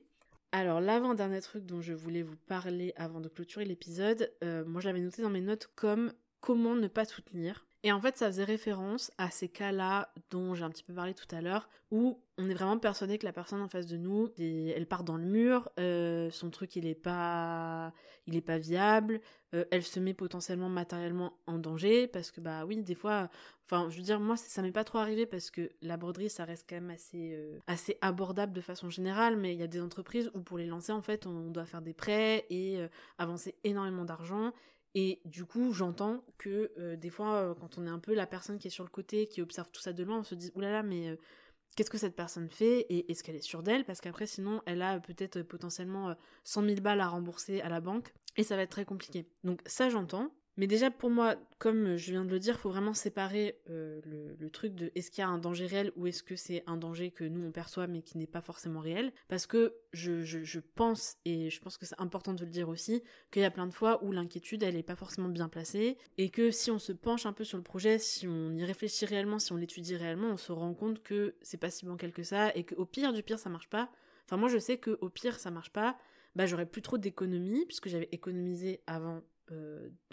Alors 0.50 0.80
l'avant-dernier 0.80 1.42
truc 1.42 1.66
dont 1.66 1.82
je 1.82 1.92
voulais 1.92 2.22
vous 2.22 2.36
parler 2.46 2.94
avant 2.96 3.20
de 3.20 3.28
clôturer 3.28 3.66
l'épisode, 3.66 4.32
euh, 4.42 4.64
moi 4.64 4.80
j'avais 4.80 5.00
noté 5.00 5.20
dans 5.20 5.30
mes 5.30 5.42
notes 5.42 5.70
comme 5.74 6.12
comment 6.40 6.74
ne 6.74 6.88
pas 6.88 7.04
soutenir. 7.04 7.67
Et 7.84 7.92
en 7.92 8.00
fait, 8.00 8.16
ça 8.16 8.26
faisait 8.26 8.44
référence 8.44 9.12
à 9.18 9.30
ces 9.30 9.48
cas-là 9.48 10.12
dont 10.30 10.54
j'ai 10.54 10.64
un 10.64 10.70
petit 10.70 10.82
peu 10.82 10.92
parlé 10.92 11.14
tout 11.14 11.32
à 11.32 11.40
l'heure, 11.40 11.68
où 11.92 12.20
on 12.36 12.50
est 12.50 12.54
vraiment 12.54 12.78
persuadé 12.78 13.18
que 13.18 13.24
la 13.24 13.32
personne 13.32 13.60
en 13.60 13.68
face 13.68 13.86
de 13.86 13.96
nous, 13.96 14.32
elle 14.36 14.86
part 14.86 15.04
dans 15.04 15.16
le 15.16 15.24
mur, 15.24 15.70
euh, 15.78 16.28
son 16.30 16.50
truc 16.50 16.74
il 16.74 16.86
est 16.86 16.96
pas, 16.96 17.92
il 18.26 18.34
est 18.34 18.40
pas 18.40 18.58
viable, 18.58 19.20
euh, 19.54 19.64
elle 19.70 19.84
se 19.84 20.00
met 20.00 20.12
potentiellement 20.12 20.68
matériellement 20.68 21.38
en 21.46 21.58
danger 21.58 22.08
parce 22.08 22.32
que 22.32 22.40
bah 22.40 22.64
oui, 22.64 22.82
des 22.82 22.96
fois, 22.96 23.30
enfin, 23.64 23.88
je 23.90 23.96
veux 23.96 24.02
dire, 24.02 24.18
moi 24.18 24.36
ça 24.36 24.60
m'est 24.60 24.72
pas 24.72 24.84
trop 24.84 24.98
arrivé 24.98 25.24
parce 25.24 25.52
que 25.52 25.70
la 25.80 25.96
broderie 25.96 26.30
ça 26.30 26.44
reste 26.44 26.66
quand 26.68 26.76
même 26.76 26.90
assez, 26.90 27.32
euh, 27.32 27.60
assez 27.68 27.96
abordable 28.00 28.52
de 28.52 28.60
façon 28.60 28.90
générale, 28.90 29.36
mais 29.36 29.54
il 29.54 29.60
y 29.60 29.62
a 29.62 29.68
des 29.68 29.80
entreprises 29.80 30.32
où 30.34 30.40
pour 30.40 30.58
les 30.58 30.66
lancer 30.66 30.90
en 30.90 31.02
fait, 31.02 31.26
on 31.26 31.50
doit 31.50 31.64
faire 31.64 31.82
des 31.82 31.94
prêts 31.94 32.44
et 32.50 32.80
avancer 33.18 33.54
énormément 33.62 34.04
d'argent 34.04 34.52
et 34.94 35.20
du 35.24 35.44
coup, 35.44 35.72
j'entends 35.72 36.24
que 36.38 36.72
euh, 36.78 36.96
des 36.96 37.10
fois, 37.10 37.34
euh, 37.34 37.54
quand 37.54 37.78
on 37.78 37.86
est 37.86 37.90
un 37.90 37.98
peu 37.98 38.14
la 38.14 38.26
personne 38.26 38.58
qui 38.58 38.68
est 38.68 38.70
sur 38.70 38.84
le 38.84 38.90
côté, 38.90 39.26
qui 39.26 39.42
observe 39.42 39.70
tout 39.70 39.80
ça 39.80 39.92
de 39.92 40.02
loin, 40.02 40.18
on 40.18 40.24
se 40.24 40.34
dit 40.34 40.50
oulala, 40.54 40.82
mais 40.82 41.08
euh, 41.08 41.16
qu'est-ce 41.76 41.90
que 41.90 41.98
cette 41.98 42.16
personne 42.16 42.48
fait 42.48 42.80
et 42.88 43.10
est-ce 43.10 43.22
qu'elle 43.22 43.36
est 43.36 43.42
sûre 43.42 43.62
d'elle? 43.62 43.84
Parce 43.84 44.00
qu'après, 44.00 44.26
sinon, 44.26 44.62
elle 44.66 44.82
a 44.82 44.98
peut-être 45.00 45.42
potentiellement 45.42 46.14
100 46.44 46.64
000 46.64 46.80
balles 46.80 47.00
à 47.00 47.08
rembourser 47.08 47.60
à 47.60 47.68
la 47.68 47.80
banque 47.80 48.12
et 48.36 48.42
ça 48.42 48.56
va 48.56 48.62
être 48.62 48.70
très 48.70 48.84
compliqué. 48.84 49.26
Donc 49.44 49.60
ça, 49.66 49.90
j'entends. 49.90 50.32
Mais 50.58 50.66
déjà, 50.66 50.90
pour 50.90 51.08
moi, 51.08 51.36
comme 51.58 51.96
je 51.96 52.10
viens 52.10 52.24
de 52.24 52.30
le 52.30 52.40
dire, 52.40 52.58
faut 52.58 52.68
vraiment 52.68 52.92
séparer 52.92 53.60
euh, 53.70 54.00
le, 54.04 54.50
truc 54.50 54.74
de 54.74 54.90
est-ce 54.96 55.12
qu'il 55.12 55.22
y 55.22 55.24
a 55.24 55.28
un 55.28 55.38
danger 55.38 55.66
réel 55.66 55.92
ou 55.94 56.08
est-ce 56.08 56.24
que 56.24 56.34
c'est 56.34 56.64
un 56.66 56.76
danger 56.76 57.12
que 57.12 57.22
nous 57.22 57.46
on 57.46 57.52
perçoit 57.52 57.86
mais 57.86 58.02
qui 58.02 58.18
n'est 58.18 58.26
pas 58.26 58.40
forcément 58.40 58.80
réel. 58.80 59.12
Parce 59.28 59.46
que 59.46 59.76
je, 59.92 60.58
pense, 60.58 61.16
et 61.24 61.48
je 61.48 61.60
pense 61.60 61.78
que 61.78 61.86
c'est 61.86 62.00
important 62.00 62.34
de 62.34 62.44
le 62.44 62.50
dire 62.50 62.68
aussi, 62.68 63.04
qu'il 63.30 63.42
y 63.42 63.44
a 63.44 63.52
plein 63.52 63.68
de 63.68 63.72
fois 63.72 64.02
où 64.02 64.10
l'inquiétude 64.10 64.64
elle 64.64 64.74
n'est 64.74 64.82
pas 64.82 64.96
forcément 64.96 65.28
bien 65.28 65.48
placée 65.48 65.96
et 66.16 66.28
que 66.28 66.50
si 66.50 66.72
on 66.72 66.80
se 66.80 66.92
penche 66.92 67.24
un 67.24 67.32
peu 67.32 67.44
sur 67.44 67.56
le 67.56 67.62
projet, 67.62 68.00
si 68.00 68.26
on 68.26 68.52
y 68.56 68.64
réfléchit 68.64 69.04
réellement, 69.04 69.38
si 69.38 69.52
on 69.52 69.56
l'étudie 69.56 69.94
réellement, 69.94 70.30
on 70.30 70.36
se 70.36 70.50
rend 70.50 70.74
compte 70.74 71.04
que 71.04 71.36
c'est 71.40 71.58
pas 71.58 71.70
si 71.70 71.86
bancal 71.86 72.10
que 72.10 72.24
ça 72.24 72.50
et 72.56 72.64
qu'au 72.64 72.84
pire 72.84 73.12
du 73.12 73.22
pire 73.22 73.38
ça 73.38 73.48
marche 73.48 73.68
pas. 73.68 73.92
Enfin, 74.24 74.36
moi 74.36 74.48
je 74.48 74.58
sais 74.58 74.78
qu'au 74.78 75.08
pire 75.08 75.38
ça 75.38 75.52
marche 75.52 75.70
pas, 75.70 75.96
bah 76.34 76.46
j'aurais 76.46 76.66
plus 76.66 76.82
trop 76.82 76.98
d'économies 76.98 77.64
puisque 77.64 77.88
j'avais 77.88 78.08
économisé 78.10 78.80
avant 78.88 79.22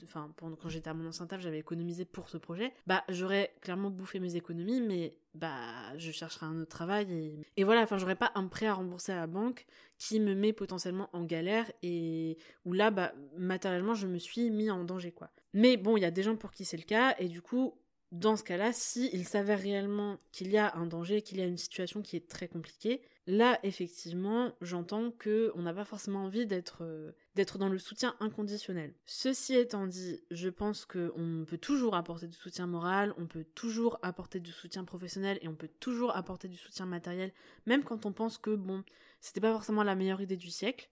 enfin 0.04 0.32
pendant 0.38 0.56
quand 0.56 0.70
j'étais 0.70 0.90
à 0.90 0.94
mon 0.94 1.08
ancien 1.08 1.28
j'avais 1.40 1.60
économisé 1.60 2.06
pour 2.06 2.30
ce 2.30 2.38
projet. 2.38 2.74
Bah 2.88 3.04
j'aurais 3.10 3.54
clairement 3.62 3.90
bouffé 3.90 4.20
mes 4.20 4.36
économies 4.36 4.82
mais 4.82 5.18
bah 5.34 5.98
je 5.98 6.12
chercherai 6.12 6.46
un 6.46 6.62
autre 6.62 6.70
travail 6.70 7.44
et, 7.58 7.64
voilà 7.64 7.82
enfin 7.82 7.98
j'aurais 7.98 8.16
pas 8.16 8.32
un 8.36 8.48
prêt 8.48 8.68
à 8.68 8.74
rembourser 8.74 9.12
à 9.12 9.18
la 9.18 9.28
banque 9.28 9.66
qui 9.98 10.20
me 10.20 10.34
met 10.34 10.54
potentiellement 10.54 11.10
en 11.14 11.24
galère 11.24 11.72
et 11.84 12.38
où 12.66 12.74
là 12.74 12.92
bah 12.92 13.14
matériellement 13.38 13.96
je 13.96 14.08
me 14.08 14.18
suis 14.18 14.50
mis 14.50 14.70
en 14.70 14.84
danger 14.84 15.12
quoi. 15.12 15.30
Mais 15.54 15.78
bon 15.78 15.98
il 15.98 16.02
y 16.02 16.06
a 16.06 16.12
des 16.12 16.24
gens 16.24 16.36
pour 16.36 16.52
qui 16.52 16.66
c'est 16.66 16.78
le 16.78 16.84
cas 16.84 17.16
et 17.20 17.28
du 17.28 17.42
coup 17.42 17.74
dans 18.12 18.36
ce 18.38 18.44
cas-là, 18.44 18.72
s'il 18.72 19.28
s'avère 19.28 19.60
réellement 19.60 20.20
qu'il 20.32 20.50
y 20.50 20.58
a 20.58 20.74
un 20.76 20.86
danger, 20.86 21.22
qu'il 21.22 21.38
y 21.38 21.42
a 21.42 21.46
une 21.46 21.58
situation 21.58 22.02
qui 22.02 22.16
est 22.16 22.30
très 22.30 22.48
compliquée, 22.48 23.02
là, 23.28 23.60
effectivement, 23.64 24.54
j'entends 24.62 25.12
que 25.12 25.52
on 25.56 25.64
n'a 25.64 25.74
pas 25.74 25.86
forcément 25.86 26.26
envie 26.26 26.46
d'être 26.46 26.80
euh, 26.82 27.12
d'être 27.36 27.58
dans 27.58 27.70
le 27.70 27.80
soutien 27.80 28.16
inconditionnel. 28.20 28.94
Ceci 29.06 29.56
étant 29.56 29.88
dit, 29.88 30.22
je 30.32 30.50
pense 30.50 30.86
qu'on 30.86 31.46
peut 31.48 31.58
toujours 31.58 31.96
apporter 31.96 32.28
du 32.28 32.38
soutien 32.38 32.68
moral, 32.68 33.14
on 33.18 33.28
peut 33.28 33.46
toujours 33.56 34.00
apporter 34.02 34.40
du 34.40 34.52
soutien 34.52 34.84
professionnel 34.84 35.40
et 35.42 35.48
on 35.48 35.56
peut 35.56 35.70
toujours 35.80 36.16
apporter 36.16 36.48
du 36.48 36.58
soutien 36.58 36.86
matériel, 36.86 37.34
même 37.66 37.84
quand 37.84 38.06
on 38.06 38.14
pense 38.14 38.38
que 38.38 38.56
bon, 38.56 38.84
c'était 39.22 39.42
pas 39.42 39.52
forcément 39.52 39.84
la 39.84 39.96
meilleure 39.96 40.22
idée 40.22 40.38
du 40.38 40.50
siècle. 40.50 40.90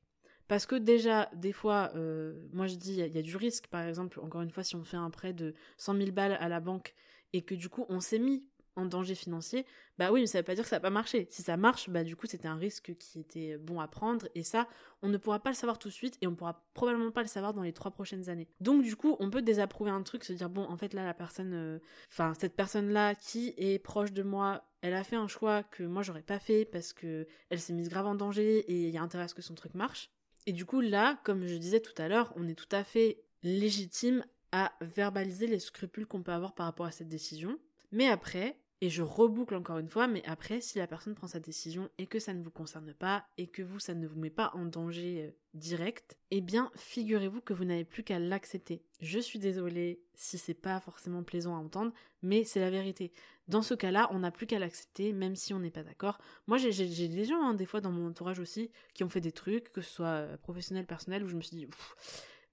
Parce 0.49 0.65
que 0.65 0.75
déjà, 0.75 1.29
des 1.33 1.53
fois, 1.53 1.91
euh, 1.95 2.33
moi 2.51 2.67
je 2.67 2.75
dis, 2.75 2.93
il 2.93 3.15
y, 3.15 3.17
a 3.17 3.21
du 3.21 3.37
risque. 3.37 3.67
Par 3.67 3.81
exemple, 3.87 4.19
encore 4.19 4.41
une 4.41 4.51
fois, 4.51 4.63
si 4.63 4.75
on 4.75 4.83
fait 4.83 4.97
un 4.97 5.09
prêt 5.09 5.31
de 5.31 5.55
100 5.77 5.95
000 5.95 6.11
balles 6.11 6.37
à 6.39 6.49
la 6.49 6.59
banque 6.59 6.93
et 7.31 7.41
que 7.41 7.55
du 7.55 7.69
coup 7.69 7.85
on 7.89 7.99
s'est 7.99 8.19
mis 8.19 8.43
en 8.75 8.85
danger 8.85 9.15
financier, 9.15 9.65
bah 9.97 10.11
oui, 10.11 10.21
mais 10.21 10.27
ça 10.27 10.39
veut 10.39 10.43
pas 10.43 10.55
dire 10.55 10.63
que 10.63 10.69
ça 10.69 10.77
n'a 10.77 10.81
pas 10.81 10.89
marché. 10.89 11.27
Si 11.29 11.41
ça 11.41 11.57
marche, 11.57 11.89
bah 11.89 12.03
du 12.03 12.15
coup 12.15 12.25
c'était 12.27 12.47
un 12.47 12.55
risque 12.55 12.95
qui 12.97 13.19
était 13.19 13.57
bon 13.57 13.79
à 13.79 13.87
prendre 13.87 14.27
et 14.35 14.43
ça, 14.43 14.67
on 15.01 15.09
ne 15.09 15.17
pourra 15.17 15.39
pas 15.39 15.51
le 15.51 15.55
savoir 15.55 15.77
tout 15.77 15.89
de 15.89 15.93
suite 15.93 16.17
et 16.21 16.27
on 16.27 16.35
pourra 16.35 16.65
probablement 16.73 17.11
pas 17.11 17.21
le 17.21 17.27
savoir 17.27 17.53
dans 17.53 17.61
les 17.61 17.73
trois 17.73 17.91
prochaines 17.91 18.29
années. 18.29 18.47
Donc 18.59 18.83
du 18.83 18.95
coup, 18.95 19.15
on 19.19 19.29
peut 19.29 19.41
désapprouver 19.41 19.91
un 19.91 20.01
truc, 20.01 20.23
se 20.23 20.33
dire 20.33 20.49
bon, 20.49 20.63
en 20.63 20.77
fait 20.77 20.93
là 20.93 21.05
la 21.05 21.13
personne, 21.13 21.53
euh, 21.53 21.79
enfin 22.09 22.33
cette 22.33 22.55
personne 22.55 22.89
là 22.89 23.15
qui 23.15 23.53
est 23.57 23.79
proche 23.79 24.11
de 24.11 24.23
moi, 24.23 24.63
elle 24.81 24.93
a 24.95 25.03
fait 25.03 25.15
un 25.15 25.27
choix 25.27 25.63
que 25.63 25.83
moi 25.83 26.01
j'aurais 26.01 26.23
pas 26.23 26.39
fait 26.39 26.65
parce 26.65 26.93
que 26.93 27.27
elle 27.49 27.59
s'est 27.59 27.73
mise 27.73 27.89
grave 27.89 28.07
en 28.07 28.15
danger 28.15 28.59
et 28.59 28.87
il 28.87 28.89
y 28.89 28.97
a 28.97 29.01
intérêt 29.01 29.25
à 29.25 29.27
ce 29.27 29.35
que 29.35 29.41
son 29.41 29.55
truc 29.55 29.75
marche. 29.75 30.09
Et 30.45 30.51
du 30.51 30.65
coup 30.65 30.81
là, 30.81 31.19
comme 31.23 31.45
je 31.47 31.55
disais 31.55 31.79
tout 31.79 31.99
à 32.01 32.07
l'heure, 32.07 32.33
on 32.35 32.47
est 32.47 32.55
tout 32.55 32.73
à 32.75 32.83
fait 32.83 33.23
légitime 33.43 34.25
à 34.51 34.71
verbaliser 34.81 35.47
les 35.47 35.59
scrupules 35.59 36.05
qu'on 36.05 36.21
peut 36.21 36.31
avoir 36.31 36.53
par 36.53 36.67
rapport 36.67 36.85
à 36.85 36.91
cette 36.91 37.09
décision. 37.09 37.57
Mais 37.91 38.07
après, 38.07 38.57
et 38.83 38.89
je 38.89 39.01
reboucle 39.01 39.55
encore 39.55 39.77
une 39.77 39.87
fois, 39.87 40.07
mais 40.07 40.21
après, 40.25 40.59
si 40.59 40.77
la 40.77 40.87
personne 40.87 41.15
prend 41.15 41.27
sa 41.27 41.39
décision 41.39 41.89
et 41.97 42.05
que 42.05 42.19
ça 42.19 42.33
ne 42.33 42.43
vous 42.43 42.51
concerne 42.51 42.93
pas 42.93 43.25
et 43.37 43.47
que 43.47 43.61
vous, 43.61 43.79
ça 43.79 43.93
ne 43.93 44.05
vous 44.05 44.19
met 44.19 44.29
pas 44.29 44.51
en 44.55 44.65
danger 44.65 45.23
euh, 45.23 45.31
direct, 45.53 46.17
eh 46.31 46.41
bien, 46.41 46.69
figurez-vous 46.75 47.39
que 47.39 47.53
vous 47.53 47.63
n'avez 47.63 47.85
plus 47.85 48.03
qu'à 48.03 48.19
l'accepter. 48.19 48.83
Je 48.99 49.19
suis 49.19 49.39
désolée 49.39 50.01
si 50.15 50.37
c'est 50.37 50.53
pas 50.53 50.81
forcément 50.81 51.23
plaisant 51.23 51.55
à 51.55 51.59
entendre, 51.59 51.93
mais 52.23 52.43
c'est 52.43 52.59
la 52.59 52.69
vérité. 52.69 53.13
Dans 53.47 53.61
ce 53.61 53.73
cas-là, 53.73 54.09
on 54.11 54.19
n'a 54.19 54.31
plus 54.31 54.47
qu'à 54.47 54.59
l'accepter, 54.59 55.13
même 55.13 55.37
si 55.37 55.53
on 55.53 55.59
n'est 55.59 55.71
pas 55.71 55.83
d'accord. 55.83 56.19
Moi, 56.47 56.57
j'ai 56.57 57.07
des 57.07 57.23
gens, 57.23 57.41
hein, 57.41 57.53
des 57.53 57.65
fois, 57.65 57.79
dans 57.79 57.91
mon 57.91 58.09
entourage 58.09 58.41
aussi, 58.41 58.69
qui 58.93 59.05
ont 59.05 59.09
fait 59.09 59.21
des 59.21 59.31
trucs, 59.31 59.71
que 59.71 59.79
ce 59.79 59.93
soit 59.93 60.07
euh, 60.07 60.35
professionnel, 60.35 60.85
personnel, 60.85 61.23
où 61.23 61.29
je 61.29 61.37
me 61.37 61.41
suis 61.41 61.55
dit, 61.55 61.67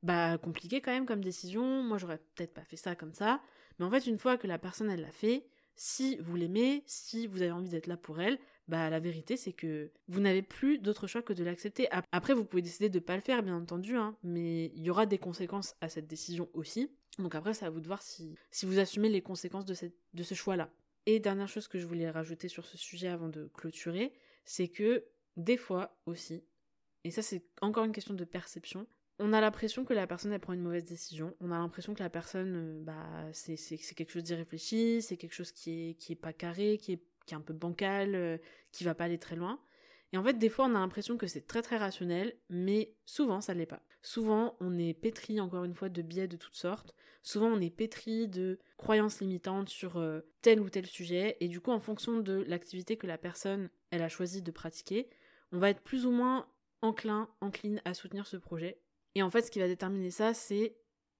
bah 0.04 0.38
compliqué 0.38 0.80
quand 0.80 0.92
même 0.92 1.06
comme 1.06 1.24
décision, 1.24 1.82
moi 1.82 1.98
j'aurais 1.98 2.18
peut-être 2.34 2.54
pas 2.54 2.64
fait 2.64 2.76
ça 2.76 2.94
comme 2.94 3.12
ça, 3.12 3.42
mais 3.78 3.84
en 3.84 3.90
fait 3.90 4.06
une 4.06 4.18
fois 4.18 4.38
que 4.38 4.46
la 4.46 4.56
personne 4.58 4.88
elle 4.88 5.02
l'a 5.02 5.10
fait, 5.10 5.44
si 5.82 6.18
vous 6.18 6.36
l'aimez, 6.36 6.82
si 6.84 7.26
vous 7.26 7.40
avez 7.40 7.52
envie 7.52 7.70
d'être 7.70 7.86
là 7.86 7.96
pour 7.96 8.20
elle, 8.20 8.38
bah 8.68 8.90
la 8.90 9.00
vérité 9.00 9.38
c'est 9.38 9.54
que 9.54 9.90
vous 10.08 10.20
n'avez 10.20 10.42
plus 10.42 10.78
d'autre 10.78 11.06
choix 11.06 11.22
que 11.22 11.32
de 11.32 11.42
l'accepter. 11.42 11.88
Après 12.12 12.34
vous 12.34 12.44
pouvez 12.44 12.60
décider 12.60 12.90
de 12.90 12.98
pas 12.98 13.16
le 13.16 13.22
faire 13.22 13.42
bien 13.42 13.56
entendu, 13.56 13.96
hein, 13.96 14.14
mais 14.22 14.66
il 14.76 14.82
y 14.82 14.90
aura 14.90 15.06
des 15.06 15.16
conséquences 15.16 15.76
à 15.80 15.88
cette 15.88 16.06
décision 16.06 16.50
aussi. 16.52 16.90
Donc 17.18 17.34
après 17.34 17.54
c'est 17.54 17.64
à 17.64 17.70
vous 17.70 17.80
de 17.80 17.86
voir 17.86 18.02
si, 18.02 18.34
si 18.50 18.66
vous 18.66 18.78
assumez 18.78 19.08
les 19.08 19.22
conséquences 19.22 19.64
de, 19.64 19.72
cette, 19.72 19.96
de 20.12 20.22
ce 20.22 20.34
choix-là. 20.34 20.70
Et 21.06 21.18
dernière 21.18 21.48
chose 21.48 21.66
que 21.66 21.78
je 21.78 21.86
voulais 21.86 22.10
rajouter 22.10 22.48
sur 22.48 22.66
ce 22.66 22.76
sujet 22.76 23.08
avant 23.08 23.30
de 23.30 23.50
clôturer, 23.54 24.12
c'est 24.44 24.68
que 24.68 25.06
des 25.38 25.56
fois 25.56 25.98
aussi, 26.04 26.44
et 27.04 27.10
ça 27.10 27.22
c'est 27.22 27.42
encore 27.62 27.86
une 27.86 27.92
question 27.92 28.12
de 28.12 28.24
perception, 28.24 28.86
on 29.20 29.32
a 29.32 29.40
l'impression 29.40 29.84
que 29.84 29.92
la 29.92 30.06
personne 30.06 30.32
elle 30.32 30.40
prend 30.40 30.54
une 30.54 30.62
mauvaise 30.62 30.84
décision. 30.84 31.34
On 31.40 31.52
a 31.52 31.58
l'impression 31.58 31.94
que 31.94 32.02
la 32.02 32.10
personne, 32.10 32.54
euh, 32.56 32.82
bah, 32.82 33.28
c'est, 33.32 33.56
quelque 33.94 34.10
chose 34.10 34.24
d'irréfléchi, 34.24 35.02
c'est 35.02 35.16
quelque 35.16 35.34
chose 35.34 35.52
qui 35.52 35.90
est, 35.90 35.94
qui 35.94 36.12
est 36.12 36.16
pas 36.16 36.32
carré, 36.32 36.78
qui 36.78 36.92
est, 36.92 37.02
qui 37.26 37.34
est 37.34 37.36
un 37.36 37.42
peu 37.42 37.52
bancal, 37.52 38.14
euh, 38.14 38.38
qui 38.72 38.82
va 38.84 38.94
pas 38.94 39.04
aller 39.04 39.18
très 39.18 39.36
loin. 39.36 39.60
Et 40.12 40.16
en 40.16 40.24
fait, 40.24 40.38
des 40.38 40.48
fois, 40.48 40.64
on 40.64 40.74
a 40.74 40.80
l'impression 40.80 41.16
que 41.16 41.26
c'est 41.26 41.46
très 41.46 41.62
très 41.62 41.76
rationnel, 41.76 42.34
mais 42.48 42.94
souvent, 43.04 43.40
ça 43.40 43.54
l'est 43.54 43.66
pas. 43.66 43.82
Souvent, 44.02 44.56
on 44.58 44.76
est 44.78 44.94
pétri, 44.94 45.38
encore 45.38 45.64
une 45.64 45.74
fois, 45.74 45.88
de 45.88 46.02
biais 46.02 46.26
de 46.26 46.36
toutes 46.36 46.56
sortes. 46.56 46.94
Souvent, 47.22 47.48
on 47.48 47.60
est 47.60 47.70
pétri 47.70 48.26
de 48.26 48.58
croyances 48.78 49.20
limitantes 49.20 49.68
sur 49.68 49.98
euh, 49.98 50.22
tel 50.42 50.60
ou 50.60 50.70
tel 50.70 50.86
sujet. 50.86 51.36
Et 51.40 51.48
du 51.48 51.60
coup, 51.60 51.70
en 51.70 51.78
fonction 51.78 52.20
de 52.20 52.42
l'activité 52.48 52.96
que 52.96 53.06
la 53.06 53.18
personne, 53.18 53.68
elle 53.90 54.02
a 54.02 54.08
choisi 54.08 54.42
de 54.42 54.50
pratiquer, 54.50 55.10
on 55.52 55.58
va 55.58 55.70
être 55.70 55.82
plus 55.82 56.06
ou 56.06 56.10
moins 56.10 56.48
enclin, 56.82 57.28
à 57.84 57.94
soutenir 57.94 58.26
ce 58.26 58.38
projet 58.38 58.80
et 59.14 59.22
en 59.22 59.30
fait, 59.30 59.42
ce 59.42 59.50
qui 59.50 59.58
va 59.58 59.68
déterminer 59.68 60.10
ça, 60.10 60.34
c'est 60.34 60.76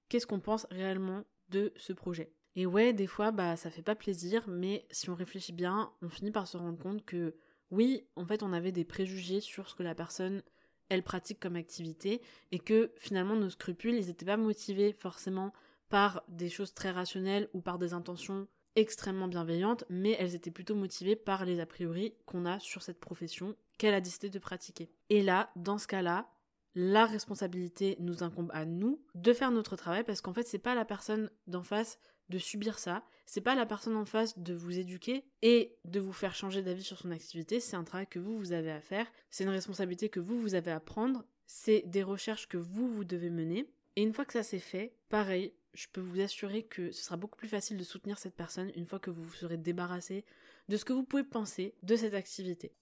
qu'est-ce 0.08 0.26
qu'on 0.26 0.40
pense 0.40 0.66
réellement 0.70 1.24
de 1.48 1.72
ce 1.76 1.92
projet. 1.92 2.32
Et 2.56 2.66
ouais, 2.66 2.92
des 2.92 3.06
fois, 3.06 3.30
bah, 3.30 3.56
ça 3.56 3.70
fait 3.70 3.82
pas 3.82 3.94
plaisir, 3.94 4.44
mais 4.48 4.86
si 4.90 5.10
on 5.10 5.14
réfléchit 5.14 5.52
bien, 5.52 5.92
on 6.02 6.08
finit 6.08 6.30
par 6.30 6.48
se 6.48 6.56
rendre 6.56 6.78
compte 6.78 7.04
que 7.04 7.36
oui, 7.70 8.06
en 8.16 8.26
fait, 8.26 8.42
on 8.42 8.52
avait 8.52 8.72
des 8.72 8.84
préjugés 8.84 9.40
sur 9.40 9.68
ce 9.68 9.74
que 9.74 9.84
la 9.84 9.94
personne, 9.94 10.42
elle 10.88 11.04
pratique 11.04 11.38
comme 11.38 11.56
activité, 11.56 12.20
et 12.50 12.58
que 12.58 12.92
finalement, 12.96 13.36
nos 13.36 13.50
scrupules, 13.50 13.94
ils 13.94 14.06
n'étaient 14.06 14.26
pas 14.26 14.36
motivés 14.36 14.92
forcément 14.92 15.52
par 15.88 16.22
des 16.28 16.48
choses 16.48 16.74
très 16.74 16.90
rationnelles 16.90 17.48
ou 17.52 17.60
par 17.60 17.78
des 17.78 17.92
intentions 17.92 18.48
extrêmement 18.76 19.28
bienveillantes, 19.28 19.84
mais 19.88 20.16
elles 20.18 20.34
étaient 20.34 20.50
plutôt 20.50 20.74
motivées 20.74 21.16
par 21.16 21.44
les 21.44 21.60
a 21.60 21.66
priori 21.66 22.14
qu'on 22.26 22.46
a 22.46 22.60
sur 22.60 22.82
cette 22.82 23.00
profession 23.00 23.56
qu'elle 23.78 23.94
a 23.94 24.00
décidé 24.00 24.30
de 24.30 24.38
pratiquer. 24.38 24.90
Et 25.08 25.22
là, 25.22 25.50
dans 25.56 25.78
ce 25.78 25.86
cas-là, 25.86 26.30
la 26.74 27.06
responsabilité 27.06 27.96
nous 28.00 28.22
incombe 28.22 28.50
à 28.52 28.64
nous 28.64 29.02
de 29.14 29.32
faire 29.32 29.50
notre 29.50 29.76
travail 29.76 30.04
parce 30.04 30.20
qu'en 30.20 30.32
fait 30.32 30.46
c'est 30.46 30.58
pas 30.58 30.74
la 30.74 30.84
personne 30.84 31.30
d'en 31.46 31.62
face 31.62 31.98
de 32.28 32.38
subir 32.38 32.78
ça, 32.78 33.04
c'est 33.26 33.40
pas 33.40 33.54
la 33.54 33.66
personne 33.66 33.96
en 33.96 34.04
face 34.04 34.38
de 34.38 34.54
vous 34.54 34.78
éduquer 34.78 35.24
et 35.42 35.76
de 35.84 36.00
vous 36.00 36.12
faire 36.12 36.34
changer 36.34 36.62
d'avis 36.62 36.84
sur 36.84 36.98
son 36.98 37.10
activité, 37.10 37.60
c'est 37.60 37.76
un 37.76 37.84
travail 37.84 38.06
que 38.06 38.20
vous 38.20 38.38
vous 38.38 38.52
avez 38.52 38.70
à 38.70 38.80
faire, 38.80 39.06
c'est 39.30 39.44
une 39.44 39.50
responsabilité 39.50 40.08
que 40.08 40.20
vous 40.20 40.40
vous 40.40 40.54
avez 40.54 40.70
à 40.70 40.80
prendre, 40.80 41.24
c'est 41.46 41.82
des 41.86 42.04
recherches 42.04 42.48
que 42.48 42.56
vous 42.56 42.88
vous 42.88 43.04
devez 43.04 43.30
mener. 43.30 43.68
Et 43.96 44.02
une 44.02 44.12
fois 44.12 44.24
que 44.24 44.32
ça 44.32 44.44
c'est 44.44 44.60
fait, 44.60 44.94
pareil, 45.08 45.52
je 45.74 45.86
peux 45.92 46.00
vous 46.00 46.20
assurer 46.20 46.62
que 46.62 46.92
ce 46.92 47.04
sera 47.04 47.16
beaucoup 47.16 47.36
plus 47.36 47.48
facile 47.48 47.76
de 47.76 47.84
soutenir 47.84 48.18
cette 48.18 48.36
personne 48.36 48.70
une 48.76 48.86
fois 48.86 48.98
que 48.98 49.10
vous 49.10 49.22
vous 49.22 49.34
serez 49.34 49.56
débarrassé 49.56 50.24
de 50.68 50.76
ce 50.76 50.84
que 50.84 50.92
vous 50.92 51.04
pouvez 51.04 51.24
penser 51.24 51.74
de 51.82 51.96
cette 51.96 52.14
activité. 52.14 52.72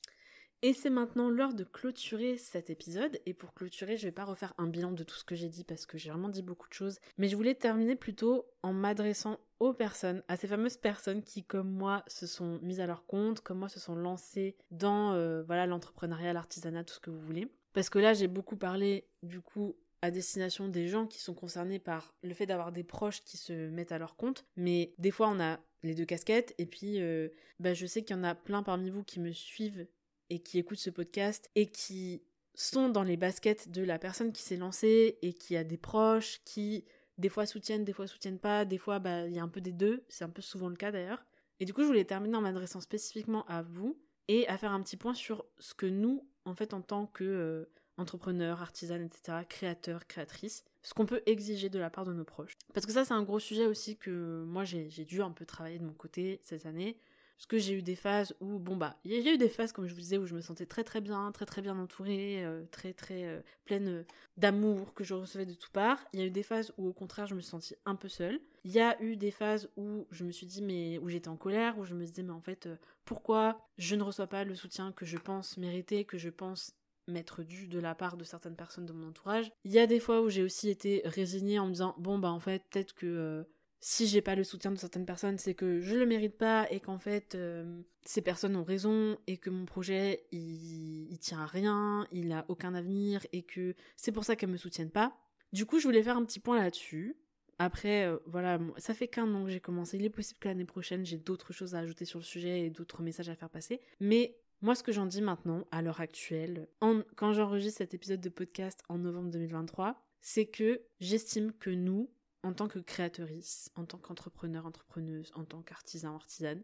Et 0.62 0.72
c'est 0.72 0.90
maintenant 0.90 1.30
l'heure 1.30 1.54
de 1.54 1.62
clôturer 1.62 2.36
cet 2.36 2.68
épisode. 2.68 3.20
Et 3.26 3.34
pour 3.34 3.54
clôturer, 3.54 3.96
je 3.96 4.06
vais 4.06 4.12
pas 4.12 4.24
refaire 4.24 4.54
un 4.58 4.66
bilan 4.66 4.90
de 4.90 5.04
tout 5.04 5.14
ce 5.14 5.22
que 5.22 5.36
j'ai 5.36 5.48
dit 5.48 5.62
parce 5.62 5.86
que 5.86 5.98
j'ai 5.98 6.10
vraiment 6.10 6.28
dit 6.28 6.42
beaucoup 6.42 6.68
de 6.68 6.74
choses. 6.74 6.98
Mais 7.16 7.28
je 7.28 7.36
voulais 7.36 7.54
terminer 7.54 7.94
plutôt 7.94 8.44
en 8.64 8.72
m'adressant 8.72 9.38
aux 9.60 9.72
personnes, 9.72 10.22
à 10.26 10.36
ces 10.36 10.48
fameuses 10.48 10.76
personnes 10.76 11.22
qui, 11.22 11.44
comme 11.44 11.70
moi, 11.70 12.04
se 12.08 12.26
sont 12.26 12.58
mises 12.62 12.80
à 12.80 12.86
leur 12.86 13.06
compte, 13.06 13.40
comme 13.40 13.58
moi, 13.58 13.68
se 13.68 13.78
sont 13.78 13.94
lancées 13.94 14.56
dans 14.72 15.12
euh, 15.12 15.44
voilà 15.44 15.66
l'entrepreneuriat, 15.66 16.32
l'artisanat, 16.32 16.82
tout 16.82 16.94
ce 16.94 17.00
que 17.00 17.10
vous 17.10 17.20
voulez. 17.20 17.48
Parce 17.72 17.88
que 17.88 18.00
là, 18.00 18.12
j'ai 18.12 18.28
beaucoup 18.28 18.56
parlé 18.56 19.06
du 19.22 19.40
coup 19.40 19.76
à 20.02 20.10
destination 20.10 20.68
des 20.68 20.88
gens 20.88 21.06
qui 21.06 21.20
sont 21.20 21.34
concernés 21.34 21.78
par 21.78 22.14
le 22.22 22.34
fait 22.34 22.46
d'avoir 22.46 22.72
des 22.72 22.84
proches 22.84 23.22
qui 23.22 23.36
se 23.36 23.68
mettent 23.68 23.92
à 23.92 23.98
leur 23.98 24.16
compte. 24.16 24.44
Mais 24.56 24.92
des 24.98 25.12
fois, 25.12 25.28
on 25.28 25.38
a 25.38 25.60
les 25.84 25.94
deux 25.94 26.04
casquettes. 26.04 26.54
Et 26.58 26.66
puis, 26.66 27.00
euh, 27.00 27.28
bah, 27.60 27.74
je 27.74 27.86
sais 27.86 28.02
qu'il 28.02 28.16
y 28.16 28.18
en 28.18 28.24
a 28.24 28.34
plein 28.34 28.64
parmi 28.64 28.90
vous 28.90 29.04
qui 29.04 29.20
me 29.20 29.32
suivent 29.32 29.86
et 30.30 30.40
qui 30.40 30.58
écoutent 30.58 30.78
ce 30.78 30.90
podcast 30.90 31.50
et 31.54 31.66
qui 31.66 32.22
sont 32.54 32.88
dans 32.88 33.04
les 33.04 33.16
baskets 33.16 33.70
de 33.70 33.82
la 33.82 33.98
personne 33.98 34.32
qui 34.32 34.42
s'est 34.42 34.56
lancée 34.56 35.18
et 35.22 35.32
qui 35.32 35.56
a 35.56 35.64
des 35.64 35.76
proches 35.76 36.40
qui 36.44 36.84
des 37.16 37.28
fois 37.28 37.46
soutiennent, 37.46 37.84
des 37.84 37.92
fois 37.92 38.06
soutiennent 38.06 38.38
pas, 38.38 38.64
des 38.64 38.78
fois 38.78 38.98
bah 38.98 39.26
il 39.26 39.34
y 39.34 39.38
a 39.38 39.42
un 39.42 39.48
peu 39.48 39.60
des 39.60 39.72
deux, 39.72 40.04
c'est 40.08 40.24
un 40.24 40.28
peu 40.28 40.42
souvent 40.42 40.68
le 40.68 40.76
cas 40.76 40.92
d'ailleurs. 40.92 41.24
Et 41.60 41.64
du 41.64 41.74
coup, 41.74 41.82
je 41.82 41.86
voulais 41.86 42.04
terminer 42.04 42.36
en 42.36 42.40
m'adressant 42.40 42.80
spécifiquement 42.80 43.44
à 43.46 43.62
vous 43.62 44.00
et 44.28 44.46
à 44.48 44.58
faire 44.58 44.72
un 44.72 44.82
petit 44.82 44.96
point 44.96 45.14
sur 45.14 45.44
ce 45.58 45.74
que 45.74 45.86
nous 45.86 46.28
en 46.44 46.54
fait 46.54 46.74
en 46.74 46.80
tant 46.80 47.06
que 47.06 47.24
euh, 47.24 47.64
entrepreneurs, 47.98 48.62
artisanes, 48.62 49.02
etc., 49.02 49.38
créateurs, 49.48 50.06
créatrices, 50.06 50.64
ce 50.82 50.94
qu'on 50.94 51.06
peut 51.06 51.22
exiger 51.26 51.68
de 51.68 51.78
la 51.78 51.90
part 51.90 52.04
de 52.04 52.12
nos 52.12 52.24
proches. 52.24 52.56
Parce 52.72 52.86
que 52.86 52.92
ça, 52.92 53.04
c'est 53.04 53.14
un 53.14 53.22
gros 53.22 53.40
sujet 53.40 53.66
aussi 53.66 53.96
que 53.96 54.44
moi, 54.46 54.64
j'ai 54.64 55.04
dû 55.04 55.20
un 55.20 55.32
peu 55.32 55.44
travailler 55.44 55.78
de 55.78 55.84
mon 55.84 55.92
côté 55.92 56.40
cette 56.44 56.64
année. 56.64 56.98
Parce 57.38 57.46
que 57.46 57.58
j'ai 57.58 57.74
eu 57.74 57.82
des 57.82 57.94
phases 57.94 58.34
où, 58.40 58.58
bon 58.58 58.76
bah, 58.76 58.96
il 59.04 59.12
y 59.12 59.28
a 59.28 59.32
eu 59.32 59.38
des 59.38 59.48
phases, 59.48 59.70
comme 59.70 59.86
je 59.86 59.94
vous 59.94 60.00
disais, 60.00 60.18
où 60.18 60.26
je 60.26 60.34
me 60.34 60.40
sentais 60.40 60.66
très 60.66 60.82
très 60.82 61.00
bien, 61.00 61.30
très 61.30 61.46
très 61.46 61.62
bien 61.62 61.78
entourée, 61.78 62.44
euh, 62.44 62.64
très 62.72 62.92
très 62.92 63.26
euh, 63.26 63.40
pleine 63.64 63.88
euh, 63.88 64.02
d'amour 64.36 64.92
que 64.92 65.04
je 65.04 65.14
recevais 65.14 65.46
de 65.46 65.54
toutes 65.54 65.70
parts. 65.70 66.04
Il 66.12 66.18
y 66.18 66.22
a 66.24 66.26
eu 66.26 66.32
des 66.32 66.42
phases 66.42 66.74
où, 66.78 66.88
au 66.88 66.92
contraire, 66.92 67.28
je 67.28 67.36
me 67.36 67.40
sentis 67.40 67.76
un 67.86 67.94
peu 67.94 68.08
seule. 68.08 68.40
Il 68.64 68.72
y 68.72 68.80
a 68.80 69.00
eu 69.00 69.16
des 69.16 69.30
phases 69.30 69.70
où 69.76 70.08
je 70.10 70.24
me 70.24 70.32
suis 70.32 70.46
dit, 70.46 70.62
mais 70.62 70.98
où 70.98 71.08
j'étais 71.08 71.28
en 71.28 71.36
colère, 71.36 71.78
où 71.78 71.84
je 71.84 71.94
me 71.94 72.04
disais, 72.04 72.24
mais 72.24 72.32
en 72.32 72.40
fait, 72.40 72.68
pourquoi 73.04 73.68
je 73.78 73.94
ne 73.94 74.02
reçois 74.02 74.26
pas 74.26 74.42
le 74.42 74.56
soutien 74.56 74.90
que 74.90 75.06
je 75.06 75.16
pense 75.16 75.58
mériter, 75.58 76.04
que 76.04 76.18
je 76.18 76.30
pense 76.30 76.74
m'être 77.06 77.44
dû 77.44 77.68
de 77.68 77.78
la 77.78 77.94
part 77.94 78.16
de 78.16 78.24
certaines 78.24 78.56
personnes 78.56 78.84
de 78.84 78.92
mon 78.92 79.10
entourage. 79.10 79.50
Il 79.64 79.70
y 79.72 79.78
a 79.78 79.86
des 79.86 80.00
fois 80.00 80.22
où 80.22 80.28
j'ai 80.28 80.42
aussi 80.42 80.68
été 80.68 81.02
résignée 81.04 81.60
en 81.60 81.66
me 81.66 81.72
disant, 81.72 81.94
bon 81.98 82.18
bah 82.18 82.30
en 82.30 82.40
fait, 82.40 82.64
peut-être 82.68 82.94
que 82.94 83.46
si 83.80 84.06
j'ai 84.06 84.22
pas 84.22 84.34
le 84.34 84.44
soutien 84.44 84.70
de 84.70 84.78
certaines 84.78 85.06
personnes, 85.06 85.38
c'est 85.38 85.54
que 85.54 85.80
je 85.80 85.94
le 85.94 86.06
mérite 86.06 86.36
pas 86.36 86.66
et 86.70 86.80
qu'en 86.80 86.98
fait 86.98 87.34
euh, 87.34 87.80
ces 88.04 88.22
personnes 88.22 88.56
ont 88.56 88.64
raison 88.64 89.18
et 89.26 89.36
que 89.36 89.50
mon 89.50 89.66
projet 89.66 90.24
il, 90.32 91.16
tient 91.20 91.40
à 91.40 91.46
rien, 91.46 92.06
il 92.10 92.32
a 92.32 92.44
aucun 92.48 92.74
avenir 92.74 93.24
et 93.32 93.42
que 93.42 93.74
c'est 93.96 94.12
pour 94.12 94.24
ça 94.24 94.34
qu'elles 94.34 94.50
me 94.50 94.56
soutiennent 94.56 94.90
pas. 94.90 95.16
Du 95.52 95.64
coup, 95.64 95.78
je 95.78 95.84
voulais 95.84 96.02
faire 96.02 96.16
un 96.16 96.24
petit 96.24 96.40
point 96.40 96.58
là-dessus. 96.58 97.16
Après, 97.58 98.04
euh, 98.04 98.18
voilà, 98.26 98.58
ça 98.76 98.94
fait 98.94 99.08
qu'un 99.08 99.32
an 99.34 99.44
que 99.44 99.50
j'ai 99.50 99.60
commencé. 99.60 99.96
Il 99.96 100.04
est 100.04 100.10
possible 100.10 100.38
que 100.40 100.48
l'année 100.48 100.64
prochaine 100.64 101.06
j'ai 101.06 101.16
d'autres 101.16 101.52
choses 101.52 101.74
à 101.74 101.78
ajouter 101.78 102.04
sur 102.04 102.18
le 102.18 102.24
sujet 102.24 102.66
et 102.66 102.70
d'autres 102.70 103.02
messages 103.02 103.28
à 103.28 103.34
faire 103.34 103.50
passer. 103.50 103.80
Mais 104.00 104.36
moi, 104.60 104.74
ce 104.74 104.82
que 104.82 104.92
j'en 104.92 105.06
dis 105.06 105.22
maintenant, 105.22 105.64
à 105.70 105.82
l'heure 105.82 106.00
actuelle, 106.00 106.68
quand 107.14 107.32
j'enregistre 107.32 107.78
cet 107.78 107.94
épisode 107.94 108.20
de 108.20 108.28
podcast 108.28 108.82
en 108.88 108.98
novembre 108.98 109.30
2023, 109.30 109.96
c'est 110.20 110.46
que 110.46 110.80
j'estime 111.00 111.52
que 111.52 111.70
nous, 111.70 112.10
en 112.42 112.52
tant 112.52 112.68
que 112.68 112.78
créatrice, 112.78 113.70
en 113.74 113.84
tant 113.84 113.98
qu'entrepreneur, 113.98 114.66
entrepreneuse, 114.66 115.32
en 115.34 115.44
tant 115.44 115.62
qu'artisan, 115.62 116.14
artisane, 116.14 116.62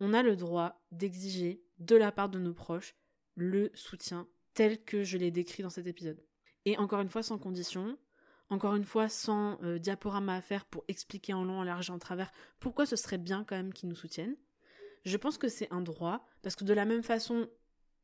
on 0.00 0.12
a 0.12 0.22
le 0.22 0.36
droit 0.36 0.84
d'exiger 0.90 1.62
de 1.78 1.96
la 1.96 2.12
part 2.12 2.28
de 2.28 2.38
nos 2.38 2.54
proches 2.54 2.96
le 3.36 3.70
soutien 3.74 4.28
tel 4.54 4.82
que 4.82 5.04
je 5.04 5.18
l'ai 5.18 5.30
décrit 5.30 5.62
dans 5.62 5.70
cet 5.70 5.86
épisode. 5.86 6.22
Et 6.64 6.78
encore 6.78 7.00
une 7.00 7.08
fois, 7.08 7.22
sans 7.22 7.38
condition, 7.38 7.98
encore 8.50 8.74
une 8.74 8.84
fois, 8.84 9.08
sans 9.08 9.60
euh, 9.62 9.78
diaporama 9.78 10.36
à 10.36 10.40
faire 10.40 10.64
pour 10.64 10.84
expliquer 10.88 11.32
en 11.32 11.44
long, 11.44 11.60
en 11.60 11.64
large 11.64 11.90
et 11.90 11.92
en 11.92 11.98
travers 11.98 12.30
pourquoi 12.60 12.86
ce 12.86 12.96
serait 12.96 13.18
bien 13.18 13.44
quand 13.44 13.56
même 13.56 13.72
qu'ils 13.72 13.88
nous 13.88 13.94
soutiennent. 13.94 14.36
Je 15.04 15.16
pense 15.16 15.38
que 15.38 15.48
c'est 15.48 15.70
un 15.72 15.80
droit, 15.80 16.26
parce 16.42 16.56
que 16.56 16.64
de 16.64 16.72
la 16.72 16.84
même 16.84 17.02
façon, 17.02 17.48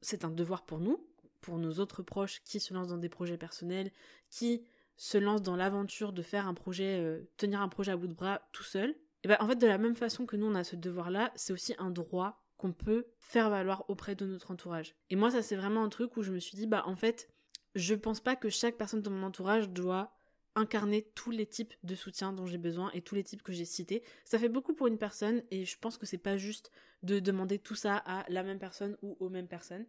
c'est 0.03 0.25
un 0.25 0.31
devoir 0.31 0.67
pour 0.67 0.81
nous, 0.81 1.07
pour 1.41 1.59
nos 1.59 1.79
autres 1.79 2.03
proches 2.03 2.43
qui 2.45 2.61
se 2.61 2.75
lancent 2.75 2.89
dans 2.89 2.99
des 2.99 3.09
projets 3.09 3.39
personnels, 3.39 3.91
qui 4.29 4.67
se 5.01 5.17
lance 5.17 5.41
dans 5.41 5.57
l'aventure 5.57 6.13
de 6.13 6.21
faire 6.21 6.47
un 6.47 6.53
projet, 6.53 7.01
euh, 7.01 7.23
tenir 7.39 7.63
un 7.63 7.71
projet 7.71 7.91
à 7.91 7.97
bout 7.97 8.07
de 8.07 8.13
bras 8.13 8.43
tout 8.53 8.63
seul, 8.63 8.95
et 9.25 9.29
ben 9.29 9.39
en 9.41 9.49
fait 9.49 9.57
de 9.57 9.67
la 9.67 9.79
même 9.79 9.97
façon 9.97 10.27
que 10.27 10.37
nous 10.37 10.45
on 10.45 10.55
a 10.55 10.63
ce 10.63 10.77
devoir-là, 10.77 11.33
c'est 11.37 11.55
aussi 11.55 11.75
un 11.79 11.89
droit 11.89 12.45
qu'on 12.59 12.75
peut 12.75 13.07
faire 13.19 13.49
valoir 13.49 13.87
auprès 13.89 14.15
de 14.15 14.27
notre 14.27 14.51
entourage. 14.51 14.95
Et 15.09 15.17
moi 15.17 15.31
ça 15.31 15.41
c'est 15.41 15.57
vraiment 15.57 15.83
un 15.83 15.89
truc 15.89 16.19
où 16.19 16.23
je 16.23 16.31
me 16.31 16.39
suis 16.39 16.55
dit 16.55 16.67
bah 16.67 16.83
en 16.85 16.97
fait 16.97 17.31
je 17.75 17.95
pense 17.95 18.21
pas 18.21 18.37
que 18.37 18.51
chaque 18.51 18.77
personne 18.77 19.01
de 19.01 19.09
mon 19.09 19.23
entourage 19.23 19.71
doit 19.71 20.13
incarner 20.55 21.11
tous 21.15 21.31
les 21.31 21.47
types 21.47 21.73
de 21.83 21.95
soutien 21.95 22.35
dont 22.35 22.45
j'ai 22.45 22.59
besoin 22.59 22.91
et 22.93 23.01
tous 23.01 23.15
les 23.15 23.25
types 23.25 23.43
que 23.43 23.55
j'ai 23.55 23.65
cités. 23.65 24.03
Ça 24.27 24.39
fait 24.39 24.51
beaucoup 24.51 24.75
pour 24.75 24.87
une 24.87 24.99
personne 24.99 25.43
et 25.51 25.65
je 25.65 25.79
pense 25.79 25.97
que 25.97 26.05
c'est 26.05 26.19
pas 26.19 26.37
juste 26.37 26.73
de 27.03 27.21
demander 27.21 27.59
tout 27.59 27.75
ça 27.75 27.97
à 27.97 28.27
la 28.29 28.43
même 28.43 28.59
personne 28.59 28.99
ou 29.01 29.17
aux 29.19 29.31
mêmes 29.31 29.49
personnes. 29.49 29.87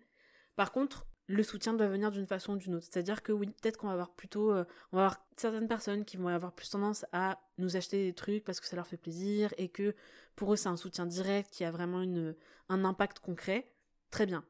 Par 0.55 0.71
contre, 0.71 1.05
le 1.27 1.43
soutien 1.43 1.73
doit 1.73 1.87
venir 1.87 2.11
d'une 2.11 2.27
façon 2.27 2.53
ou 2.53 2.57
d'une 2.57 2.75
autre. 2.75 2.87
C'est-à-dire 2.89 3.23
que 3.23 3.31
oui, 3.31 3.47
peut-être 3.47 3.77
qu'on 3.77 3.87
va 3.87 3.93
avoir 3.93 4.11
plutôt, 4.11 4.51
euh, 4.51 4.65
on 4.91 4.97
va 4.97 5.05
avoir 5.05 5.25
certaines 5.37 5.67
personnes 5.67 6.05
qui 6.05 6.17
vont 6.17 6.27
avoir 6.27 6.51
plus 6.51 6.69
tendance 6.69 7.05
à 7.13 7.39
nous 7.57 7.77
acheter 7.77 8.05
des 8.05 8.13
trucs 8.13 8.43
parce 8.43 8.59
que 8.59 8.67
ça 8.67 8.75
leur 8.75 8.87
fait 8.87 8.97
plaisir 8.97 9.53
et 9.57 9.69
que 9.69 9.95
pour 10.35 10.53
eux 10.53 10.55
c'est 10.55 10.69
un 10.69 10.77
soutien 10.77 11.05
direct 11.05 11.49
qui 11.51 11.63
a 11.63 11.71
vraiment 11.71 12.01
une, 12.01 12.35
un 12.69 12.83
impact 12.83 13.19
concret. 13.19 13.71
Très 14.09 14.25
bien. 14.25 14.43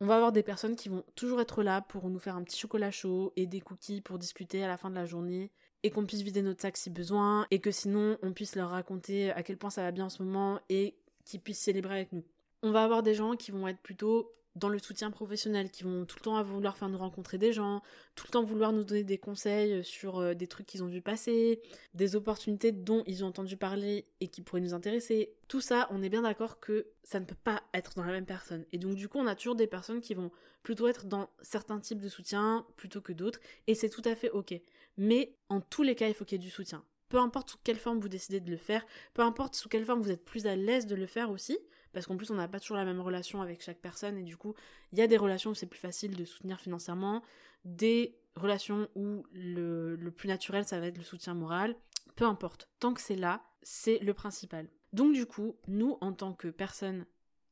On 0.00 0.06
va 0.06 0.16
avoir 0.16 0.32
des 0.32 0.42
personnes 0.42 0.76
qui 0.76 0.88
vont 0.88 1.04
toujours 1.14 1.40
être 1.40 1.62
là 1.62 1.82
pour 1.82 2.08
nous 2.08 2.18
faire 2.18 2.36
un 2.36 2.42
petit 2.42 2.58
chocolat 2.58 2.90
chaud 2.90 3.32
et 3.36 3.46
des 3.46 3.60
cookies 3.60 4.00
pour 4.00 4.18
discuter 4.18 4.64
à 4.64 4.68
la 4.68 4.78
fin 4.78 4.88
de 4.88 4.94
la 4.94 5.04
journée 5.04 5.50
et 5.82 5.90
qu'on 5.90 6.06
puisse 6.06 6.22
vider 6.22 6.42
notre 6.42 6.62
sac 6.62 6.76
si 6.76 6.90
besoin 6.90 7.46
et 7.50 7.58
que 7.60 7.70
sinon 7.70 8.16
on 8.22 8.32
puisse 8.32 8.56
leur 8.56 8.70
raconter 8.70 9.30
à 9.32 9.42
quel 9.42 9.56
point 9.56 9.70
ça 9.70 9.82
va 9.82 9.90
bien 9.90 10.06
en 10.06 10.10
ce 10.10 10.22
moment 10.22 10.60
et 10.68 10.96
qu'ils 11.24 11.40
puissent 11.40 11.60
célébrer 11.60 11.94
avec 11.96 12.12
nous. 12.12 12.24
On 12.62 12.72
va 12.72 12.82
avoir 12.82 13.02
des 13.02 13.14
gens 13.14 13.36
qui 13.36 13.50
vont 13.50 13.68
être 13.68 13.80
plutôt 13.80 14.32
dans 14.56 14.68
le 14.68 14.78
soutien 14.78 15.10
professionnel, 15.10 15.70
qui 15.70 15.84
vont 15.84 16.04
tout 16.04 16.16
le 16.18 16.24
temps 16.24 16.42
vouloir 16.42 16.76
faire 16.76 16.88
nous 16.88 16.98
rencontrer 16.98 17.38
des 17.38 17.52
gens, 17.52 17.82
tout 18.14 18.26
le 18.26 18.32
temps 18.32 18.42
vouloir 18.42 18.72
nous 18.72 18.84
donner 18.84 19.04
des 19.04 19.18
conseils 19.18 19.84
sur 19.84 20.18
euh, 20.18 20.34
des 20.34 20.46
trucs 20.46 20.66
qu'ils 20.66 20.82
ont 20.82 20.88
vu 20.88 21.00
passer, 21.00 21.62
des 21.94 22.16
opportunités 22.16 22.72
dont 22.72 23.04
ils 23.06 23.24
ont 23.24 23.28
entendu 23.28 23.56
parler 23.56 24.06
et 24.20 24.28
qui 24.28 24.42
pourraient 24.42 24.60
nous 24.60 24.74
intéresser. 24.74 25.32
Tout 25.48 25.60
ça, 25.60 25.86
on 25.90 26.02
est 26.02 26.08
bien 26.08 26.22
d'accord 26.22 26.60
que 26.60 26.88
ça 27.04 27.20
ne 27.20 27.24
peut 27.24 27.36
pas 27.42 27.62
être 27.74 27.94
dans 27.94 28.04
la 28.04 28.12
même 28.12 28.26
personne. 28.26 28.64
Et 28.72 28.78
donc 28.78 28.94
du 28.94 29.08
coup, 29.08 29.18
on 29.18 29.26
a 29.26 29.34
toujours 29.34 29.56
des 29.56 29.66
personnes 29.66 30.00
qui 30.00 30.14
vont 30.14 30.30
plutôt 30.62 30.88
être 30.88 31.06
dans 31.06 31.30
certains 31.42 31.80
types 31.80 32.00
de 32.00 32.08
soutien 32.08 32.66
plutôt 32.76 33.00
que 33.00 33.12
d'autres, 33.12 33.40
et 33.66 33.74
c'est 33.74 33.88
tout 33.88 34.02
à 34.04 34.14
fait 34.14 34.30
ok. 34.30 34.54
Mais 34.96 35.36
en 35.48 35.60
tous 35.60 35.82
les 35.82 35.94
cas, 35.94 36.08
il 36.08 36.14
faut 36.14 36.24
qu'il 36.24 36.40
y 36.40 36.40
ait 36.40 36.46
du 36.46 36.50
soutien. 36.50 36.84
Peu 37.08 37.18
importe 37.18 37.50
sous 37.50 37.58
quelle 37.64 37.78
forme 37.78 37.98
vous 37.98 38.08
décidez 38.08 38.40
de 38.40 38.50
le 38.50 38.56
faire, 38.56 38.86
peu 39.14 39.22
importe 39.22 39.56
sous 39.56 39.68
quelle 39.68 39.84
forme 39.84 40.00
vous 40.00 40.12
êtes 40.12 40.24
plus 40.24 40.46
à 40.46 40.54
l'aise 40.54 40.86
de 40.86 40.94
le 40.94 41.06
faire 41.06 41.30
aussi, 41.30 41.58
parce 41.92 42.06
qu'en 42.06 42.16
plus 42.16 42.30
on 42.30 42.34
n'a 42.34 42.48
pas 42.48 42.60
toujours 42.60 42.76
la 42.76 42.84
même 42.84 43.00
relation 43.00 43.42
avec 43.42 43.62
chaque 43.62 43.80
personne 43.80 44.16
et 44.18 44.22
du 44.22 44.36
coup 44.36 44.54
il 44.92 44.98
y 44.98 45.02
a 45.02 45.06
des 45.06 45.16
relations 45.16 45.50
où 45.50 45.54
c'est 45.54 45.66
plus 45.66 45.78
facile 45.78 46.16
de 46.16 46.24
soutenir 46.24 46.60
financièrement, 46.60 47.22
des 47.64 48.16
relations 48.36 48.88
où 48.94 49.24
le, 49.32 49.96
plus 50.10 50.28
naturel 50.28 50.64
ça 50.64 50.80
va 50.80 50.86
être 50.86 50.98
le 50.98 51.04
soutien 51.04 51.34
moral, 51.34 51.76
peu 52.16 52.24
importe, 52.24 52.68
tant 52.78 52.94
que 52.94 53.00
c'est 53.00 53.16
là, 53.16 53.42
c'est 53.62 53.98
le 53.98 54.14
principal. 54.14 54.68
Donc 54.92 55.12
du 55.12 55.26
coup, 55.26 55.56
nous 55.68 55.98
en 56.00 56.12
tant 56.12 56.32
que 56.32 56.48
personnes 56.48 57.06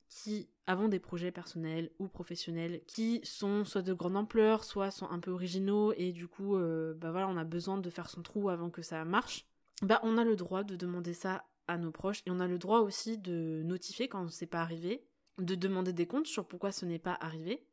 qui 0.08 0.48
avons 0.66 0.88
des 0.88 0.98
projets 0.98 1.30
personnels 1.30 1.90
ou 1.98 2.08
professionnels 2.08 2.80
qui 2.86 3.20
sont 3.24 3.64
soit 3.64 3.82
de 3.82 3.92
grande 3.92 4.16
ampleur, 4.16 4.64
soit 4.64 4.90
sont 4.90 5.08
un 5.10 5.18
peu 5.18 5.30
originaux 5.30 5.92
et 5.96 6.12
du 6.12 6.28
coup, 6.28 6.56
euh, 6.56 6.94
bah 6.94 7.10
voilà, 7.10 7.28
on 7.28 7.36
a 7.36 7.44
besoin 7.44 7.78
de 7.78 7.90
faire 7.90 8.10
son 8.10 8.22
trou 8.22 8.48
avant 8.48 8.70
que 8.70 8.82
ça 8.82 9.04
marche. 9.04 9.46
Bah 9.82 10.00
on 10.02 10.18
a 10.18 10.24
le 10.24 10.34
droit 10.34 10.64
de 10.64 10.76
demander 10.76 11.14
ça 11.14 11.44
à 11.68 11.78
nos 11.78 11.90
proches 11.90 12.22
et 12.26 12.30
on 12.30 12.40
a 12.40 12.46
le 12.46 12.58
droit 12.58 12.80
aussi 12.80 13.18
de 13.18 13.62
notifier 13.64 14.08
quand 14.08 14.28
c'est 14.28 14.46
pas 14.46 14.60
arrivé, 14.60 15.04
de 15.38 15.54
demander 15.54 15.92
des 15.92 16.06
comptes 16.06 16.26
sur 16.26 16.46
pourquoi 16.46 16.72
ce 16.72 16.84
n'est 16.84 16.98
pas 16.98 17.16
arrivé. 17.20 17.64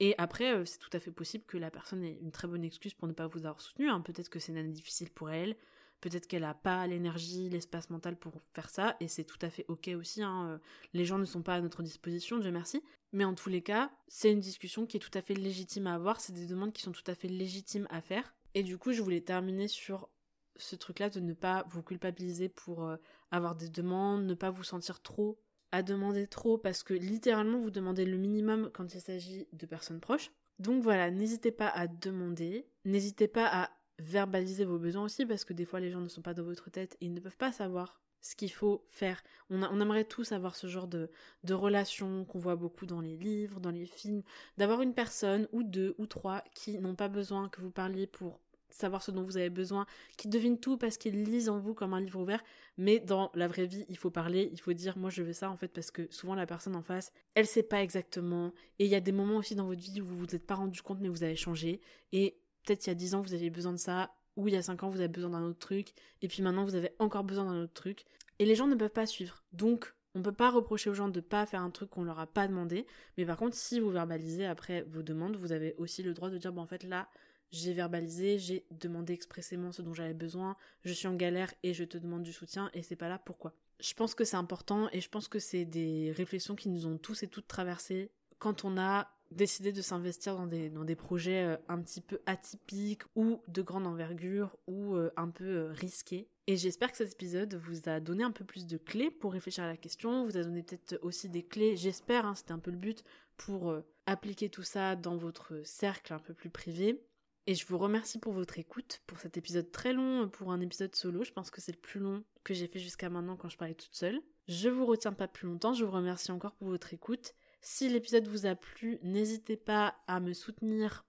Et 0.00 0.14
après, 0.18 0.52
euh, 0.52 0.64
c'est 0.64 0.78
tout 0.78 0.90
à 0.92 0.98
fait 0.98 1.12
possible 1.12 1.44
que 1.46 1.56
la 1.56 1.70
personne 1.70 2.02
ait 2.02 2.18
une 2.20 2.32
très 2.32 2.48
bonne 2.48 2.64
excuse 2.64 2.94
pour 2.94 3.06
ne 3.06 3.12
pas 3.12 3.28
vous 3.28 3.46
avoir 3.46 3.60
soutenu. 3.60 3.88
Hein. 3.88 4.00
Peut-être 4.00 4.28
que 4.28 4.38
c'est 4.38 4.52
une 4.52 4.58
année 4.58 4.72
difficile 4.72 5.10
pour 5.10 5.30
elle, 5.30 5.56
peut-être 6.00 6.26
qu'elle 6.26 6.42
n'a 6.42 6.54
pas 6.54 6.86
l'énergie, 6.86 7.48
l'espace 7.48 7.90
mental 7.90 8.16
pour 8.16 8.42
faire 8.52 8.68
ça, 8.68 8.96
et 9.00 9.08
c'est 9.08 9.24
tout 9.24 9.38
à 9.40 9.50
fait 9.50 9.64
ok 9.68 9.90
aussi. 9.96 10.22
Hein. 10.22 10.48
Euh, 10.48 10.58
les 10.92 11.04
gens 11.04 11.18
ne 11.18 11.24
sont 11.24 11.42
pas 11.42 11.54
à 11.54 11.60
notre 11.60 11.82
disposition, 11.82 12.38
Dieu 12.38 12.50
merci. 12.50 12.82
Mais 13.12 13.24
en 13.24 13.34
tous 13.34 13.48
les 13.48 13.62
cas, 13.62 13.92
c'est 14.08 14.32
une 14.32 14.40
discussion 14.40 14.86
qui 14.86 14.96
est 14.96 15.00
tout 15.00 15.16
à 15.16 15.22
fait 15.22 15.34
légitime 15.34 15.86
à 15.86 15.94
avoir, 15.94 16.20
c'est 16.20 16.32
des 16.32 16.46
demandes 16.46 16.72
qui 16.72 16.82
sont 16.82 16.92
tout 16.92 17.08
à 17.08 17.14
fait 17.14 17.28
légitimes 17.28 17.86
à 17.90 18.00
faire. 18.00 18.34
Et 18.54 18.62
du 18.62 18.78
coup, 18.78 18.92
je 18.92 19.02
voulais 19.02 19.20
terminer 19.20 19.68
sur 19.68 20.08
ce 20.56 20.76
truc-là 20.76 21.10
de 21.10 21.20
ne 21.20 21.34
pas 21.34 21.64
vous 21.68 21.82
culpabiliser 21.82 22.48
pour 22.48 22.84
euh, 22.84 22.96
avoir 23.30 23.54
des 23.54 23.68
demandes, 23.68 24.24
ne 24.24 24.34
pas 24.34 24.50
vous 24.50 24.64
sentir 24.64 25.00
trop 25.02 25.38
à 25.72 25.82
demander 25.82 26.28
trop 26.28 26.56
parce 26.56 26.84
que 26.84 26.94
littéralement 26.94 27.58
vous 27.58 27.72
demandez 27.72 28.04
le 28.04 28.16
minimum 28.16 28.70
quand 28.72 28.94
il 28.94 29.00
s'agit 29.00 29.48
de 29.52 29.66
personnes 29.66 30.00
proches. 30.00 30.30
Donc 30.60 30.82
voilà, 30.82 31.10
n'hésitez 31.10 31.50
pas 31.50 31.68
à 31.68 31.88
demander, 31.88 32.68
n'hésitez 32.84 33.26
pas 33.26 33.46
à 33.46 33.70
verbaliser 33.98 34.64
vos 34.64 34.78
besoins 34.78 35.04
aussi 35.04 35.26
parce 35.26 35.44
que 35.44 35.52
des 35.52 35.64
fois 35.64 35.80
les 35.80 35.90
gens 35.90 36.00
ne 36.00 36.08
sont 36.08 36.22
pas 36.22 36.34
dans 36.34 36.44
votre 36.44 36.70
tête 36.70 36.96
et 37.00 37.06
ils 37.06 37.12
ne 37.12 37.20
peuvent 37.20 37.36
pas 37.36 37.50
savoir 37.50 38.00
ce 38.20 38.36
qu'il 38.36 38.52
faut 38.52 38.86
faire. 38.88 39.22
On, 39.50 39.80
aimerait 39.80 40.04
tous 40.04 40.32
avoir 40.32 40.56
ce 40.56 40.66
genre 40.66 40.86
de, 40.88 41.10
de 41.42 41.54
relation 41.54 42.24
qu'on 42.24 42.38
voit 42.38 42.56
beaucoup 42.56 42.86
dans 42.86 43.00
les 43.00 43.16
livres, 43.16 43.60
dans 43.60 43.70
les 43.70 43.84
films, 43.84 44.22
d'avoir 44.56 44.80
une 44.80 44.94
personne 44.94 45.46
ou 45.52 45.62
deux 45.62 45.94
ou 45.98 46.06
trois 46.06 46.42
qui 46.54 46.78
n'ont 46.78 46.94
pas 46.94 47.08
besoin 47.08 47.50
que 47.50 47.60
vous 47.60 47.70
parliez 47.70 48.06
pour 48.06 48.40
savoir 48.74 49.02
ce 49.02 49.10
dont 49.10 49.22
vous 49.22 49.36
avez 49.36 49.50
besoin, 49.50 49.86
qui 50.16 50.28
devinent 50.28 50.58
tout 50.58 50.76
parce 50.76 50.98
qu'ils 50.98 51.22
lisent 51.22 51.48
en 51.48 51.58
vous 51.58 51.74
comme 51.74 51.94
un 51.94 52.00
livre 52.00 52.20
ouvert, 52.20 52.42
mais 52.76 52.98
dans 52.98 53.30
la 53.34 53.46
vraie 53.46 53.66
vie, 53.66 53.86
il 53.88 53.96
faut 53.96 54.10
parler, 54.10 54.50
il 54.52 54.60
faut 54.60 54.72
dire 54.72 54.98
moi 54.98 55.10
je 55.10 55.22
veux 55.22 55.32
ça 55.32 55.50
en 55.50 55.56
fait 55.56 55.68
parce 55.68 55.90
que 55.90 56.06
souvent 56.10 56.34
la 56.34 56.44
personne 56.44 56.74
en 56.74 56.82
face, 56.82 57.12
elle 57.34 57.46
sait 57.46 57.62
pas 57.62 57.82
exactement. 57.82 58.52
Et 58.78 58.84
il 58.84 58.90
y 58.90 58.96
a 58.96 59.00
des 59.00 59.12
moments 59.12 59.36
aussi 59.36 59.54
dans 59.54 59.66
votre 59.66 59.80
vie 59.80 60.00
où 60.00 60.06
vous 60.06 60.16
vous 60.16 60.34
êtes 60.34 60.46
pas 60.46 60.56
rendu 60.56 60.82
compte 60.82 60.98
mais 61.00 61.08
vous 61.08 61.22
avez 61.22 61.36
changé. 61.36 61.80
Et 62.12 62.36
peut-être 62.64 62.86
il 62.86 62.90
y 62.90 62.92
a 62.92 62.96
10 62.96 63.14
ans 63.14 63.22
vous 63.22 63.34
aviez 63.34 63.50
besoin 63.50 63.72
de 63.72 63.78
ça. 63.78 64.14
Ou 64.36 64.48
il 64.48 64.54
y 64.54 64.56
a 64.56 64.62
5 64.62 64.82
ans 64.82 64.90
vous 64.90 64.98
avez 64.98 65.08
besoin 65.08 65.30
d'un 65.30 65.44
autre 65.44 65.60
truc. 65.60 65.92
Et 66.20 66.28
puis 66.28 66.42
maintenant 66.42 66.64
vous 66.64 66.74
avez 66.74 66.90
encore 66.98 67.22
besoin 67.22 67.44
d'un 67.44 67.62
autre 67.62 67.74
truc. 67.74 68.04
Et 68.40 68.44
les 68.44 68.56
gens 68.56 68.66
ne 68.66 68.74
peuvent 68.74 68.90
pas 68.90 69.06
suivre. 69.06 69.44
Donc 69.52 69.94
on 70.16 70.22
peut 70.22 70.32
pas 70.32 70.50
reprocher 70.50 70.90
aux 70.90 70.94
gens 70.94 71.08
de 71.08 71.20
pas 71.20 71.46
faire 71.46 71.60
un 71.60 71.70
truc 71.70 71.90
qu'on 71.90 72.04
leur 72.04 72.18
a 72.20 72.26
pas 72.26 72.46
demandé, 72.46 72.86
mais 73.18 73.26
par 73.26 73.36
contre 73.36 73.56
si 73.56 73.80
vous 73.80 73.90
verbalisez 73.90 74.46
après 74.46 74.82
vos 74.82 75.02
demandes, 75.02 75.36
vous 75.36 75.50
avez 75.50 75.74
aussi 75.78 76.02
le 76.02 76.14
droit 76.14 76.30
de 76.30 76.38
dire 76.38 76.52
bon 76.52 76.62
en 76.62 76.66
fait 76.66 76.84
là 76.84 77.08
j'ai 77.54 77.72
verbalisé, 77.72 78.38
j'ai 78.38 78.66
demandé 78.70 79.12
expressément 79.12 79.72
ce 79.72 79.82
dont 79.82 79.94
j'avais 79.94 80.14
besoin, 80.14 80.56
je 80.84 80.92
suis 80.92 81.06
en 81.06 81.14
galère 81.14 81.52
et 81.62 81.72
je 81.72 81.84
te 81.84 81.98
demande 81.98 82.22
du 82.22 82.32
soutien 82.32 82.70
et 82.74 82.82
c'est 82.82 82.96
pas 82.96 83.08
là 83.08 83.18
pourquoi? 83.18 83.54
Je 83.80 83.94
pense 83.94 84.14
que 84.14 84.24
c'est 84.24 84.36
important 84.36 84.88
et 84.92 85.00
je 85.00 85.08
pense 85.08 85.28
que 85.28 85.38
c'est 85.38 85.64
des 85.64 86.12
réflexions 86.12 86.54
qui 86.54 86.68
nous 86.68 86.86
ont 86.86 86.98
tous 86.98 87.22
et 87.22 87.28
toutes 87.28 87.48
traversées 87.48 88.10
quand 88.38 88.64
on 88.64 88.76
a 88.76 89.08
décider 89.30 89.72
de 89.72 89.82
s'investir 89.82 90.36
dans 90.36 90.46
des, 90.46 90.70
dans 90.70 90.84
des 90.84 90.96
projets 90.96 91.44
euh, 91.44 91.56
un 91.68 91.80
petit 91.80 92.00
peu 92.00 92.20
atypiques 92.26 93.02
ou 93.16 93.40
de 93.48 93.62
grande 93.62 93.86
envergure 93.86 94.56
ou 94.66 94.94
euh, 94.94 95.10
un 95.16 95.28
peu 95.28 95.44
euh, 95.44 95.72
risqués. 95.72 96.28
Et 96.46 96.56
j'espère 96.56 96.90
que 96.90 96.98
cet 96.98 97.12
épisode 97.12 97.54
vous 97.54 97.88
a 97.88 98.00
donné 98.00 98.22
un 98.22 98.30
peu 98.30 98.44
plus 98.44 98.66
de 98.66 98.76
clés 98.76 99.10
pour 99.10 99.32
réfléchir 99.32 99.64
à 99.64 99.66
la 99.66 99.76
question, 99.76 100.24
vous 100.24 100.36
a 100.36 100.42
donné 100.42 100.62
peut-être 100.62 100.98
aussi 101.02 101.28
des 101.28 101.42
clés, 101.42 101.76
j'espère, 101.76 102.26
hein, 102.26 102.34
c'était 102.34 102.52
un 102.52 102.58
peu 102.58 102.70
le 102.70 102.76
but, 102.76 103.02
pour 103.36 103.74
appliquer 104.06 104.50
tout 104.50 104.62
ça 104.62 104.94
dans 104.94 105.16
votre 105.16 105.62
cercle 105.64 106.12
un 106.12 106.18
peu 106.18 106.34
plus 106.34 106.50
privé. 106.50 107.02
Et 107.46 107.54
je 107.54 107.66
vous 107.66 107.76
remercie 107.76 108.18
pour 108.18 108.32
votre 108.32 108.58
écoute, 108.58 109.02
pour 109.06 109.18
cet 109.18 109.36
épisode 109.36 109.70
très 109.70 109.92
long, 109.92 110.28
pour 110.30 110.50
un 110.50 110.60
épisode 110.60 110.94
solo. 110.94 111.24
Je 111.24 111.32
pense 111.32 111.50
que 111.50 111.60
c'est 111.60 111.72
le 111.72 111.80
plus 111.80 112.00
long 112.00 112.24
que 112.42 112.54
j'ai 112.54 112.66
fait 112.66 112.78
jusqu'à 112.78 113.10
maintenant 113.10 113.36
quand 113.36 113.50
je 113.50 113.58
parlais 113.58 113.74
toute 113.74 113.94
seule. 113.94 114.22
Je 114.48 114.70
vous 114.70 114.86
retiens 114.86 115.12
pas 115.12 115.28
plus 115.28 115.46
longtemps, 115.46 115.74
je 115.74 115.84
vous 115.84 115.92
remercie 115.92 116.32
encore 116.32 116.54
pour 116.54 116.68
votre 116.68 116.94
écoute. 116.94 117.34
Si 117.60 117.88
l'épisode 117.88 118.28
vous 118.28 118.46
a 118.46 118.54
plu, 118.54 118.98
n'hésitez 119.02 119.56
pas 119.56 119.94
à 120.06 120.20
me 120.20 120.32
soutenir. 120.32 121.04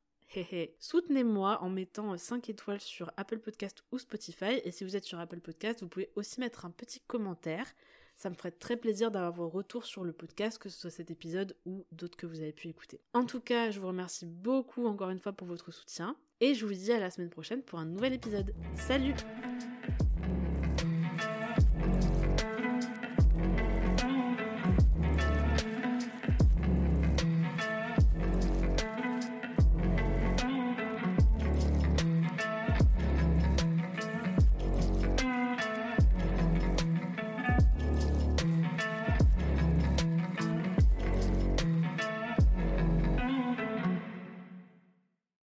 Soutenez-moi 0.79 1.61
en 1.61 1.69
mettant 1.69 2.17
5 2.17 2.49
étoiles 2.49 2.81
sur 2.81 3.11
Apple 3.15 3.39
Podcast 3.39 3.85
ou 3.91 3.97
Spotify. 3.97 4.59
Et 4.65 4.71
si 4.71 4.83
vous 4.83 4.97
êtes 4.97 5.05
sur 5.05 5.19
Apple 5.19 5.39
Podcast, 5.39 5.81
vous 5.81 5.87
pouvez 5.87 6.11
aussi 6.15 6.41
mettre 6.41 6.65
un 6.65 6.71
petit 6.71 6.99
commentaire. 6.99 7.65
Ça 8.17 8.29
me 8.29 8.35
ferait 8.35 8.51
très 8.51 8.75
plaisir 8.75 9.11
d'avoir 9.11 9.31
vos 9.31 9.49
retours 9.49 9.85
sur 9.85 10.03
le 10.03 10.11
podcast, 10.11 10.57
que 10.57 10.67
ce 10.67 10.77
soit 10.77 10.89
cet 10.89 11.11
épisode 11.11 11.55
ou 11.65 11.85
d'autres 11.91 12.17
que 12.17 12.25
vous 12.25 12.41
avez 12.41 12.53
pu 12.53 12.67
écouter. 12.67 12.99
En 13.13 13.25
tout 13.25 13.41
cas, 13.41 13.71
je 13.71 13.79
vous 13.79 13.87
remercie 13.87 14.25
beaucoup 14.25 14.85
encore 14.87 15.09
une 15.09 15.19
fois 15.19 15.33
pour 15.33 15.47
votre 15.47 15.71
soutien. 15.71 16.17
Et 16.41 16.53
je 16.53 16.65
vous 16.65 16.73
dis 16.73 16.91
à 16.91 16.99
la 16.99 17.09
semaine 17.09 17.29
prochaine 17.29 17.61
pour 17.61 17.79
un 17.79 17.85
nouvel 17.85 18.13
épisode. 18.13 18.53
Salut 18.75 19.13